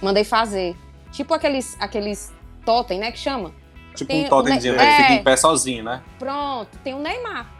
Mandei 0.02 0.24
fazer. 0.24 0.76
Tipo 1.10 1.32
aqueles, 1.32 1.76
aqueles 1.80 2.32
totem, 2.64 2.98
né? 2.98 3.10
Que 3.10 3.18
chama. 3.18 3.54
Tipo 3.94 4.10
Tem- 4.10 4.26
um 4.26 4.28
totemzinho, 4.28 4.74
é. 4.74 4.76
né? 4.76 4.84
Ele 4.84 5.02
fica 5.02 5.12
em 5.14 5.24
pé 5.24 5.36
sozinho, 5.36 5.84
né? 5.84 6.02
Pronto, 6.18 6.76
tem 6.82 6.92
o 6.94 6.98
Neymar. 6.98 7.50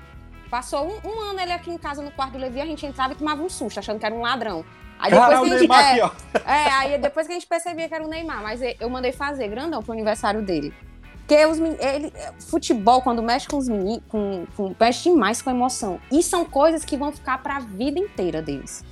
Passou 0.51 0.84
um, 0.86 1.09
um 1.09 1.20
ano 1.20 1.40
ele 1.40 1.53
aqui 1.53 1.70
em 1.70 1.78
casa 1.78 2.03
no 2.03 2.11
quarto 2.11 2.32
do 2.32 2.38
Levi, 2.38 2.61
a 2.61 2.66
gente 2.66 2.84
entrava 2.84 3.12
e 3.12 3.16
tomava 3.16 3.42
um 3.42 3.49
susto, 3.49 3.78
achando 3.78 3.99
que 3.99 4.05
era 4.07 4.14
um 4.14 4.20
ladrão. 4.20 4.64
Aí 5.05 5.11
depois 5.11 5.28
Cara, 5.28 5.40
que 5.40 5.44
a 5.44 5.59
gente, 5.59 5.59
Neymar 5.59 5.84
é, 5.84 6.00
aqui, 6.00 6.14
é, 6.46 6.72
aí 6.72 6.98
depois 6.98 7.26
que 7.26 7.32
a 7.32 7.34
gente 7.34 7.46
percebia 7.46 7.86
que 7.88 7.94
era 7.94 8.02
o 8.02 8.09
Neymar, 8.09 8.42
mas 8.42 8.61
eu 8.80 8.88
mandei 8.88 9.12
fazer 9.12 9.48
grandão 9.48 9.82
pro 9.82 9.92
aniversário 9.92 10.40
dele. 10.40 10.72
Porque 11.18 11.44
os, 11.44 11.59
ele, 11.59 12.11
futebol, 12.48 13.02
quando 13.02 13.22
mexe 13.22 13.46
com 13.46 13.59
os 13.59 13.68
meninos, 13.68 14.02
com, 14.09 14.46
com, 14.57 14.74
mexe 14.80 15.11
demais 15.11 15.42
com 15.42 15.50
emoção. 15.50 16.00
E 16.11 16.22
são 16.22 16.44
coisas 16.46 16.86
que 16.86 16.96
vão 16.96 17.12
ficar 17.12 17.42
pra 17.42 17.59
vida 17.61 17.98
inteira 17.98 18.40
deles. 18.40 18.82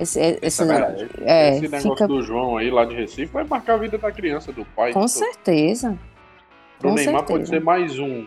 Esse, 0.00 0.38
esse, 0.40 0.62
é 0.62 0.66
verdade. 0.66 1.08
é, 1.20 1.50
Esse 1.50 1.62
negócio 1.62 1.90
fica 1.92 2.08
do 2.08 2.22
João 2.22 2.56
aí 2.56 2.70
lá 2.70 2.86
de 2.86 2.94
Recife 2.94 3.26
vai 3.32 3.44
marcar 3.44 3.74
a 3.74 3.76
vida 3.76 3.98
da 3.98 4.10
criança, 4.10 4.52
do 4.52 4.64
pai. 4.64 4.92
com 4.94 5.06
certeza. 5.06 5.98
Pro 6.78 6.90
com 6.90 6.94
Neymar 6.94 7.14
certeza. 7.20 7.38
pode 7.38 7.48
ser 7.48 7.60
mais 7.62 7.98
um, 7.98 8.26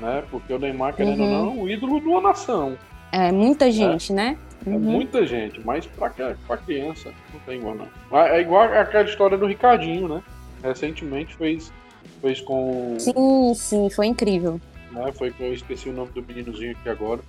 né? 0.00 0.24
Porque 0.30 0.52
o 0.52 0.58
Neymar, 0.58 0.94
querendo 0.96 1.22
ou 1.22 1.28
Uhum. 1.28 1.54
não, 1.54 1.60
é 1.60 1.64
o 1.64 1.68
ídolo 1.68 2.00
de 2.00 2.06
uma 2.08 2.20
nação. 2.20 2.76
É 3.12 3.30
muita 3.32 3.70
gente, 3.70 4.12
né? 4.12 4.36
É 4.36 4.49
Uhum. 4.66 4.78
muita 4.78 5.26
gente, 5.26 5.60
mas 5.64 5.86
pra, 5.86 6.10
pra 6.46 6.56
criança 6.58 7.12
não 7.32 7.40
tem 7.40 7.58
igual 7.58 7.74
não. 7.74 7.88
É 8.18 8.38
é 8.38 8.40
igual 8.40 8.64
aquela 8.64 9.04
história 9.04 9.38
do 9.38 9.46
Ricardinho, 9.46 10.08
né? 10.08 10.22
Recentemente 10.62 11.34
fez, 11.34 11.72
fez 12.20 12.40
com. 12.40 12.96
Sim, 12.98 13.54
sim, 13.54 13.90
foi 13.90 14.06
incrível. 14.06 14.60
Né? 14.92 15.12
Foi 15.12 15.30
que 15.30 15.42
eu 15.42 15.54
esqueci 15.54 15.88
o 15.88 15.92
nome 15.92 16.12
do 16.12 16.22
meninozinho 16.22 16.72
aqui 16.72 16.88
agora. 16.88 17.20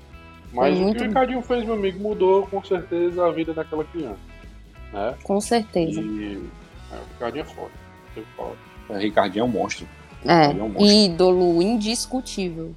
Mas 0.53 0.77
o 0.77 0.93
que 0.93 1.03
o 1.03 1.07
Ricardinho 1.07 1.41
fez, 1.41 1.63
meu 1.63 1.75
amigo, 1.75 1.99
mudou 1.99 2.45
com 2.47 2.61
certeza 2.63 3.25
a 3.25 3.31
vida 3.31 3.53
daquela 3.53 3.85
criança. 3.85 4.19
Né? 4.91 5.15
Com 5.23 5.39
certeza. 5.39 6.01
E 6.01 6.43
é, 6.91 6.95
o 6.95 7.13
Ricardinho 7.13 7.43
é 7.43 7.45
foda. 7.45 7.71
Eu 8.17 8.23
falo. 8.35 8.57
O 8.89 8.93
Ricardinho 8.93 9.43
é 9.43 9.45
um 9.45 9.49
monstro. 9.51 9.87
É, 10.25 10.45
é 10.45 10.49
um 10.49 10.67
monstro. 10.67 10.85
ídolo 10.85 11.61
indiscutível. 11.61 12.75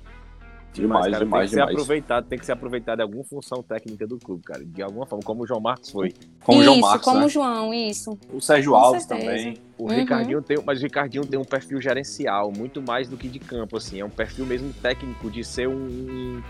Demais, 0.83 1.13
cara, 1.13 1.25
demais, 1.25 1.41
tem 1.41 1.45
que 1.45 1.49
ser 1.51 1.57
demais. 1.57 1.73
aproveitado, 1.75 2.27
tem 2.27 2.39
que 2.39 2.47
ser 2.47 2.53
aproveitado 2.53 2.97
de 2.97 3.03
alguma 3.03 3.25
função 3.25 3.63
técnica 3.63 4.07
do 4.07 4.19
clube, 4.19 4.43
cara. 4.43 4.65
De 4.65 4.83
alguma 4.83 5.07
forma, 5.07 5.23
como 5.25 5.43
o 5.45 5.47
João 5.47 5.61
Marcos 5.61 5.91
foi. 5.91 6.13
Com 6.45 6.53
o 6.53 6.55
isso, 6.57 6.65
João 6.65 6.81
Marcos, 6.81 7.05
como 7.05 7.21
né? 7.21 7.27
o 7.27 7.29
João, 7.29 7.73
isso. 7.75 8.19
O 8.33 8.41
Sérgio 8.41 8.73
Com 8.73 8.79
Alves 8.79 9.05
certeza. 9.05 9.29
também. 9.31 9.57
O 9.79 9.85
Uhum. 9.85 9.89
Ricardinho 9.97 10.43
tem, 10.43 10.59
mas 10.65 10.81
o 10.81 10.83
Ricardinho 10.83 11.25
tem 11.27 11.39
um 11.39 11.45
perfil 11.45 11.81
gerencial, 11.81 12.51
muito 12.51 12.83
mais 12.83 13.09
do 13.09 13.17
que 13.17 13.29
de 13.29 13.39
campo, 13.39 13.77
assim. 13.77 14.01
É 14.01 14.05
um 14.05 14.11
perfil 14.11 14.47
mesmo 14.47 14.73
técnico 14.83 15.31
de 15.31 15.45
ser 15.45 15.69
um, 15.69 16.43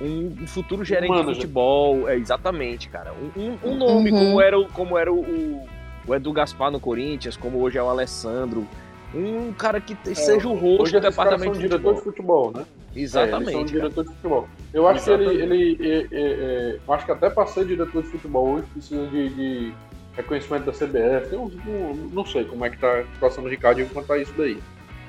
um, 0.00 0.46
futuro 0.46 0.84
gerente 0.84 1.14
de 1.14 1.24
futebol. 1.34 2.08
É, 2.08 2.16
exatamente, 2.16 2.88
cara. 2.88 3.12
Um, 3.36 3.40
um- 3.40 3.58
um 3.72 3.76
nome 3.76 4.10
Uhum. 4.10 4.18
como 4.18 4.40
era, 4.40 4.58
o- 4.58 4.68
como 4.68 4.98
era 4.98 5.12
o, 5.12 5.20
o, 5.20 5.66
o 6.06 6.14
Edu 6.14 6.32
Gaspar 6.32 6.70
no 6.70 6.78
Corinthians, 6.80 7.36
como 7.36 7.58
hoje 7.60 7.78
é 7.78 7.82
o 7.82 7.88
Alessandro. 7.88 8.66
Um 9.14 9.52
cara 9.52 9.80
que 9.80 9.94
te- 9.94 10.14
seja 10.14 10.46
o 10.48 10.52
rosto 10.52 10.82
Hoje 10.82 10.92
do 10.92 11.00
departamento 11.00 11.52
de 11.54 11.60
diretor 11.60 11.94
futebol. 11.96 12.50
de 12.50 12.52
futebol, 12.52 12.52
né? 12.52 12.66
É, 12.96 13.00
eles 13.00 13.10
são 13.10 13.22
Exatamente. 13.22 13.72
diretor 13.72 14.04
de 14.04 14.10
futebol. 14.14 14.48
Eu 14.72 14.88
acho 14.88 15.04
que 15.04 15.10
ele, 15.10 15.24
Exatamente. 15.24 15.82
ele 15.82 15.88
é, 15.88 15.96
é, 15.98 16.06
é, 16.12 16.80
eu 16.86 16.94
acho 16.94 17.04
que 17.04 17.12
até 17.12 17.28
para 17.28 17.46
ser 17.46 17.66
diretor 17.66 18.02
de 18.02 18.08
futebol 18.08 18.48
hoje 18.48 18.66
precisa 18.72 19.06
de, 19.08 19.28
de 19.28 19.74
reconhecimento 20.14 20.64
da 20.64 20.72
CBF. 20.72 21.36
Uns, 21.36 21.54
um, 21.66 22.10
não 22.12 22.24
sei 22.24 22.44
como 22.44 22.64
é 22.64 22.70
que 22.70 22.78
tá 22.78 23.00
a 23.00 23.04
situação 23.14 23.44
do 23.44 23.50
Ricardinho 23.50 23.88
quanto 23.90 24.12
a 24.12 24.18
isso 24.18 24.32
daí. 24.36 24.58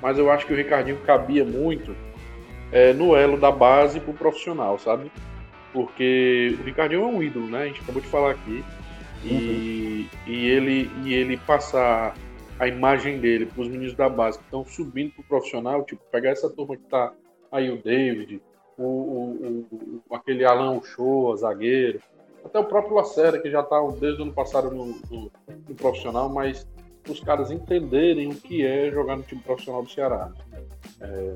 Mas 0.02 0.18
eu 0.18 0.30
acho 0.30 0.46
que 0.46 0.54
o 0.54 0.56
Ricardinho 0.56 0.98
cabia 1.06 1.46
muito 1.46 1.96
é, 2.72 2.94
no 2.94 3.16
elo 3.16 3.38
da 3.38 3.52
base 3.52 4.00
pro 4.00 4.14
profissional, 4.14 4.78
sabe? 4.78 5.12
Porque 5.72 6.56
o 6.60 6.64
Ricardinho 6.64 7.04
é 7.04 7.06
um 7.06 7.24
ídolo, 7.24 7.48
né? 7.48 7.64
A 7.64 7.68
gente 7.68 7.82
acabou 7.82 8.02
de 8.02 8.08
falar 8.08 8.32
aqui. 8.32 8.64
E, 9.24 10.08
e, 10.28 10.48
ele, 10.48 10.92
e 11.04 11.14
ele 11.14 11.38
passar 11.38 12.14
a 12.60 12.68
imagem 12.68 13.20
dele 13.20 13.46
para 13.46 13.62
os 13.62 13.68
meninos 13.68 13.96
da 13.96 14.08
base 14.08 14.38
que 14.38 14.44
estão 14.46 14.66
subindo 14.66 15.12
pro 15.14 15.24
profissional, 15.24 15.84
tipo, 15.84 16.02
pegar 16.12 16.30
essa 16.30 16.50
turma 16.50 16.76
que 16.76 16.84
tá 16.84 17.12
aí 17.52 17.70
o 17.70 17.82
David, 17.82 18.42
o, 18.78 18.84
o, 18.84 19.66
o- 19.72 20.02
o- 20.10 20.16
aquele 20.16 20.46
Alan 20.46 20.78
Uchoa, 20.78 21.36
zagueiro, 21.38 22.00
até 22.44 22.60
o 22.60 22.66
próprio 22.66 22.96
Lacerda, 22.96 23.40
que 23.40 23.50
já 23.50 23.64
tá 23.64 23.80
desde 24.00 24.22
o 24.22 24.24
ano 24.26 24.34
passado 24.34 24.70
no, 24.72 24.86
no- 25.10 25.32
no 25.68 25.76
profissional, 25.76 26.30
mas 26.30 26.68
os 27.10 27.20
caras 27.22 27.52
entenderem 27.52 28.30
o 28.30 28.36
que 28.36 28.66
é 28.66 28.92
jogar 28.92 29.16
no 29.18 29.24
time 29.24 29.42
profissional 29.42 29.84
do 29.84 29.90
Ceará. 29.90 30.32
É, 31.02 31.36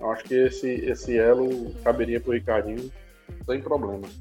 eu 0.00 0.10
acho 0.10 0.24
que 0.24 0.34
esse, 0.34 0.68
esse 0.68 1.16
elo 1.16 1.72
caberia 1.84 2.20
pro 2.20 2.32
Ricardinho 2.32 2.90
sem 3.46 3.60
problemas. 3.60 4.20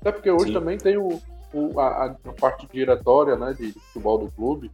Até 0.00 0.12
porque 0.12 0.30
hoje 0.30 0.46
Sim. 0.46 0.52
também 0.54 0.78
tem 0.78 0.96
o, 0.96 1.20
o- 1.52 1.78
a, 1.80 2.06
a 2.06 2.32
parte 2.40 2.66
diretória 2.72 3.36
né, 3.36 3.54
de 3.58 3.72
futebol 3.72 4.18
do 4.18 4.30
clube, 4.30 4.70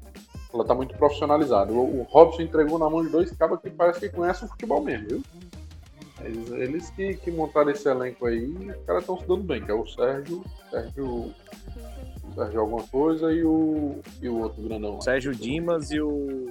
ela 0.52 0.64
tá 0.64 0.74
muito 0.74 0.94
profissionalizada. 0.96 1.72
O, 1.72 2.00
o 2.00 2.02
Robson 2.10 2.42
entregou 2.42 2.78
na 2.78 2.88
mão 2.90 3.02
de 3.04 3.08
dois 3.10 3.30
cabas 3.32 3.60
que 3.60 3.70
parece 3.70 4.00
que 4.00 4.08
conhecem 4.10 4.46
o 4.46 4.50
futebol 4.50 4.82
mesmo, 4.82 5.08
viu? 5.08 5.22
Eles, 6.24 6.50
eles 6.52 6.90
que, 6.90 7.14
que 7.14 7.30
montaram 7.30 7.70
esse 7.70 7.88
elenco 7.88 8.26
aí, 8.26 8.44
os 8.46 8.84
caras 8.86 9.02
estão 9.02 9.18
se 9.18 9.26
dando 9.26 9.42
bem, 9.42 9.60
que 9.64 9.70
é 9.70 9.74
o 9.74 9.84
Sérgio, 9.86 10.44
Sérgio, 10.70 11.34
Sérgio 12.34 12.60
alguma 12.60 12.82
coisa 12.84 13.32
e 13.32 13.42
o, 13.44 13.96
e 14.20 14.28
o 14.28 14.38
outro 14.40 14.62
grandão 14.62 14.94
lá. 14.94 15.00
Sérgio 15.00 15.34
Dimas 15.34 15.90
e 15.90 16.00
o. 16.00 16.50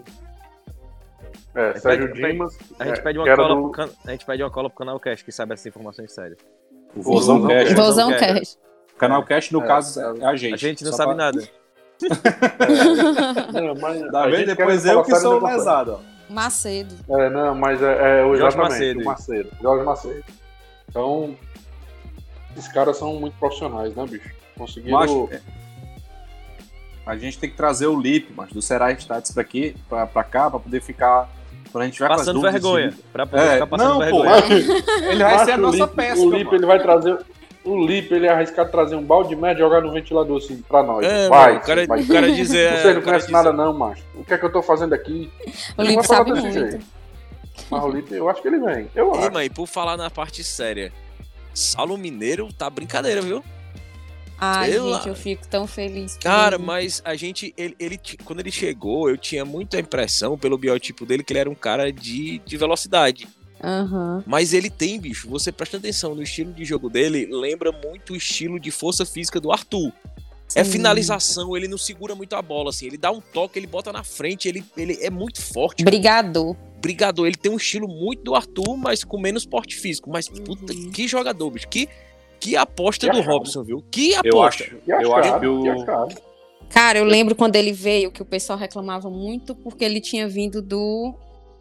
É, 1.56 1.80
Sérgio 1.80 2.12
pede- 2.14 2.32
Dimas. 2.34 2.58
A 2.80 2.86
gente, 2.86 3.00
é, 3.00 3.02
pede 3.02 3.20
uma 3.20 3.36
cola 3.36 3.56
do- 3.56 3.62
pro 3.62 3.72
can... 3.72 3.90
a 4.06 4.12
gente 4.12 4.26
pede 4.26 4.44
uma 4.44 4.52
cola 4.52 4.70
pro 4.70 4.78
canal 4.80 5.00
Cash, 5.00 5.22
que 5.22 5.32
sabe 5.32 5.54
essas 5.54 5.66
informações 5.68 6.12
sérias. 6.14 6.38
O 6.96 7.02
Vozão 7.02 7.48
Cash. 7.48 7.74
Vozão 7.74 8.12
Cash. 8.12 8.58
Canal 8.98 9.24
Cash, 9.24 9.52
no 9.52 9.62
É, 9.64 9.68
caso, 9.68 10.00
é. 10.02 10.20
é 10.20 10.26
a 10.26 10.36
gente. 10.36 10.54
A 10.54 10.58
gente 10.58 10.84
não 10.84 10.92
Só 10.92 10.98
sabe 10.98 11.16
pra- 11.16 11.26
nada. 11.26 11.48
Não, 13.54 13.76
mas 13.80 14.12
Tá 14.12 14.24
a 14.24 14.26
vendo? 14.26 14.36
gente 14.38 14.46
Depois 14.56 14.86
eu 14.86 15.04
que 15.04 15.16
sou 15.16 15.44
lesado, 15.46 16.00
ó. 16.00 16.12
Macedo. 16.34 16.96
É, 17.10 17.30
não, 17.30 17.54
mas 17.56 17.82
é, 17.84 18.22
é 18.22 18.24
o 18.24 18.36
Jorge 18.38 18.58
exatamente, 18.58 19.04
Macedo. 19.04 19.04
Macedo. 19.04 19.50
Jorge 19.62 19.86
Macedo. 19.86 20.24
Então, 20.90 21.36
esses 22.56 22.72
caras 22.72 22.98
são 22.98 23.16
muito 23.16 23.38
profissionais, 23.38 23.94
né, 23.96 24.06
bicho? 24.10 24.30
Conseguiram. 24.58 24.98
Macho, 24.98 25.28
é- 25.32 25.42
a 27.06 27.18
gente 27.18 27.38
tem 27.38 27.50
que 27.50 27.58
trazer 27.58 27.88
o 27.88 28.00
Lip, 28.00 28.32
mas 28.36 28.50
do 28.54 28.62
Será 28.62 28.92
Stats 28.94 29.32
pra 29.32 29.42
aqui, 29.42 29.76
pra, 29.90 30.08
pra 30.08 30.24
cá, 30.24 30.50
pra 30.50 30.60
poder 30.60 30.82
ficar. 30.82 31.28
Quando 31.72 31.84
a 31.84 31.86
gente 31.88 32.00
vai 32.00 32.10
Passando 32.10 32.34
dúvidas 32.36 32.54
vergonha. 32.54 32.90
de- 32.92 32.98
Pra 33.14 33.26
poder 33.26 33.44
É, 33.44 33.54
ficar 33.54 33.68
passando 33.68 33.88
não, 33.90 33.96
pô, 33.96 34.04
vergonha. 34.24 34.30
Mas- 34.30 35.04
Ele 35.10 35.24
vai 35.24 35.46
ser 35.46 35.52
a 35.52 35.58
nossa 35.58 35.78
Lipe- 35.78 35.96
pesca. 35.96 36.20
O 36.22 36.30
mano. 36.32 36.54
ele 36.56 36.66
vai 36.66 36.80
trazer. 36.82 37.18
O 37.64 37.86
Lipe, 37.86 38.14
ele 38.16 38.26
é 38.26 38.30
arriscado 38.32 38.72
trazer 38.72 38.96
um 38.96 39.04
balde 39.04 39.30
de 39.30 39.36
merda 39.36 39.60
e 39.60 39.64
jogar 39.64 39.82
no 39.82 39.92
ventilador 39.92 40.38
assim 40.38 40.62
pra 40.68 40.82
nós. 40.82 41.06
É, 41.06 41.30
vai, 41.30 41.50
mano, 41.54 41.60
o 41.62 41.66
cara, 41.66 41.86
vai. 41.88 42.02
o 42.02 42.08
cara 42.08 42.32
dizer. 42.32 42.78
Você 42.82 42.88
o 42.88 42.94
não 42.96 43.02
conhece 43.04 43.26
dizer- 43.28 43.32
nada, 43.38 43.54
não, 43.54 43.72
macho. 43.74 44.04
O 44.16 44.24
que 44.24 44.34
é 44.34 44.38
que 44.38 44.46
eu 44.46 44.52
tô 44.52 44.64
fazendo 44.64 44.94
aqui? 44.94 45.32
O 45.78 45.84
Lipe 45.84 46.08
falar 46.08 46.18
sabe 46.26 46.32
muito. 46.32 46.52
jeito. 46.52 46.86
Mas 47.70 47.84
o 47.84 47.90
Lipe, 47.90 48.14
eu 48.16 48.28
acho 48.30 48.42
que 48.42 48.48
ele 48.48 48.58
vem. 48.60 48.88
Eu 48.96 49.14
Ei, 49.14 49.20
acho. 49.20 49.32
mãe, 49.34 49.50
por 49.50 49.68
falar 49.68 49.96
na 49.96 50.10
parte 50.10 50.44
séria, 50.44 50.92
Saulo 51.54 51.98
Mineiro 51.98 52.52
tá 52.52 52.68
brincadeira, 52.70 53.22
viu? 53.22 53.44
Ai, 54.44 54.72
Sei 54.72 54.80
gente, 54.80 54.90
lá. 54.90 55.04
eu 55.06 55.16
fico 55.16 55.48
tão 55.48 55.68
feliz. 55.68 56.18
Cara, 56.18 56.56
ele. 56.56 56.64
mas 56.66 57.00
a 57.06 57.16
gente, 57.16 57.54
ele, 57.56 57.76
ele 57.80 58.00
quando 58.26 58.40
ele 58.40 58.52
chegou, 58.52 59.08
eu 59.08 59.16
tinha 59.16 59.46
muita 59.46 59.80
impressão 59.80 60.36
pelo 60.36 60.58
biotipo 60.58 61.06
dele 61.06 61.24
que 61.24 61.32
ele 61.32 61.40
era 61.42 61.50
um 61.50 61.54
cara 61.54 61.92
de, 61.92 62.40
de 62.40 62.58
velocidade. 62.58 63.28
Aham. 63.64 64.24
Mas 64.26 64.54
ele 64.54 64.70
tem, 64.70 65.00
bicho, 65.00 65.30
você 65.30 65.52
presta 65.52 65.78
atenção 65.78 66.16
no 66.16 66.24
estilo 66.24 66.52
de 66.54 66.66
jogo 66.66 66.90
dele, 66.90 67.28
lembra 67.32 67.72
muito 67.72 68.14
o 68.14 68.16
estilo 68.16 68.60
de 68.60 68.72
força 68.72 69.06
física 69.06 69.40
do 69.40 69.52
Arthur. 69.52 69.92
É 70.54 70.64
Sim. 70.66 70.72
finalização, 70.72 71.56
ele 71.56 71.68
não 71.68 71.78
segura 71.78 72.14
muito 72.14 72.36
a 72.36 72.42
bola, 72.42 72.72
assim. 72.72 72.86
Ele 72.88 72.98
dá 72.98 73.10
um 73.12 73.22
toque, 73.22 73.58
ele 73.58 73.68
bota 73.68 73.94
na 73.94 74.04
frente, 74.04 74.50
ele, 74.50 74.64
ele 74.76 74.98
é 75.02 75.10
muito 75.10 75.42
forte. 75.42 75.84
Brigador. 75.84 76.56
Brigador, 76.82 77.26
ele 77.28 77.38
tem 77.38 77.52
um 77.52 77.56
estilo 77.58 77.88
muito 77.88 78.24
do 78.24 78.36
Arthur, 78.36 78.76
mas 78.76 79.04
com 79.04 79.18
menos 79.18 79.46
porte 79.46 79.76
físico. 79.78 80.10
Mas, 80.10 80.28
Uhum. 80.28 80.44
puta, 80.44 80.74
que 80.92 81.08
jogador, 81.08 81.50
bicho. 81.52 81.70
Que, 81.70 81.88
que 82.40 82.58
aposta 82.58 83.06
Que 83.08 83.14
do 83.14 83.20
achado. 83.20 83.32
Robson, 83.34 83.64
viu? 83.64 83.84
Que 83.90 84.12
Eu 84.26 84.42
aposta. 84.42 84.64
acho, 84.66 84.76
E 84.86 84.92
eu 84.92 85.16
acho 85.16 85.40
que 85.40 85.48
o. 85.48 85.64
Cara, 86.70 87.00
eu 87.00 87.06
lembro 87.06 87.36
quando 87.36 87.56
ele 87.56 87.72
veio 87.72 88.12
que 88.12 88.22
o 88.22 88.26
pessoal 88.26 88.58
reclamava 88.60 89.10
muito 89.10 89.54
porque 89.56 89.84
ele 89.86 90.02
tinha 90.02 90.28
vindo 90.28 90.62
do, 90.62 91.14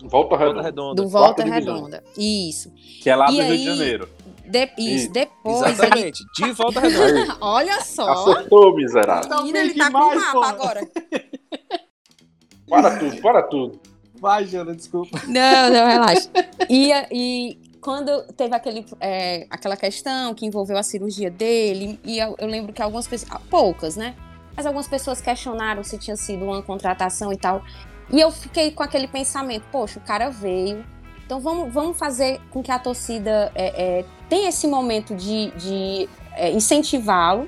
Volta 0.09 0.37
redonda. 0.37 0.63
redonda. 0.63 1.03
do 1.03 1.09
Volta. 1.09 1.45
Redonda. 1.45 2.05
Isso. 2.17 2.73
Que 3.03 3.11
é 3.11 3.17
lá 3.17 3.27
E 3.31 3.37
do 3.37 3.43
Rio 3.43 3.51
aí- 3.53 3.59
de 3.59 3.65
Janeiro. 3.65 4.09
De- 4.47 4.73
isso, 4.79 5.05
Isso. 5.05 5.13
depois 5.13 5.63
ele. 5.63 5.71
Exatamente. 5.73 6.25
De 6.37 6.53
volta 6.53 6.81
redonda. 6.81 7.37
Olha 7.41 7.81
só. 7.83 8.11
acertou, 8.11 8.75
miserável. 8.75 9.37
Menino, 9.39 9.59
ele 9.59 9.75
tá 9.75 9.91
com 9.91 9.99
o 9.99 10.15
mapa 10.17 10.33
porra. 10.33 10.49
agora. 10.49 10.81
Para 12.69 12.99
tudo, 12.99 13.17
para 13.21 13.43
tudo. 13.43 13.81
Vai, 14.21 14.45
Jana, 14.47 14.75
desculpa. 14.75 15.21
Não, 15.27 15.71
não, 15.71 15.87
relaxa. 15.89 16.31
E, 16.69 16.93
e 17.11 17.59
quando 17.81 18.23
teve 18.35 18.55
aquele, 18.55 18.87
é, 19.01 19.47
aquela 19.51 19.77
questão 19.77 20.35
que 20.35 20.47
envolveu 20.47 20.77
a 20.79 20.83
cirurgia 20.83 21.31
dele, 21.31 21.99
e 22.05 22.19
eu, 22.19 22.37
eu 22.39 22.47
lembro 22.47 22.73
que 22.73 22.81
algumas 22.83 23.09
pessoas, 23.09 23.41
poucas, 23.51 23.97
né? 23.97 24.15
Mas 24.57 24.67
algumas 24.67 24.87
pessoas 24.87 25.21
questionaram 25.21 25.83
se 25.83 25.99
tinha 25.99 26.17
sido 26.17 26.45
uma 26.45 26.63
contratação 26.63 27.33
e 27.33 27.37
tal. 27.37 27.63
E 28.13 28.21
eu 28.21 28.31
fiquei 28.31 28.71
com 28.73 28.83
aquele 28.83 29.07
pensamento, 29.07 29.65
poxa, 29.71 29.99
o 29.99 30.03
cara 30.03 30.29
veio. 30.31 30.85
Então 31.25 31.39
vamos, 31.41 31.73
vamos 31.73 31.97
fazer 31.99 32.41
com 32.51 32.63
que 32.63 32.73
a 32.73 32.79
torcida 32.79 33.53
é, 33.55 34.01
é, 34.01 34.05
tenha 34.29 34.49
esse 34.49 34.67
momento 34.67 35.15
de, 35.15 35.51
de 35.53 36.09
é, 36.33 36.51
incentivá-lo. 36.51 37.47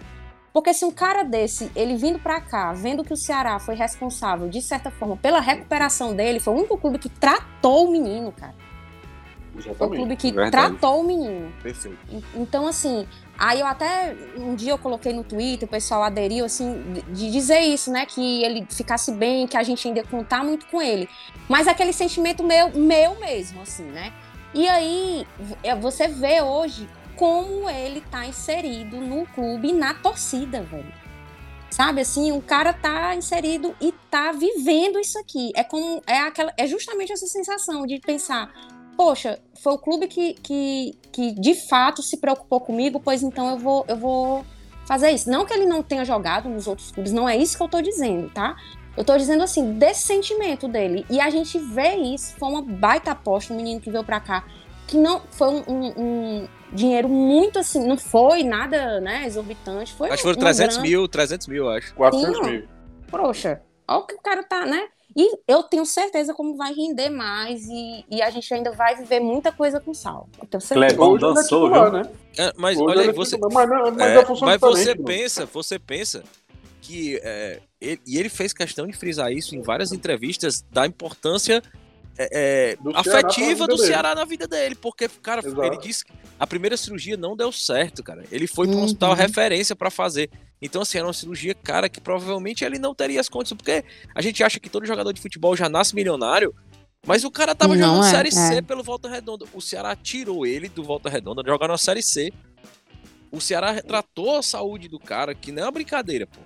Porque 0.53 0.73
se 0.75 0.85
um 0.85 0.91
cara 0.91 1.23
desse, 1.25 1.73
ele 1.75 1.97
vindo 1.97 2.19
pra 2.19 2.39
cá, 2.41 2.73
vendo 2.75 3.03
que 3.03 3.13
o 3.13 3.17
Ceará 3.17 3.59
foi 3.59 3.75
responsável, 3.75 4.49
de 4.51 4.61
certa 4.61 4.91
forma, 4.91 5.17
pela 5.17 5.41
recuperação 5.41 6.15
dele, 6.15 6.39
foi 6.41 6.53
o 6.53 6.59
único 6.59 6.77
clube 6.77 6.99
que 6.99 7.09
tratou 7.09 7.89
o 7.89 7.91
menino, 7.91 8.31
cara. 8.33 8.55
Foi 9.55 9.63
o 9.63 9.65
Exatamente. 9.67 9.97
clube 9.97 10.17
que 10.17 10.31
Verdade. 10.31 10.51
tratou 10.79 11.01
o 11.01 11.05
menino. 11.05 11.51
Perfeito. 11.63 11.99
En- 12.11 12.23
Então, 12.43 12.67
assim, 12.67 13.07
aí 13.43 13.59
eu 13.59 13.67
até 13.67 14.15
um 14.37 14.55
dia 14.55 14.71
eu 14.71 14.79
coloquei 14.79 15.13
no 15.13 15.25
Twitter, 15.25 15.69
o 15.69 15.71
pessoal 15.71 16.05
aderiu, 16.05 16.45
assim, 16.45 17.03
de- 17.09 17.31
dizer 17.31 17.59
isso, 17.61 17.91
né? 17.91 18.07
Que 18.07 18.45
ele 18.45 18.65
ficasse 18.71 19.11
bem, 19.11 19.49
que 19.49 19.57
a 19.57 19.65
gente 19.65 19.87
ainda 19.89 20.05
contar 20.05 20.45
muito 20.45 20.65
com 20.67 20.81
ele. 20.81 21.09
Mas 21.49 21.67
aquele 21.67 21.93
sentimento 21.93 22.45
meu, 22.45 22.71
meu 22.71 23.19
mesmo, 23.19 23.61
assim, 23.61 23.83
né? 23.83 24.13
E 24.55 24.69
aí 24.69 25.27
é, 25.65 25.75
você 25.75 26.07
vê 26.07 26.41
hoje 26.41 26.89
como 27.17 27.69
ele 27.69 28.01
tá 28.13 28.25
inserido 28.27 28.99
no 28.99 29.27
clube 29.27 29.73
na 29.73 29.93
torcida, 29.93 30.63
velho. 30.63 31.03
Sabe 31.69 32.03
assim, 32.03 32.31
o 32.33 32.41
cara 32.43 32.73
tá 32.73 33.17
inserido 33.17 33.75
e 33.81 33.93
tá 34.11 34.31
vivendo 34.31 35.01
isso 35.01 35.19
aqui. 35.19 35.51
É 35.57 35.65
como 35.65 36.01
é 36.07 36.19
aquela 36.19 36.53
é 36.57 36.67
justamente 36.67 37.13
essa 37.13 37.27
sensação 37.27 37.87
de 37.87 37.99
pensar, 37.99 38.53
poxa, 38.97 39.39
foi 39.63 39.73
o 39.73 39.79
clube 39.79 40.07
que, 40.09 40.35
que, 40.35 40.99
que 41.13 41.33
de 41.33 41.55
fato 41.55 42.03
se 42.03 42.17
preocupou 42.19 42.61
comigo, 42.61 43.01
pois 43.01 43.23
então 43.23 43.51
eu 43.51 43.59
vou 43.59 43.85
eu 43.89 43.97
vou 43.97 44.45
fazer 44.87 45.11
isso. 45.11 45.31
Não 45.31 45.45
que 45.45 45.53
ele 45.55 45.67
não 45.67 45.83
tenha 45.83 46.05
jogado 46.05 46.49
nos 46.49 46.67
outros 46.67 46.91
clubes, 46.91 47.13
não 47.13 47.29
é 47.29 47.37
isso 47.37 47.57
que 47.57 47.63
eu 47.63 47.69
tô 47.69 47.81
dizendo, 47.81 48.29
tá? 48.31 48.57
Eu 48.97 49.05
tô 49.05 49.17
dizendo 49.17 49.43
assim, 49.43 49.75
desse 49.79 50.03
sentimento 50.03 50.69
dele. 50.69 51.07
E 51.09 51.19
a 51.21 51.31
gente 51.31 51.59
vê 51.59 51.95
isso, 51.97 52.35
foi 52.37 52.49
uma 52.49 52.61
baita 52.61 53.13
aposta, 53.13 53.53
um 53.55 53.57
menino 53.57 53.81
que 53.81 53.91
veio 53.91 54.05
pra 54.05 54.21
cá, 54.21 54.45
que 54.87 54.97
não 54.99 55.23
foi 55.31 55.49
um, 55.49 55.63
um- 55.67 55.93
um 55.97 56.49
dinheiro 56.73 57.09
muito 57.09 57.59
assim, 57.59 57.87
não 57.87 57.97
foi 57.97 58.43
nada, 58.43 59.01
né, 59.01 59.25
exorbitante. 59.27 59.95
Foi 59.95 60.09
Acho 60.09 60.17
que 60.19 60.23
foram 60.25 60.37
uma 60.37 60.41
300 60.45 60.77
grana- 60.77 60.89
mil, 60.91 61.09
300 61.09 61.47
mil, 61.47 61.71
acho. 61.71 61.95
400 61.95 62.37
Sim, 62.37 62.51
mil. 62.51 62.69
Poxa, 63.09 63.63
olha 63.89 64.01
o 64.01 64.07
que 64.07 64.15
o 64.15 64.21
cara 64.21 64.43
tá, 64.43 64.67
né? 64.67 64.83
E 65.17 65.39
eu 65.47 65.63
tenho 65.63 65.85
certeza 65.85 66.33
como 66.35 66.57
vai 66.57 66.73
render 66.73 67.11
mais 67.11 67.67
e, 67.67 68.05
e 68.11 68.23
a 68.23 68.31
gente 68.31 68.53
ainda 68.53 68.73
vai 68.73 68.97
viver 68.97 69.21
muita 69.21 69.53
coisa 69.53 69.81
com 69.81 69.93
sal. 69.93 70.29
Eu 70.41 70.47
tenho 70.47 70.61
certeza. 70.61 70.87
Clebão 70.95 71.17
é 71.17 71.19
dançou, 71.19 71.71
viu? 71.73 71.91
né? 71.91 72.09
É, 72.39 72.53
mas 72.57 72.79
Hoje 72.79 72.87
olha 72.99 73.01
aí, 73.03 73.13
você. 73.13 73.37
titular, 73.37 73.69
Mas, 73.69 73.71
não, 73.71 73.93
mas 73.93 74.01
É, 74.01 74.19
é, 74.19 74.25
mas 74.43 74.61
você 74.61 74.95
pensa, 74.95 75.47
você 75.47 75.79
pensa 75.79 76.23
que 76.81 77.21
é, 77.23 77.61
ele, 77.81 78.01
e 78.07 78.19
ele 78.19 78.29
fez 78.29 78.53
questão 78.53 78.87
de 78.87 78.93
frisar 78.93 79.31
isso 79.33 79.55
em 79.55 79.63
várias 79.63 79.93
entrevistas 79.93 80.65
da 80.71 80.87
importância 80.87 81.63
é, 82.19 82.73
é, 82.73 82.77
Do 82.77 82.91
afetiva 82.97 83.67
do 83.67 83.77
dele. 83.77 83.87
Ceará 83.89 84.15
na 84.15 84.25
vida 84.25 84.47
dele, 84.47 84.75
porque 84.75 85.09
cara, 85.09 85.41
Exato. 85.45 85.63
ele 85.65 85.79
disse 85.79 86.05
que 86.05 86.13
a 86.39 86.47
primeira 86.47 86.77
cirurgia 86.77 87.17
não 87.17 87.37
deu 87.37 87.51
certo, 87.53 88.03
cara. 88.03 88.25
Ele 88.31 88.47
foi 88.47 88.67
para 88.67 88.77
um 88.77 88.79
Uhum. 88.81 88.85
hospital 88.85 89.15
referência 89.15 89.75
para 89.77 89.91
fazer. 89.91 90.29
Então 90.63 90.81
assim, 90.83 90.97
era 90.99 91.07
uma 91.07 91.13
cirurgia, 91.13 91.55
cara, 91.55 91.89
que 91.89 92.01
provavelmente 92.01 92.65
ele 92.65 92.79
não 92.79 92.95
teria 92.95 93.21
as 93.21 93.29
condições, 93.29 93.57
porque 93.59 93.85
a 94.15 94.23
gente 94.23 94.43
acha 94.45 94.61
que 94.61 94.71
todo 94.71 94.87
jogador 94.87 95.13
de 95.13 95.21
futebol 95.21 95.57
já 95.57 95.69
nasce 95.69 95.95
milionário. 95.95 96.55
Mas 97.05 97.25
o 97.25 97.31
cara 97.33 97.53
tava 97.53 97.75
Não 97.75 97.85
jogando 97.97 98.07
é, 98.07 98.11
Série 98.11 98.29
é. 98.29 98.31
C 98.31 98.63
pelo 98.63 98.83
Volta 98.85 99.09
Redonda. 99.09 99.45
O 99.53 99.61
Ceará 99.61 99.97
tirou 99.97 100.47
ele 100.47 100.69
do 100.69 100.85
Volta 100.85 101.11
Redonda, 101.11 101.43
jogar 101.45 101.67
na 101.67 101.77
Série 101.77 102.01
C. 102.01 102.33
O 103.31 103.41
Ceará 103.41 103.73
retratou 103.73 104.37
a 104.37 104.43
saúde 104.43 104.89
do 104.89 105.01
cara, 105.01 105.35
que 105.35 105.51
não 105.51 105.63
é 105.63 105.65
uma 105.67 105.73
brincadeira, 105.73 106.29
pô. 106.29 106.39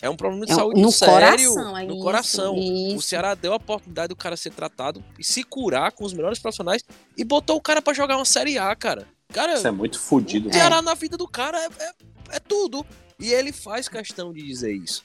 É 0.00 0.08
um 0.08 0.16
problema 0.16 0.46
de 0.46 0.52
É 0.52 0.54
saúde 0.54 0.80
no 0.80 0.90
sério. 0.92 1.12
coração, 1.52 1.76
é 1.76 1.84
no 1.84 1.92
isso, 1.94 2.02
coração. 2.02 2.54
O 2.54 2.58
isso. 2.96 3.02
Ceará 3.02 3.34
deu 3.34 3.52
a 3.52 3.56
oportunidade 3.56 4.08
do 4.08 4.16
cara 4.16 4.36
ser 4.36 4.50
tratado 4.52 5.04
e 5.18 5.24
se 5.24 5.42
curar 5.42 5.90
com 5.92 6.04
os 6.04 6.14
melhores 6.14 6.38
profissionais 6.38 6.82
e 7.16 7.24
botou 7.24 7.56
o 7.56 7.60
cara 7.60 7.82
pra 7.82 7.92
jogar 7.92 8.16
uma 8.16 8.24
Série 8.24 8.56
A, 8.56 8.74
cara. 8.76 9.06
Cara, 9.30 9.54
Isso 9.54 9.66
é 9.66 9.70
muito 9.72 9.98
fodido. 10.00 10.48
o 10.48 10.52
Ceará 10.52 10.80
na 10.80 10.94
vida 10.94 11.16
do 11.18 11.26
cara 11.28 11.58
é, 11.58 11.66
é- 11.80 12.36
é 12.36 12.38
tudo. 12.40 12.86
E 13.20 13.32
ele 13.32 13.52
faz 13.52 13.88
questão 13.88 14.32
de 14.32 14.42
dizer 14.42 14.72
isso. 14.72 15.04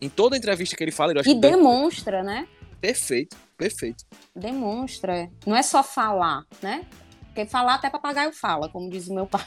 Em 0.00 0.08
toda 0.08 0.36
entrevista 0.36 0.76
que 0.76 0.82
ele 0.82 0.90
fala, 0.90 1.12
ele 1.12 1.20
acha 1.20 1.30
E 1.30 1.34
que 1.34 1.40
demonstra, 1.40 2.22
né? 2.22 2.48
perfeito, 2.80 3.36
perfeito. 3.56 4.04
Demonstra. 4.34 5.30
Não 5.46 5.54
é 5.54 5.62
só 5.62 5.82
falar, 5.82 6.44
né? 6.62 6.86
Porque 7.26 7.44
falar 7.44 7.74
até 7.74 7.88
papagaio 7.90 8.32
fala, 8.32 8.68
como 8.68 8.90
diz 8.90 9.06
o 9.08 9.14
meu 9.14 9.26
pai. 9.26 9.46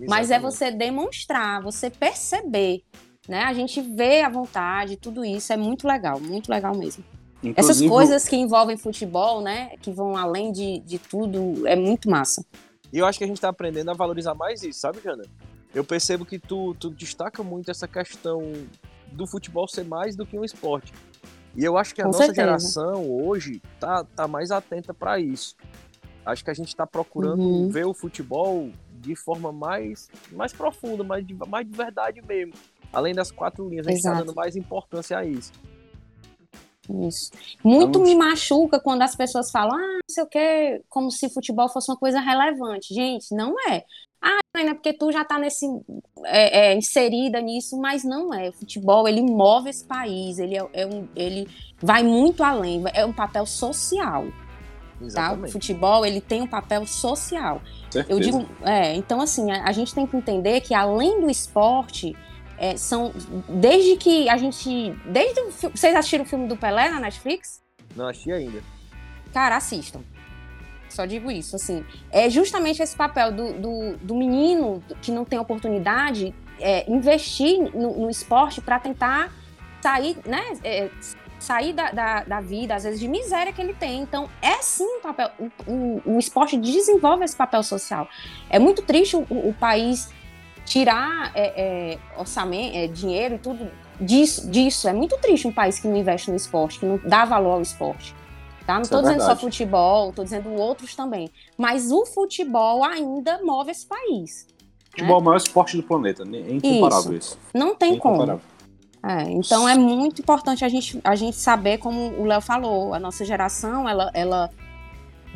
Mas 0.00 0.30
é 0.30 0.36
Exatamente. 0.36 0.42
você 0.42 0.70
demonstrar, 0.70 1.62
você 1.62 1.88
perceber, 1.88 2.82
né? 3.28 3.44
A 3.44 3.54
gente 3.54 3.80
vê 3.80 4.22
a 4.22 4.28
vontade, 4.28 4.96
tudo 4.96 5.24
isso 5.24 5.52
é 5.52 5.56
muito 5.56 5.86
legal, 5.86 6.20
muito 6.20 6.50
legal 6.50 6.76
mesmo. 6.76 7.04
Essas 7.56 7.80
Inclusive, 7.80 7.88
coisas 7.88 8.28
que 8.28 8.36
envolvem 8.36 8.76
futebol, 8.76 9.40
né? 9.40 9.76
Que 9.80 9.90
vão 9.90 10.16
além 10.16 10.52
de, 10.52 10.80
de 10.80 10.98
tudo, 10.98 11.66
é 11.66 11.74
muito 11.74 12.10
massa. 12.10 12.44
E 12.92 12.98
eu 12.98 13.06
acho 13.06 13.18
que 13.18 13.24
a 13.24 13.26
gente 13.26 13.40
tá 13.40 13.48
aprendendo 13.48 13.90
a 13.90 13.94
valorizar 13.94 14.34
mais 14.34 14.62
isso, 14.62 14.80
sabe, 14.80 15.00
Jana? 15.02 15.24
Eu 15.74 15.84
percebo 15.84 16.24
que 16.24 16.38
tu, 16.38 16.74
tu 16.74 16.90
destaca 16.90 17.42
muito 17.42 17.70
essa 17.70 17.88
questão 17.88 18.42
do 19.10 19.26
futebol 19.26 19.66
ser 19.68 19.84
mais 19.84 20.14
do 20.16 20.26
que 20.26 20.38
um 20.38 20.44
esporte. 20.44 20.92
E 21.54 21.64
eu 21.64 21.76
acho 21.76 21.94
que 21.94 22.00
a 22.00 22.04
Com 22.04 22.10
nossa 22.10 22.24
certeza. 22.26 22.42
geração 22.46 23.10
hoje 23.10 23.60
tá, 23.78 24.04
tá 24.04 24.26
mais 24.28 24.50
atenta 24.50 24.92
para 24.94 25.18
isso. 25.18 25.54
Acho 26.24 26.44
que 26.44 26.50
a 26.50 26.54
gente 26.54 26.74
tá 26.74 26.86
procurando 26.86 27.42
Uhum. 27.42 27.68
ver 27.68 27.84
o 27.86 27.92
futebol 27.94 28.70
de 29.00 29.16
forma 29.16 29.50
mais, 29.52 30.08
mais 30.30 30.52
profunda, 30.52 31.02
mais 31.02 31.26
de, 31.26 31.34
mais 31.34 31.66
de 31.68 31.76
verdade 31.76 32.22
mesmo. 32.22 32.52
Além 32.92 33.14
das 33.14 33.30
quatro 33.30 33.68
linhas, 33.68 33.86
a 33.86 33.90
gente 33.90 34.02
tá 34.02 34.10
Exato. 34.10 34.24
dando 34.26 34.36
mais 34.36 34.54
importância 34.56 35.18
a 35.18 35.24
isso. 35.24 35.52
Isso. 37.06 37.30
Muito 37.64 37.88
Então, 37.90 38.02
me 38.02 38.14
machuca 38.14 38.80
quando 38.80 39.02
as 39.02 39.14
pessoas 39.16 39.50
falam, 39.50 39.76
ah, 39.76 39.92
não 39.94 40.00
sei 40.10 40.24
o 40.24 40.26
quê, 40.26 40.82
como 40.88 41.10
se 41.10 41.32
futebol 41.32 41.68
fosse 41.68 41.90
uma 41.90 41.96
coisa 41.96 42.20
relevante. 42.20 42.92
Gente, 42.92 43.34
não 43.34 43.54
é. 43.68 43.84
Ah, 44.22 44.38
não 44.54 44.70
é 44.70 44.74
porque 44.74 44.92
tu 44.92 45.10
já 45.10 45.24
tá 45.24 45.38
nesse, 45.38 45.66
é, 46.24 46.68
é, 46.68 46.76
inserida 46.76 47.40
nisso, 47.40 47.76
mas 47.80 48.04
não 48.04 48.32
é. 48.32 48.50
O 48.50 48.52
futebol, 48.52 49.08
ele 49.08 49.20
move 49.20 49.68
esse 49.68 49.84
país, 49.84 50.38
ele, 50.38 50.56
é, 50.56 50.64
é 50.72 50.86
um, 50.86 51.08
ele 51.16 51.48
vai 51.80 52.04
muito 52.04 52.44
além, 52.44 52.84
é 52.94 53.04
um 53.04 53.12
papel 53.12 53.44
social. 53.44 54.24
Tá? 55.12 55.32
O 55.32 55.48
futebol, 55.50 56.06
ele 56.06 56.20
tem 56.20 56.42
um 56.42 56.46
papel 56.46 56.86
social. 56.86 57.60
Certeza. 57.90 58.12
Eu 58.12 58.20
digo, 58.20 58.48
é, 58.62 58.94
então 58.94 59.20
assim, 59.20 59.50
a, 59.50 59.64
a, 59.64 59.72
gente 59.72 59.92
tem 59.92 60.06
que 60.06 60.16
entender 60.16 60.60
que 60.60 60.74
além 60.74 61.20
do 61.20 61.28
esporte, 61.28 62.16
é, 62.56 62.76
são, 62.76 63.12
desde 63.48 63.96
que 63.96 64.28
a 64.28 64.36
gente, 64.36 64.92
desde 65.06 65.40
o, 65.40 65.50
vocês 65.50 65.96
assistiram 65.96 66.24
o 66.24 66.28
filme 66.28 66.46
do 66.46 66.56
Pelé 66.56 66.88
na 66.88 67.00
Netflix? 67.00 67.60
Não 67.96 68.06
assisti 68.06 68.30
ainda. 68.30 68.62
Cara, 69.32 69.56
assistam. 69.56 70.00
Só 70.92 71.06
digo 71.06 71.30
isso, 71.30 71.56
assim. 71.56 71.84
É 72.10 72.28
justamente 72.28 72.82
esse 72.82 72.96
papel 72.96 73.32
do, 73.32 73.52
do, 73.54 73.96
do 73.96 74.14
menino 74.14 74.82
que 75.00 75.10
não 75.10 75.24
tem 75.24 75.38
oportunidade 75.38 76.34
é, 76.60 76.90
investir 76.90 77.58
no, 77.74 78.00
no 78.00 78.10
esporte 78.10 78.60
para 78.60 78.78
tentar 78.78 79.32
sair, 79.80 80.16
né? 80.26 80.42
É, 80.62 80.90
sair 81.38 81.72
da, 81.72 81.90
da, 81.90 82.22
da, 82.22 82.40
vida, 82.40 82.74
às 82.74 82.84
vezes, 82.84 83.00
de 83.00 83.08
miséria 83.08 83.52
que 83.52 83.60
ele 83.60 83.74
tem. 83.74 84.00
Então, 84.00 84.28
é 84.40 84.62
sim 84.62 84.84
um 84.84 85.00
papel. 85.00 85.30
O, 85.38 85.50
o, 85.66 86.02
o 86.14 86.18
esporte 86.18 86.56
desenvolve 86.56 87.24
esse 87.24 87.34
papel 87.34 87.62
social. 87.64 88.08
É 88.48 88.58
muito 88.60 88.82
triste 88.82 89.16
o, 89.16 89.26
o 89.28 89.54
país 89.58 90.08
tirar 90.64 91.32
é, 91.34 91.94
é, 91.94 91.98
orçamento, 92.16 92.76
é, 92.76 92.86
dinheiro 92.86 93.34
e 93.34 93.38
tudo 93.38 93.70
disso, 94.00 94.48
disso. 94.48 94.88
É 94.88 94.92
muito 94.92 95.16
triste 95.18 95.48
um 95.48 95.52
país 95.52 95.80
que 95.80 95.88
não 95.88 95.96
investe 95.96 96.30
no 96.30 96.36
esporte, 96.36 96.78
que 96.78 96.86
não 96.86 97.00
dá 97.04 97.24
valor 97.24 97.54
ao 97.54 97.62
esporte. 97.62 98.14
Tá? 98.72 98.76
Não 98.76 98.82
estou 98.82 98.98
é 98.98 99.02
dizendo 99.02 99.18
verdade. 99.18 99.40
só 99.40 99.46
futebol, 99.46 100.10
estou 100.10 100.24
dizendo 100.24 100.52
outros 100.54 100.94
também. 100.94 101.30
Mas 101.58 101.90
o 101.90 102.06
futebol 102.06 102.82
ainda 102.84 103.40
move 103.42 103.70
esse 103.70 103.86
país. 103.86 104.46
Futebol 104.90 105.08
né? 105.08 105.14
é 105.14 105.20
o 105.20 105.24
maior 105.24 105.36
esporte 105.36 105.76
do 105.76 105.82
planeta, 105.82 106.22
é 106.22 106.54
incomparável 106.54 107.16
isso. 107.16 107.38
isso. 107.38 107.38
Não 107.52 107.74
tem 107.74 107.98
como. 107.98 108.40
É, 109.04 109.22
então 109.30 109.68
é 109.68 109.76
muito 109.76 110.22
importante 110.22 110.64
a 110.64 110.68
gente, 110.68 111.00
a 111.02 111.16
gente 111.16 111.36
saber, 111.36 111.78
como 111.78 112.12
o 112.20 112.24
Léo 112.24 112.40
falou, 112.40 112.94
a 112.94 113.00
nossa 113.00 113.24
geração, 113.24 113.88
ela, 113.88 114.10
ela, 114.14 114.48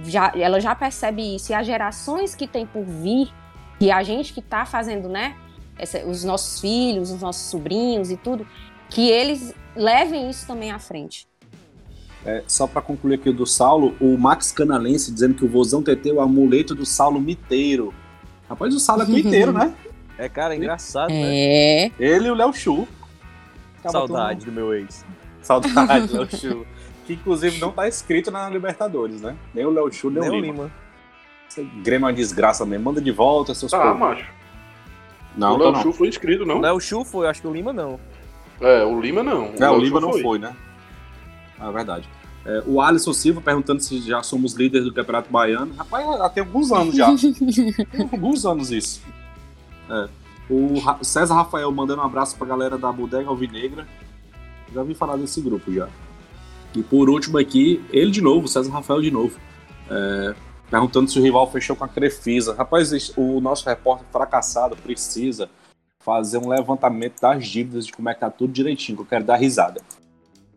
já, 0.05 0.32
ela 0.37 0.61
já 0.61 0.74
percebe 0.74 1.34
isso. 1.34 1.53
E 1.53 1.55
as 1.55 1.66
gerações 1.66 2.34
que 2.34 2.47
tem 2.47 2.64
por 2.64 2.84
vir, 2.84 3.32
e 3.80 3.91
a 3.91 4.03
gente 4.03 4.32
que 4.32 4.41
está 4.41 4.64
fazendo, 4.64 5.09
né, 5.09 5.37
essa, 5.76 5.99
os 6.07 6.22
nossos 6.24 6.61
filhos, 6.61 7.11
os 7.11 7.20
nossos 7.20 7.51
sobrinhos 7.51 8.11
e 8.11 8.16
tudo, 8.16 8.47
que 8.89 9.11
eles 9.11 9.53
levem 9.74 10.30
isso 10.30 10.47
também 10.47 10.70
à 10.70 10.78
frente. 10.78 11.26
É, 12.27 12.43
só 12.49 12.66
para 12.66 12.83
concluir 12.83 13.14
aqui 13.14 13.33
do 13.33 13.47
Saulo, 13.47 13.95
o 14.01 14.18
Max 14.18 14.51
Canalense 14.51 15.12
dizendo 15.12 15.35
que 15.35 15.45
o 15.45 15.49
vozão 15.49 15.81
TT 15.81 16.11
é 16.11 16.12
o 16.12 16.20
amuleto 16.20 16.74
do 16.74 16.85
Saulo 16.85 17.20
miteiro. 17.20 17.95
Rapaz, 18.49 18.74
o 18.74 18.81
Saulo 18.81 19.03
é 19.03 19.07
miteiro, 19.07 19.53
né? 19.53 19.72
É, 20.18 20.31
cara, 20.31 20.55
é 20.55 20.57
engraçado, 20.57 21.11
é. 21.11 21.91
né? 21.91 21.93
Ele 22.01 22.29
e 22.29 22.31
o 22.31 22.35
Léo 22.35 22.51
Chu. 22.51 22.89
Saudade 23.87 24.47
do 24.47 24.51
meu 24.53 24.72
ex. 24.72 25.05
Saudade 25.43 26.07
do 26.07 26.16
Léo 26.16 26.31
Chu. 26.31 26.66
Que 27.07 27.12
inclusive 27.12 27.61
não 27.61 27.70
tá 27.70 27.87
escrito 27.87 28.31
na 28.31 28.49
Libertadores, 28.49 29.20
né? 29.20 29.37
Nem 29.55 29.66
o 29.66 29.70
Léo 29.70 29.93
Chu, 29.93 30.09
nem, 30.09 30.22
nem 30.22 30.31
o 30.31 30.35
Lima. 30.41 30.53
Lima. 30.55 30.72
Esse 31.51 31.62
Grêmio 31.83 32.07
é 32.07 32.09
uma 32.09 32.12
desgraça 32.14 32.64
mesmo. 32.64 32.87
Manda 32.87 33.01
de 33.01 33.11
volta 33.12 33.55
seus 33.55 33.70
Tá, 33.70 33.79
povos. 33.79 33.99
macho. 34.01 34.27
Não, 35.37 35.55
o 35.55 35.59
Léo 35.59 35.83
Chu 35.83 35.93
foi 35.93 36.09
inscrito, 36.09 36.47
não? 36.47 36.57
O 36.57 36.61
Léo 36.62 36.81
Chu 36.81 37.05
foi, 37.05 37.29
acho 37.29 37.43
que 37.43 37.47
o 37.47 37.53
Lima 37.53 37.74
não. 37.74 38.01
É, 38.59 38.83
o 38.85 38.99
Lima 38.99 39.22
não. 39.22 39.51
O, 39.51 39.62
é, 39.62 39.70
o 39.70 39.79
Lima 39.79 40.01
não 40.01 40.12
foi. 40.12 40.22
foi, 40.22 40.39
né? 40.39 40.57
É 41.61 41.73
verdade. 41.73 42.09
É, 42.45 42.63
o 42.67 42.81
Alisson 42.81 43.13
Silva 43.13 43.41
perguntando 43.41 43.83
se 43.83 44.01
já 44.01 44.23
somos 44.23 44.53
líderes 44.55 44.87
do 44.87 44.95
Campeonato 44.95 45.31
Baiano. 45.31 45.75
Rapaz, 45.75 46.07
já 46.19 46.29
tem 46.29 46.43
alguns 46.45 46.71
anos 46.71 46.95
já. 46.95 47.09
tem 47.91 48.09
alguns 48.13 48.47
anos 48.47 48.71
isso. 48.71 49.03
É. 49.91 50.09
O 50.49 50.79
Ra 50.79 50.99
César 51.03 51.35
Rafael 51.35 51.71
mandando 51.73 52.03
um 52.03 52.05
abraço 52.05 52.37
pra 52.37 52.47
galera 52.47 52.79
da 52.79 52.93
Bodega 52.93 53.29
Alvinegra. 53.29 53.87
Já 54.73 54.83
vi 54.85 54.95
falar 54.95 55.17
desse 55.17 55.41
grupo 55.41 55.73
já. 55.73 55.89
E 56.75 56.83
por 56.83 57.11
último 57.11 57.39
aqui, 57.39 57.85
ele 57.91 58.11
de 58.13 58.21
novo, 58.21 58.47
César 58.47 58.71
Rafael 58.71 59.03
de 59.03 59.11
novo. 59.11 59.37
É, 59.91 60.35
perguntando 60.71 61.11
se 61.11 61.19
o 61.19 61.23
rival 61.23 61.51
fechou 61.51 61.75
com 61.75 61.85
a 61.85 61.89
Crefisa. 61.89 62.55
Rapaz, 62.55 63.13
o 63.17 63.41
nosso 63.41 63.69
repórter 63.69 64.07
fracassado 64.13 64.77
precisa 64.77 65.49
fazer 65.99 66.39
um 66.39 66.49
levantamento 66.49 67.21
das 67.21 67.49
dívidas 67.49 67.87
de 67.87 67.93
como 67.93 68.09
é 68.09 68.15
que 68.15 68.21
tá 68.21 68.31
tudo 68.31 68.53
direitinho, 68.53 68.97
que 68.97 69.03
eu 69.03 69.07
quero 69.07 69.25
dar 69.25 69.37
risada. 69.37 69.81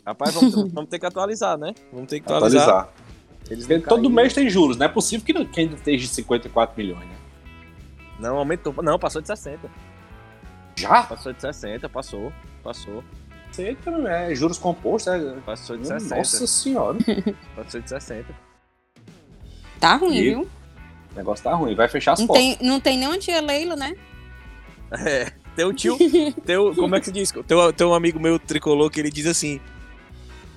Rapaz, 0.06 0.34
vamos, 0.34 0.54
vamos, 0.74 0.90
ter 0.90 1.00
que 1.00 1.06
atualizar, 1.06 1.58
né? 1.58 1.74
Vamos 1.92 2.08
ter 2.10 2.20
que 2.20 2.32
atualizar. 2.32 2.90
atualizar. 3.44 3.82
todo 3.82 4.10
mês 4.10 4.34
tem 4.34 4.50
juros, 4.50 4.78
não 4.78 4.86
é 4.86 4.90
possível 4.90 5.26
que, 5.26 5.46
que 5.46 5.60
ainda 5.60 5.76
esteja 5.76 6.08
de 6.08 6.14
54 6.14 6.76
milhões, 6.78 7.06
né? 7.06 7.16
Não, 8.20 8.38
aumentou. 8.38 8.74
Não, 8.84 9.00
passou 9.00 9.22
de 9.22 9.28
60. 9.28 9.70
Já? 10.76 11.04
Passou 11.04 11.32
de 11.32 11.42
60, 11.42 11.88
passou. 11.90 12.34
Passou. 12.64 13.04
Sei 13.52 13.76
que 13.76 13.90
é 13.90 14.36
juros 14.36 14.58
compostos, 14.58 15.12
é. 15.14 15.34
Passou 15.46 15.78
de 15.78 15.88
60. 15.88 16.16
Nossa 16.16 16.48
senhora. 16.48 16.98
passou 17.56 17.82
de 17.82 17.90
60. 17.90 18.28
Tá 19.80 19.96
ruim, 19.96 20.18
e... 20.18 20.24
viu? 20.24 20.42
O 21.14 21.16
negócio 21.16 21.44
tá 21.44 21.54
ruim, 21.56 21.76
vai 21.76 21.88
fechar 21.88 22.14
as 22.14 22.20
não 22.20 22.28
portas. 22.28 22.44
Tem, 22.44 22.58
não 22.62 22.80
tem 22.80 22.98
nem 22.98 23.08
uma 23.08 23.18
tia 23.18 23.42
Leila, 23.42 23.76
né? 23.76 23.96
É. 24.92 25.32
Teu 25.56 25.74
tio. 25.74 25.98
teu, 26.46 26.74
como 26.76 26.96
é 26.96 27.00
que 27.00 27.08
se 27.08 27.12
diz? 27.12 27.32
Teu, 27.48 27.74
teu 27.74 27.94
amigo 27.94 28.20
meu 28.20 28.40
tricolor 28.40 28.90
que 28.90 29.00
ele 29.00 29.10
diz 29.10 29.26
assim: 29.26 29.60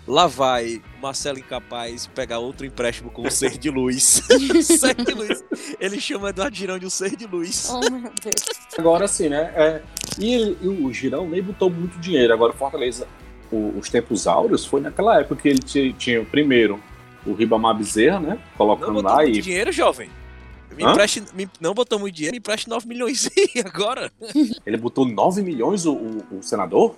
Lá 0.06 0.26
vai 0.26 0.82
Marcelo 1.00 1.38
Incapaz 1.38 2.08
pegar 2.08 2.40
outro 2.40 2.66
empréstimo 2.66 3.10
com 3.10 3.22
o 3.22 3.30
Ser 3.30 3.56
de 3.56 3.70
Luz. 3.70 4.22
ser 4.64 4.94
de 4.94 5.12
Luz. 5.12 5.44
Ele 5.78 6.00
chama 6.00 6.30
Eduardo 6.30 6.56
Girão 6.56 6.78
de 6.78 6.86
um 6.86 6.90
Ser 6.90 7.14
de 7.14 7.26
Luz. 7.26 7.70
Oh, 7.70 7.78
meu 7.90 8.12
Deus. 8.22 8.44
Agora 8.76 9.06
sim, 9.06 9.28
né? 9.28 9.52
É, 9.54 9.82
e, 10.18 10.34
ele, 10.34 10.58
e, 10.60 10.68
o 10.68 10.92
Girão 10.92 11.28
nem 11.28 11.42
botou 11.42 11.70
muito 11.70 11.98
dinheiro. 11.98 12.32
Agora, 12.32 12.52
Fortaleza, 12.52 13.06
o, 13.50 13.78
os 13.78 13.88
tempos 13.88 14.26
áureos, 14.26 14.66
foi 14.66 14.80
naquela 14.80 15.20
época 15.20 15.42
que 15.42 15.48
ele 15.48 15.60
tinha, 15.92 16.24
primeiro 16.24 16.80
o 17.24 17.32
Ribamar 17.34 17.76
Bezerra, 17.76 18.18
né? 18.18 18.38
Colocando 18.56 19.00
não 19.00 19.02
lá 19.02 19.24
e. 19.24 19.40
dinheiro, 19.40 19.70
jovem. 19.70 20.10
Me 20.76 20.84
empreste, 20.84 21.22
me, 21.34 21.48
não 21.60 21.74
botou 21.74 21.98
muito 21.98 22.14
dinheiro, 22.14 22.32
me 22.32 22.38
empreste 22.38 22.68
9 22.68 22.88
milhões 22.88 23.28
agora. 23.64 24.10
Ele 24.64 24.76
botou 24.76 25.06
9 25.06 25.42
milhões, 25.42 25.84
o, 25.84 25.92
o, 25.92 26.38
o 26.38 26.42
senador? 26.42 26.96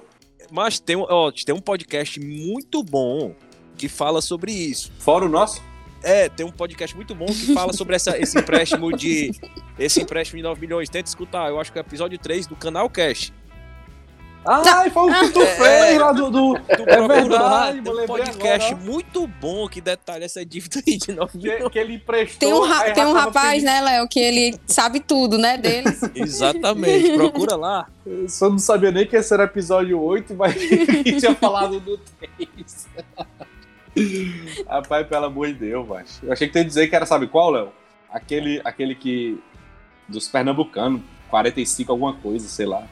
Mas 0.55 0.79
tem, 0.79 0.95
ó, 0.97 1.33
tem 1.33 1.53
um 1.53 1.61
podcast 1.61 2.21
muito 2.21 2.81
bom 2.85 3.35
que 3.77 3.89
fala 3.89 4.21
sobre 4.21 4.53
isso. 4.53 4.93
Fora 5.01 5.25
o 5.25 5.29
nosso? 5.29 5.61
É, 6.01 6.29
tem 6.29 6.47
um 6.47 6.53
podcast 6.53 6.95
muito 6.95 7.13
bom 7.13 7.27
que 7.27 7.53
fala 7.53 7.73
sobre 7.73 7.97
essa, 7.97 8.17
esse 8.17 8.39
empréstimo 8.39 8.97
de. 8.97 9.33
Esse 9.77 10.01
empréstimo 10.01 10.37
de 10.37 10.45
9 10.45 10.61
milhões. 10.61 10.89
Tenta 10.89 11.09
escutar, 11.09 11.49
eu 11.49 11.59
acho 11.59 11.73
que 11.73 11.79
é 11.79 11.81
o 11.81 11.85
episódio 11.85 12.17
3 12.17 12.47
do 12.47 12.55
canal 12.55 12.89
Cash. 12.89 13.33
Ah, 14.47 14.91
foi 14.91 15.11
o 15.11 15.21
que 15.21 15.31
tu 15.31 15.41
é, 15.41 15.47
fez 15.47 15.99
lá 15.99 16.13
do. 16.13 16.31
do... 16.31 16.53
do 16.53 16.61
é 16.87 17.09
verdade, 17.09 17.81
um 17.81 18.07
podcast 18.07 18.75
agora. 18.75 18.91
muito 18.91 19.27
bom 19.27 19.67
que 19.69 19.81
detalha 19.81 20.25
essa 20.25 20.45
dívida 20.45 20.83
aí 20.87 20.99
de 20.99 21.13
9 21.13 21.39
milhões. 21.39 21.63
Que, 21.63 21.71
que 21.71 21.79
ele 21.79 21.95
emprestou. 21.95 22.39
Tem 22.39 22.53
um, 22.53 22.63
ra 22.63 22.91
tem 22.91 23.07
um 23.07 23.13
rapaz, 23.13 23.63
né, 23.63 23.81
Léo, 23.81 24.07
que 24.07 24.21
ele 24.21 24.59
sabe 24.67 25.01
tudo, 25.01 25.39
né, 25.39 25.57
deles. 25.57 25.99
Exatamente, 26.15 27.15
procura 27.15 27.57
lá. 27.57 27.87
Eu 28.05 28.29
só 28.29 28.51
não 28.51 28.59
sabia 28.59 28.91
nem 28.91 29.07
que 29.07 29.17
esse 29.17 29.33
era 29.33 29.45
episódio 29.45 29.99
8, 29.99 30.35
mas 30.35 30.55
tinha 31.19 31.35
falado 31.35 31.81
do 31.81 31.99
3. 31.99 32.89
Rapaz, 34.69 35.07
pelo 35.07 35.25
amor 35.25 35.47
de 35.49 35.55
Deus, 35.55 35.89
macho. 35.89 36.21
Eu 36.23 36.33
achei 36.33 36.49
que 36.49 36.53
tu 36.53 36.59
ia 36.59 36.65
dizer 36.65 36.89
que 36.89 36.95
era, 36.95 37.07
sabe 37.07 37.29
qual, 37.29 37.51
Léo? 37.51 37.73
Aquele, 38.11 38.61
aquele 38.65 38.95
que. 38.95 39.41
Dos 40.07 40.29
pernambucanos, 40.29 41.01
45 41.31 41.91
alguma 41.91 42.13
coisa, 42.13 42.47
sei 42.47 42.67
lá. 42.67 42.87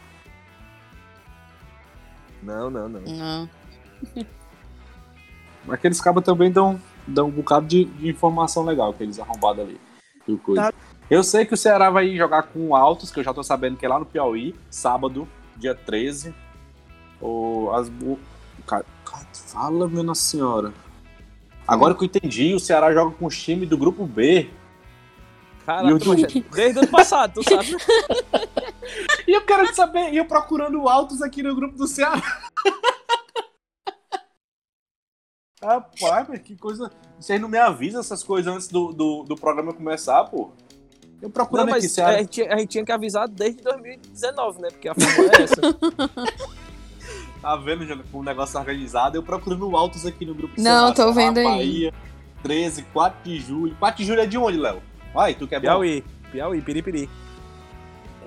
Não, 2.43 2.71
não, 2.71 2.89
não. 2.89 3.01
Não. 3.01 3.51
Aqueles 5.69 6.01
cabos 6.01 6.25
também 6.25 6.51
dão, 6.51 6.81
dão 7.07 7.29
um 7.29 7.31
bocado 7.31 7.67
de, 7.67 7.85
de 7.85 8.09
informação 8.09 8.65
legal, 8.65 8.91
aqueles 8.91 9.19
arrombados 9.19 9.65
ali. 9.65 9.81
Tá. 10.55 10.73
Eu 11.11 11.23
sei 11.23 11.45
que 11.45 11.55
o 11.55 11.57
Ceará 11.57 11.91
vai 11.91 12.17
jogar 12.17 12.45
com 12.45 12.69
o 12.69 12.77
Altos, 12.77 13.11
que 13.11 13.21
eu 13.21 13.25
já 13.25 13.35
tô 13.35 13.43
sabendo 13.43 13.77
que 13.77 13.85
é 13.85 13.89
lá 13.89 13.99
no 13.99 14.07
Piauí, 14.07 14.55
sábado, 14.71 15.29
dia 15.57 15.75
13. 15.75 16.35
O, 17.21 17.71
as, 17.73 17.89
o, 17.89 18.19
cara, 18.67 18.85
fala, 19.33 19.89
minha 19.89 20.15
senhora. 20.15 20.73
Agora 21.67 21.95
que 21.95 22.03
eu 22.03 22.07
entendi, 22.07 22.55
o 22.55 22.61
Ceará 22.61 22.93
joga 22.93 23.15
com 23.17 23.27
o 23.27 23.31
time 23.31 23.67
do 23.67 23.77
grupo 23.77 24.07
B. 24.07 24.51
Cara, 25.65 25.89
eu... 25.89 25.99
desde 25.99 26.79
o 26.79 26.83
ano 26.83 26.91
passado, 26.91 27.35
tu 27.35 27.43
sabe? 27.49 27.77
e 29.27 29.33
eu 29.33 29.43
quero 29.43 29.73
saber, 29.75 30.13
e 30.13 30.17
eu 30.17 30.25
procurando 30.25 30.89
altos 30.89 31.23
aqui 31.23 31.43
no 31.43 31.55
grupo 31.55 31.77
do 31.77 31.87
Ceará. 31.87 32.23
Rapaz, 35.63 36.27
mas 36.29 36.41
que 36.41 36.57
coisa. 36.57 36.91
Vocês 37.19 37.41
não 37.41 37.49
me 37.49 37.59
avisam 37.59 38.01
essas 38.01 38.25
coisas 38.25 38.53
antes 38.53 38.67
do, 38.67 38.93
do, 38.93 39.23
do 39.23 39.37
programa 39.37 39.73
começar, 39.73 40.25
pô? 40.25 40.51
Eu 41.21 41.31
procurando 41.31 41.67
não, 41.67 41.75
mas 41.75 41.85
aqui, 41.85 41.95
Ceará. 41.95 42.17
A 42.17 42.19
gente, 42.19 42.43
a 42.43 42.59
gente 42.59 42.69
tinha 42.69 42.85
que 42.85 42.91
avisar 42.91 43.29
desde 43.29 43.63
2019, 43.63 44.61
né? 44.61 44.69
Porque 44.73 44.89
a 44.89 44.95
forma 44.95 45.31
é 45.39 45.43
essa. 45.43 45.61
tá 47.41 47.57
vendo, 47.57 47.87
Jana, 47.87 48.05
com 48.11 48.19
o 48.19 48.25
negócio 48.25 48.59
organizado? 48.59 49.17
Eu 49.17 49.23
procurando 49.23 49.77
altos 49.77 50.05
aqui 50.05 50.27
no 50.27 50.35
grupo 50.35 50.55
Não, 50.57 50.93
Ceará, 50.93 50.95
tô 50.95 51.13
vendo 51.13 51.39
aí. 51.39 51.45
Bahia, 51.45 51.95
13, 52.43 52.83
4 52.93 53.23
de 53.23 53.39
julho. 53.39 53.77
4 53.79 53.99
de 53.99 54.05
julho 54.05 54.21
é 54.21 54.27
de 54.27 54.37
onde, 54.37 54.59
Léo? 54.59 54.83
Vai, 55.13 55.35
tu 55.35 55.47
quer 55.47 55.61
Piauí. 55.61 56.05
Piauí, 56.31 56.61
Piripiri. 56.61 57.09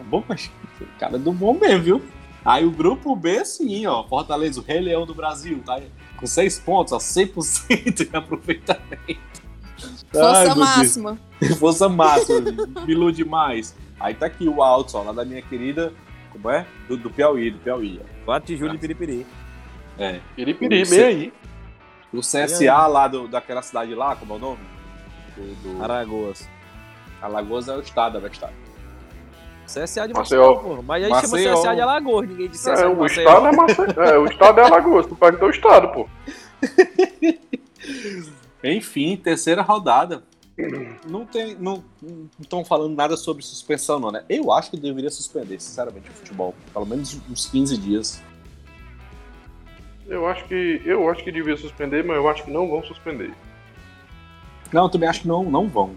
Bom, 0.10 0.24
mas 0.28 0.52
cara 1.00 1.18
do 1.18 1.32
bom 1.32 1.54
mesmo, 1.54 1.84
viu? 1.84 2.02
Aí 2.44 2.64
o 2.64 2.70
grupo 2.70 3.16
B, 3.16 3.44
sim, 3.44 3.88
ó. 3.88 4.04
Fortaleza, 4.04 4.60
o 4.60 4.64
Rei 4.64 4.80
Leão 4.80 5.06
do 5.06 5.16
Brasil, 5.16 5.64
tá? 5.66 5.82
Com 6.16 6.28
seis 6.28 6.60
pontos, 6.60 6.94
ó, 6.94 6.98
100% 6.98 8.10
de 8.10 8.16
aproveitamento. 8.16 9.44
Força 10.12 10.52
Ai, 10.52 10.56
máxima. 10.56 11.20
Deus. 11.40 11.58
Força 11.58 11.90
máxima, 11.90 12.42
me 12.86 12.92
ilude 12.94 13.26
mais. 13.26 13.76
Aí 14.00 14.14
tá 14.14 14.28
aqui 14.28 14.48
o 14.48 14.62
Altos, 14.62 14.94
ó, 14.94 15.02
lá 15.02 15.12
da 15.12 15.26
minha 15.26 15.42
querida, 15.42 15.92
como 16.32 16.50
é? 16.52 16.68
Do, 16.88 16.98
do 16.98 17.10
Piauí, 17.10 17.50
do 17.50 17.58
Piauí, 17.58 18.00
ó. 18.02 18.26
4 18.26 18.48
de 18.48 18.58
julho 18.58 18.76
em 18.76 18.78
Piripiri. 18.78 19.26
É. 19.98 20.20
Piripiri, 20.36 20.86
bem 20.86 21.04
aí. 21.04 21.34
O 22.14 22.20
CSA 22.20 22.88
lá 22.88 23.08
do, 23.08 23.28
daquela 23.28 23.62
cidade 23.62 23.94
lá, 23.94 24.16
como 24.16 24.34
é 24.34 24.38
o 24.38 24.40
nome? 24.40 24.60
Do, 25.36 25.78
do... 25.78 25.84
Aragoas. 25.84 26.48
Alagoas 27.26 27.68
é 27.68 27.76
o 27.76 27.80
estado, 27.80 28.18
é 28.18 28.22
o 28.22 28.28
estado. 28.28 28.54
CSA 29.66 30.08
de 30.08 30.14
Maceió. 30.14 30.56
Porra. 30.56 30.82
Mas 30.82 31.04
aí 31.04 31.10
Maceió. 31.10 31.38
chama 31.38 31.62
CSA 31.62 31.76
de 31.76 31.82
Alagoas, 31.82 32.30
ninguém 32.30 32.50
disse 32.50 32.72
CSA 32.72 32.86
É, 32.86 32.90
de 32.90 32.96
o 32.96 33.06
estado 33.06 33.48
é 33.48 33.52
Maceió. 33.52 34.04
É, 34.04 34.18
o 34.18 34.26
estado 34.26 34.60
é 34.60 34.64
Alagoas. 34.64 35.08
Tu 35.08 35.16
perguntou 35.16 35.48
o 35.48 35.52
estado, 35.52 35.88
pô. 35.90 36.08
Enfim, 38.64 39.16
terceira 39.18 39.62
rodada. 39.62 40.24
Não 41.08 41.26
tem. 41.26 41.56
Não 41.56 41.84
estão 42.40 42.64
falando 42.64 42.96
nada 42.96 43.18
sobre 43.18 43.44
suspensão, 43.44 44.00
não, 44.00 44.12
né? 44.12 44.24
Eu 44.30 44.52
acho 44.52 44.72
que 44.72 44.78
deveria 44.78 45.10
suspender, 45.10 45.60
sinceramente, 45.60 46.10
o 46.10 46.14
futebol. 46.14 46.56
Pelo 46.72 46.86
menos 46.86 47.20
uns 47.30 47.46
15 47.48 47.78
dias. 47.78 48.24
Eu 50.08 50.28
acho 50.28 50.48
que 50.48 50.82
eu 50.86 51.10
acho 51.10 51.24
que 51.24 51.32
devia 51.32 51.58
suspender, 51.58 52.04
mas 52.04 52.16
eu 52.16 52.30
acho 52.30 52.44
que 52.44 52.52
não 52.52 52.70
vão 52.70 52.84
suspender. 52.84 53.34
Não, 54.72 54.84
eu 54.84 54.90
também 54.90 55.10
acho 55.10 55.22
que 55.22 55.28
não, 55.28 55.44
não 55.44 55.68
vão. 55.68 55.96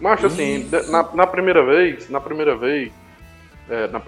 Mas 0.00 0.24
assim, 0.24 0.68
na, 0.90 1.02
na 1.14 1.26
primeira 1.26 1.64
vez, 1.64 2.08
na 2.10 2.20
primeira 2.20 2.56
vez, 2.56 2.92
é, 3.68 3.86
na, 3.88 4.02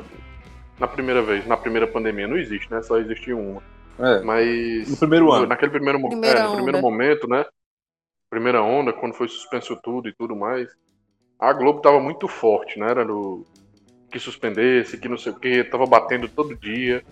na 0.79 0.87
primeira 0.87 1.23
vez, 1.23 1.47
na 1.47 1.57
primeira 1.57 1.87
pandemia 1.87 2.27
não 2.27 2.37
existe, 2.37 2.71
né? 2.71 2.83
Só 2.83 2.99
existiu 2.99 3.39
uma. 3.39 3.63
É. 3.99 4.21
Mas 4.23 4.91
No 4.91 4.97
primeiro 4.97 5.33
ano. 5.33 5.47
naquele 5.47 5.71
primeiro, 5.71 6.01
Primeira 6.09 6.41
é, 6.41 6.43
no 6.43 6.55
primeiro 6.55 6.81
momento, 6.81 7.29
né? 7.29 7.45
Primeira 8.29 8.61
onda, 8.63 8.93
quando 8.93 9.15
foi 9.15 9.29
suspenso 9.29 9.79
tudo 9.83 10.09
e 10.09 10.13
tudo 10.13 10.35
mais, 10.37 10.69
a 11.39 11.53
Globo 11.53 11.81
tava 11.81 12.01
muito 12.01 12.27
forte, 12.29 12.79
né? 12.79 12.91
Era 12.91 13.05
no 13.05 13.47
que 14.11 14.19
suspendesse, 14.19 14.99
que 14.99 15.09
não 15.09 15.17
sei 15.17 15.33
o 15.33 15.37
que, 15.37 15.65
tava 15.65 15.87
batendo 15.87 16.29
todo 16.29 16.55
dia, 16.57 17.03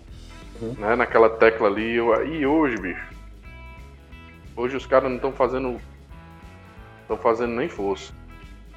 Uhum. 0.61 0.73
né? 0.77 0.95
Naquela 0.95 1.29
tecla 1.29 1.67
ali. 1.67 1.95
Eu- 1.95 2.25
E 2.27 2.45
hoje, 2.45 2.75
bicho? 2.77 3.07
Hoje 4.55 4.77
os 4.77 4.85
caras 4.85 5.09
não 5.09 5.15
estão 5.15 5.31
fazendo. 5.31 5.79
Estão 7.01 7.17
fazendo 7.17 7.53
nem 7.55 7.67
força. 7.69 8.13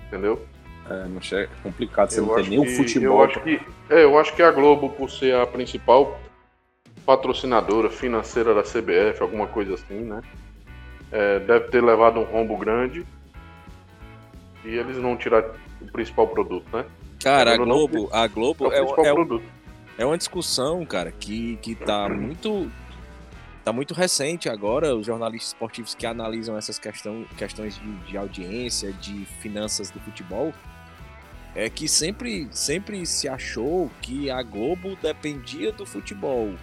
Entendeu? 0.08 0.44
É, 0.90 1.04
não 1.06 1.20
é 1.38 1.48
complicado, 1.62 2.10
você 2.10 2.20
Eu 2.20 2.26
não 2.26 2.34
tem 2.34 2.48
nem 2.48 2.58
o 2.58 2.76
futebol. 2.76 3.18
Eu 3.20 3.24
acho, 3.24 3.40
que, 3.40 3.60
é, 3.90 4.04
eu 4.04 4.18
acho 4.18 4.34
que 4.34 4.42
a 4.42 4.50
Globo, 4.50 4.90
por 4.90 5.10
ser 5.10 5.36
a 5.36 5.46
principal 5.46 6.18
patrocinadora 7.06 7.88
financeira 7.88 8.52
da 8.52 8.62
CBF, 8.62 9.22
alguma 9.22 9.46
coisa 9.46 9.74
assim, 9.74 10.00
né? 10.00 10.22
é, 11.10 11.38
deve 11.40 11.68
ter 11.68 11.82
levado 11.82 12.20
um 12.20 12.24
rombo 12.24 12.56
grande. 12.56 13.06
E 14.64 14.68
eles 14.68 14.96
não 14.98 15.16
tirar 15.16 15.44
o 15.80 15.86
principal 15.86 16.26
produto, 16.28 16.64
né? 16.72 16.84
Cara, 17.22 17.54
a 17.54 17.56
Globo, 17.56 18.08
a 18.12 18.24
É 18.24 18.28
Globo 18.28 18.64
o 18.68 18.72
é, 18.72 18.78
principal 18.78 19.06
é, 19.06 19.12
produto. 19.12 19.44
é 19.96 20.04
uma 20.04 20.18
discussão, 20.18 20.84
cara, 20.84 21.10
que, 21.10 21.56
que 21.62 21.74
tá 21.74 22.08
muito. 22.10 22.70
Tá 23.68 23.72
muito 23.74 23.92
recente 23.92 24.48
agora, 24.48 24.96
os 24.96 25.04
jornalistas 25.04 25.48
esportivos 25.48 25.94
que 25.94 26.06
analisam 26.06 26.56
essas 26.56 26.78
questão, 26.78 27.26
questões 27.36 27.78
de, 27.78 27.98
de 28.06 28.16
audiência, 28.16 28.94
de 28.94 29.26
finanças 29.42 29.90
do 29.90 30.00
futebol, 30.00 30.54
é 31.54 31.68
que 31.68 31.86
sempre, 31.86 32.48
sempre 32.50 33.04
se 33.04 33.28
achou 33.28 33.90
que 34.00 34.30
a 34.30 34.42
Globo 34.42 34.96
dependia 35.02 35.70
do 35.70 35.84
futebol, 35.84 36.54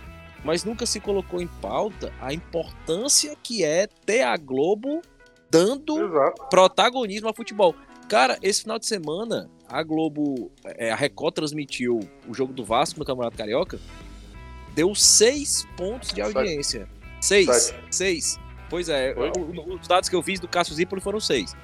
mas 0.44 0.64
nunca 0.64 0.88
se 0.88 1.00
colocou 1.00 1.40
em 1.40 1.46
pauta 1.46 2.12
a 2.20 2.34
importância 2.34 3.38
que 3.44 3.64
é 3.64 3.86
ter 3.86 4.24
a 4.24 4.36
Globo 4.36 5.00
dando 5.48 6.04
Exato. 6.04 6.48
protagonismo 6.50 7.28
ao 7.28 7.36
futebol. 7.36 7.76
Cara, 8.10 8.36
esse 8.42 8.64
final 8.64 8.80
de 8.80 8.88
semana, 8.88 9.48
a 9.70 9.84
Globo, 9.84 10.52
é, 10.64 10.90
a 10.90 10.96
Record 10.96 11.36
transmitiu 11.36 12.00
o 12.28 12.34
jogo 12.34 12.52
do 12.52 12.66
Vasco 12.66 12.98
no 12.98 13.06
Campeonato 13.06 13.38
Carioca, 13.38 13.80
deu 14.74 14.96
seis 14.96 15.68
pontos 15.78 16.12
de 16.12 16.20
audiência. 16.20 16.95
Seis. 17.26 17.50
Sete. 17.50 17.76
Seis. 17.92 18.40
Pois 18.70 18.90
é, 18.90 19.14
o- 19.16 19.74
os 19.76 19.88
dados 19.88 20.10
que 20.10 20.16
eu 20.16 20.22
vi 20.22 20.36
do 20.38 20.48
Cássio 20.48 20.76
Zipoli 20.76 21.02
foram 21.02 21.20
seis. 21.20 21.56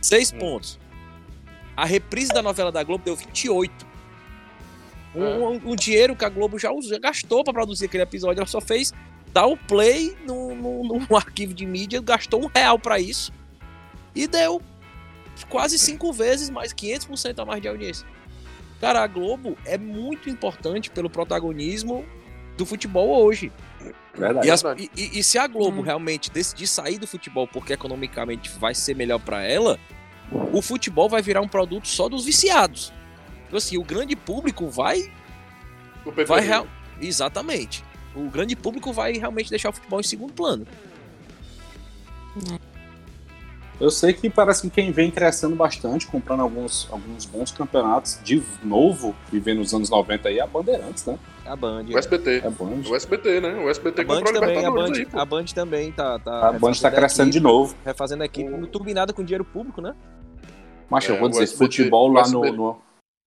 Seis 0.00 0.32
Hum. 0.32 0.38
pontos. 0.38 0.78
A 1.76 1.84
reprise 1.84 2.32
da 2.32 2.42
novela 2.42 2.72
da 2.72 2.82
Globo 2.82 3.04
deu 3.04 3.14
28. 3.16 3.86
Um, 5.14 5.24
É. 5.24 5.38
um- 5.38 5.70
um 5.72 5.76
dinheiro 5.76 6.14
que 6.16 6.24
a 6.24 6.28
Globo 6.28 6.58
já, 6.58 6.70
usou, 6.70 6.90
já 6.92 6.98
gastou 6.98 7.42
pra 7.44 7.52
produzir 7.52 7.86
aquele 7.86 8.02
episódio, 8.02 8.40
ela 8.40 8.46
só 8.46 8.60
fez 8.60 8.92
dar 9.32 9.46
o 9.46 9.56
play 9.56 10.16
no, 10.26 10.54
no, 10.54 10.82
no 11.10 11.16
arquivo 11.16 11.52
de 11.54 11.64
mídia, 11.66 12.00
gastou 12.00 12.44
um 12.44 12.50
real 12.54 12.78
pra 12.78 12.98
isso 12.98 13.32
e 14.14 14.26
deu 14.26 14.60
quase 15.48 15.78
cinco 15.78 16.12
vezes 16.12 16.48
mais, 16.50 16.72
500% 16.72 17.38
a 17.40 17.44
mais 17.44 17.60
de 17.60 17.68
audiência. 17.68 18.06
Cara, 18.80 19.02
a 19.02 19.06
Globo 19.06 19.56
é 19.64 19.76
muito 19.78 20.28
importante 20.30 20.90
pelo 20.90 21.08
protagonismo 21.10 22.04
do 22.56 22.64
futebol 22.66 23.24
hoje. 23.24 23.52
Verdade. 24.14 24.46
E, 24.46 24.50
as- 24.50 24.62
verdade. 24.62 24.90
e- 24.96 25.00
e- 25.02 25.18
e 25.18 25.24
se 25.24 25.38
a 25.38 25.46
Globo 25.46 25.80
Hum. 25.80 25.84
realmente 25.84 26.30
decidir 26.30 26.66
sair 26.66 26.98
do 26.98 27.06
futebol 27.06 27.46
porque 27.46 27.72
economicamente 27.74 28.50
vai 28.58 28.74
ser 28.74 28.96
melhor 28.96 29.18
pra 29.20 29.42
ela, 29.42 29.78
o 30.52 30.62
futebol 30.62 31.08
vai 31.08 31.20
virar 31.22 31.40
um 31.42 31.48
produto 31.48 31.86
só 31.86 32.08
dos 32.08 32.24
viciados. 32.24 32.92
Então, 33.46 33.58
assim, 33.58 33.76
o 33.78 33.84
grande 33.84 34.16
público 34.16 34.68
vai. 34.68 35.12
O 36.04 36.10
vai 36.24 36.40
real... 36.40 36.66
Exatamente. 37.00 37.84
O 38.14 38.30
grande 38.30 38.56
público 38.56 38.92
vai 38.92 39.12
realmente 39.12 39.50
deixar 39.50 39.68
o 39.68 39.72
futebol 39.72 40.00
em 40.00 40.02
segundo 40.04 40.32
plano. 40.32 40.66
Eu 43.78 43.90
sei 43.90 44.14
que 44.14 44.30
parece 44.30 44.62
que 44.62 44.70
quem 44.70 44.90
vem 44.90 45.10
crescendo 45.10 45.54
bastante, 45.54 46.06
comprando 46.06 46.40
alguns, 46.40 46.88
alguns 46.90 47.26
bons 47.26 47.50
campeonatos 47.52 48.18
de 48.24 48.42
novo, 48.62 49.14
vivendo 49.30 49.58
nos 49.58 49.74
anos 49.74 49.90
90 49.90 50.28
aí, 50.30 50.38
é 50.38 50.42
a 50.42 50.46
Bandeirantes, 50.46 51.04
né? 51.04 51.18
A 51.44 51.54
Band. 51.54 51.84
O 51.92 51.98
SBT. 51.98 52.38
É 52.42 52.50
Band. 52.50 52.82
O 52.88 52.96
SBT, 52.96 53.40
né? 53.42 53.54
O 53.62 53.68
SBT 53.68 54.00
A 54.00 54.04
Band 54.04 54.18
a 54.20 54.24
também, 54.24 54.40
a 54.40 54.48
Libertadores 54.70 54.90
Band, 54.90 54.96
aí, 54.98 55.06
pô. 55.06 55.18
a 55.20 55.24
Band 55.26 55.44
também 55.54 55.92
tá. 55.92 56.18
tá 56.18 56.48
A 56.48 56.52
Band 56.52 56.72
tá 56.72 56.88
a 56.88 56.90
crescendo 56.90 57.30
de 57.30 57.36
equipe, 57.38 57.52
novo. 57.52 57.76
Refazendo 57.84 58.22
a 58.22 58.26
equipe, 58.26 58.50
O- 58.50 58.66
turbinada 58.66 59.12
com 59.12 59.22
dinheiro 59.22 59.44
público, 59.44 59.82
né? 59.82 59.94
Mas 60.88 61.06
eu 61.08 61.16
É, 61.16 61.18
vou 61.18 61.28
o 61.28 61.30
dizer, 61.30 61.44
SBT 61.44 61.64
futebol 61.64 62.08
lá 62.10 62.22
no, 62.28 62.44
SBT 62.44 62.56
no, 62.56 62.78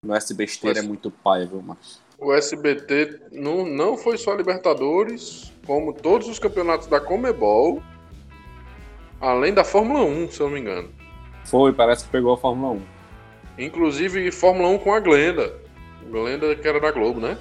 no 0.03 0.15
SBesteira 0.15 0.79
é 0.79 0.81
muito 0.81 1.11
pai, 1.11 1.45
viu, 1.45 1.61
mas 1.61 2.01
O 2.17 2.33
SBT 2.33 3.19
não, 3.31 3.65
não 3.67 3.95
foi 3.97 4.17
só 4.17 4.31
a 4.33 4.35
Libertadores, 4.35 5.51
como 5.67 5.93
todos 5.93 6.27
os 6.27 6.39
campeonatos 6.39 6.87
da 6.87 6.99
Comebol, 6.99 7.83
além 9.19 9.53
da 9.53 9.63
Fórmula 9.63 10.03
1, 10.05 10.31
se 10.31 10.39
eu 10.39 10.47
não 10.47 10.53
me 10.53 10.59
engano. 10.61 10.89
Foi, 11.45 11.73
parece 11.73 12.05
que 12.05 12.11
pegou 12.11 12.33
a 12.33 12.37
Fórmula 12.37 12.73
1. 12.73 12.81
Inclusive 13.65 14.31
Fórmula 14.31 14.69
1 14.69 14.77
com 14.79 14.93
a 14.93 14.99
Glenda. 14.99 15.53
Glenda 16.09 16.55
que 16.55 16.67
era 16.67 16.79
da 16.79 16.91
Globo, 16.91 17.19
né? 17.19 17.37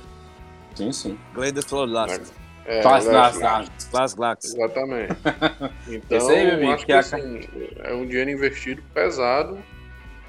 Sim, 0.74 0.92
sim. 0.92 1.18
Glenda 1.34 1.62
Florlas. 1.62 2.32
É, 2.64 2.82
Faz 2.82 3.06
Leste, 3.06 3.12
nas 3.14 3.40
lá. 3.40 3.59
nas- 3.60 3.88
Glas 3.90 4.14
Glax. 4.14 4.44
Exatamente. 4.55 5.16
Então, 5.88 6.28
aí, 6.28 6.44
meu 6.44 6.55
amigo, 6.56 6.70
acho 6.72 6.80
que 6.80 6.86
que 6.86 6.92
é 6.92 6.98
assim, 6.98 7.40
é 7.82 7.94
um 7.94 8.06
dinheiro 8.06 8.30
investido 8.30 8.82
pesado 8.92 9.59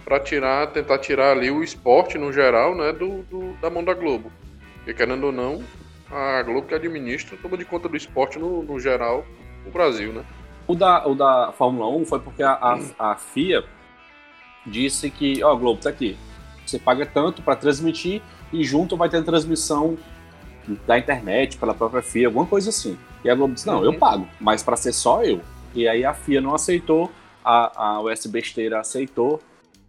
para 0.06 0.20
tirar, 0.22 0.68
tentar 0.68 0.98
tirar 1.00 1.32
ali 1.34 1.52
o 1.52 1.62
esporte 1.62 2.18
no 2.18 2.32
geral, 2.32 2.74
né, 2.76 2.94
do, 2.94 3.24
do- 3.24 3.54
da 3.62 3.70
mão 3.70 3.84
da 3.84 3.94
Globo. 3.94 4.32
Porque 4.78 4.94
querendo 4.94 5.26
ou 5.26 5.32
não, 5.34 5.62
a 6.10 6.42
Globo 6.44 6.66
que 6.68 6.74
administra 6.74 7.38
toma 7.42 7.58
de 7.58 7.66
conta 7.66 7.90
do 7.90 7.98
esporte 7.98 8.40
no, 8.40 8.64
no 8.64 8.80
geral 8.80 9.26
no 9.66 9.72
Brasil, 9.72 10.14
né? 10.14 10.24
O 10.70 10.76
da, 10.76 11.08
o 11.08 11.16
da 11.16 11.52
Fórmula 11.58 11.88
1 11.98 12.06
foi 12.06 12.20
porque 12.20 12.44
a, 12.44 12.52
a, 12.52 12.80
a 13.12 13.16
FIA 13.16 13.66
disse 14.68 15.10
que, 15.10 15.44
ó, 15.44 15.56
Globo, 15.56 15.82
tá 15.82 15.90
aqui. 15.90 16.16
Você 16.64 16.78
paga 16.78 17.08
tanto 17.08 17.42
para 17.42 17.56
transmitir 17.56 18.22
e 18.54 18.64
junto 18.64 18.96
vai 18.96 19.10
ter 19.10 19.24
transmissão 19.24 19.98
da 20.86 21.00
internet 21.00 21.58
pela 21.58 21.74
própria 21.74 22.04
FIA, 22.04 22.28
alguma 22.28 22.46
coisa 22.46 22.70
assim. 22.70 22.96
E 23.24 23.30
a 23.32 23.34
Globo 23.34 23.56
disse, 23.56 23.66
não, 23.66 23.84
eu 23.84 23.94
Uhum. 23.94 23.98
pago, 23.98 24.28
mas 24.40 24.62
para 24.62 24.76
ser 24.78 24.94
só 24.94 25.24
eu. 25.24 25.42
E 25.74 25.88
aí 25.88 26.06
a 26.06 26.14
FIA 26.14 26.40
não 26.40 26.54
aceitou, 26.54 27.12
a, 27.44 27.96
a 27.96 28.02
US 28.02 28.28
Besteira 28.28 28.80
aceitou, 28.80 29.42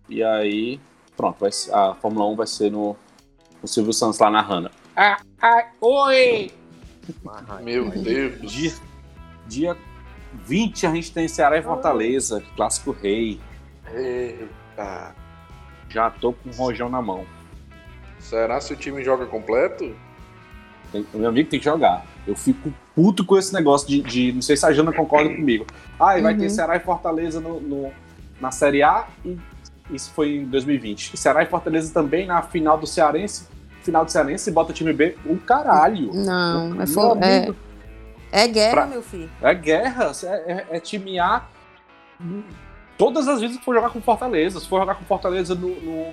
e 0.09 0.23
aí, 0.23 0.81
pronto, 1.15 1.37
vai 1.41 1.51
a 1.75 1.95
Fórmula 1.97 2.27
1 2.27 2.37
vai 2.37 2.47
ser 2.47 2.73
no, 2.73 2.97
no 3.61 3.69
Silvio 3.69 3.93
Santos 3.93 4.19
lá 4.19 4.31
narrando. 4.31 4.71
Ah, 4.97 5.19
ah, 5.43 5.67
oi! 5.79 6.51
Meu 7.63 7.91
Deus 7.91 8.51
Dia, 8.51 8.73
dia 9.47 9.77
20 10.35 10.87
a 10.87 10.95
gente 10.95 11.13
tem 11.13 11.27
Ceará 11.29 11.59
e 11.59 11.63
Fortaleza, 11.63 12.43
clássico 12.57 12.91
rei. 12.93 13.41
Eita. 13.95 15.15
Já 15.89 16.11
tô 16.11 16.33
com 16.33 16.49
o 16.49 16.53
rojão 16.53 16.89
na 16.89 17.03
mão. 17.03 17.25
Será 18.19 18.61
se 18.61 18.73
o 18.73 18.77
time 18.77 19.03
joga 19.03 19.27
completo? 19.27 19.95
Tem- 20.93 21.07
o 21.13 21.19
meu 21.19 21.29
amigo 21.29 21.49
tem 21.49 21.59
que 21.59 21.65
jogar. 21.65 22.05
Eu 22.27 22.37
fico 22.37 22.73
puto 22.95 23.25
com 23.25 23.37
esse 23.39 23.53
negócio 23.53 23.89
de. 23.89 24.01
de- 24.03 24.33
não 24.33 24.43
sei 24.43 24.57
se 24.57 24.65
a 24.67 24.73
Jana 24.73 24.93
concorda 24.93 25.31
comigo. 25.35 25.67
Ah, 25.99 26.19
e 26.19 26.23
vai 26.23 26.33
Uhum. 26.35 26.39
ter 26.41 26.51
Ceará 26.51 26.77
e 26.77 26.81
Fortaleza 26.81 27.41
no, 27.41 27.61
no- 27.61 27.93
na 28.41 28.51
Série 28.51 28.83
A 28.83 29.07
e 29.25 29.37
isso 29.91 30.13
foi 30.13 30.37
em 30.37 30.45
2020. 30.45 31.17
Ceará 31.17 31.43
e 31.43 31.47
Fortaleza 31.47 31.93
também 31.93 32.27
na 32.27 32.43
final 32.43 32.79
do 32.79 32.87
Cearense. 32.87 33.49
Final 33.83 34.05
do 34.05 34.11
Cearense, 34.13 34.51
bota 34.51 34.71
o 34.73 34.75
time 34.75 34.93
B. 34.93 35.17
O 35.25 35.37
caralho. 35.39 36.13
Não, 36.13 36.73
é, 36.75 36.77
Meu 36.79 36.87
fo- 36.87 37.17
é, 37.23 37.37
amigo, 37.39 37.57
é 38.33 38.47
guerra, 38.49 38.73
Pra- 38.73 38.87
meu 38.87 39.03
filho. 39.03 39.31
É 39.43 39.55
guerra, 39.55 40.13
é, 40.25 40.27
é, 40.27 40.67
é 40.77 40.81
time 40.81 41.19
A. 41.19 41.43
Todas 42.99 43.27
as 43.29 43.41
vezes 43.41 43.57
que 43.57 43.65
for 43.65 43.75
jogar 43.75 43.91
com 43.91 44.01
Fortaleza, 44.01 44.61
se 44.61 44.69
for 44.69 44.81
jogar 44.81 44.95
com 44.95 45.05
Fortaleza 45.05 45.55
no, 45.55 45.69
no 45.81 46.13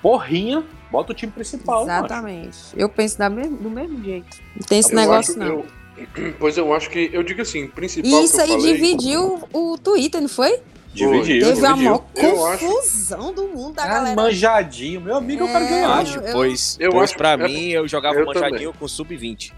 porrinha, 0.00 0.62
bota 0.90 1.12
o 1.12 1.14
time 1.14 1.32
principal. 1.32 1.84
macho. 1.86 1.98
Exatamente. 2.06 2.58
Eu 2.76 2.88
penso 2.88 3.18
da 3.18 3.28
mesmo- 3.28 3.56
do 3.56 3.68
mesmo 3.70 4.02
jeito. 4.04 4.36
Não 4.54 4.62
tem 4.66 4.78
esse 4.78 4.92
Eu 4.92 4.96
negócio, 4.96 5.32
acho- 5.32 5.38
não. 5.40 5.64
eu- 5.96 6.34
pois 6.38 6.56
eu 6.56 6.72
acho 6.72 6.88
que. 6.90 7.10
Eu 7.12 7.22
digo 7.24 7.42
assim, 7.42 7.66
principal. 7.66 8.08
E 8.20 8.24
isso 8.24 8.34
que 8.34 8.40
eu 8.40 8.44
aí 8.44 8.50
falei, 8.60 8.74
dividiu 8.74 9.48
o 9.52 9.76
Twitter, 9.78 10.20
não 10.20 10.28
foi? 10.28 10.60
Dividiu, 10.94 11.46
Teve 11.54 11.66
a 11.66 11.72
dividiu. 11.72 11.76
maior 11.76 12.04
Eu 12.14 12.46
acho- 12.46 12.66
confusão 12.66 13.32
do 13.32 13.48
mundo 13.48 13.74
da 13.76 13.84
É 13.84 13.88
galera. 13.88 14.14
manjadinho, 14.16 15.00
meu 15.00 15.16
amigo, 15.16 15.42
eu 15.44 15.48
quero 15.48 15.64
É, 15.64 15.68
ganhar. 15.68 15.90
Acho, 15.98 16.18
eu- 16.20 16.32
pois, 16.34 16.76
eu 16.78 16.90
pois 16.92 17.04
acho- 17.10 17.16
pra 17.18 17.30
é- 17.30 17.36
mim 17.38 17.68
eu 17.70 17.88
jogava 17.88 18.16
eu 18.20 18.26
manchadinho 18.26 18.72
com 18.74 18.86
sub-20. 18.86 19.52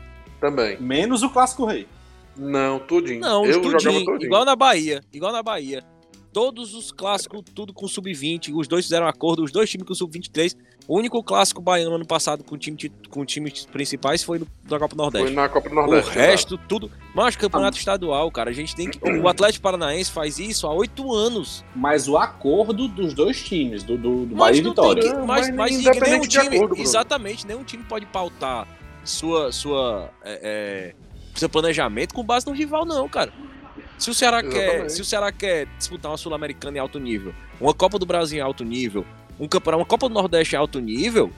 Também. 0.44 0.78
Menos 0.80 1.22
o 1.22 1.30
Clássico 1.30 1.64
Rei. 1.64 1.86
Não, 2.36 2.78
tudinho. 2.80 3.20
Não, 3.20 3.46
eu 3.46 3.62
tudinho, 3.62 3.80
jogava 3.80 4.04
tudinho. 4.04 4.26
igual 4.28 4.44
na 4.44 4.54
Bahia, 4.56 5.00
igual 5.12 5.32
na 5.32 5.42
Bahia. 5.42 5.82
Todos 6.32 6.74
os 6.74 6.90
clássicos, 6.90 7.42
tudo 7.54 7.72
com 7.72 7.86
sub-20, 7.86 8.52
os 8.56 8.66
dois 8.66 8.84
fizeram 8.86 9.06
acordo, 9.06 9.44
os 9.44 9.52
dois 9.52 9.70
times 9.70 9.86
com 9.86 9.94
sub-23. 9.94 10.56
O 10.88 10.98
único 10.98 11.22
clássico 11.22 11.62
baiano 11.62 11.94
ano 11.94 12.04
passado 12.04 12.42
com, 12.42 12.58
time, 12.58 12.76
com 13.08 13.24
times 13.24 13.64
principais 13.66 14.22
foi 14.24 14.40
no, 14.40 14.46
da 14.64 14.78
Copa 14.78 14.96
Foi 14.96 15.02
Nordeste. 15.04 15.30
na 15.32 15.48
Copa 15.48 15.68
do 15.68 15.72
O 15.72 15.76
Nordeste. 15.76 16.10
resto, 16.10 16.58
tudo. 16.58 16.90
Mas 17.14 17.36
campeonato 17.36 17.78
estadual, 17.78 18.30
cara. 18.32 18.50
A 18.50 18.52
gente 18.52 18.74
tem 18.74 18.90
que. 18.90 18.98
O 19.08 19.28
Atlético 19.28 19.62
Paranaense 19.62 20.10
faz 20.10 20.38
isso 20.40 20.66
há 20.66 20.74
oito 20.74 21.10
anos. 21.14 21.64
Mas 21.74 22.08
o 22.08 22.18
acordo 22.18 22.88
dos 22.88 23.14
dois 23.14 23.40
times, 23.40 23.84
do, 23.84 23.96
do, 23.96 24.26
do 24.26 24.34
Bahia 24.34 24.58
e 24.58 24.62
Vitória. 24.64 25.02
tem 25.02 25.12
que- 25.12 25.18
mas, 25.24 25.46
mas 25.50 25.56
mas 25.56 25.72
independente 25.72 26.10
nenhum 26.10 26.20
de 26.22 26.28
time. 26.28 26.56
acordo, 26.56 26.76
exatamente, 26.82 27.46
nenhum 27.46 27.62
time 27.64 27.84
pode 27.84 28.04
pautar 28.06 28.66
sua, 29.05 29.52
sua, 29.52 30.10
é, 30.24 30.40
é, 30.43 30.94
seu 31.35 31.48
planejamento 31.48 32.14
com 32.14 32.22
base 32.24 32.47
no 32.47 32.52
rival, 32.52 32.85
não, 32.85 33.09
cara. 33.09 33.32
Se 33.98 34.10
o 34.10 34.14
Ceará 34.14 34.43
quer, 34.43 34.89
se 34.90 35.01
o 35.01 35.05
Ceará 35.05 35.31
quer 35.32 35.66
disputar 35.78 36.10
uma 36.10 36.16
Sul-Americana 36.16 36.76
em 36.76 36.81
alto 36.81 36.98
nível, 36.98 37.35
uma 37.60 37.72
Copa 37.74 37.98
do 37.98 38.06
Brasil 38.06 38.39
em 38.39 38.40
alto 38.43 38.64
nível, 38.64 39.06
um 39.39 39.47
campeonato, 39.48 39.81
uma 39.81 39.86
Copa 39.86 40.09
do 40.09 40.14
Nordeste 40.14 40.55
em 40.55 40.59
alto 40.59 40.81
nível, 40.81 41.31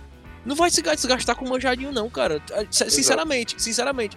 não 0.44 0.54
vai 0.56 0.70
se 0.70 0.80
desgastar 0.80 1.34
com 1.36 1.44
o 1.44 1.48
manjadinho, 1.48 1.92
não, 1.92 2.08
cara. 2.08 2.40
S- 2.70 2.90
Sinceramente, 2.90 3.60
sinceramente. 3.60 4.16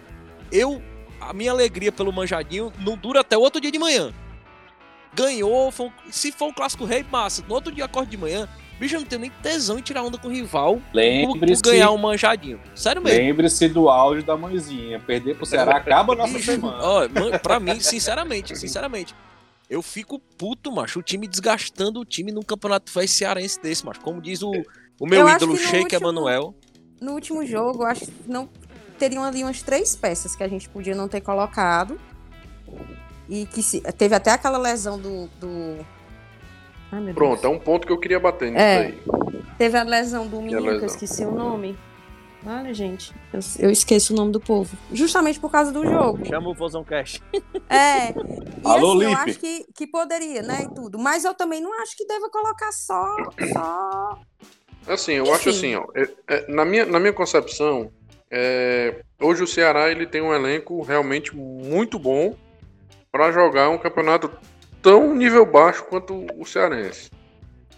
Eu. 0.50 0.82
A 1.20 1.34
minha 1.34 1.50
alegria 1.50 1.92
pelo 1.92 2.10
manjadinho 2.12 2.72
não 2.78 2.96
dura 2.96 3.20
até 3.20 3.36
o 3.36 3.40
outro 3.40 3.60
dia 3.60 3.70
de 3.70 3.78
manhã. 3.78 4.10
Ganhou, 5.14 5.68
um- 5.78 5.90
se 6.10 6.30
for 6.32 6.48
um 6.48 6.52
clássico 6.52 6.84
rei, 6.84 7.04
massa. 7.10 7.44
No 7.46 7.54
outro 7.54 7.72
dia 7.72 7.84
acordo 7.84 8.08
de 8.08 8.16
manhã, 8.16 8.48
bicho, 8.80 8.96
eu 8.96 9.00
não 9.00 9.06
tenho 9.06 9.20
nem 9.20 9.30
tesão 9.42 9.78
em 9.78 9.82
tirar 9.82 10.02
onda 10.02 10.18
com 10.18 10.26
o 10.26 10.30
rival 10.30 10.74
por, 10.76 10.82
por 10.82 10.96
Lembre-se 10.96 11.62
ganhar 11.62 11.90
um 11.92 11.98
manjadinho. 11.98 12.58
Sério 12.74 13.00
mesmo. 13.02 13.18
lembre-se 13.18 13.68
do 13.68 13.88
áudio 13.88 14.24
da 14.24 14.36
mãezinha. 14.36 14.98
Perder 14.98 15.36
pro 15.36 15.46
Ceará 15.46 15.76
acaba 15.76 16.14
a 16.14 16.16
nossa 16.16 16.32
Bicho, 16.32 16.46
semana. 16.52 16.78
ó, 16.82 17.08
man- 17.08 17.38
pra 17.42 17.60
mim, 17.60 17.78
sinceramente, 17.78 18.56
sinceramente, 18.58 19.14
eu 19.68 19.82
fico 19.82 20.18
puto, 20.18 20.72
macho. 20.72 20.98
O 20.98 21.02
time 21.02 21.28
desgastando 21.28 22.00
o 22.00 22.04
time 22.04 22.32
num 22.32 22.42
campeonato 22.42 22.90
faz 22.90 23.10
cearense 23.12 23.60
desse, 23.62 23.84
macho. 23.86 24.00
Como 24.00 24.20
diz 24.20 24.42
o, 24.42 24.50
o 24.98 25.06
meu 25.06 25.20
Eu 25.20 25.28
ídolo 25.28 25.56
Sheik 25.56 25.94
Emanuel. 25.94 26.54
No 27.00 27.12
último 27.12 27.46
jogo, 27.46 27.82
eu 27.84 27.86
acho 27.86 28.06
que 28.06 28.12
não 28.26 28.48
teriam 28.98 29.22
ali 29.22 29.42
umas 29.44 29.62
três 29.62 29.94
peças 29.94 30.34
que 30.34 30.42
a 30.42 30.48
gente 30.48 30.68
podia 30.68 30.94
não 30.94 31.06
ter 31.08 31.20
colocado. 31.20 31.98
E 33.28 33.46
que 33.46 33.62
se- 33.62 33.80
teve 33.92 34.14
até 34.14 34.32
aquela 34.32 34.58
lesão 34.58 34.98
do. 34.98 35.28
do... 35.40 35.86
Ai, 36.92 37.00
Deus. 37.02 37.14
Pronto, 37.14 37.44
é 37.46 37.48
um 37.48 37.58
ponto 37.58 37.86
que 37.86 37.92
eu 37.92 37.98
queria 37.98 38.18
bater 38.20 38.50
nisso 38.50 38.62
É. 38.62 38.78
aí. 38.86 38.98
Teve 39.58 39.76
a 39.78 39.82
lesão 39.82 40.26
do 40.26 40.40
menino, 40.40 40.62
que 40.78 40.84
eu 40.84 40.86
esqueci 40.86 41.24
o 41.24 41.30
nome. 41.30 41.78
Olha, 42.46 42.72
gente, 42.72 43.14
eu, 43.34 43.40
eu 43.58 43.70
esqueço 43.70 44.14
o 44.14 44.16
nome 44.16 44.32
do 44.32 44.40
povo. 44.40 44.74
Justamente 44.90 45.38
por 45.38 45.50
causa 45.52 45.70
do 45.70 45.84
jogo. 45.84 46.24
Chama 46.24 46.48
o 46.48 46.54
Vozão 46.54 46.82
Cash. 46.82 47.20
É. 47.68 48.10
E 48.10 48.14
Alô, 48.64 48.94
assim, 48.94 49.02
eu 49.04 49.16
acho 49.18 49.38
que, 49.38 49.64
que 49.74 49.86
poderia, 49.86 50.42
né? 50.42 50.62
E 50.64 50.74
tudo. 50.74 50.98
Mas 50.98 51.24
eu 51.24 51.34
também 51.34 51.60
não 51.60 51.72
acho 51.82 51.96
que 51.96 52.04
deva 52.06 52.28
colocar 52.30 52.72
só. 52.72 53.14
só... 53.52 54.18
Assim, 54.88 55.12
eu 55.12 55.24
Enfim. 55.24 55.32
acho 55.34 55.48
assim, 55.50 55.74
ó. 55.76 55.84
é- 55.94 56.10
é, 56.26 56.50
na, 56.50 56.64
minha, 56.64 56.84
na 56.86 56.98
minha 56.98 57.12
concepção, 57.12 57.92
é, 58.30 59.02
hoje 59.20 59.42
o 59.44 59.46
Ceará 59.46 59.90
ele 59.90 60.06
tem 60.06 60.20
um 60.22 60.34
elenco 60.34 60.82
realmente 60.82 61.36
muito 61.36 61.96
bom 61.98 62.34
para 63.12 63.30
jogar 63.30 63.68
um 63.68 63.78
campeonato 63.78 64.30
tão 64.82 65.14
nível 65.14 65.44
baixo 65.46 65.84
quanto 65.84 66.26
o 66.36 66.44
cearense. 66.44 67.10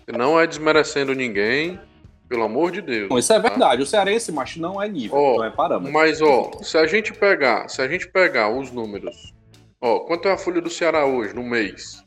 Não 0.06 0.38
é 0.38 0.46
desmerecendo 0.46 1.14
ninguém, 1.14 1.80
pelo 2.28 2.44
amor 2.44 2.70
de 2.72 2.80
Deus. 2.80 3.08
Bom, 3.08 3.18
isso 3.18 3.32
é 3.32 3.40
tá? 3.40 3.48
verdade. 3.48 3.82
O 3.82 3.86
cearense, 3.86 4.32
macho, 4.32 4.60
não 4.60 4.82
é 4.82 4.88
nível, 4.88 5.16
Ó, 5.16 5.36
não 5.38 5.44
é 5.44 5.50
parâmetro. 5.50 5.92
Mas, 5.92 6.20
ó, 6.22 6.50
se 6.62 6.78
a 6.78 6.86
gente 6.86 7.12
pegar, 7.12 7.68
se 7.68 7.82
a 7.82 7.88
gente 7.88 8.08
pegar 8.08 8.48
os 8.48 8.70
números, 8.70 9.34
ó, 9.80 10.00
quanto 10.00 10.28
é 10.28 10.32
a 10.32 10.38
folha 10.38 10.60
do 10.60 10.70
Ceará 10.70 11.04
hoje, 11.04 11.34
no 11.34 11.42
mês? 11.42 12.02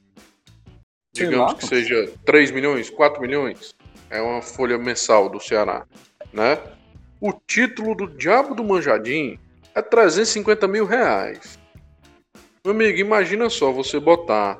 Sei 1.16 1.28
Digamos 1.28 1.54
lá, 1.54 1.58
que 1.58 1.66
seja 1.66 2.12
3 2.26 2.52
milhões, 2.52 2.90
4 2.90 3.22
milhões. 3.22 3.76
É 4.10 4.22
uma 4.22 4.42
folha 4.42 4.78
mensal 4.78 5.30
do 5.30 5.40
Ceará, 5.40 5.86
né? 6.34 6.60
O 7.22 7.32
título 7.32 7.96
do 7.96 8.08
Diabo 8.08 8.54
do 8.54 8.64
Manjadim 8.64 9.40
é 9.74 9.82
350 9.82 10.68
mil 10.68 10.86
reais. 10.86 11.58
Meu 12.64 12.74
amigo, 12.74 12.98
imagina 12.98 13.50
só 13.50 13.72
você 13.72 14.00
botar 14.00 14.60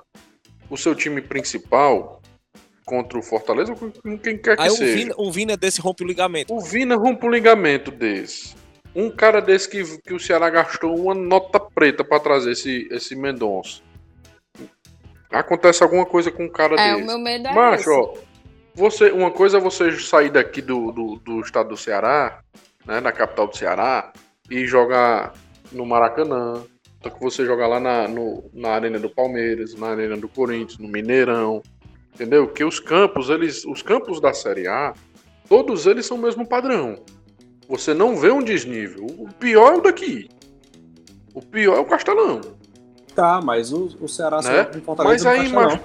o 0.70 0.78
seu 0.78 0.96
time 0.96 1.22
principal 1.22 2.22
contra 2.86 3.18
o 3.18 3.22
Fortaleza 3.24 3.72
ou 3.72 3.78
com 3.78 4.18
quem 4.18 4.38
quer 4.38 4.56
que 4.56 4.62
Aí 4.64 4.70
seja. 4.70 4.96
Vina, 4.96 5.16
um 5.18 5.32
Vina 5.32 5.58
desse 5.58 5.82
rompe 5.82 6.04
o 6.04 6.08
ligamento. 6.08 6.54
O 6.54 6.62
Vina 6.62 6.96
rompe 6.96 7.26
um 7.26 7.30
ligamento 7.30 7.92
desse. 7.92 8.56
Um 8.96 9.10
cara 9.10 9.42
desse 9.42 9.68
que, 9.70 9.84
que 10.02 10.14
o 10.14 10.20
Ceará 10.20 10.50
gastou 10.50 10.96
uma 10.98 11.14
nota 11.14 11.60
preta 11.60 12.04
pra 12.04 12.20
trazer 12.20 12.52
esse, 12.52 12.88
esse 12.92 13.16
Mendonça. 13.16 13.82
Acontece 15.30 15.84
alguma 15.84 16.06
coisa 16.06 16.32
com 16.32 16.46
um 16.46 16.50
cara 16.50 16.80
É, 16.80 16.92
desse. 16.94 17.04
o 17.04 17.06
meu 17.06 17.20
medo 17.20 17.48
é 17.48 17.54
Macho, 17.54 17.82
esse. 17.82 17.90
ó. 17.90 18.14
Você, 18.76 19.12
uma 19.12 19.32
coisa 19.32 19.58
é 19.58 19.60
você 19.62 19.92
sair 20.00 20.30
daqui 20.30 20.62
do, 20.62 20.92
do, 20.92 21.16
do 21.18 21.40
estado 21.42 21.70
do 21.70 21.78
Ceará, 21.78 22.42
né, 22.86 23.00
na 23.00 23.12
capital 23.12 23.48
do 23.48 23.56
Ceará, 23.58 24.12
e 24.50 24.66
jogar 24.66 25.34
no 25.72 25.86
Maracanã. 25.86 26.64
Só 27.06 27.12
que 27.12 27.22
você 27.22 27.46
jogar 27.46 27.68
lá 27.68 27.80
na, 27.80 28.08
no- 28.08 28.44
na 28.52 28.70
Arena 28.70 28.98
do 28.98 29.08
Palmeiras, 29.12 29.76
na 29.76 29.90
Arena 29.90 30.18
do 30.18 30.28
Corinthians, 30.28 30.80
no 30.80 30.88
Mineirão. 30.88 31.62
Entendeu? 32.16 32.48
Que 32.48 32.64
os 32.64 32.80
campos, 32.80 33.30
eles. 33.30 33.64
Os 33.64 33.84
campos 33.84 34.20
da 34.20 34.34
Série 34.34 34.68
A, 34.68 34.92
todos 35.48 35.86
eles 35.86 36.08
são 36.08 36.18
o 36.18 36.22
mesmo 36.22 36.48
padrão. 36.48 36.98
Você 37.70 37.94
não 37.94 38.16
vê 38.16 38.32
um 38.32 38.42
desnível. 38.42 39.06
O 39.20 39.28
pior 39.40 39.74
é 39.74 39.78
o 39.78 39.82
daqui. 39.82 40.28
O 41.32 41.44
pior 41.44 41.76
é 41.78 41.80
o 41.80 41.86
Castelão. 41.86 42.42
Tá, 43.14 43.40
mas 43.40 43.72
o, 43.72 43.96
o 44.02 44.08
Ceará 44.08 44.38
Né? 44.38 44.42
saiu 44.72 44.82
com 44.82 44.96
Mas 45.04 45.26
aí, 45.28 45.48
macho. 45.50 45.80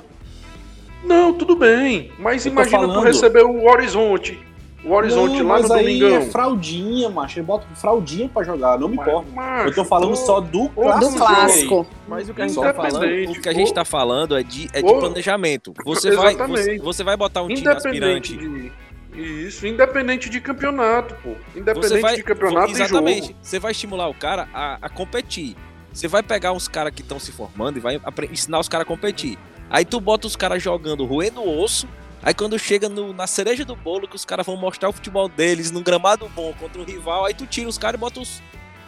Não, 1.04 1.34
tudo 1.34 1.54
bem. 1.54 2.10
Mas 2.18 2.46
Eu 2.46 2.52
imagina 2.52 2.88
tu 2.94 3.00
receber 3.00 3.44
o 3.44 3.66
Horizonte. 3.68 4.38
O 4.82 4.92
Horizonte 4.92 5.42
Não, 5.42 5.48
lá 5.48 5.60
no 5.60 5.68
mas 5.68 5.70
aí 5.70 5.98
Domingão. 6.00 6.16
é 6.16 6.20
fraldinha, 6.30 7.10
macho. 7.10 7.38
Ele 7.38 7.46
bota 7.46 7.66
fraldinha 7.74 8.28
pra 8.28 8.42
jogar, 8.42 8.78
não 8.78 8.88
me 8.88 8.96
Mas, 8.96 9.06
importa. 9.08 9.30
macho, 9.32 9.68
Eu 9.68 9.74
tô 9.74 9.84
falando 9.84 10.16
só 10.16 10.40
do 10.40 10.68
clássico. 10.70 11.10
Do 11.10 11.16
clássico. 11.16 11.86
Mas 12.08 12.28
o 12.30 12.34
que 12.34 12.40
a 12.42 12.48
gente 12.48 12.60
tá 12.60 12.72
falando, 12.74 13.04
o 13.04 13.40
que 13.42 13.48
a 13.48 13.52
gente 13.52 13.74
tá 13.74 13.84
falando 13.84 14.38
é 14.38 14.42
de, 14.42 14.68
é 14.72 14.80
de 14.80 14.94
planejamento. 14.94 15.74
Você 15.84 16.10
vai, 16.12 16.28
Exatamente. 16.34 16.62
você, 16.64 16.78
você 16.78 17.04
vai 17.04 17.16
botar 17.16 17.42
um 17.42 17.48
time 17.48 17.68
aspirante. 17.68 18.36
de. 18.36 18.72
Isso, 19.12 19.66
independente 19.66 20.30
de 20.30 20.40
campeonato, 20.40 21.14
pô. 21.22 21.30
Independente 21.54 21.88
Você 21.88 22.00
vai, 22.00 22.14
de 22.16 22.22
campeonato 22.22 22.68
e 22.68 22.72
exatamente. 22.72 23.26
jogo. 23.28 23.38
Você 23.42 23.58
vai 23.58 23.72
estimular 23.72 24.08
o 24.08 24.14
cara 24.14 24.48
a, 24.54 24.78
a 24.80 24.88
competir. 24.88 25.56
Você 25.92 26.06
vai 26.06 26.22
pegar 26.22 26.52
uns 26.52 26.68
caras 26.68 26.94
que 26.94 27.02
estão 27.02 27.18
se 27.18 27.32
formando 27.32 27.76
e 27.76 27.80
vai 27.80 28.00
ensinar 28.30 28.60
os 28.60 28.68
caras 28.68 28.84
a 28.86 28.88
competir. 28.88 29.36
Aí 29.68 29.84
tu 29.84 30.00
bota 30.00 30.26
os 30.26 30.36
caras 30.36 30.62
jogando 30.62 31.04
roendo 31.04 31.42
osso. 31.42 31.88
Aí 32.22 32.34
quando 32.34 32.58
chega 32.58 32.88
no- 32.88 33.12
na 33.12 33.26
cereja 33.26 33.64
do 33.64 33.74
bolo, 33.74 34.06
que 34.06 34.16
os 34.16 34.24
caras 34.24 34.44
vão 34.44 34.56
mostrar 34.56 34.88
o 34.88 34.92
futebol 34.92 35.28
deles 35.28 35.70
num 35.70 35.82
gramado 35.82 36.28
bom 36.34 36.52
contra 36.58 36.80
o 36.80 36.84
rival, 36.84 37.24
aí 37.24 37.32
tu 37.34 37.46
tira 37.46 37.68
os 37.68 37.78
caras 37.78 37.98
e 37.98 38.00
bota 38.00 38.20
os. 38.20 38.42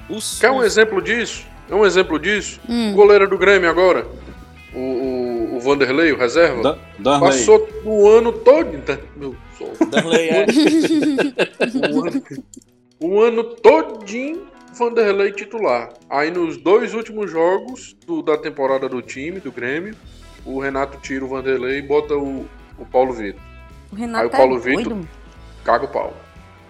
os 0.09 0.38
Quer 0.38 0.50
um 0.50 0.59
os- 0.59 0.66
exemplo 0.66 1.00
disso? 1.00 1.44
É 1.70 1.74
um 1.74 1.86
exemplo 1.86 2.18
disso? 2.18 2.60
O 2.68 2.72
Hum. 2.72 2.92
goleiro 2.92 3.26
do 3.28 3.38
Grêmio 3.38 3.70
agora, 3.70 4.06
o, 4.74 4.78
o, 4.78 5.56
o 5.56 5.60
Vanderlei, 5.60 6.12
o 6.12 6.18
reserva, 6.18 6.78
Danley. 6.98 7.20
passou 7.30 7.66
o 7.84 8.06
ano 8.09 8.32
todo. 8.32 8.78
tá, 8.82 8.98
Meu 9.16 9.34
sol. 9.56 9.72
Danley, 9.88 10.28
é. 10.28 10.46
o 11.90 12.04
ano, 12.04 12.22
o 13.00 13.20
ano 13.22 13.44
todinho 13.44 14.46
Vanderlei 14.74 15.32
titular. 15.32 15.90
Aí 16.10 16.30
nos 16.30 16.56
dois 16.59 16.92
últimos 16.94 17.30
jogos 17.30 17.94
do- 18.06 18.22
da 18.22 18.36
temporada 18.36 18.88
do 18.88 19.00
time, 19.00 19.40
do 19.40 19.50
Grêmio, 19.52 19.94
o 20.44 20.59
Renato 20.60 20.98
tira 21.00 21.24
o 21.24 21.28
Vanderlei 21.28 21.78
e 21.78 21.82
bota 21.82 22.14
o, 22.16 22.46
o 22.82 22.86
Paulo 22.86 23.12
Vitor. 23.12 23.40
O 23.90 23.96
Renato 23.96 24.22
Aí 24.22 24.26
o 24.28 24.30
Paulo 24.30 24.56
é 24.56 24.60
Vitor- 24.60 24.84
doido. 24.94 25.09
Caga 25.64 25.84
o 25.84 25.88
pau. 25.88 26.16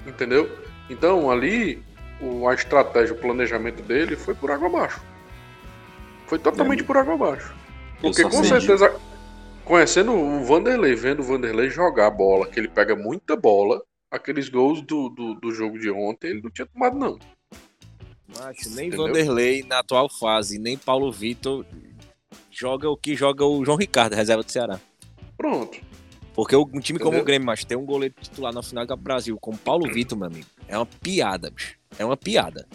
Entendeu? 0.07 0.51
Então 0.91 1.31
ali 1.31 1.83
o- 2.21 2.49
a 2.49 2.55
estratégia, 2.55 3.15
o 3.15 3.19
planejamento 3.19 3.83
dele 3.83 4.17
foi 4.17 4.35
por 4.35 4.51
água 4.51 4.69
abaixo. 4.69 5.01
Foi 6.27 6.39
totalmente 6.39 6.83
por 6.85 6.97
água 6.97 7.15
abaixo. 7.15 7.55
Porque 8.01 8.23
com 8.25 8.43
certeza, 8.43 8.95
conhecendo 9.65 10.13
o 10.13 10.45
Vanderlei, 10.45 10.95
vendo 10.95 11.21
o 11.21 11.23
Vanderlei 11.23 11.71
jogar 11.71 12.07
a 12.07 12.11
bola, 12.11 12.47
que 12.47 12.59
ele 12.59 12.69
pega 12.69 12.97
muita 12.97 13.37
bola, 13.37 13.83
aqueles 14.11 14.49
gols 14.49 14.83
do, 14.83 15.09
do, 15.09 15.35
do 15.35 15.53
jogo 15.53 15.79
de 15.79 15.91
ontem, 15.91 16.29
ele 16.31 16.43
não 16.43 16.51
tinha 16.51 16.67
tomado, 16.67 16.99
não. 16.99 17.19
Macho, 18.29 18.71
nem 18.75 18.89
Entendeu? 18.89 19.07
Vanderlei 19.07 19.63
na 19.63 19.79
atual 19.81 20.09
fase, 20.09 20.59
nem 20.59 20.77
Paulo 20.77 21.13
Vitor 21.13 21.65
joga 22.51 22.89
o 22.89 22.97
que 22.97 23.15
joga 23.15 23.45
o 23.45 23.65
João 23.65 23.77
Ricardo, 23.77 24.15
reserva 24.15 24.43
do 24.43 24.51
Ceará. 24.51 24.81
Pronto. 25.37 25.79
Porque 26.35 26.57
o- 26.57 26.63
um 26.73 26.81
time 26.81 26.99
como 26.99 27.11
Entendeu? 27.11 27.23
o 27.23 27.27
Grêmio, 27.27 27.47
mas 27.47 27.65
tem 27.65 27.77
um 27.77 27.85
goleiro 27.85 28.15
titular 28.21 28.53
na 28.53 28.63
final 28.63 28.87
do 28.87 28.97
Brasil, 28.97 29.37
como 29.41 29.57
Paulo 29.59 29.93
Vitor, 29.93 30.17
meu 30.17 30.29
amigo. 30.29 30.47
É 30.67 30.77
uma 30.79 30.87
piada, 30.87 31.51
bicho. 31.51 31.77
É 31.99 32.05
uma 32.05 32.17
piada. 32.17 32.67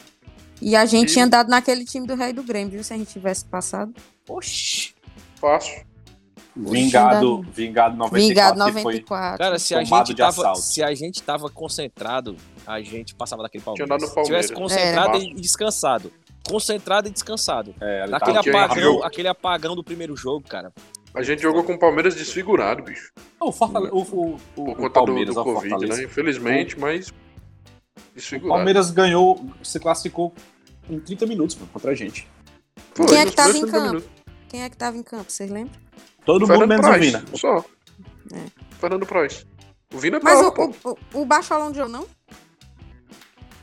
E 0.61 0.75
a 0.75 0.85
gente 0.85 1.09
E- 1.09 1.13
tinha 1.13 1.27
dado 1.27 1.49
naquele 1.49 1.83
time 1.85 2.05
do 2.07 2.15
Rei 2.15 2.33
do 2.33 2.43
Grêmio, 2.43 2.71
viu? 2.71 2.83
Se 2.83 2.93
a 2.93 2.97
gente 2.97 3.11
tivesse 3.11 3.45
passado. 3.45 3.93
Oxi. 4.29 4.93
Fácil. 5.35 5.85
Vingado, 6.55 7.43
Vingado 7.53 7.95
94 7.95 8.27
Vingado 8.27 8.65
que 8.65 8.81
foi 8.81 8.93
94. 8.93 9.37
Cara, 9.37 9.59
se 9.59 9.75
a, 9.75 9.83
gente 9.83 10.15
tava, 10.15 10.55
se 10.55 10.83
a 10.83 10.93
gente 10.95 11.21
tava 11.21 11.49
concentrado, 11.51 12.35
a 12.65 12.81
gente 12.81 13.13
passava 13.13 13.43
daquele 13.43 13.63
Palmeiras. 13.63 14.03
Se 14.09 14.23
tivesse 14.23 14.53
concentrado 14.53 15.17
É. 15.17 15.21
e 15.21 15.33
descansado. 15.35 16.11
Concentrado 16.49 17.07
e 17.07 17.11
descansado. 17.11 17.75
É, 17.79 18.01
ele 18.03 18.11
Naquele 18.11 18.33
tava- 18.37 18.43
tinha 18.43 18.63
apagão, 18.65 19.03
aquele 19.03 19.27
apagão 19.27 19.75
do 19.75 19.83
primeiro 19.83 20.15
jogo, 20.15 20.47
cara. 20.47 20.73
A 21.13 21.23
gente 21.23 21.41
jogou 21.41 21.63
com 21.63 21.73
o 21.73 21.79
Palmeiras 21.79 22.15
desfigurado, 22.15 22.83
bicho. 22.83 23.11
o, 23.39 23.51
Fortale- 23.51 23.89
o, 23.91 23.97
o, 24.01 24.35
o, 24.35 24.39
Por 24.55 24.69
o 24.69 24.75
conta 24.75 24.87
do, 24.87 25.05
Palmeiras, 25.05 25.35
do 25.35 25.41
ó, 25.41 25.43
Covid, 25.43 25.69
Fortaleza. 25.69 26.01
né? 26.01 26.03
Infelizmente, 26.07 26.79
mas. 26.79 27.09
O 27.09 27.13
Desfigurado. 28.13 28.55
Palmeiras 28.57 28.91
ganhou, 28.91 29.43
se 29.63 29.79
classificou 29.79 30.33
em 30.89 30.99
30 30.99 31.25
minutos 31.25 31.55
pô, 31.55 31.65
contra 31.73 31.91
a 31.91 31.95
gente. 31.95 32.27
Foi, 32.93 33.05
Quem 33.07 33.17
é 33.19 33.25
que 33.25 33.31
tava 33.31 33.49
em 33.49 33.61
30 33.61 33.71
campo? 33.71 33.85
minutos. 33.87 34.09
Quem 34.49 34.63
é 34.63 34.69
que 34.69 34.77
tava 34.77 34.97
em 34.97 35.03
campo, 35.03 35.31
vocês 35.31 35.49
lembram? 35.49 35.73
Todo 36.25 36.41
mundo 36.41 36.47
Fernando 36.47 36.69
menos 36.69 36.85
o 36.85 36.89
Praz, 36.89 37.05
Vina. 37.05 37.23
Só. 37.35 37.65
É. 38.33 38.45
Fernando 38.79 39.05
Praz. 39.05 39.45
O 39.93 39.97
Vina 39.97 40.19
Mas 40.21 40.35
tava, 40.39 40.47
o, 40.49 40.51
pô. 40.51 40.89
o, 40.89 40.97
o, 41.17 41.21
o 41.21 41.25
Baixolão 41.25 41.71
de 41.71 41.79
não? 41.79 42.03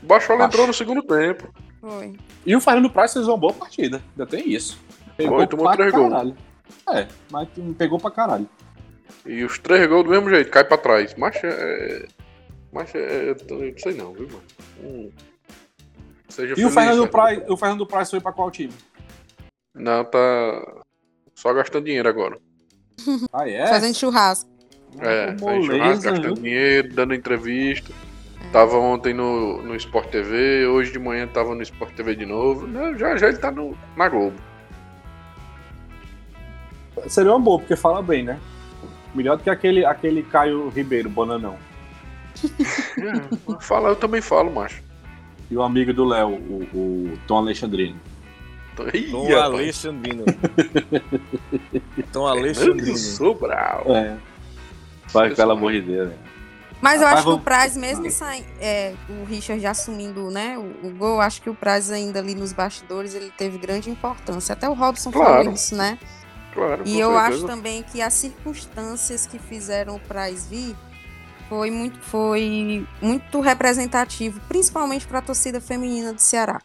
O 0.01 0.05
Baixola 0.05 0.39
Baixo. 0.39 0.53
entrou 0.53 0.67
no 0.67 0.73
segundo 0.73 1.01
tempo. 1.03 1.53
Foi. 1.81 2.13
E 2.45 2.55
o 2.55 2.61
Fernando 2.61 2.89
Praz 2.89 3.13
fez 3.13 3.27
uma 3.27 3.37
boa 3.37 3.53
partida. 3.53 4.01
Ainda 4.11 4.25
tem 4.25 4.49
isso. 4.51 4.77
Pegou 5.17 5.37
Foi, 5.37 5.47
tomou 5.47 5.71
três 5.71 5.91
gols. 5.93 6.33
É, 6.93 7.07
mas 7.31 7.47
pegou 7.77 7.99
pra 7.99 8.11
caralho. 8.11 8.47
E 9.25 9.43
os 9.43 9.57
três 9.59 9.87
gols 9.87 10.03
do 10.03 10.09
mesmo 10.11 10.29
jeito, 10.29 10.49
cai 10.51 10.63
pra 10.63 10.77
trás. 10.77 11.13
Mas 11.15 11.35
é. 11.43 12.05
Mas 12.71 12.93
é. 12.93 13.31
Eu 13.31 13.37
não 13.71 13.77
sei 13.77 13.93
não, 13.95 14.13
viu, 14.13 14.27
mano? 14.27 14.43
Hum. 14.83 15.11
Seja 16.29 16.49
E 16.49 16.53
o 16.53 16.55
feliz, 16.55 16.73
Fernando, 16.73 16.89
Fernando. 16.93 17.09
Praz, 17.09 17.43
o 17.49 17.57
Fernando 17.57 17.87
Praz 17.87 18.09
foi 18.11 18.19
pra 18.19 18.31
qual 18.33 18.51
time? 18.51 18.73
Não, 19.73 20.03
tá. 20.05 20.83
Só 21.33 21.53
gastando 21.53 21.85
dinheiro 21.85 22.07
agora. 22.09 22.37
Ah, 23.33 23.47
é? 23.49 23.67
Fazendo 23.67 23.95
churrasco. 23.95 24.49
É, 24.99 25.31
Ah, 25.31 25.37
faz 25.37 25.65
churrasco, 25.65 26.03
gastando 26.03 26.21
viu? 26.21 26.33
dinheiro, 26.35 26.93
dando 26.93 27.13
entrevista. 27.13 27.91
É. 28.47 28.49
Tava 28.51 28.77
ontem 28.77 29.13
no, 29.13 29.61
no 29.61 29.75
Sport 29.75 30.09
TV, 30.09 30.65
hoje 30.67 30.91
de 30.91 30.99
manhã 30.99 31.27
tava 31.27 31.53
no 31.55 31.61
Sport 31.61 31.93
TV 31.95 32.15
de 32.15 32.25
novo. 32.25 32.65
Não, 32.67 32.97
já 32.97 33.17
já 33.17 33.27
ele 33.27 33.37
tá 33.37 33.51
no, 33.51 33.77
na 33.97 34.07
Globo. 34.07 34.37
Seria 37.07 37.31
uma 37.31 37.39
boa, 37.39 37.59
porque 37.59 37.75
fala 37.75 38.01
bem, 38.01 38.23
né? 38.23 38.39
Melhor 39.13 39.37
do 39.37 39.43
que 39.43 39.49
aquele, 39.49 39.85
aquele 39.85 40.23
Caio 40.23 40.69
Ribeiro, 40.69 41.09
Bonanão. 41.09 41.57
É, 42.99 43.55
fala, 43.61 43.89
eu 43.89 43.95
também 43.95 44.21
falo, 44.21 44.51
macho. 44.51 44.83
E 45.49 45.55
o 45.55 45.61
amigo 45.61 45.93
do 45.93 46.05
Léo, 46.05 46.29
o, 46.31 46.67
o 46.73 47.17
Tom 47.27 47.37
Alexandrino. 47.37 47.99
Tom 48.75 49.37
Alexandrino. 49.37 50.25
Tom 52.11 52.27
Fernando 52.27 52.27
Alexandrino. 52.27 52.97
Sobral. 52.97 53.83
É. 53.87 54.17
Vai, 55.13 55.33
pelo 55.33 55.51
amor 55.51 55.71
de 55.71 55.81
Deus. 55.81 56.09
né? 56.09 56.15
Mas 56.81 57.01
eu 57.01 57.07
Rapaz, 57.07 57.25
acho 57.25 57.35
que 57.35 57.41
o 57.41 57.43
Praz, 57.43 57.77
mesmo 57.77 58.11
sai, 58.11 58.45
é, 58.59 58.93
o 59.09 59.23
Richard 59.23 59.61
já 59.61 59.71
assumindo 59.71 60.29
né, 60.29 60.57
o, 60.57 60.87
o 60.87 60.91
gol, 60.91 61.21
acho 61.21 61.41
que 61.41 61.49
o 61.49 61.55
Praz 61.55 61.89
ainda 61.89 62.19
ali 62.19 62.35
nos 62.35 62.51
bastidores 62.51 63.15
ele 63.15 63.31
teve 63.37 63.57
grande 63.57 63.89
importância. 63.89 64.53
Até 64.53 64.67
o 64.67 64.73
Robson 64.73 65.09
Claro. 65.11 65.37
falou 65.37 65.53
isso, 65.53 65.75
né? 65.75 65.97
Claro, 66.55 66.83
E 66.85 66.97
eu 66.99 67.11
certeza. 67.11 67.35
acho 67.35 67.45
também 67.47 67.83
que 67.83 68.01
as 68.01 68.13
circunstâncias 68.13 69.27
que 69.27 69.37
fizeram 69.37 69.97
o 69.97 69.99
Praz 69.99 70.47
vir 70.47 70.75
foi 71.49 71.69
muito, 71.69 71.99
foi 71.99 72.87
muito 73.01 73.39
representativo, 73.41 74.39
principalmente 74.47 75.05
para 75.05 75.19
a 75.19 75.21
torcida 75.21 75.59
feminina 75.61 76.13
do 76.13 76.19
Ceará, 76.21 76.59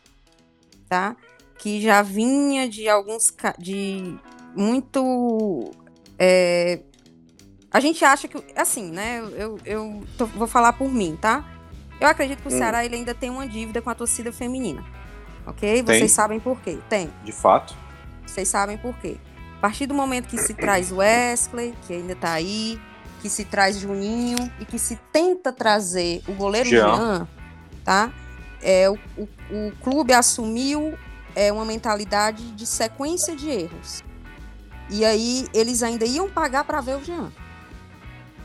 tá? 0.88 1.14
Que 1.58 1.80
já 1.82 2.00
vinha 2.02 2.68
de 2.68 2.88
alguns 2.88 3.34
de 3.58 4.16
muito 4.56 5.70
é, 6.18 6.80
a 7.70 7.80
gente 7.80 8.04
acha 8.04 8.26
que 8.28 8.42
assim, 8.56 8.90
né? 8.90 9.18
Eu, 9.18 9.28
eu, 9.36 9.58
eu 9.64 10.04
tô- 10.16 10.26
vou 10.26 10.46
falar 10.46 10.72
por 10.72 10.90
mim, 10.90 11.18
tá? 11.20 11.44
Eu 12.00 12.08
acredito 12.08 12.40
que 12.40 12.48
o 12.48 12.52
Hum. 12.54 12.56
Ceará 12.56 12.84
ele 12.84 12.94
ainda 12.96 13.14
tem 13.14 13.28
uma 13.28 13.46
dívida 13.46 13.82
com 13.82 13.90
a 13.90 13.94
torcida 13.94 14.32
feminina, 14.32 14.84
ok? 15.46 15.82
Tem. 15.82 15.84
Vocês 15.84 16.12
sabem 16.12 16.40
por 16.40 16.60
quê? 16.60 16.78
Tem. 16.88 17.10
De 17.24 17.32
fato. 17.32 17.76
Vocês 18.26 18.48
sabem 18.48 18.78
por 18.78 18.96
quê. 18.98 19.18
A 19.60 19.68
partir 19.68 19.84
do 19.84 19.92
momento 19.92 20.26
que 20.26 20.38
se 20.38 20.54
traz 20.54 20.90
Wesley, 20.90 21.74
que 21.86 21.92
ainda 21.92 22.16
tá 22.16 22.32
aí, 22.32 22.80
que 23.20 23.28
se 23.28 23.44
traz 23.44 23.78
Juninho 23.78 24.50
e 24.58 24.64
que 24.64 24.78
se 24.78 24.98
tenta 25.12 25.52
trazer 25.52 26.22
o 26.26 26.32
goleiro 26.32 26.66
Jean. 26.66 26.96
Jean, 26.96 27.28
tá? 27.84 28.10
É, 28.62 28.88
o, 28.88 28.98
o, 29.18 29.28
o 29.50 29.72
clube 29.82 30.14
assumiu 30.14 30.98
é, 31.36 31.52
uma 31.52 31.66
mentalidade 31.66 32.52
de 32.52 32.64
sequência 32.64 33.36
de 33.36 33.50
erros. 33.50 34.02
E 34.88 35.04
aí 35.04 35.46
eles 35.52 35.82
ainda 35.82 36.06
iam 36.06 36.30
pagar 36.30 36.64
para 36.64 36.80
ver 36.80 36.96
o 36.96 37.04
Jean, 37.04 37.30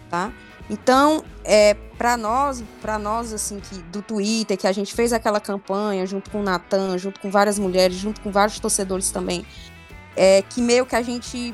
tá? 0.10 0.34
Então, 0.70 1.24
é, 1.46 1.76
para 1.98 2.18
nós, 2.18 2.62
para 2.82 3.00
nós 3.00 3.32
assim 3.32 3.62
que 3.62 3.76
do 3.84 4.02
Twitter, 4.02 4.58
que 4.58 4.68
a 4.68 4.74
gente 4.74 4.94
fez 4.94 5.14
aquela 5.14 5.40
campanha 5.40 6.06
junto 6.06 6.30
com 6.30 6.42
o 6.42 6.44
Natan, 6.44 6.98
junto 6.98 7.22
com 7.22 7.32
várias 7.32 7.58
mulheres, 7.58 7.96
junto 7.96 8.20
com 8.20 8.32
vários 8.32 8.60
torcedores 8.60 9.12
também, 9.12 9.46
é, 10.16 10.42
que 10.42 10.62
meio 10.62 10.86
que 10.86 10.96
a 10.96 11.02
gente 11.02 11.54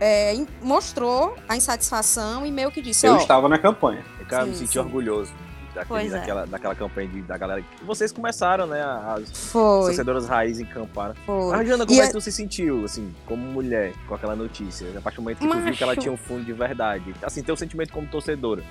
é, 0.00 0.34
mostrou 0.62 1.36
a 1.48 1.56
insatisfação 1.56 2.44
e 2.46 2.50
meio 2.50 2.70
que 2.70 2.82
disse, 2.82 3.06
Eu 3.06 3.14
ó, 3.14 3.16
estava 3.18 3.48
na 3.48 3.58
campanha. 3.58 4.04
Eu 4.18 4.26
cara, 4.26 4.46
me 4.46 4.52
Sim, 4.52 4.58
senti 4.60 4.72
sim. 4.72 4.78
orgulhoso 4.80 5.32
daquele, 5.74 6.06
é. 6.08 6.10
daquela, 6.10 6.46
daquela 6.46 6.74
campanha 6.74 7.08
de- 7.08 7.22
da 7.22 7.38
galera. 7.38 7.62
que 7.62 7.84
Vocês 7.84 8.10
começaram, 8.12 8.66
né? 8.66 8.82
As 8.82 9.30
foi, 9.50 9.60
torcedoras 9.86 10.26
raiz 10.28 10.58
encamparam. 10.60 11.14
foi. 11.24 11.56
Mas, 11.56 11.68
Jana, 11.68 11.86
como 11.86 11.96
E 11.96 12.00
é 12.00 12.04
a- 12.04 12.06
que 12.08 12.12
tu 12.12 12.20
se 12.20 12.32
sentiu, 12.32 12.84
assim, 12.84 13.14
como 13.26 13.42
mulher, 13.42 13.92
com 14.08 14.14
aquela 14.14 14.34
notícia? 14.36 14.86
A 14.96 15.00
partir 15.00 15.16
do 15.16 15.22
momento 15.22 15.38
que 15.38 15.46
tu 15.46 15.60
viu 15.60 15.72
que 15.72 15.82
ela 15.82 15.92
Macho. 15.92 16.00
tinha 16.02 16.12
um 16.12 16.16
fundo 16.16 16.44
de 16.44 16.52
verdade. 16.52 17.14
Assim, 17.22 17.42
teu 17.42 17.56
sentimento 17.56 17.92
como 17.92 18.06
torcedora. 18.08 18.62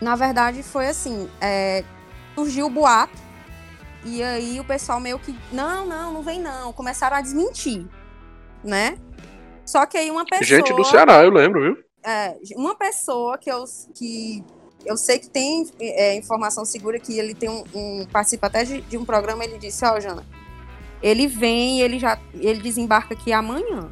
Na 0.00 0.16
verdade, 0.16 0.62
foi 0.62 0.86
assim: 0.88 1.28
é, 1.40 1.84
surgiu 2.34 2.66
o 2.66 2.70
boato, 2.70 3.16
e 4.04 4.22
aí 4.22 4.58
o 4.58 4.64
pessoal 4.64 4.98
meio 5.00 5.18
que. 5.18 5.38
Não, 5.52 5.86
não, 5.86 6.12
não 6.12 6.22
vem 6.22 6.40
não. 6.40 6.72
Começaram 6.72 7.16
a 7.16 7.20
desmentir, 7.20 7.86
né? 8.64 8.98
Só 9.64 9.86
que 9.86 9.96
aí 9.96 10.10
uma 10.10 10.24
pessoa. 10.24 10.44
Gente 10.44 10.72
do 10.74 10.84
Ceará, 10.84 11.22
eu 11.24 11.30
lembro, 11.30 11.62
viu? 11.62 11.84
é, 12.04 12.36
uma 12.56 12.74
pessoa 12.74 13.36
que 13.38 13.50
eu, 13.50 13.64
que 13.94 14.42
eu 14.86 14.96
sei 14.96 15.18
que 15.18 15.28
tem 15.28 15.68
é, 15.78 16.16
informação 16.16 16.64
segura 16.64 16.98
que 16.98 17.18
ele 17.18 17.34
tem 17.34 17.48
um, 17.50 17.62
um- 17.74 18.06
participa 18.10 18.46
até 18.46 18.64
de, 18.64 18.80
de 18.80 18.96
um 18.96 19.04
programa, 19.04 19.44
ele 19.44 19.58
disse, 19.58 19.84
ó, 19.84 20.00
Jana, 20.00 20.24
ele 21.02 21.26
vem, 21.26 21.80
ele 21.82 21.98
já 21.98 22.18
ele 22.34 22.60
desembarca 22.60 23.14
aqui 23.14 23.32
amanhã. 23.32 23.90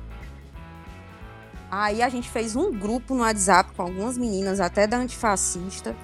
Aí 1.70 2.02
a 2.02 2.08
gente 2.08 2.28
fez 2.30 2.56
um 2.56 2.72
grupo 2.72 3.14
no 3.14 3.20
WhatsApp 3.20 3.72
com 3.76 3.82
algumas 3.82 4.16
meninas, 4.16 4.58
até 4.58 4.86
da 4.86 4.96
antifascista. 4.96 5.94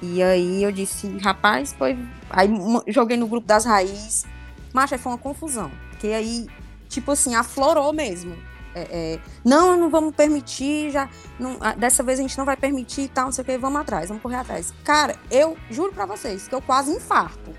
E 0.00 0.22
aí 0.22 0.62
eu 0.62 0.72
disse, 0.72 1.06
rapaz, 1.18 1.74
foi. 1.74 1.96
Aí 2.30 2.48
joguei 2.88 3.16
no 3.18 3.26
grupo 3.26 3.46
das 3.46 3.64
raízes. 3.66 4.24
Mas 4.72 4.90
aí 4.92 4.98
foi 4.98 5.12
uma 5.12 5.18
confusão. 5.18 5.70
Porque 5.90 6.08
aí, 6.08 6.48
tipo 6.92 7.10
assim, 7.12 7.34
aflorou 7.34 7.92
mesmo. 7.92 8.36
É, 8.74 8.80
é, 8.90 9.20
não, 9.44 9.76
não 9.76 9.90
vamos 9.90 10.14
permitir, 10.14 10.90
já. 10.90 11.08
não- 11.38 11.58
dessa 11.76 12.02
vez 12.02 12.18
a 12.18 12.22
gente 12.22 12.38
não 12.38 12.44
vai 12.44 12.56
permitir 12.56 13.02
e 13.02 13.08
tal, 13.08 13.26
não 13.26 13.32
sei 13.32 13.42
o 13.42 13.44
que, 13.44 13.58
vamos 13.58 13.80
atrás, 13.80 14.08
vamos 14.08 14.22
correr 14.22 14.36
atrás. 14.36 14.72
Cara, 14.84 15.16
eu 15.30 15.56
juro 15.70 15.92
pra 15.92 16.06
vocês 16.06 16.48
que 16.48 16.54
eu 16.54 16.62
quase 16.62 16.90
infarto. 16.90 17.52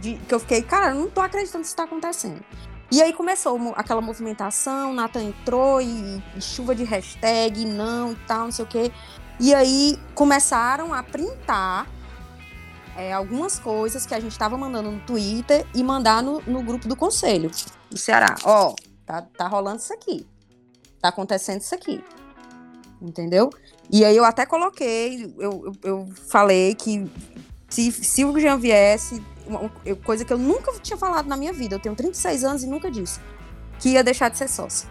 De, 0.00 0.14
que 0.16 0.34
eu 0.34 0.40
fiquei, 0.40 0.62
cara, 0.62 0.90
eu 0.90 0.94
não 0.96 1.08
tô 1.10 1.20
acreditando 1.20 1.62
que 1.62 1.68
isso 1.68 1.76
tá 1.76 1.84
acontecendo. 1.84 2.42
E 2.90 3.00
aí 3.02 3.12
começou 3.12 3.58
aquela 3.76 4.00
movimentação, 4.00 4.92
Nathan 4.92 5.22
entrou 5.22 5.80
e, 5.80 6.22
e 6.36 6.40
chuva 6.40 6.74
de 6.74 6.84
hashtag, 6.84 7.64
não 7.64 8.12
e 8.12 8.16
tal, 8.26 8.44
não 8.44 8.52
sei 8.52 8.64
o 8.64 8.68
quê. 8.68 8.92
E 9.40 9.54
aí 9.54 9.98
começaram 10.14 10.92
a 10.92 11.02
printar 11.02 11.86
é, 12.96 13.12
algumas 13.12 13.58
coisas 13.58 14.04
que 14.06 14.14
a 14.14 14.20
gente 14.20 14.38
tava 14.38 14.56
mandando 14.56 14.90
no 14.90 15.00
Twitter 15.00 15.66
e 15.74 15.82
mandar 15.82 16.22
no, 16.22 16.40
no 16.42 16.62
grupo 16.62 16.86
do 16.88 16.96
conselho 16.96 17.50
do 17.90 17.98
Ceará. 17.98 18.36
Ó, 18.44 18.74
tá, 19.06 19.22
tá 19.22 19.46
rolando 19.48 19.78
isso 19.78 19.92
aqui. 19.92 20.26
Tá 21.00 21.08
acontecendo 21.08 21.60
isso 21.60 21.74
aqui. 21.74 22.02
Entendeu? 23.00 23.50
E 23.90 24.04
aí 24.04 24.16
eu 24.16 24.24
até 24.24 24.46
coloquei, 24.46 25.34
eu, 25.38 25.64
eu, 25.66 25.72
eu 25.82 26.08
falei 26.28 26.74
que 26.74 27.10
se, 27.68 27.90
se 27.90 28.24
o 28.24 28.38
Jean 28.38 28.58
viesse, 28.58 29.22
coisa 30.04 30.24
que 30.24 30.32
eu 30.32 30.38
nunca 30.38 30.72
tinha 30.80 30.96
falado 30.96 31.26
na 31.26 31.36
minha 31.36 31.52
vida, 31.52 31.74
eu 31.74 31.80
tenho 31.80 31.96
36 31.96 32.44
anos 32.44 32.62
e 32.62 32.66
nunca 32.66 32.90
disse, 32.90 33.18
que 33.80 33.90
ia 33.90 34.04
deixar 34.04 34.28
de 34.28 34.38
ser 34.38 34.48
sócia. 34.48 34.88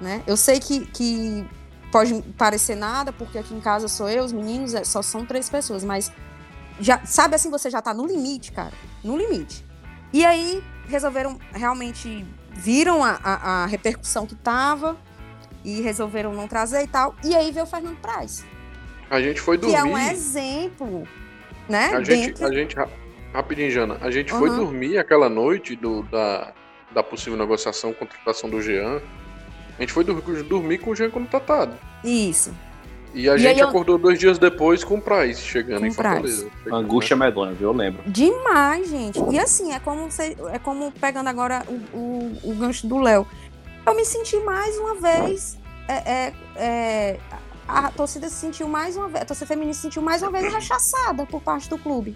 Né? 0.00 0.22
Eu 0.26 0.36
sei 0.36 0.58
que, 0.58 0.86
que 0.86 1.46
pode 1.92 2.22
parecer 2.38 2.74
nada, 2.74 3.12
porque 3.12 3.38
aqui 3.38 3.54
em 3.54 3.60
casa 3.60 3.88
sou 3.88 4.08
eu, 4.08 4.24
os 4.24 4.32
meninos, 4.32 4.74
é, 4.74 4.84
só 4.84 5.02
são 5.02 5.24
três 5.26 5.50
pessoas, 5.50 5.84
mas 5.84 6.10
já 6.80 7.04
sabe 7.04 7.34
assim, 7.34 7.50
você 7.50 7.70
já 7.70 7.80
tá 7.80 7.94
no 7.94 8.06
limite, 8.06 8.52
cara. 8.52 8.72
No 9.02 9.16
limite. 9.16 9.64
E 10.12 10.24
aí 10.24 10.62
resolveram 10.88 11.38
realmente 11.52 12.24
viram 12.52 13.04
a, 13.04 13.18
a, 13.22 13.64
a 13.64 13.66
repercussão 13.66 14.26
que 14.26 14.34
tava 14.34 14.96
e 15.64 15.80
resolveram 15.80 16.32
não 16.32 16.48
trazer 16.48 16.82
e 16.82 16.86
tal. 16.86 17.14
E 17.24 17.34
aí 17.34 17.50
veio 17.50 17.64
o 17.64 17.68
Fernando 17.68 17.96
Praz. 17.96 18.44
A 19.10 19.20
gente 19.20 19.40
foi 19.40 19.56
dormir. 19.56 19.74
Que 19.74 19.80
é 19.80 19.84
um 19.84 19.98
exemplo, 19.98 21.06
né? 21.68 21.90
A 21.94 22.02
gente, 22.02 22.42
a 22.42 22.52
gente 22.52 22.76
rapidinho, 23.32 23.70
Jana. 23.70 23.98
A 24.00 24.10
gente 24.10 24.32
uhum. 24.32 24.38
foi 24.38 24.50
dormir 24.50 24.98
aquela 24.98 25.28
noite 25.28 25.76
do, 25.76 26.02
da, 26.04 26.52
da 26.92 27.02
possível 27.02 27.38
negociação, 27.38 27.92
contratação 27.92 28.48
do 28.48 28.60
Jean. 28.60 29.00
A 29.78 29.82
gente 29.82 29.92
foi 29.92 30.04
dormir, 30.04 30.78
com 30.78 30.90
o 30.90 30.96
Jean 30.96 31.10
contatado. 31.10 31.76
Isso. 32.02 32.54
E 33.16 33.30
a 33.30 33.34
e 33.34 33.38
gente 33.38 33.62
acordou 33.62 33.94
eu... 33.94 33.98
dois 33.98 34.18
dias 34.18 34.38
depois 34.38 34.84
com 34.84 34.96
o 34.96 35.00
Price 35.00 35.40
chegando 35.40 35.80
com 35.80 35.86
em 35.86 35.90
Fortaleza. 35.90 36.50
Price. 36.50 36.70
Angústia 36.70 37.16
medonha, 37.16 37.54
viu? 37.54 37.70
Eu 37.70 37.72
lembro. 37.72 38.02
Demais, 38.10 38.90
gente. 38.90 39.18
E 39.30 39.38
assim, 39.38 39.72
é 39.72 39.80
como, 39.80 40.06
é 40.52 40.58
como 40.58 40.92
pegando 40.92 41.28
agora 41.28 41.64
o, 41.66 41.96
o, 41.96 42.38
o 42.44 42.54
gancho 42.54 42.86
do 42.86 42.98
Léo. 42.98 43.26
Eu 43.86 43.96
me 43.96 44.04
senti 44.04 44.38
mais 44.40 44.76
uma 44.76 44.96
vez. 44.96 45.58
É, 45.88 45.94
é, 45.94 46.34
é, 46.56 47.20
a 47.66 47.90
torcida 47.90 48.28
se 48.28 48.34
sentiu 48.34 48.68
mais 48.68 48.98
uma 48.98 49.08
vez. 49.08 49.22
A 49.22 49.24
torcida 49.24 49.46
feminina 49.46 49.72
se 49.72 49.80
sentiu 49.80 50.02
mais 50.02 50.20
uma 50.20 50.30
vez 50.30 50.52
rechaçada 50.52 51.24
por 51.24 51.40
parte 51.40 51.70
do 51.70 51.78
clube. 51.78 52.14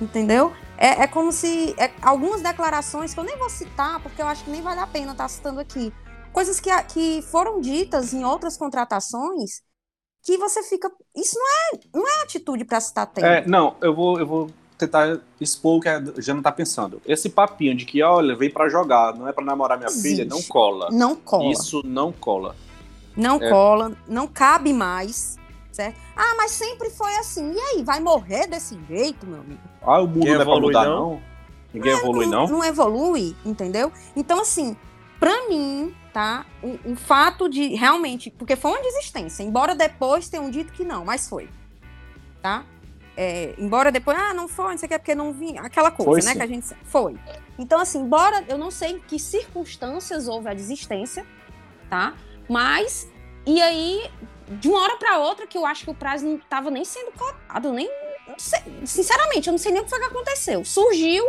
Entendeu? 0.00 0.50
É, 0.78 1.02
é 1.02 1.06
como 1.06 1.30
se. 1.30 1.74
É, 1.76 1.90
algumas 2.00 2.40
declarações 2.40 3.12
que 3.12 3.20
eu 3.20 3.24
nem 3.24 3.36
vou 3.36 3.50
citar, 3.50 4.00
porque 4.00 4.22
eu 4.22 4.26
acho 4.26 4.44
que 4.44 4.50
nem 4.50 4.62
vale 4.62 4.80
a 4.80 4.86
pena 4.86 5.12
estar 5.12 5.28
citando 5.28 5.60
aqui. 5.60 5.92
Coisas 6.32 6.58
que, 6.58 6.70
que 6.84 7.22
foram 7.30 7.60
ditas 7.60 8.14
em 8.14 8.24
outras 8.24 8.56
contratações 8.56 9.62
que 10.24 10.38
você 10.38 10.62
fica. 10.62 10.90
Isso 11.14 11.36
não 11.38 11.46
é, 11.46 11.80
não 11.94 12.08
é 12.08 12.22
atitude 12.22 12.64
para 12.64 12.80
se 12.80 12.88
estar 12.88 13.06
tendo. 13.06 13.26
É, 13.26 13.46
não, 13.46 13.76
eu 13.82 13.94
vou, 13.94 14.18
eu 14.18 14.26
vou 14.26 14.50
tentar 14.78 15.20
expor 15.38 15.76
o 15.76 15.80
que 15.80 15.88
a 15.88 16.02
Jana 16.18 16.42
tá 16.42 16.50
pensando. 16.50 17.00
Esse 17.06 17.28
papinho 17.28 17.76
de 17.76 17.84
que, 17.84 18.02
olha, 18.02 18.34
veio 18.34 18.52
para 18.52 18.68
jogar, 18.70 19.14
não 19.14 19.28
é 19.28 19.32
para 19.32 19.44
namorar 19.44 19.76
minha 19.76 19.88
Existe. 19.88 20.08
filha, 20.08 20.24
não 20.24 20.42
cola. 20.42 20.88
Não 20.90 21.14
cola. 21.14 21.52
Isso 21.52 21.82
não 21.84 22.10
cola. 22.10 22.56
Não 23.14 23.36
é. 23.36 23.50
cola, 23.50 23.92
não 24.08 24.26
cabe 24.26 24.72
mais. 24.72 25.36
Certo? 25.70 26.00
Ah, 26.16 26.34
mas 26.36 26.52
sempre 26.52 26.88
foi 26.88 27.14
assim. 27.16 27.52
E 27.52 27.58
aí, 27.58 27.82
vai 27.82 28.00
morrer 28.00 28.46
desse 28.46 28.78
jeito, 28.88 29.26
meu 29.26 29.40
amigo? 29.40 29.60
Ah, 29.82 30.00
o 30.00 30.06
mundo 30.06 30.24
não 30.26 30.40
é 30.40 30.44
pra 30.44 30.60
mudar, 30.60 30.84
não? 30.84 31.10
não? 31.10 31.22
Ninguém 31.74 31.92
não, 31.92 31.98
evolui, 31.98 32.26
não? 32.26 32.46
Não 32.46 32.64
evolui, 32.64 33.36
entendeu? 33.44 33.92
Então, 34.14 34.40
assim, 34.40 34.76
pra 35.24 35.48
mim, 35.48 35.96
tá? 36.12 36.44
O, 36.62 36.92
o, 36.92 36.96
fato 36.96 37.48
de 37.48 37.68
realmente, 37.68 38.30
porque 38.30 38.56
foi 38.56 38.72
uma 38.72 38.82
desistência, 38.82 39.42
embora 39.42 39.74
depois 39.74 40.28
tenham 40.28 40.50
dito 40.50 40.70
que 40.70 40.84
não, 40.84 41.02
mas 41.02 41.26
foi, 41.26 41.48
tá? 42.42 42.66
É, 43.16 43.54
embora 43.56 43.90
depois, 43.90 44.18
ah, 44.18 44.34
não 44.34 44.46
foi, 44.46 44.72
não 44.72 44.78
sei 44.78 44.86
o 44.86 44.90
que, 44.90 44.98
porque 44.98 45.14
não 45.14 45.32
vinha, 45.32 45.62
aquela 45.62 45.90
coisa, 45.90 46.10
foi, 46.10 46.20
né, 46.20 46.32
sim. 46.32 46.36
que 46.36 46.42
a 46.42 46.46
gente 46.46 46.66
foi. 46.84 47.18
Então, 47.58 47.80
assim, 47.80 48.00
embora 48.00 48.44
eu 48.48 48.58
não 48.58 48.70
sei 48.70 48.90
em 48.90 48.98
que 48.98 49.18
circunstâncias 49.18 50.28
houve 50.28 50.46
a 50.50 50.52
desistência, 50.52 51.26
tá? 51.88 52.12
Mas, 52.46 53.08
e 53.46 53.62
aí, 53.62 54.10
de 54.60 54.68
uma 54.68 54.82
hora 54.82 54.96
para 54.98 55.20
outra, 55.20 55.46
que 55.46 55.56
eu 55.56 55.64
acho 55.64 55.84
que 55.84 55.90
o 55.90 55.94
prazo 55.94 56.26
não 56.26 56.36
estava 56.36 56.70
nem 56.70 56.84
sendo 56.84 57.12
cotado, 57.12 57.72
nem, 57.72 57.88
sei, 58.36 58.60
sinceramente, 58.84 59.48
eu 59.48 59.52
não 59.52 59.58
sei 59.58 59.72
nem 59.72 59.80
o 59.80 59.84
que 59.84 59.90
foi 59.90 60.00
que 60.00 60.04
aconteceu. 60.04 60.64
Surgiu, 60.66 61.24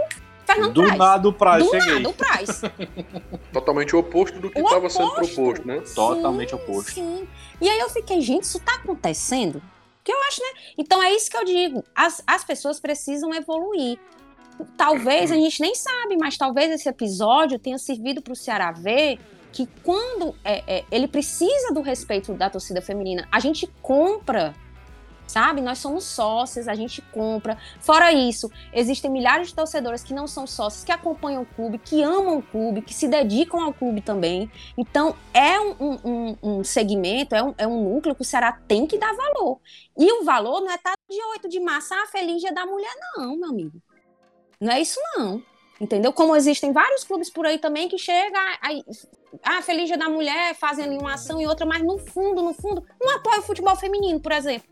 Fernando 0.45 0.73
do 0.73 0.81
nada 0.83 1.27
o 1.27 1.33
Praz, 1.33 1.63
do 1.63 1.71
cheguei. 1.71 1.93
nada 1.95 2.09
o 2.09 2.13
Praz. 2.13 2.61
Totalmente 3.51 3.95
o 3.95 3.99
oposto 3.99 4.39
do 4.39 4.49
que 4.49 4.59
estava 4.59 4.89
sendo 4.89 5.11
proposto, 5.11 5.67
né? 5.67 5.81
Sim, 5.85 5.95
Totalmente 5.95 6.55
oposto. 6.55 6.91
Sim. 6.91 7.27
E 7.59 7.69
aí 7.69 7.79
eu 7.79 7.89
fiquei, 7.89 8.21
gente, 8.21 8.43
isso 8.43 8.59
tá 8.59 8.75
acontecendo? 8.75 9.61
Que 10.03 10.11
eu 10.11 10.21
acho, 10.23 10.41
né? 10.41 10.61
Então 10.77 11.01
é 11.01 11.11
isso 11.13 11.29
que 11.31 11.37
eu 11.37 11.45
digo. 11.45 11.83
As, 11.95 12.21
as 12.27 12.43
pessoas 12.43 12.79
precisam 12.79 13.33
evoluir. 13.33 13.97
Talvez, 14.77 15.31
a 15.31 15.35
gente 15.35 15.59
nem 15.61 15.75
sabe, 15.75 16.15
mas 16.17 16.37
talvez 16.37 16.71
esse 16.71 16.87
episódio 16.87 17.59
tenha 17.59 17.77
servido 17.77 18.21
para 18.21 18.31
o 18.31 18.35
Ceará 18.35 18.71
ver 18.71 19.19
que 19.51 19.67
quando 19.83 20.35
é, 20.43 20.63
é, 20.67 20.85
ele 20.91 21.07
precisa 21.07 21.73
do 21.73 21.81
respeito 21.81 22.33
da 22.33 22.49
torcida 22.49 22.81
feminina, 22.81 23.27
a 23.31 23.39
gente 23.39 23.67
compra 23.81 24.53
sabe? 25.27 25.61
Nós 25.61 25.79
somos 25.79 26.03
sócios, 26.03 26.67
a 26.67 26.75
gente 26.75 27.01
compra. 27.01 27.57
Fora 27.79 28.11
isso, 28.11 28.51
existem 28.73 29.09
milhares 29.09 29.49
de 29.49 29.55
torcedores 29.55 30.03
que 30.03 30.13
não 30.13 30.27
são 30.27 30.45
sócios, 30.45 30.83
que 30.83 30.91
acompanham 30.91 31.43
o 31.43 31.45
clube, 31.45 31.77
que 31.77 32.01
amam 32.01 32.39
o 32.39 32.41
clube, 32.41 32.81
que 32.81 32.93
se 32.93 33.07
dedicam 33.07 33.61
ao 33.61 33.73
clube 33.73 34.01
também. 34.01 34.49
Então, 34.77 35.15
é 35.33 35.59
um, 35.59 35.75
um, 35.81 36.37
um 36.41 36.63
segmento, 36.63 37.35
é 37.35 37.43
um, 37.43 37.53
é 37.57 37.67
um 37.67 37.83
núcleo 37.83 38.15
que 38.15 38.21
o 38.21 38.25
Ceará 38.25 38.59
tem 38.67 38.85
que 38.85 38.97
dar 38.97 39.13
valor. 39.13 39.59
E 39.97 40.11
o 40.11 40.23
valor 40.23 40.61
não 40.61 40.71
é 40.71 40.75
estar 40.75 40.95
de 41.09 41.21
8 41.33 41.49
de 41.49 41.59
março, 41.59 41.93
ah, 41.93 42.07
feliz 42.07 42.41
dia 42.41 42.53
da 42.53 42.65
mulher, 42.65 42.93
não, 43.15 43.35
meu 43.35 43.49
amigo. 43.49 43.81
Não 44.59 44.71
é 44.71 44.81
isso, 44.81 44.99
não. 45.15 45.43
Entendeu? 45.79 46.13
Como 46.13 46.35
existem 46.35 46.71
vários 46.71 47.03
clubes 47.03 47.29
por 47.29 47.45
aí 47.45 47.57
também 47.57 47.89
que 47.89 47.97
chega, 47.97 48.39
aí, 48.61 48.81
ah, 49.43 49.61
Feliz 49.61 49.87
Dia 49.87 49.97
da 49.97 50.07
Mulher, 50.07 50.55
fazem 50.55 50.85
ali 50.85 50.97
uma 50.97 51.15
ação 51.15 51.41
e 51.41 51.45
outra, 51.45 51.65
mas 51.65 51.83
no 51.83 51.97
fundo, 51.97 52.41
no 52.41 52.53
fundo, 52.53 52.85
não 52.99 53.17
apoia 53.17 53.39
o 53.39 53.43
futebol 53.43 53.75
feminino, 53.75 54.19
por 54.19 54.31
exemplo. 54.31 54.67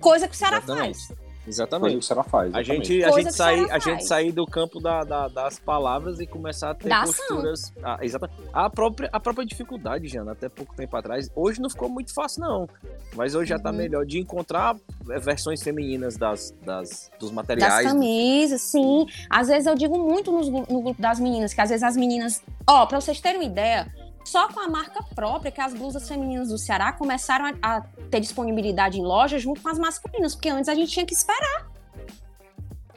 Coisa 0.00 0.28
que 0.28 0.34
o 0.34 0.36
Ceará 0.36 0.58
Exatamente. 0.58 1.06
faz. 1.06 1.28
Exatamente. 1.48 1.96
o 1.96 2.02
Ceará 2.02 2.22
faz. 2.22 2.54
A 2.54 2.62
gente, 2.62 3.02
a 3.02 3.10
gente, 3.10 3.32
sair, 3.32 3.70
a 3.70 3.78
gente 3.78 4.04
sair 4.04 4.32
do 4.32 4.46
campo 4.46 4.80
da, 4.80 5.02
da, 5.02 5.28
das 5.28 5.58
palavras 5.58 6.20
e 6.20 6.26
começar 6.26 6.70
a 6.70 6.74
ter 6.74 6.88
da 6.88 7.02
posturas. 7.02 7.72
Ah, 7.82 7.98
exatamente. 8.02 8.38
A 8.52 8.68
própria, 8.68 9.08
a 9.10 9.18
própria 9.18 9.46
dificuldade, 9.46 10.06
Jana, 10.08 10.32
até 10.32 10.48
pouco 10.48 10.74
tempo 10.76 10.94
atrás. 10.96 11.30
Hoje 11.34 11.60
não 11.60 11.70
ficou 11.70 11.88
muito 11.88 12.12
fácil, 12.12 12.42
não. 12.42 12.68
Mas 13.16 13.34
hoje 13.34 13.52
uhum. 13.52 13.58
já 13.58 13.62
tá 13.62 13.70
uhum. 13.70 13.76
melhor 13.76 14.04
de 14.04 14.18
encontrar 14.18 14.76
é, 15.08 15.18
versões 15.18 15.62
femininas 15.62 16.16
das, 16.16 16.54
das, 16.64 17.10
dos 17.18 17.30
materiais. 17.30 17.84
Das 17.84 17.92
camisas, 17.92 18.60
sim. 18.60 19.06
Às 19.30 19.48
vezes 19.48 19.66
eu 19.66 19.74
digo 19.74 19.98
muito 19.98 20.30
no, 20.30 20.42
no 20.42 20.82
grupo 20.82 21.00
das 21.00 21.18
meninas, 21.18 21.54
que 21.54 21.60
às 21.60 21.70
vezes 21.70 21.82
as 21.82 21.96
meninas. 21.96 22.42
Ó, 22.68 22.84
pra 22.84 23.00
vocês 23.00 23.20
terem 23.20 23.38
uma 23.38 23.46
ideia, 23.46 23.90
só 24.24 24.48
com 24.48 24.60
a 24.60 24.68
marca 24.68 25.02
própria 25.14 25.50
que 25.50 25.60
as 25.60 25.72
blusas 25.72 26.06
femininas 26.08 26.48
do 26.48 26.58
Ceará 26.58 26.92
começaram 26.92 27.46
a, 27.46 27.76
a 27.76 27.80
ter 28.10 28.20
disponibilidade 28.20 28.98
em 28.98 29.02
lojas 29.02 29.42
junto 29.42 29.60
com 29.60 29.68
as 29.68 29.78
masculinas, 29.78 30.34
porque 30.34 30.48
antes 30.48 30.68
a 30.68 30.74
gente 30.74 30.90
tinha 30.90 31.06
que 31.06 31.14
esperar. 31.14 31.68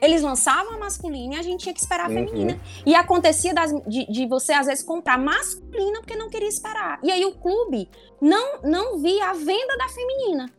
Eles 0.02 0.24
lançavam 0.24 0.74
a 0.74 0.78
masculina 0.80 1.36
e 1.36 1.38
a 1.38 1.44
gente 1.44 1.62
tinha 1.62 1.74
que 1.74 1.80
esperar 1.80 2.06
a 2.06 2.10
uhum. 2.10 2.16
feminina. 2.16 2.60
E 2.84 2.96
acontecia 2.96 3.54
das, 3.54 3.72
de, 3.88 4.12
de, 4.12 4.26
você, 4.26 4.52
às 4.52 4.66
vezes, 4.66 4.84
comprar 4.84 5.18
masculina 5.18 6.00
porque 6.00 6.16
não 6.16 6.28
queria 6.28 6.50
esperar. 6.50 7.00
E 7.04 7.12
aí 7.12 7.24
o 7.24 7.36
clube 7.36 7.88
não, 8.20 8.62
não 8.64 9.00
via 9.00 9.30
a 9.30 9.34
venda 9.34 9.78
da 9.78 9.88
feminina. 9.88 10.50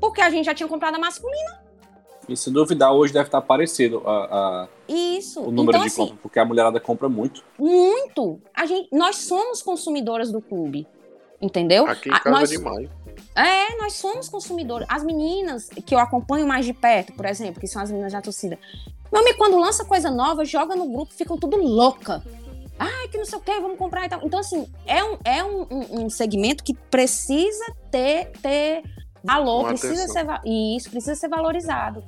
Porque 0.00 0.20
a 0.20 0.28
gente 0.30 0.46
já 0.46 0.54
tinha 0.54 0.68
comprado 0.68 0.96
a 0.96 0.98
masculina. 0.98 1.61
E 2.32 2.36
se 2.36 2.50
duvidar, 2.50 2.92
hoje 2.92 3.12
deve 3.12 3.26
estar 3.26 3.42
parecido 3.42 4.02
a, 4.06 4.10
a 4.10 4.68
Isso. 4.88 5.40
o 5.40 5.50
número 5.50 5.76
então, 5.76 5.80
de 5.82 5.86
assim, 5.88 6.02
compra, 6.02 6.16
porque 6.22 6.38
a 6.38 6.44
mulherada 6.44 6.80
compra 6.80 7.08
muito. 7.08 7.44
Muito. 7.58 8.40
A 8.54 8.64
gente, 8.64 8.88
nós 8.90 9.16
somos 9.16 9.62
consumidoras 9.62 10.32
do 10.32 10.40
clube. 10.40 10.86
Entendeu? 11.40 11.86
Aqui 11.86 12.08
em 12.08 12.12
casa 12.12 12.30
nós, 12.30 12.50
demais. 12.50 12.88
É, 13.36 13.76
nós 13.76 13.94
somos 13.94 14.28
consumidores. 14.28 14.86
As 14.88 15.04
meninas 15.04 15.68
que 15.68 15.94
eu 15.94 15.98
acompanho 15.98 16.46
mais 16.46 16.64
de 16.64 16.72
perto, 16.72 17.12
por 17.12 17.26
exemplo, 17.26 17.60
que 17.60 17.66
são 17.66 17.82
as 17.82 17.90
meninas 17.90 18.12
da 18.12 18.22
torcida. 18.22 18.58
Meu 19.12 19.20
amigo, 19.20 19.36
quando 19.36 19.58
lança 19.58 19.84
coisa 19.84 20.10
nova, 20.10 20.44
joga 20.44 20.74
no 20.74 20.88
grupo, 20.88 21.12
ficam 21.12 21.36
tudo 21.36 21.56
louca. 21.56 22.22
Ai, 22.78 23.08
que 23.08 23.18
não 23.18 23.24
sei 23.24 23.38
o 23.38 23.42
que, 23.42 23.60
vamos 23.60 23.76
comprar 23.76 24.06
e 24.06 24.08
tal. 24.08 24.20
Então, 24.24 24.40
assim, 24.40 24.66
é 24.86 25.04
um, 25.04 25.18
é 25.24 25.44
um, 25.44 25.66
um, 25.70 26.04
um 26.04 26.10
segmento 26.10 26.64
que 26.64 26.74
precisa 26.74 27.74
ter, 27.90 28.30
ter 28.40 28.82
Valor 29.22 29.68
precisa 29.68 30.08
ser 30.08 30.26
e 30.44 30.76
isso 30.76 30.90
precisa 30.90 31.14
ser 31.14 31.28
valorizado, 31.28 32.02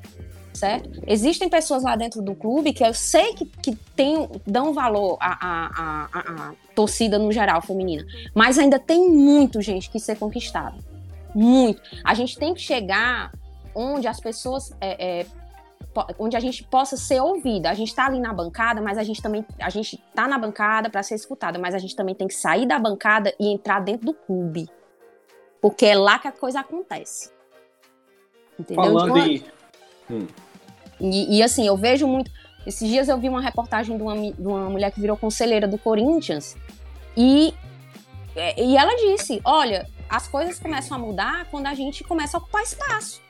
certo? 0.53 0.91
Existem 1.07 1.49
pessoas 1.49 1.83
lá 1.83 1.97
dentro 1.97 2.21
do 2.21 2.35
clube 2.35 2.73
que 2.73 2.85
eu 2.85 2.93
sei 2.93 3.35
que, 3.35 3.47
que 3.47 3.77
tem, 3.95 4.29
dão 4.47 4.73
valor 4.73 5.17
à, 5.21 5.33
à, 5.33 6.09
à, 6.13 6.49
à 6.49 6.55
torcida 6.75 7.19
no 7.19 7.31
geral 7.31 7.63
feminina, 7.63 8.05
mas 8.35 8.59
ainda 8.59 8.79
tem 8.79 9.09
muito 9.11 9.61
gente 9.61 9.91
que 9.91 10.01
ser 10.01 10.17
conquistada, 10.17 10.77
muito. 11.35 11.81
A 12.05 12.15
gente 12.15 12.37
tem 12.37 12.53
que 12.53 12.61
chegar 12.61 13.33
onde 13.75 14.07
as 14.07 14.21
pessoas 14.21 14.73
é, 14.81 15.21
é, 15.21 15.27
onde 16.19 16.37
a 16.37 16.41
gente 16.41 16.65
possa 16.65 16.97
ser 16.97 17.21
ouvida. 17.21 17.71
A 17.71 17.75
gente 17.75 17.89
está 17.89 18.07
ali 18.07 18.19
na 18.19 18.33
bancada, 18.33 18.81
mas 18.81 18.99
a 18.99 19.05
gente 19.05 19.23
também 19.23 19.45
a 19.61 19.71
gente 19.71 19.97
tá 20.15 20.27
na 20.27 20.39
bancada 20.39 20.91
para 20.91 21.03
ser 21.03 21.15
escutada, 21.15 21.59
mas 21.59 21.75
a 21.75 21.79
gente 21.79 21.95
também 21.95 22.15
tem 22.15 22.27
que 22.27 22.35
sair 22.35 22.67
da 22.67 22.79
bancada 22.79 23.33
e 23.39 23.53
entrar 23.53 23.81
dentro 23.81 24.07
do 24.07 24.15
clube. 24.15 24.69
Porque 25.65 25.87
é 25.87 25.95
lá 25.97 26.19
que 26.19 26.29
a 26.29 26.33
coisa 26.33 26.61
acontece. 26.61 27.31
Entendeu? 28.61 28.85
Falando 28.85 29.17
em... 29.17 29.43
Hum. 30.11 30.27
E, 31.01 31.39
e, 31.39 31.43
assim, 31.43 31.67
eu 31.67 31.75
vejo 31.75 32.07
muito. 32.07 32.31
Esses 32.67 32.87
dias 32.87 33.09
eu 33.09 33.17
vi 33.17 33.31
uma 33.31 33.41
reportagem 33.41 33.97
de 33.97 34.03
uma, 34.03 34.15
de 34.15 34.47
uma 34.47 34.69
mulher 34.69 34.91
que 34.91 35.01
virou 35.01 35.17
conselheira 35.17 35.67
do 35.67 35.79
Corinthians 35.79 36.55
e, 37.17 37.55
é, 38.37 38.63
e 38.63 38.77
ela 38.77 38.95
disse: 38.95 39.41
olha, 39.43 39.89
as 40.07 40.29
coisas 40.29 40.59
começam 40.59 40.99
a 40.99 41.01
mudar 41.01 41.47
quando 41.51 41.65
a 41.65 41.73
gente 41.73 42.05
começa 42.05 42.37
a 42.37 42.41
ocupar 42.41 42.63
espaço. 42.63 43.23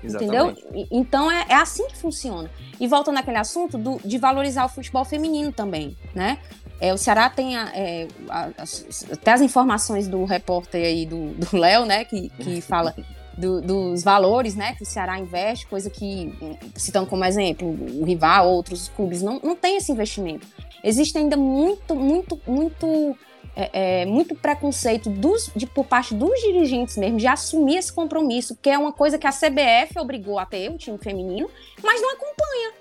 Exatamente. 0.00 0.60
Entendeu? 0.60 0.86
Então 0.92 1.28
é, 1.28 1.44
é, 1.48 1.54
assim 1.56 1.88
que 1.88 1.96
funciona. 1.96 2.48
E 2.78 2.86
voltando 2.86 3.16
naquele 3.16 3.38
assunto 3.38 3.76
do, 3.76 3.98
de 4.04 4.16
valorizar 4.16 4.64
o 4.64 4.68
futebol 4.68 5.04
feminino 5.04 5.50
também, 5.50 5.96
né? 6.14 6.38
É, 6.80 6.94
o 6.94 6.98
Ceará 6.98 7.28
tem 7.28 7.56
a, 7.56 7.70
é, 7.74 8.08
a, 8.28 8.50
as, 8.58 9.06
até 9.10 9.32
as 9.32 9.40
informações 9.40 10.06
do 10.06 10.24
repórter 10.24 10.84
aí 10.84 11.06
do 11.06 11.34
Léo, 11.52 11.84
né, 11.84 12.04
que, 12.04 12.28
que 12.30 12.60
fala 12.62 12.94
do, 13.36 13.60
dos 13.60 14.02
valores, 14.02 14.54
né, 14.54 14.74
que 14.74 14.82
o 14.82 14.86
Ceará 14.86 15.18
investe, 15.18 15.66
coisa 15.66 15.88
que, 15.90 16.32
citando 16.74 17.06
como 17.06 17.24
exemplo, 17.24 17.68
o 17.68 18.04
rival, 18.04 18.48
outros 18.48 18.88
clubes, 18.88 19.22
não, 19.22 19.40
não 19.42 19.56
tem 19.56 19.76
esse 19.76 19.90
investimento. 19.90 20.46
Existe 20.82 21.18
ainda 21.18 21.36
muito, 21.36 21.94
muito, 21.94 22.40
muito, 22.46 23.16
é, 23.56 24.02
é, 24.02 24.06
muito 24.06 24.34
preconceito 24.34 25.10
dos, 25.10 25.50
de, 25.54 25.66
por 25.66 25.84
parte 25.84 26.14
dos 26.14 26.40
dirigentes 26.40 26.96
mesmo 26.96 27.18
de 27.18 27.26
assumir 27.26 27.76
esse 27.78 27.92
compromisso, 27.92 28.56
que 28.60 28.70
é 28.70 28.78
uma 28.78 28.92
coisa 28.92 29.18
que 29.18 29.26
a 29.26 29.32
CBF 29.32 29.98
obrigou 29.98 30.38
a 30.38 30.46
ter, 30.46 30.70
o 30.70 30.78
time 30.78 30.98
feminino, 30.98 31.48
mas 31.82 32.00
não 32.00 32.12
acompanha. 32.12 32.72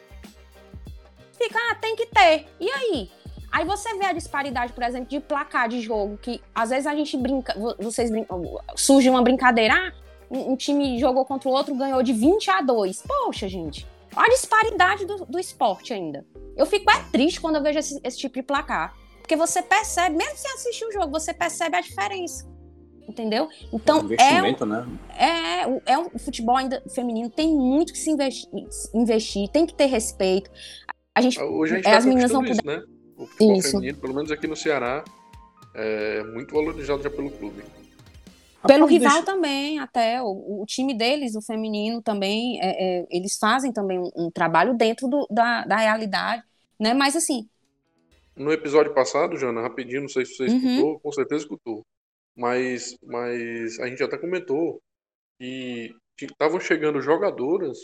Fica, 1.37 1.59
ah, 1.69 1.75
tem 1.75 1.95
que 1.95 2.07
ter. 2.07 2.47
E 2.59 2.69
aí? 2.69 3.11
Aí 3.57 3.65
você 3.65 3.97
vê 3.97 4.05
a 4.05 4.13
disparidade, 4.13 4.71
por 4.71 4.83
exemplo, 4.83 5.09
de 5.09 5.19
placar 5.19 5.67
de 5.67 5.81
jogo, 5.81 6.15
que 6.15 6.39
às 6.53 6.69
vezes 6.69 6.85
a 6.85 6.93
gente 6.93 7.17
brinca, 7.17 7.55
vocês 7.79 8.11
brincam, 8.11 8.39
surge 8.75 9.09
uma 9.09 9.23
brincadeira, 9.23 9.73
ah, 9.73 9.91
um, 10.29 10.55
time 10.55 10.99
jogou 10.99 11.25
contra 11.25 11.49
o 11.49 11.51
outro, 11.51 11.73
ganhou 11.73 12.03
de 12.03 12.13
20 12.13 12.51
a 12.51 12.61
2. 12.61 13.01
Poxa, 13.01 13.47
gente, 13.49 13.87
olha 14.15 14.27
a 14.27 14.29
disparidade 14.29 15.05
do, 15.07 15.25
do 15.25 15.39
esporte 15.39 15.91
ainda. 15.91 16.23
Eu 16.55 16.67
fico 16.67 16.91
é 16.91 17.01
triste 17.11 17.41
quando 17.41 17.55
eu 17.55 17.63
vejo 17.63 17.79
esse, 17.79 17.99
esse 18.03 18.19
tipo 18.19 18.35
de 18.35 18.43
placar. 18.43 18.93
Porque 19.21 19.35
você 19.35 19.63
percebe, 19.63 20.15
mesmo 20.15 20.37
sem 20.37 20.51
assistir 20.51 20.85
o 20.85 20.91
jogo, 20.91 21.09
você 21.09 21.33
percebe 21.33 21.77
a 21.77 21.81
diferença. 21.81 22.47
Entendeu? 23.09 23.49
Então, 23.73 24.07
é, 24.19 24.39
um, 24.39 24.65
né? 24.67 24.87
é, 25.17 25.93
é 25.93 25.97
um, 25.97 26.11
o 26.13 26.19
futebol 26.19 26.57
ainda 26.57 26.83
feminino 26.93 27.27
tem 27.27 27.51
muito 27.51 27.91
que 27.91 27.97
se 27.97 28.11
investir, 28.11 28.47
investir 28.93 29.49
tem 29.49 29.65
que 29.65 29.73
ter 29.73 29.87
respeito. 29.87 30.51
A 31.15 31.21
gente, 31.21 31.41
Hoje 31.41 31.73
a 31.73 31.75
gente 31.77 31.87
é, 31.87 31.91
tá 31.91 31.97
as 31.97 32.05
meninas 32.05 32.29
não 32.29 32.45
isso, 32.45 32.61
né? 32.63 32.83
O 33.17 33.25
futebol 33.25 33.57
Isso. 33.57 33.71
feminino, 33.71 33.97
pelo 33.97 34.13
menos 34.13 34.31
aqui 34.31 34.47
no 34.47 34.55
Ceará, 34.55 35.03
é 35.73 36.23
muito 36.23 36.53
valorizado 36.53 37.01
já 37.01 37.09
pelo 37.09 37.31
clube. 37.31 37.63
Pelo 38.65 38.85
rival 38.85 39.11
deixa... 39.11 39.25
também, 39.25 39.79
até. 39.79 40.21
O, 40.21 40.61
o, 40.61 40.65
time 40.65 40.95
deles, 40.95 41.35
o 41.35 41.41
feminino, 41.41 42.01
também, 42.01 42.59
é, 42.61 42.99
é, 43.01 43.07
eles 43.09 43.37
fazem 43.37 43.71
também 43.71 43.99
um, 43.99 44.11
um 44.15 44.31
trabalho 44.31 44.75
dentro 44.75 45.07
do, 45.07 45.27
da, 45.29 45.63
da 45.65 45.77
realidade, 45.77 46.43
né? 46.79 46.93
Mas 46.93 47.15
assim. 47.15 47.47
No 48.35 48.51
episódio 48.51 48.93
passado, 48.93 49.37
Jana, 49.37 49.61
rapidinho, 49.61 50.01
não 50.01 50.09
sei 50.09 50.25
se 50.25 50.35
você 50.35 50.45
uhum. 50.45 50.57
escutou, 50.57 50.99
com 50.99 51.11
certeza 51.11 51.43
escutou. 51.43 51.85
Mas, 52.35 52.95
mas 53.03 53.79
a 53.79 53.87
gente 53.87 54.03
até 54.03 54.17
comentou 54.17 54.79
que 55.39 55.95
estavam 56.21 56.59
chegando 56.59 57.01
jogadoras 57.01 57.77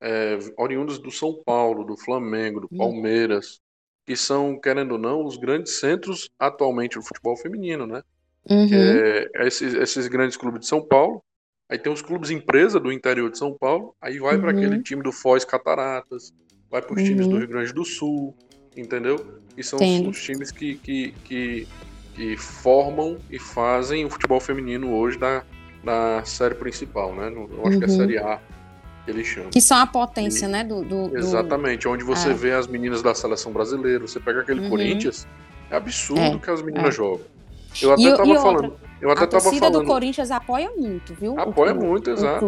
é, 0.00 0.38
oriundas 0.56 0.98
do 0.98 1.10
São 1.10 1.42
Paulo, 1.44 1.84
do 1.84 1.96
Flamengo, 1.96 2.60
do 2.60 2.68
uhum. 2.70 2.78
Palmeiras, 2.78 3.60
que 4.06 4.16
são, 4.16 4.58
querendo 4.58 4.92
ou 4.92 4.98
não, 4.98 5.24
os 5.24 5.36
grandes 5.36 5.80
centros 5.80 6.30
atualmente 6.38 6.94
do 6.94 7.02
futebol 7.02 7.36
feminino, 7.36 7.86
né? 7.86 8.02
Uhum. 8.48 8.68
É, 8.72 9.46
esses, 9.46 9.74
esses, 9.74 10.06
grandes 10.06 10.36
clubes 10.36 10.60
de 10.60 10.66
São 10.68 10.80
Paulo, 10.80 11.20
aí 11.68 11.76
tem 11.76 11.92
os 11.92 12.00
clubes 12.00 12.30
empresa 12.30 12.78
do 12.78 12.92
interior 12.92 13.28
de 13.28 13.36
São 13.36 13.52
Paulo, 13.52 13.96
aí 14.00 14.20
vai 14.20 14.36
uhum. 14.36 14.42
para 14.42 14.50
aquele 14.52 14.80
time 14.80 15.02
do 15.02 15.10
Foz 15.10 15.44
Cataratas, 15.44 16.32
vai 16.70 16.80
para 16.80 16.94
os 16.94 17.00
uhum. 17.00 17.06
times 17.06 17.26
do 17.26 17.36
Rio 17.36 17.48
Grande 17.48 17.72
do 17.72 17.84
Sul, 17.84 18.32
entendeu? 18.76 19.40
E 19.56 19.64
são 19.64 19.80
os, 19.80 20.16
os, 20.16 20.22
times 20.22 20.52
que, 20.52 20.76
que, 20.76 21.12
que, 21.24 21.68
que, 22.14 22.36
formam 22.36 23.18
e 23.28 23.40
fazem 23.40 24.04
o 24.04 24.10
futebol 24.10 24.38
feminino 24.38 24.94
hoje 24.94 25.18
da, 25.18 25.44
da 25.82 26.24
série 26.24 26.54
principal, 26.54 27.12
né? 27.12 27.28
Eu 27.28 27.66
acho 27.66 27.78
que 27.78 27.84
é 27.84 27.88
a 27.88 27.90
uhum. 27.90 27.96
Série 27.96 28.18
A 28.18 28.40
ele 29.06 29.24
chama. 29.24 29.50
Que 29.50 29.60
são 29.60 29.78
a 29.78 29.86
potência, 29.86 30.46
e, 30.46 30.48
né? 30.48 30.64
Do, 30.64 30.82
do, 30.82 31.16
exatamente, 31.16 31.86
onde 31.86 32.04
você 32.04 32.30
é. 32.30 32.34
vê 32.34 32.52
as 32.52 32.66
meninas 32.66 33.02
da 33.02 33.14
seleção 33.14 33.52
brasileira, 33.52 34.06
você 34.06 34.18
pega 34.18 34.40
aquele 34.40 34.60
uhum. 34.62 34.70
Corinthians, 34.70 35.26
é 35.70 35.76
absurdo 35.76 36.36
é. 36.36 36.38
que 36.38 36.50
as 36.50 36.62
meninas 36.62 36.88
é. 36.88 36.96
jogam. 36.96 37.20
Eu 37.80 37.92
até 37.92 38.02
e, 38.02 38.16
tava 38.16 38.28
e 38.28 38.34
falando. 38.34 38.64
Outra, 38.64 38.86
eu 39.00 39.10
até 39.10 39.24
a 39.24 39.26
tava 39.26 39.42
torcida 39.42 39.66
falando, 39.66 39.82
do 39.82 39.86
Corinthians 39.86 40.30
apoia 40.30 40.70
muito, 40.76 41.14
viu? 41.14 41.38
Apoia 41.38 41.72
clube, 41.72 41.86
muito, 41.86 42.10
exato. 42.10 42.46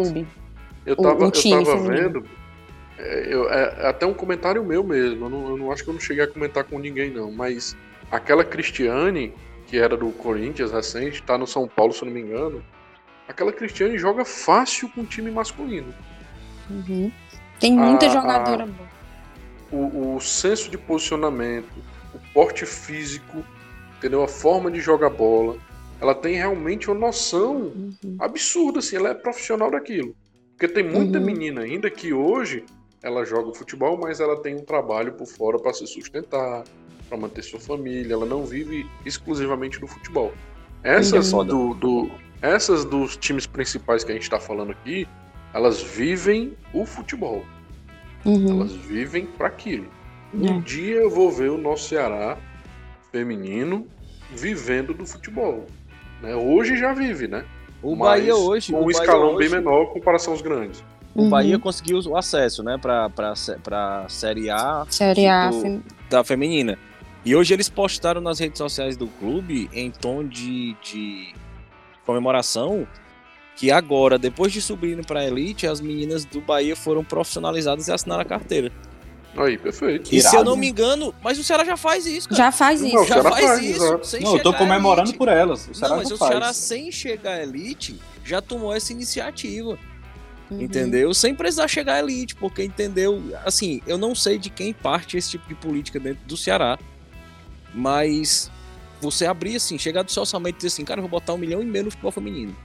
Eu 0.86 0.96
tava, 0.96 1.24
o, 1.24 1.28
o 1.28 1.32
eu 1.34 1.64
tava 1.64 1.76
vendo. 1.88 2.24
É, 2.98 3.34
eu, 3.34 3.50
é, 3.50 3.88
até 3.88 4.06
um 4.06 4.14
comentário 4.14 4.64
meu 4.64 4.82
mesmo. 4.82 5.26
Eu 5.26 5.30
não, 5.30 5.48
eu 5.50 5.56
não 5.56 5.72
acho 5.72 5.84
que 5.84 5.90
eu 5.90 5.94
não 5.94 6.00
cheguei 6.00 6.24
a 6.24 6.26
comentar 6.26 6.64
com 6.64 6.78
ninguém, 6.78 7.10
não. 7.10 7.30
Mas 7.30 7.76
aquela 8.10 8.42
Cristiane, 8.42 9.32
que 9.66 9.78
era 9.78 9.96
do 9.96 10.10
Corinthians 10.10 10.72
recente, 10.72 11.22
tá 11.22 11.36
no 11.36 11.46
São 11.46 11.68
Paulo, 11.68 11.92
se 11.92 12.02
eu 12.02 12.06
não 12.06 12.14
me 12.14 12.22
engano. 12.22 12.64
Aquela 13.28 13.52
Cristiane 13.52 13.98
joga 13.98 14.24
fácil 14.24 14.88
com 14.88 15.02
o 15.02 15.06
time 15.06 15.30
masculino. 15.30 15.94
Uhum. 16.70 17.10
Tem 17.60 17.72
muita 17.72 18.06
a, 18.06 18.08
jogadora 18.08 18.66
boa. 18.66 18.88
O, 19.70 20.16
o 20.16 20.20
senso 20.20 20.70
de 20.70 20.78
posicionamento, 20.78 21.68
o 22.14 22.32
porte 22.32 22.64
físico, 22.64 23.44
entendeu? 23.96 24.22
A 24.22 24.28
forma 24.28 24.70
de 24.70 24.80
jogar 24.80 25.10
bola. 25.10 25.56
Ela 26.00 26.14
tem 26.14 26.36
realmente 26.36 26.88
uma 26.90 26.98
noção 26.98 27.56
uhum. 27.56 28.16
absurda, 28.20 28.78
assim, 28.78 28.96
ela 28.96 29.10
é 29.10 29.14
profissional 29.14 29.70
daquilo. 29.70 30.14
Porque 30.50 30.68
tem 30.68 30.84
muita 30.84 31.18
uhum. 31.18 31.24
menina 31.24 31.62
ainda 31.62 31.90
que 31.90 32.12
hoje 32.12 32.64
ela 33.02 33.24
joga 33.24 33.54
futebol, 33.54 33.96
mas 33.96 34.20
ela 34.20 34.40
tem 34.40 34.56
um 34.56 34.64
trabalho 34.64 35.12
por 35.12 35.26
fora 35.26 35.58
para 35.58 35.72
se 35.72 35.86
sustentar, 35.86 36.64
para 37.08 37.18
manter 37.18 37.42
sua 37.42 37.60
família. 37.60 38.12
Ela 38.12 38.26
não 38.26 38.44
vive 38.44 38.86
exclusivamente 39.04 39.80
do 39.80 39.86
futebol. 39.86 40.32
Essas, 40.82 41.30
do, 41.32 41.74
do, 41.74 42.10
essas 42.40 42.84
dos 42.84 43.16
times 43.16 43.46
principais 43.46 44.04
que 44.04 44.12
a 44.12 44.14
gente 44.14 44.24
está 44.24 44.38
falando 44.38 44.70
aqui, 44.70 45.08
elas 45.52 45.82
vivem 45.82 46.54
o 46.72 46.84
futebol. 46.84 47.44
Uhum. 48.24 48.60
Elas 48.60 48.72
vivem 48.72 49.26
para 49.26 49.48
aquilo. 49.48 49.88
Um 50.34 50.58
é. 50.58 50.60
dia 50.60 50.96
eu 50.96 51.10
vou 51.10 51.30
ver 51.30 51.50
o 51.50 51.58
nosso 51.58 51.88
Ceará 51.88 52.36
feminino 53.10 53.86
vivendo 54.30 54.92
do 54.92 55.06
futebol. 55.06 55.66
Né? 56.22 56.34
Hoje 56.34 56.76
já 56.76 56.92
vive, 56.92 57.28
né? 57.28 57.44
O 57.82 57.94
Mas 57.94 58.20
Bahia 58.20 58.36
hoje. 58.36 58.72
Com 58.72 58.84
um 58.84 58.90
escalão 58.90 59.34
hoje, 59.34 59.48
bem 59.48 59.58
menor 59.60 59.84
em 59.84 59.92
comparação 59.94 60.32
aos 60.32 60.42
grandes. 60.42 60.84
O 61.14 61.22
uhum. 61.22 61.30
Bahia 61.30 61.58
conseguiu 61.58 61.98
o 62.00 62.16
acesso, 62.16 62.62
né, 62.62 62.78
para 62.78 63.10
a 63.32 64.08
Série 64.08 64.50
A, 64.50 64.86
série 64.88 65.26
a 65.26 65.50
do, 65.50 65.82
da 66.08 66.22
feminina. 66.22 66.78
E 67.24 67.34
hoje 67.34 67.54
eles 67.54 67.68
postaram 67.68 68.20
nas 68.20 68.38
redes 68.38 68.58
sociais 68.58 68.96
do 68.96 69.06
clube, 69.06 69.68
em 69.72 69.90
tom 69.90 70.22
de, 70.22 70.76
de 70.82 71.34
comemoração, 72.06 72.86
que 73.58 73.72
agora, 73.72 74.16
depois 74.16 74.52
de 74.52 74.62
subirem 74.62 75.02
para 75.02 75.18
a 75.18 75.24
elite, 75.24 75.66
as 75.66 75.80
meninas 75.80 76.24
do 76.24 76.40
Bahia 76.40 76.76
foram 76.76 77.02
profissionalizadas 77.02 77.88
e 77.88 77.92
assinaram 77.92 78.22
a 78.22 78.24
carteira. 78.24 78.70
Aí, 79.36 79.58
perfeito. 79.58 80.14
E 80.14 80.18
Irado. 80.18 80.30
se 80.30 80.36
eu 80.36 80.44
não 80.44 80.56
me 80.56 80.68
engano, 80.68 81.12
mas 81.20 81.40
o 81.40 81.44
Ceará 81.44 81.64
já 81.64 81.76
faz 81.76 82.06
isso, 82.06 82.28
cara. 82.28 82.40
Já 82.40 82.52
faz 82.52 82.80
isso. 82.80 82.94
Não, 82.94 83.04
já 83.04 83.20
faz, 83.20 83.44
faz 83.44 83.62
isso. 83.64 84.20
não, 84.20 84.36
eu 84.36 84.42
tô 84.44 84.54
comemorando 84.54 85.12
por 85.14 85.26
elas. 85.26 85.68
O 85.68 85.74
Ceará 85.74 85.96
não, 85.96 86.02
mas 86.02 86.12
o 86.12 86.16
faz. 86.16 86.30
Ceará, 86.30 86.52
sem 86.52 86.92
chegar 86.92 87.32
à 87.32 87.42
elite, 87.42 88.00
já 88.24 88.40
tomou 88.40 88.72
essa 88.72 88.92
iniciativa. 88.92 89.76
Uhum. 90.48 90.62
Entendeu? 90.62 91.12
Sem 91.12 91.34
precisar 91.34 91.66
chegar 91.66 91.94
à 91.94 91.98
elite, 91.98 92.36
porque 92.36 92.62
entendeu. 92.62 93.20
Assim, 93.44 93.82
eu 93.88 93.98
não 93.98 94.14
sei 94.14 94.38
de 94.38 94.50
quem 94.50 94.72
parte 94.72 95.16
esse 95.16 95.30
tipo 95.30 95.48
de 95.48 95.56
política 95.56 95.98
dentro 95.98 96.24
do 96.26 96.36
Ceará, 96.36 96.78
mas 97.74 98.52
você 99.00 99.26
abrir 99.26 99.56
assim, 99.56 99.76
chegar 99.76 100.04
do 100.04 100.12
seu 100.12 100.20
orçamento 100.20 100.54
e 100.54 100.58
dizer 100.58 100.68
assim, 100.68 100.84
cara, 100.84 101.00
eu 101.00 101.02
vou 101.02 101.10
botar 101.10 101.34
um 101.34 101.38
milhão 101.38 101.60
e 101.60 101.64
meio 101.64 101.86
no 101.86 101.90
futebol 101.90 102.12
feminino 102.12 102.56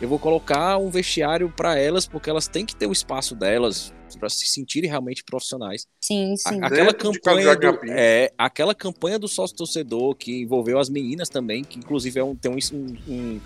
eu 0.00 0.08
vou 0.08 0.18
colocar 0.18 0.76
um 0.78 0.90
vestiário 0.90 1.52
para 1.54 1.78
elas, 1.78 2.06
porque 2.06 2.28
elas 2.28 2.48
têm 2.48 2.66
que 2.66 2.74
ter 2.74 2.86
o 2.86 2.92
espaço 2.92 3.34
delas 3.34 3.92
para 4.18 4.28
se 4.28 4.46
sentirem 4.46 4.88
realmente 4.88 5.24
profissionais. 5.24 5.86
Sim, 6.00 6.36
sim. 6.36 6.60
A, 6.62 6.66
aquela 6.66 6.94
campanha 6.94 7.56
do, 7.56 7.80
é, 7.88 8.32
aquela 8.38 8.74
campanha 8.74 9.18
do 9.18 9.26
sócio 9.26 9.56
torcedor 9.56 10.14
que 10.14 10.42
envolveu 10.42 10.78
as 10.78 10.88
meninas 10.88 11.28
também, 11.28 11.64
que 11.64 11.78
inclusive 11.78 12.20
é 12.20 12.24
um, 12.24 12.34
tem 12.34 12.50
um, 12.50 12.96
um, 13.08 13.40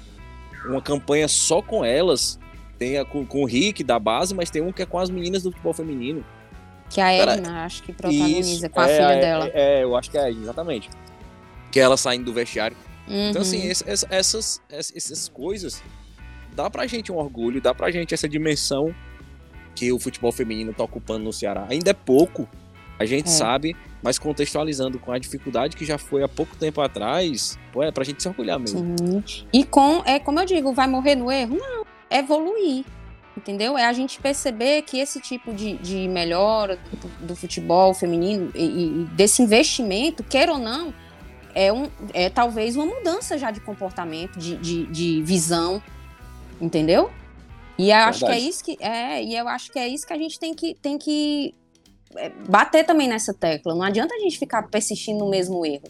uma 0.67 0.83
campanha 0.83 1.29
só 1.29 1.63
com 1.63 1.85
elas, 1.85 2.39
tem 2.79 2.99
a, 2.99 3.05
com, 3.05 3.27
com 3.27 3.43
o 3.43 3.47
Rick 3.47 3.83
da 3.83 3.99
base, 3.99 4.35
mas 4.35 4.51
tem 4.51 4.63
um 4.63 4.73
que 4.73 4.83
é 4.83 4.87
com 4.87 4.99
as 4.99 5.11
meninas 5.11 5.43
do 5.43 5.51
futebol 5.51 5.73
feminino. 5.73 6.25
Que 6.91 7.01
a 7.01 7.13
Edna, 7.13 7.65
acho 7.65 7.83
que 7.83 7.93
protagoniza 7.93 8.67
isso, 8.67 8.71
com 8.71 8.81
a 8.81 8.89
é, 8.89 8.95
filha 8.95 9.13
é, 9.13 9.21
dela. 9.21 9.51
É, 9.53 9.85
eu 9.85 9.95
acho 9.95 10.11
que 10.11 10.17
é, 10.17 10.31
exatamente. 10.31 10.89
Que 11.71 11.81
é 11.81 11.83
ela 11.83 11.99
saindo 11.99 12.25
do 12.25 12.33
vestiário. 12.33 12.77
Uhum. 13.07 13.31
Então, 13.31 13.43
assim, 13.43 13.69
essas, 13.69 14.05
essas, 14.09 14.63
essas 14.71 15.29
coisas 15.29 15.83
dá 16.59 16.69
pra 16.69 16.89
gente 16.89 17.13
um 17.13 17.17
orgulho, 17.17 17.61
dá 17.61 17.73
pra 17.73 17.89
gente 17.89 18.13
essa 18.13 18.29
dimensão 18.29 18.93
que 19.77 19.93
o 19.93 19.99
futebol 19.99 20.33
feminino 20.33 20.75
tá 20.75 20.83
ocupando 20.83 21.23
no 21.23 21.33
Ceará. 21.33 21.65
Ainda 21.71 21.93
é 21.93 21.95
pouco, 21.95 22.49
a 22.99 23.07
gente 23.07 23.27
é. 23.27 23.31
sabe, 23.31 23.77
mas 24.03 24.19
contextualizando 24.19 24.99
com 24.99 25.13
a 25.13 25.19
dificuldade 25.21 25.77
que 25.77 25.85
já 25.85 25.97
foi 25.97 26.25
há 26.25 26.29
pouco 26.29 26.57
tempo 26.57 26.81
atrás, 26.81 27.57
pô, 27.73 27.85
é 27.85 27.93
pra 27.93 28.03
gente 28.03 28.21
se 28.21 28.29
orgulhar 28.29 28.59
mesmo. 28.59 28.97
Sim. 28.99 29.47
E 29.53 29.65
com, 29.65 30.03
é 30.05 30.19
como 30.19 30.41
eu 30.41 30.45
digo, 30.45 30.73
vai 30.73 30.89
morrer 30.89 31.15
no 31.15 31.31
erro? 31.31 31.57
Não, 31.57 31.87
é 32.11 32.19
evoluir. 32.19 32.85
Entendeu? 33.37 33.79
É 33.79 33.85
a 33.85 33.93
gente 33.93 34.21
perceber 34.21 34.83
que 34.83 34.99
esse 34.99 35.21
tipo 35.21 35.55
de, 35.55 35.75
de 35.75 36.09
melhora 36.09 36.77
do, 36.91 37.27
do 37.29 37.37
futebol 37.37 37.95
feminino 37.95 38.51
e, 38.53 38.65
e, 38.65 39.05
desse 39.13 39.43
investimento, 39.43 40.25
queira 40.25 40.51
ou 40.51 40.59
não, 40.59 40.93
é, 41.55 41.73
um, 41.73 41.89
é 42.13 42.29
talvez 42.29 42.75
uma 42.75 42.85
mudança 42.85 43.39
já 43.39 43.53
de 43.53 43.61
comportamento, 43.61 44.41
de, 44.41 44.57
de, 44.57 44.87
de 44.87 45.23
visão 45.23 45.81
entendeu? 46.61 47.11
E 47.79 47.91
eu 47.91 47.97
acho 47.97 48.27
que 48.27 48.33
é 48.33 48.39
isso 48.39 48.65
que 48.65 48.77
é, 48.81 49.23
e 49.23 49.37
eu 49.37 49.47
acho 49.47 49.71
que 49.71 49.79
é 49.79 49.87
isso 49.87 50.07
que 50.07 50.13
a 50.13 50.19
gente 50.19 50.39
tem 50.39 50.53
que 50.53 50.75
tem 50.75 50.99
que 50.99 51.55
é, 52.17 52.31
bater 52.49 52.85
também 52.85 53.09
nessa 53.09 53.33
tecla. 53.33 53.75
Não 53.75 53.83
adianta 53.83 54.15
a 54.15 54.19
gente 54.19 54.39
ficar 54.39 54.63
persistindo 54.65 55.21
no 55.21 55.31
mesmo 55.31 55.65
erro. 55.65 55.89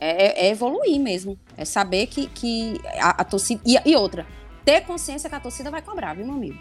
É, 0.00 0.46
é 0.46 0.50
evoluir 0.50 1.00
mesmo. 1.00 1.38
É 1.56 1.64
saber 1.64 2.08
que, 2.08 2.26
que 2.26 2.80
a, 3.00 3.22
a 3.22 3.24
torcida. 3.24 3.62
E, 3.64 3.78
e, 3.84 3.94
outra, 3.94 4.26
ter 4.64 4.80
consciência 4.80 5.30
que 5.30 5.36
a 5.36 5.40
torcida 5.40 5.70
vai 5.70 5.80
cobrar, 5.80 6.14
viu, 6.14 6.26
meu 6.26 6.34
amigo? 6.34 6.58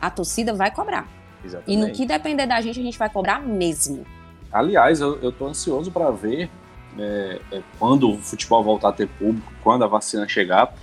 A 0.00 0.10
torcida 0.10 0.54
vai 0.54 0.70
cobrar. 0.70 1.06
Exatamente. 1.44 1.72
E 1.72 1.76
no 1.76 1.92
que 1.92 2.06
depender 2.06 2.46
da 2.46 2.60
gente, 2.60 2.80
a 2.80 2.82
gente 2.82 2.98
vai 2.98 3.10
cobrar 3.10 3.40
mesmo. 3.40 4.06
Aliás, 4.50 5.00
eu, 5.00 5.20
eu 5.20 5.30
tô 5.30 5.46
ansioso 5.46 5.90
para 5.90 6.10
ver 6.10 6.50
é, 6.98 7.40
é, 7.52 7.62
quando 7.78 8.10
o 8.10 8.18
futebol 8.18 8.62
voltar 8.64 8.88
a 8.88 8.92
ter 8.92 9.08
público, 9.08 9.52
quando 9.62 9.84
a 9.84 9.86
vacina 9.86 10.26
chegar, 10.26 10.74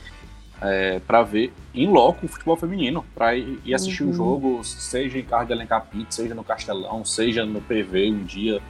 é, 0.61 0.99
para 0.99 1.23
ver 1.23 1.53
em 1.73 1.87
loco 1.87 2.25
o 2.25 2.29
futebol 2.29 2.55
feminino, 2.55 3.05
para 3.13 3.35
ir, 3.35 3.59
ir, 3.63 3.73
assistir 3.73 4.03
o 4.03 4.07
uhum. 4.07 4.11
um 4.11 4.15
jogo, 4.15 4.63
seja 4.63 5.17
em 5.17 5.23
Carro 5.23 5.45
de 5.45 5.53
Alencar 5.53 5.85
Pinto, 5.85 6.13
seja 6.13 6.33
no 6.33 6.43
Castelão, 6.43 7.05
seja 7.05 7.45
no 7.45 7.61
PV 7.61 8.11
um 8.11 8.23
dia, 8.23 8.61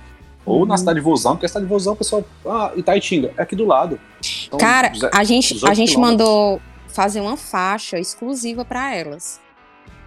ou 0.46 0.66
na 0.66 0.74
uhum. 0.74 0.78
cidade 0.78 1.00
de 1.00 1.04
Vozão, 1.04 1.34
porque 1.34 1.46
a 1.46 1.50
cidade 1.50 1.66
de 1.66 1.70
Vozão, 1.70 1.94
o 1.94 1.96
pessoal, 1.96 2.24
ah, 2.46 2.72
Itaitinga, 2.76 3.34
é 3.38 3.42
aqui 3.42 3.56
do 3.56 3.66
lado. 3.66 4.00
Então, 4.48 4.60
Cara, 4.60 4.92
a 5.14 5.24
gente, 5.24 5.66
a 5.66 5.74
gente 5.74 5.98
mandou 5.98 6.62
fazer 6.88 7.22
uma 7.22 7.38
faixa 7.38 8.00
exclusiva 8.00 8.66
para 8.66 8.96
elas. 8.96 9.40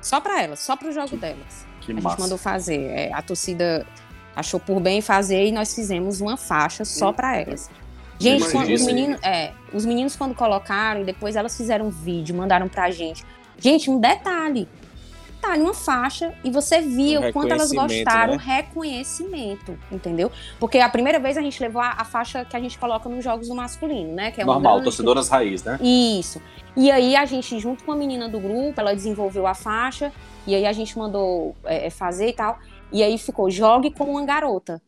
Só 0.02 0.19
para 0.20 0.43
elas, 0.43 0.61
só 0.61 0.77
para 0.77 0.89
o 0.89 0.93
jogo 0.93 1.09
que, 1.09 1.16
delas. 1.16 1.66
Que 1.81 1.93
a 1.93 1.94
massa. 1.94 2.09
gente 2.09 2.20
mandou 2.20 2.39
fazer. 2.39 2.81
É, 2.81 3.12
a 3.12 3.20
torcida 3.20 3.86
achou 4.35 4.59
por 4.59 4.81
bem 4.81 5.01
fazer 5.02 5.47
e 5.47 5.52
nós 5.52 5.74
fizemos 5.74 6.20
uma 6.20 6.36
faixa 6.36 6.85
só 6.85 7.12
para 7.12 7.36
elas. 7.36 7.70
Gente, 8.20 8.52
quando, 8.52 8.70
os, 8.70 8.84
meninos, 8.84 9.18
é, 9.22 9.52
os 9.72 9.86
meninos 9.86 10.14
quando 10.14 10.34
colocaram, 10.34 11.02
depois 11.02 11.36
elas 11.36 11.56
fizeram 11.56 11.86
um 11.86 11.90
vídeo, 11.90 12.36
mandaram 12.36 12.68
pra 12.68 12.90
gente. 12.90 13.24
Gente, 13.59 13.90
um 13.90 13.98
detalhe. 13.98 14.68
Tá 15.40 15.55
uma 15.55 15.72
faixa 15.72 16.34
e 16.44 16.51
você 16.51 16.82
via 16.82 17.18
um 17.18 17.28
o 17.30 17.32
quanto 17.32 17.51
elas 17.51 17.72
gostaram, 17.72 18.36
né? 18.36 18.42
reconhecimento, 18.44 19.78
entendeu? 19.90 20.30
Porque 20.59 20.78
a 20.78 20.88
primeira 20.90 21.18
vez 21.18 21.38
a 21.38 21.40
gente 21.40 21.59
levou 21.62 21.80
a, 21.80 21.94
a, 21.97 22.05
faixa 22.05 22.44
que 22.44 22.55
a 22.55 22.60
gente 22.60 22.78
coloca 22.78 23.09
nos 23.09 23.24
jogos 23.24 23.48
do 23.48 23.55
masculino, 23.55 24.12
né? 24.12 24.30
Que 24.32 24.42
é 24.42 24.44
Normal, 24.44 24.74
grande... 24.74 24.84
torcedoras 24.84 25.30
raiz, 25.30 25.64
né? 25.64 25.78
Isso. 25.80 26.42
E 26.76 26.90
aí 26.90 27.16
a 27.16 27.24
gente, 27.24 27.59
junto 27.59 27.84
com 27.84 27.92
a 27.92 27.97
menina 27.97 28.28
do 28.28 28.38
grupo, 28.38 28.78
ela 28.78 28.94
desenvolveu 28.94 29.47
a 29.47 29.55
faixa, 29.55 30.12
e 30.47 30.55
aí 30.55 30.66
a 30.66 30.72
gente 30.74 30.98
mandou 30.98 31.56
é, 31.64 31.86
é 31.86 31.90
fazer 31.90 32.28
e 32.28 32.32
tal. 32.34 32.59
E 32.92 33.02
aí 33.02 33.16
ficou 33.16 33.51
jogue 33.51 33.90
como 33.90 34.12
uma 34.12 34.24
garota. 34.26 34.82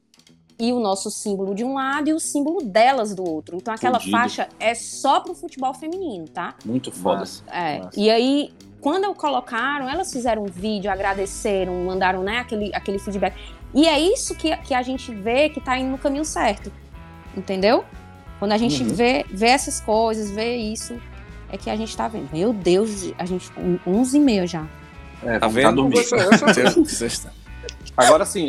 E 0.63 0.73
o 0.73 0.79
nosso 0.79 1.11
símbolo 1.11 1.57
de 1.57 1.65
um 1.65 1.75
lado 1.75 2.09
e 2.09 2.13
o 2.13 2.21
símbolo 2.21 2.63
delas 2.63 3.13
do 3.13 3.29
outro. 3.29 3.57
Então 3.57 3.75
aquela 3.75 3.97
Entendido. 3.97 4.17
faixa 4.17 4.49
é 4.61 4.75
só 4.75 5.19
pro 5.19 5.35
futebol 5.35 5.75
feminino, 5.75 6.29
tá? 6.29 6.55
Muito 6.65 6.93
foda. 6.93 7.25
É. 7.51 7.79
Nossa. 7.81 7.99
E 7.99 8.09
aí, 8.09 8.53
quando 8.81 9.13
colocaram, 9.13 9.89
elas 9.89 10.13
fizeram 10.13 10.45
um 10.45 10.47
vídeo, 10.47 10.89
agradeceram, 10.89 11.85
mandaram 11.85 12.23
né, 12.23 12.39
aquele, 12.39 12.73
aquele 12.73 13.01
feedback. 13.01 13.35
E 13.75 13.89
é 13.89 13.99
isso 13.99 14.37
que, 14.37 14.57
que 14.59 14.73
a 14.73 14.83
gente 14.83 15.13
vê 15.13 15.49
que 15.49 15.61
tá 15.61 15.77
indo 15.77 15.91
no 15.91 15.99
caminho 15.99 16.25
certo. 16.25 16.73
Entendeu? 17.37 17.85
Quando 18.39 18.53
a 18.53 18.59
gente 18.59 18.85
uhum. 18.85 18.89
vê, 18.89 19.25
vê 19.31 19.49
essas 19.49 19.81
coisas, 19.81 20.31
vê 20.31 20.57
isso, 20.57 21.01
é 21.51 21.57
que 21.57 21.71
a 21.71 21.77
gente 21.77 21.97
tá 21.97 22.07
vendo. 22.07 22.29
Meu 22.33 22.53
Deus, 22.53 23.13
a 23.19 23.25
gente. 23.25 23.51
11 23.87 24.17
e 24.17 24.21
meia 24.21 24.47
já. 24.47 24.67
É, 25.25 25.39
tá 25.39 25.49
vendo? 25.49 25.91
Tá 25.91 27.33
Agora 27.97 28.25
sim, 28.25 28.49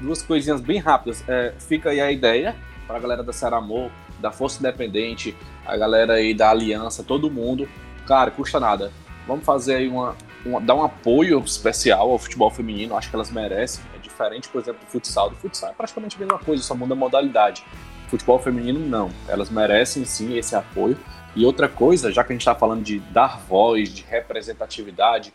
duas 0.00 0.22
coisinhas 0.22 0.60
bem 0.60 0.78
rápidas. 0.78 1.24
É, 1.28 1.52
fica 1.58 1.90
aí 1.90 2.00
a 2.00 2.10
ideia 2.10 2.56
para 2.86 2.96
a 2.96 3.00
galera 3.00 3.22
da 3.22 3.32
Ceramor, 3.32 3.90
da 4.20 4.30
Força 4.30 4.60
Independente, 4.60 5.36
a 5.64 5.76
galera 5.76 6.14
aí 6.14 6.32
da 6.32 6.50
Aliança, 6.50 7.02
todo 7.02 7.30
mundo. 7.30 7.68
Cara, 8.06 8.30
custa 8.30 8.60
nada. 8.60 8.92
Vamos 9.26 9.44
fazer 9.44 9.74
aí 9.74 9.88
uma, 9.88 10.16
uma, 10.44 10.60
dar 10.60 10.76
um 10.76 10.84
apoio 10.84 11.40
especial 11.40 12.12
ao 12.12 12.18
futebol 12.18 12.50
feminino, 12.50 12.96
acho 12.96 13.10
que 13.10 13.16
elas 13.16 13.30
merecem. 13.30 13.82
É 13.94 13.98
diferente, 13.98 14.48
por 14.48 14.60
exemplo, 14.60 14.80
do 14.84 14.90
futsal. 14.90 15.30
Do 15.30 15.36
futsal 15.36 15.70
é 15.70 15.74
praticamente 15.74 16.16
a 16.16 16.18
mesma 16.20 16.38
coisa, 16.38 16.62
só 16.62 16.74
muda 16.74 16.94
a 16.94 16.96
modalidade. 16.96 17.64
Futebol 18.08 18.38
feminino, 18.38 18.78
não. 18.78 19.10
Elas 19.26 19.50
merecem 19.50 20.04
sim 20.04 20.38
esse 20.38 20.54
apoio. 20.54 20.96
E 21.34 21.44
outra 21.44 21.68
coisa, 21.68 22.12
já 22.12 22.22
que 22.22 22.32
a 22.32 22.34
gente 22.34 22.42
está 22.42 22.54
falando 22.54 22.84
de 22.84 23.00
dar 23.00 23.40
voz, 23.40 23.92
de 23.92 24.04
representatividade, 24.04 25.34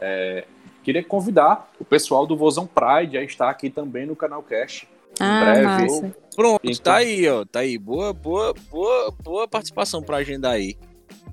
é, 0.00 0.44
queria 0.88 1.04
convidar 1.04 1.70
o 1.78 1.84
pessoal 1.84 2.26
do 2.26 2.34
Vozão 2.34 2.66
Pride 2.66 3.18
a 3.18 3.22
estar 3.22 3.50
aqui 3.50 3.68
também 3.68 4.06
no 4.06 4.16
canal 4.16 4.42
Cast. 4.42 4.88
Ah, 5.20 5.44
breve. 5.44 5.66
Massa. 5.66 6.16
Pronto, 6.34 6.60
então... 6.64 6.82
tá 6.82 6.94
aí, 6.94 7.28
ó. 7.28 7.44
Tá 7.44 7.58
aí. 7.60 7.76
Boa, 7.76 8.14
boa, 8.14 8.54
boa, 8.70 9.14
boa 9.22 9.46
participação 9.46 10.02
pra 10.02 10.16
agenda 10.16 10.48
aí. 10.48 10.78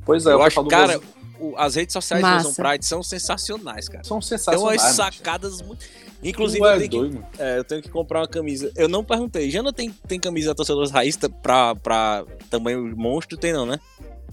Pois 0.05 0.25
é, 0.25 0.33
eu 0.33 0.43
acho, 0.43 0.61
cara, 0.65 0.99
o, 1.39 1.55
as 1.55 1.75
redes 1.75 1.93
sociais 1.93 2.21
do 2.21 2.29
Vozão 2.29 2.53
Pride 2.53 2.85
são 2.85 3.01
sensacionais, 3.01 3.87
cara. 3.87 4.03
São 4.03 4.21
sensacionais. 4.21 4.81
Tem 4.81 4.91
umas 4.91 4.95
sacadas 4.95 5.61
muito. 5.61 5.85
Inclusive, 6.21 6.65
eu 6.65 6.89
tenho, 6.89 7.11
que, 7.11 7.41
é, 7.41 7.57
eu 7.59 7.63
tenho, 7.63 7.81
que, 7.81 7.89
comprar 7.89 8.21
uma 8.21 8.27
camisa. 8.27 8.69
Eu 8.75 8.89
não 8.89 9.05
perguntei. 9.05 9.49
Já 9.49 9.63
não 9.63 9.71
tem, 9.71 9.89
tem 10.05 10.19
camisa 10.19 10.53
torcedores 10.53 10.91
raiz 10.91 11.17
pra, 11.41 11.75
pra 11.75 12.25
tamanho 12.49 12.93
monstro? 12.97 13.37
Tem 13.37 13.53
não, 13.53 13.65
né? 13.65 13.79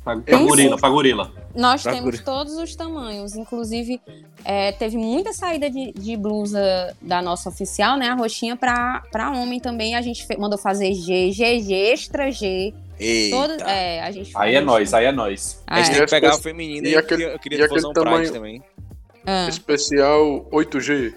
Pra, 0.04 0.16
pra 0.16 0.38
gorila, 0.38 0.76
pra 0.76 0.88
gorila. 0.88 1.32
Nós 1.54 1.82
pra 1.82 1.92
temos 1.92 2.06
gorila. 2.06 2.24
todos 2.24 2.56
os 2.56 2.74
tamanhos. 2.74 3.36
Inclusive, 3.36 4.00
é, 4.44 4.72
teve 4.72 4.96
muita 4.96 5.32
saída 5.32 5.70
de, 5.70 5.92
de, 5.92 6.16
blusa 6.16 6.96
da 7.00 7.22
nossa 7.22 7.48
oficial, 7.48 7.96
né? 7.96 8.08
A 8.08 8.14
roxinha 8.14 8.56
pra, 8.56 9.02
pra 9.12 9.30
homem 9.30 9.60
também. 9.60 9.94
A 9.94 10.02
gente 10.02 10.26
mandou 10.36 10.58
fazer 10.58 10.92
G, 10.92 11.30
GG, 11.30 11.72
extra 11.72 12.30
G. 12.30 12.74
Todo, 13.30 13.52
é, 13.62 14.00
a 14.02 14.10
gente 14.12 14.30
aí 14.34 14.54
é 14.54 14.60
nós, 14.60 14.94
aí 14.94 15.06
é 15.06 15.12
nós. 15.12 15.60
a 15.66 15.82
gente 15.82 15.96
tem 15.96 16.04
que 16.04 16.10
pegar 16.10 16.36
o 16.36 16.38
feminino 16.38 16.86
e, 16.86 16.94
aquele, 16.94 17.24
eu 17.24 17.38
queria, 17.38 17.64
eu 17.64 17.68
queria 17.68 17.88
um 17.88 17.92
tamanho 17.92 18.32
também. 18.32 18.62
Ah. 19.26 19.48
Especial 19.48 20.48
8G. 20.52 21.14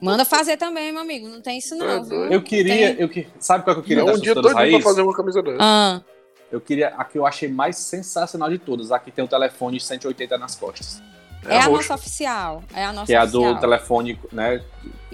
Manda 0.00 0.24
fazer 0.24 0.56
também, 0.56 0.90
meu 0.90 1.00
amigo. 1.00 1.28
Não 1.28 1.40
tem 1.40 1.58
isso, 1.58 1.76
não. 1.76 1.88
É 1.88 2.34
eu 2.34 2.42
queria. 2.42 3.00
Eu, 3.00 3.08
sabe 3.38 3.62
qual 3.64 3.76
que 3.76 3.80
eu 3.80 3.84
queria? 3.84 4.04
Não, 4.04 4.14
um 4.14 4.20
dia 4.20 4.34
doido 4.34 4.52
pra 4.52 4.80
fazer 4.80 5.02
uma 5.02 5.14
camisa 5.14 5.40
dessa. 5.42 5.58
Ah. 5.60 6.00
Eu 6.52 6.60
queria 6.60 6.88
a 6.88 7.04
que 7.04 7.16
eu 7.16 7.26
achei 7.26 7.48
mais 7.48 7.76
sensacional 7.78 8.50
de 8.50 8.58
todas, 8.58 8.92
a 8.92 8.98
que 8.98 9.10
tem 9.10 9.24
o 9.24 9.28
telefone 9.28 9.80
180 9.80 10.36
nas 10.36 10.54
costas. 10.54 11.02
É, 11.46 11.54
é 11.54 11.58
a, 11.58 11.64
a 11.64 11.68
nossa 11.70 11.94
oficial. 11.94 12.62
É 12.74 12.84
a 12.84 12.92
nossa 12.92 13.06
Que 13.06 13.14
é 13.14 13.16
a 13.16 13.24
do 13.24 13.58
telefone, 13.58 14.20
né? 14.30 14.62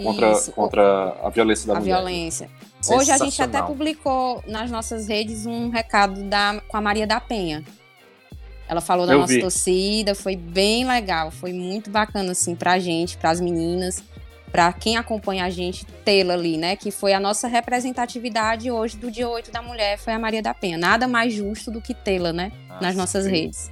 Contra, 0.02 0.40
contra 0.52 1.16
a 1.22 1.30
violência 1.30 1.68
da 1.68 1.74
a 1.74 1.80
mulher. 1.80 1.94
A 1.94 1.96
violência. 1.98 2.50
Hoje 2.90 3.12
a 3.12 3.18
gente 3.18 3.40
até 3.40 3.62
publicou 3.62 4.42
nas 4.48 4.68
nossas 4.68 5.06
redes 5.06 5.46
um 5.46 5.70
recado 5.70 6.24
da, 6.24 6.60
com 6.66 6.76
a 6.76 6.80
Maria 6.80 7.06
da 7.06 7.20
Penha. 7.20 7.64
Ela 8.68 8.80
falou 8.80 9.06
da 9.06 9.14
eu 9.14 9.20
nossa 9.20 9.32
vi. 9.32 9.40
torcida, 9.40 10.14
foi 10.14 10.36
bem 10.36 10.84
legal, 10.86 11.30
foi 11.30 11.52
muito 11.52 11.88
bacana 11.88 12.32
assim 12.32 12.54
pra 12.54 12.78
gente, 12.78 13.16
pras 13.16 13.40
meninas 13.40 14.02
para 14.58 14.72
quem 14.72 14.96
acompanha 14.96 15.44
a 15.44 15.50
gente 15.50 15.86
tê-la 16.04 16.34
ali, 16.34 16.56
né? 16.56 16.74
Que 16.74 16.90
foi 16.90 17.12
a 17.12 17.20
nossa 17.20 17.46
representatividade 17.46 18.68
hoje 18.72 18.96
do 18.96 19.08
dia 19.08 19.28
8 19.28 19.52
da 19.52 19.62
mulher, 19.62 19.96
foi 19.98 20.12
a 20.12 20.18
Maria 20.18 20.42
da 20.42 20.52
Penha. 20.52 20.76
Nada 20.76 21.06
mais 21.06 21.32
justo 21.32 21.70
do 21.70 21.80
que 21.80 21.94
tê-la, 21.94 22.32
né? 22.32 22.50
Ah, 22.68 22.80
nas 22.82 22.96
nossas 22.96 23.26
sim. 23.26 23.30
redes. 23.30 23.70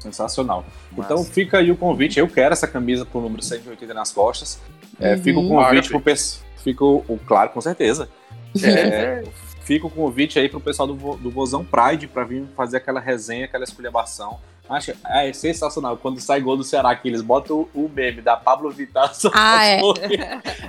Sensacional. 0.00 0.66
Mas... 0.90 1.06
Então 1.06 1.22
fica 1.22 1.58
aí 1.58 1.70
o 1.70 1.76
convite. 1.76 2.18
Eu 2.18 2.26
quero 2.26 2.52
essa 2.52 2.66
camisa 2.66 3.06
pro 3.06 3.20
número 3.20 3.40
180 3.40 3.94
nas 3.94 4.10
costas. 4.10 4.58
É, 4.98 5.14
uhum. 5.14 5.22
Fica 5.22 5.38
o 5.38 5.48
convite 5.48 5.88
pro 5.90 6.00
pessoal. 6.00 6.44
Fica 6.64 6.84
o, 6.84 7.20
claro, 7.24 7.50
com 7.50 7.60
certeza. 7.60 8.08
É, 8.64 9.22
fica 9.62 9.86
o 9.86 9.90
convite 9.90 10.40
aí 10.40 10.48
pro 10.48 10.58
pessoal 10.58 10.88
do, 10.88 11.16
do 11.18 11.30
Vozão 11.30 11.64
Pride 11.64 12.08
para 12.08 12.24
vir 12.24 12.48
fazer 12.56 12.78
aquela 12.78 12.98
resenha, 12.98 13.44
aquela 13.44 13.62
esculhambação 13.62 14.40
Acho, 14.68 14.92
é 15.06 15.32
sensacional. 15.32 15.96
Quando 15.96 16.20
sai 16.20 16.40
gol 16.40 16.56
do 16.56 16.64
Ceará, 16.64 16.94
que 16.94 17.08
eles 17.08 17.22
botam 17.22 17.68
o, 17.72 17.88
meme 17.88 18.20
da 18.20 18.36
Pablo 18.36 18.70
Vittar. 18.70 19.12
Ah, 19.32 19.66
é. 19.66 19.80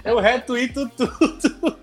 Eu 0.03 0.19
retuito 0.19 0.87
tudo. 0.89 1.77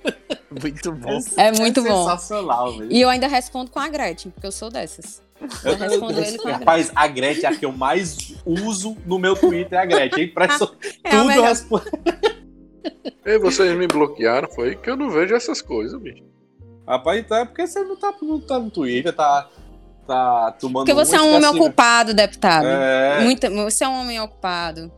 Muito 0.60 0.92
bom. 0.92 1.18
É, 1.36 1.48
é 1.48 1.52
muito 1.52 1.80
é 1.80 1.82
bom. 1.82 2.04
Sensacional, 2.04 2.78
velho. 2.78 2.92
E 2.92 3.00
eu 3.00 3.08
ainda 3.08 3.26
respondo 3.26 3.70
com 3.70 3.78
a 3.78 3.88
Gretchen, 3.88 4.30
porque 4.30 4.46
eu 4.46 4.52
sou 4.52 4.70
dessas. 4.70 5.22
Eu 5.64 5.76
respondo 5.76 6.20
ele 6.20 6.38
com 6.38 6.48
a 6.48 6.52
Rapaz, 6.52 6.92
a 6.94 7.06
Gretchen 7.08 7.44
é 7.44 7.48
a 7.48 7.56
que 7.56 7.64
eu 7.64 7.72
mais 7.72 8.34
uso 8.46 8.96
no 9.04 9.18
meu 9.18 9.34
Twitter, 9.34 9.78
é 9.78 9.82
a 9.82 9.84
Gretchen. 9.84 10.24
Impresso... 10.24 10.76
é 11.02 11.10
tudo 11.10 11.32
eu 11.32 11.42
respondo. 11.42 11.84
E 13.24 13.38
vocês 13.38 13.74
me 13.78 13.86
bloquearam, 13.86 14.46
foi 14.50 14.76
que 14.76 14.90
eu 14.90 14.96
não 14.96 15.08
vejo 15.08 15.34
essas 15.34 15.62
coisas, 15.62 15.98
bicho. 15.98 16.22
Rapaz, 16.86 17.18
então 17.18 17.38
é 17.38 17.46
porque 17.46 17.66
você 17.66 17.82
não 17.82 17.96
tá, 17.96 18.14
não 18.20 18.38
tá 18.38 18.58
no 18.58 18.70
Twitter, 18.70 19.10
tá 19.10 19.48
tá 20.06 20.52
tomando. 20.52 20.86
Porque 20.86 20.94
você 20.94 21.16
é 21.16 21.20
um 21.20 21.34
homem 21.34 21.50
ocupado, 21.50 22.14
deputado. 22.14 22.66
É. 22.66 23.20
Muito, 23.22 23.50
você 23.50 23.84
é 23.84 23.88
um 23.88 24.00
homem 24.00 24.20
ocupado. 24.20 24.92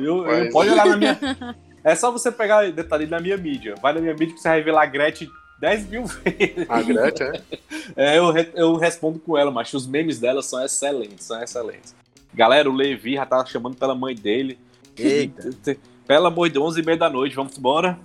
Eu, 0.00 0.26
eu 0.26 0.50
pode 0.50 0.70
olhar 0.70 0.86
na 0.86 0.96
minha. 0.96 1.18
É 1.86 1.94
só 1.94 2.10
você 2.10 2.32
pegar 2.32 2.68
detalhe 2.72 3.06
na 3.06 3.20
minha 3.20 3.36
mídia. 3.36 3.76
Vai 3.80 3.92
na 3.92 4.00
minha 4.00 4.12
mídia 4.12 4.34
que 4.34 4.40
você 4.40 4.48
vai 4.48 4.60
ver 4.60 4.72
lá 4.72 4.82
a 4.82 4.86
Gretchen 4.86 5.28
10 5.60 5.88
mil 5.88 6.04
vezes. 6.24 6.68
A 6.68 6.82
Gretchen, 6.82 7.28
é? 7.28 7.58
É, 8.14 8.18
eu, 8.18 8.34
eu 8.54 8.74
respondo 8.74 9.20
com 9.20 9.38
ela, 9.38 9.52
mas 9.52 9.72
os 9.72 9.86
memes 9.86 10.18
dela 10.18 10.42
são 10.42 10.60
excelentes, 10.64 11.24
são 11.24 11.40
excelentes. 11.40 11.94
Galera, 12.34 12.68
o 12.68 12.74
Levi 12.74 13.14
já 13.14 13.24
tá 13.24 13.46
chamando 13.46 13.76
pela 13.76 13.94
mãe 13.94 14.16
dele. 14.16 14.58
Eita. 14.98 15.76
Pelo 16.06 16.26
amor 16.26 16.48
de 16.48 16.54
Deus, 16.54 16.72
11 16.72 16.80
e 16.80 16.84
meia 16.84 16.98
da 16.98 17.08
noite, 17.08 17.36
vamos 17.36 17.56
embora? 17.56 17.98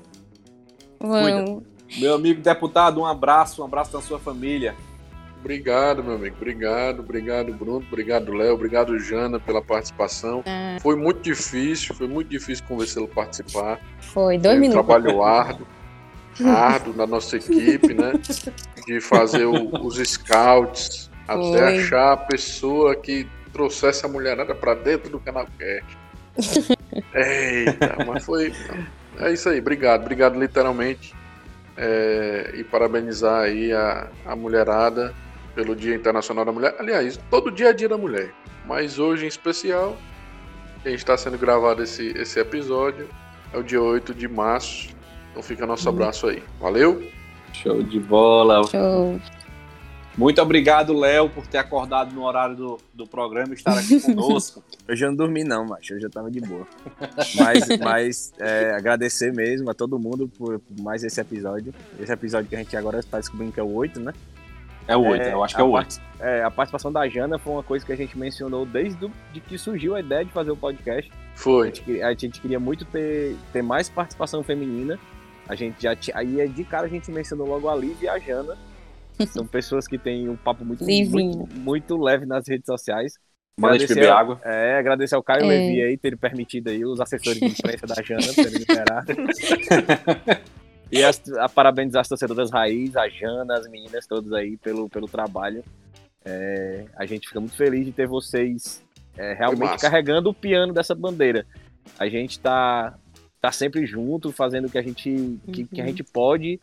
Vamos. 1.00 1.64
Meu 1.98 2.14
amigo 2.14 2.40
deputado, 2.42 3.02
um 3.02 3.06
abraço, 3.06 3.62
um 3.62 3.66
abraço 3.66 3.92
da 3.92 4.02
sua 4.02 4.20
família. 4.20 4.76
Obrigado, 5.42 6.04
meu 6.04 6.14
amigo. 6.14 6.36
Obrigado, 6.38 7.00
obrigado, 7.00 7.52
Bruno. 7.52 7.84
Obrigado, 7.92 8.32
Léo. 8.32 8.54
Obrigado, 8.54 8.98
Jana, 9.00 9.40
pela 9.40 9.60
participação. 9.60 10.44
É. 10.46 10.78
Foi 10.80 10.96
muito 10.96 11.22
difícil, 11.22 11.96
foi 11.96 12.08
muito 12.08 12.30
difícil 12.30 12.64
convencê-lo 12.68 13.10
a 13.12 13.16
participar. 13.16 13.80
Foi, 14.00 14.38
dois 14.38 14.56
é, 14.56 14.60
minutos. 14.60 14.86
Trabalho 14.86 15.24
árduo, 15.24 15.66
árduo 16.46 16.94
da 16.94 17.08
nossa 17.08 17.38
equipe, 17.38 17.92
né? 17.92 18.14
de 18.86 19.02
fazer 19.02 19.46
o, 19.46 19.86
os 19.86 19.98
scouts, 19.98 21.10
até 21.28 21.42
Foi. 21.42 21.80
achar 21.80 22.14
a 22.14 22.18
pessoa 22.18 22.96
que 22.96 23.28
trouxesse 23.52 24.06
a 24.06 24.10
mulherada 24.10 24.54
pra 24.54 24.76
dentro 24.76 25.10
do 25.10 25.20
canal 25.20 25.48
Cast. 25.58 26.78
Eita, 27.16 27.98
mas 28.06 28.24
foi. 28.24 28.54
É 29.20 29.32
isso 29.32 29.50
aí, 29.50 29.60
obrigado, 29.60 30.02
obrigado 30.02 30.40
literalmente. 30.40 31.14
É, 31.78 32.52
e 32.56 32.64
parabenizar 32.64 33.44
aí 33.44 33.72
a, 33.72 34.08
a 34.26 34.36
mulherada 34.36 35.16
pelo 35.54 35.76
Dia 35.76 35.96
Internacional 35.96 36.46
da 36.46 36.52
Mulher. 36.52 36.76
Aliás, 36.80 37.20
todo 37.30 37.52
dia 37.52 37.70
é 37.70 37.74
dia 37.74 37.90
da 37.90 37.98
mulher, 37.98 38.34
mas 38.66 39.00
hoje 39.00 39.26
em 39.26 39.28
especial, 39.28 39.98
a 40.84 40.90
gente 40.90 41.00
está 41.00 41.18
sendo 41.18 41.38
gravado 41.38 41.84
esse, 41.84 42.10
esse 42.18 42.40
episódio, 42.40 43.10
é 43.54 43.58
o 43.58 43.64
dia 43.64 43.82
8 43.82 44.14
de 44.14 44.28
março. 44.28 44.90
Então 45.32 45.42
fica 45.42 45.66
nosso 45.66 45.88
abraço 45.88 46.28
aí. 46.28 46.44
Valeu? 46.60 47.02
Show 47.54 47.84
de 47.84 48.00
bola. 48.00 48.64
Show. 48.68 49.20
Muito 50.18 50.42
obrigado, 50.42 50.94
Léo, 50.94 51.30
por 51.30 51.48
ter 51.48 51.58
acordado 51.58 52.14
no 52.14 52.24
horário 52.26 52.56
do, 52.56 52.78
do 52.94 53.08
programa 53.08 53.54
e 53.54 53.54
estar 53.54 53.78
aqui 53.78 54.00
conosco. 54.02 54.62
Hoje 54.90 55.06
eu 55.06 55.10
não 55.10 55.16
dormi, 55.16 55.44
não, 55.44 55.66
macho. 55.66 55.94
Hoje 55.94 56.06
eu 56.06 56.10
tava 56.10 56.30
de 56.30 56.42
boa. 56.42 56.68
Mas, 57.36 57.68
mas 57.80 58.34
é, 58.38 58.72
agradecer 58.72 59.34
mesmo 59.34 59.70
a 59.70 59.74
todo 59.74 59.98
mundo 59.98 60.28
por, 60.28 60.60
por 60.60 60.82
mais 60.82 61.04
esse 61.04 61.20
episódio. 61.20 61.74
Esse 61.98 62.12
episódio 62.12 62.50
que 62.50 62.56
a 62.56 62.60
gente 62.60 62.76
agora 62.76 63.00
está 63.00 63.20
descobrindo 63.20 63.54
que 63.54 63.60
é 63.60 63.64
o 63.64 63.74
8, 63.74 64.00
né? 64.02 64.14
É 64.88 64.96
o 64.98 65.02
8, 65.06 65.22
É, 65.24 65.34
eu 65.34 65.44
acho 65.44 65.56
que 65.56 65.62
é 65.62 65.64
o 65.64 65.76
a 65.76 65.80
8. 65.80 66.02
É, 66.20 66.44
a 66.44 66.52
participação 66.52 66.92
da 66.92 67.08
Jana 67.08 67.38
foi 67.40 67.54
uma 67.54 67.64
coisa 67.64 67.86
que 67.86 67.92
a 67.92 67.96
gente 67.96 68.18
mencionou 68.18 68.66
desde 68.66 69.06
o, 69.06 69.12
de 69.34 69.40
que 69.40 69.58
surgiu 69.58 69.96
a 69.96 70.00
ideia 70.00 70.24
de 70.26 70.32
fazer 70.32 70.52
o 70.52 70.58
podcast. 70.58 71.12
A 71.12 71.38
Foi. 71.38 71.68
gente, 71.68 71.82
queria- 71.82 72.08
a 72.08 72.14
gente 72.14 72.42
queria 72.42 72.60
muito 72.60 72.86
ter, 72.86 73.36
ter 73.54 73.62
mais 73.62 73.90
participação 73.90 74.44
feminina. 74.44 75.00
A 75.48 75.56
gente 75.56 75.82
já 75.82 75.96
tinha. 75.96 76.16
Aí 76.18 76.48
de 76.48 76.64
cara 76.64 76.86
a 76.86 76.90
gente 76.90 77.10
mencionou 77.12 77.48
logo 77.48 77.68
a 77.70 77.76
Liv 77.76 77.98
e 78.02 78.08
a 78.08 78.20
Jana. 78.20 78.56
São 79.28 79.46
pessoas 79.46 79.88
que 79.88 79.98
têm 79.98 80.30
um 80.30 80.36
papo 80.36 80.64
muito, 80.66 80.84
muito, 80.84 81.48
muito 81.60 81.98
leve 81.98 82.26
nas 82.26 82.48
redes 82.48 82.66
sociais. 82.66 83.14
Manda 83.60 83.78
de 83.78 83.84
Agradecer 83.84 84.00
beber 84.00 84.12
água. 84.18 84.42
É, 84.44 84.78
agradecer 84.78 85.16
ao 85.16 85.22
Caio 85.24 85.44
É. 85.44 85.48
Levi 85.48 85.82
aí 85.82 85.98
ter 85.98 86.18
permitido 86.18 86.70
aí 86.70 86.86
os 86.86 87.00
assessores 87.02 87.40
de 87.40 87.46
imprensa 87.48 87.86
da 87.86 87.96
Jana 88.02 88.34
terem 88.34 88.54
liberado. 88.60 89.14
e 90.92 91.04
as, 91.04 91.22
a 91.38 91.48
parabenizar 91.48 92.02
as 92.02 92.08
torcedoras 92.08 92.52
raiz, 92.52 92.96
a 92.98 93.08
Jana, 93.08 93.58
as 93.58 93.68
meninas 93.70 94.06
todas 94.06 94.32
aí 94.34 94.58
pelo, 94.58 94.90
pelo 94.90 95.08
trabalho. 95.08 95.64
É, 96.24 96.86
a 96.98 97.06
gente 97.06 97.28
fica 97.28 97.40
muito 97.40 97.56
feliz 97.56 97.86
de 97.86 97.92
ter 97.92 98.08
vocês 98.08 98.84
é, 99.18 99.34
realmente 99.34 99.80
carregando 99.80 100.30
o 100.30 100.34
piano 100.34 100.74
dessa 100.74 100.94
bandeira. 100.94 101.46
A 101.98 102.08
gente 102.08 102.40
tá, 102.40 102.96
tá 103.40 103.52
sempre 103.52 103.86
junto, 103.86 104.32
fazendo 104.32 104.68
o 104.68 104.70
que 104.70 104.78
a 104.78 104.82
gente, 104.84 105.40
que, 105.52 105.64
que 105.66 105.82
a 105.82 105.84
Uhum. 105.84 105.90
gente 105.90 106.04
pode 106.04 106.60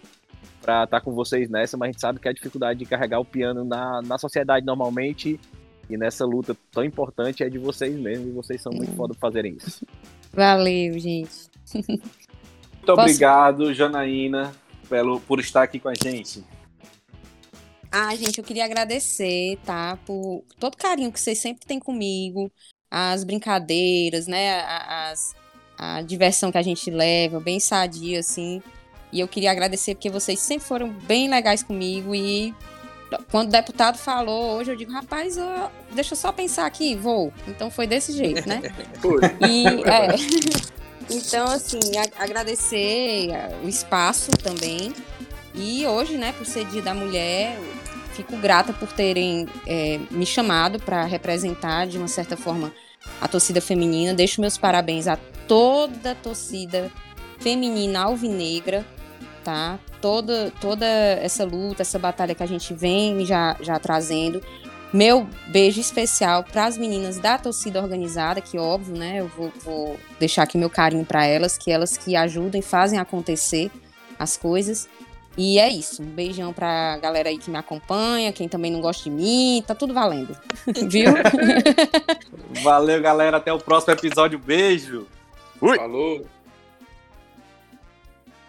pra 0.63 0.85
estar 0.85 1.01
com 1.01 1.13
vocês 1.13 1.49
nessa, 1.51 1.77
mas 1.77 1.89
a 1.89 1.93
gente 1.93 2.01
sabe 2.01 2.21
que 2.21 2.29
a 2.29 2.33
dificuldade 2.33 2.79
de 2.79 2.85
carregar 2.87 3.19
o 3.19 3.25
piano 3.25 3.65
na, 3.65 4.01
na 4.03 4.19
sociedade 4.19 4.65
normalmente 4.65 5.41
e 5.91 5.97
nessa 5.97 6.25
luta 6.25 6.55
tão 6.71 6.85
importante 6.85 7.43
é 7.43 7.49
de 7.49 7.59
vocês 7.59 7.97
mesmos, 7.99 8.29
e 8.29 8.33
vocês 8.33 8.61
são 8.63 8.73
muito 8.73 8.93
Hum. 8.93 8.97
foda 8.97 9.15
por 9.15 9.21
fazerem 9.21 9.57
isso. 9.57 9.85
Valeu, 10.33 10.99
gente. 10.99 11.49
Muito 12.89 12.97
Posso- 12.97 13.01
obrigado, 13.11 13.75
Janaína, 13.75 14.55
pelo, 14.89 15.21
por 15.21 15.41
estar 15.41 15.63
aqui 15.63 15.79
com 15.79 15.89
a 15.89 15.95
gente. 15.95 16.43
Ah, 17.91 18.15
gente, 18.17 18.39
eu 18.39 18.45
queria 18.45 18.65
agradecer, 18.65 19.59
tá? 19.65 19.99
Por 20.07 20.43
todo 20.59 20.75
o 20.75 20.77
carinho 20.77 21.13
que 21.13 21.21
vocês 21.21 21.39
sempre 21.39 21.67
têm 21.67 21.79
comigo, 21.79 22.51
as 22.91 23.25
brincadeiras, 23.25 24.27
né? 24.27 24.61
a- 24.61 25.11
As, 25.11 25.35
a 25.79 26.03
diversão 26.03 26.51
que 26.53 26.59
a 26.59 26.63
gente 26.63 26.91
leva, 26.91 27.41
bem 27.41 27.61
sadia, 27.61 28.21
assim. 28.21 28.63
E 29.13 29.21
eu 29.21 29.29
queria 29.29 29.51
agradecer 29.51 29.95
porque 29.95 30.11
vocês 30.11 30.39
sempre 30.39 30.67
foram 30.67 30.91
bem 30.91 31.29
legais 31.31 31.63
comigo 31.63 32.15
e 32.15 32.55
quando 33.31 33.49
o 33.49 33.53
deputado 33.53 33.97
falou 33.97 34.57
hoje, 34.59 34.71
eu 34.71 34.77
digo, 34.77 34.93
rapaz, 34.93 35.39
ó, 35.39 35.71
deixa 35.93 36.13
eu 36.13 36.19
só 36.19 36.31
pensar 36.31 36.67
aqui, 36.67 36.95
vou. 36.95 37.33
Então 37.47 37.71
foi 37.71 37.87
desse 37.87 38.13
jeito, 38.13 38.47
né? 38.47 38.61
Foi. 39.01 39.21
E, 39.49 39.65
é. 39.85 40.78
Então, 41.11 41.47
assim, 41.47 41.79
a- 41.97 42.23
agradecer 42.23 43.31
o 43.65 43.69
espaço 43.69 44.31
também. 44.33 44.93
E 45.55 45.87
hoje, 45.87 46.17
né, 46.17 46.33
por 46.33 46.47
ser 46.47 46.65
Dia 46.67 46.83
da 46.83 46.95
Mulher, 46.95 47.59
fico 48.13 48.37
grata 48.37 48.73
por 48.73 48.93
terem 48.93 49.47
é, 49.67 49.99
me 50.11 50.27
chamado 50.27 50.79
para 50.79 51.05
representar, 51.05 51.87
de 51.87 51.97
uma 51.99 52.09
certa 52.09 52.37
forma, 52.37 52.73
a 53.21 53.27
torcida 53.27 53.61
feminina. 53.61 54.13
Deixo 54.15 54.41
meus 54.41 54.59
parabéns 54.59 55.07
a 55.09 55.17
toda 55.47 56.13
a 56.13 56.15
torcida 56.15 56.91
feminina 57.41 58.01
alvinegra, 58.03 58.85
tá? 59.43 59.79
Toda, 60.01 60.53
toda 60.61 60.87
essa 60.87 61.45
luta, 61.45 61.83
essa 61.83 61.99
batalha 61.99 62.35
que 62.35 62.43
a 62.43 62.47
gente 62.47 62.75
vem 62.75 63.25
já, 63.25 63.57
já 63.61 63.79
trazendo. 63.79 64.41
Meu 64.93 65.27
beijo 65.49 65.81
especial 65.81 66.43
para 66.43 66.65
as 66.65 66.79
meninas 66.79 67.19
da 67.19 67.37
torcida 67.37 67.83
organizada, 67.83 68.41
que 68.41 68.59
óbvio, 68.59 68.97
né? 68.97 69.21
Eu 69.21 69.29
vou, 69.29 69.53
vou 69.63 70.01
deixar 70.19 70.45
aqui 70.45 70.57
meu 70.57 70.71
carinho 70.71 71.05
para 71.05 71.27
elas, 71.27 71.59
que 71.59 71.71
elas 71.71 71.97
que 71.97 72.17
ajudam 72.17 72.59
e 72.59 72.63
fazem 72.63 72.99
acontecer 72.99 73.71
as 74.19 74.37
coisas. 74.37 74.89
E 75.37 75.59
é 75.59 75.69
isso. 75.69 76.03
Um 76.03 76.07
beijão 76.07 76.53
pra 76.53 76.99
galera 76.99 77.29
aí 77.29 77.39
que 77.39 77.51
me 77.51 77.59
acompanha, 77.59 78.33
quem 78.33 78.49
também 78.49 78.73
não 78.73 78.81
gosta 78.81 79.05
de 79.05 79.11
mim, 79.11 79.63
tá 79.65 79.75
tudo 79.75 79.95
valendo. 79.95 80.37
Viu? 80.89 81.13
Valeu, 82.63 83.01
galera. 83.01 83.37
Até 83.37 83.53
o 83.53 83.59
próximo 83.59 83.93
episódio. 83.93 84.39
Beijo. 84.39 85.07
Falou. 85.61 86.27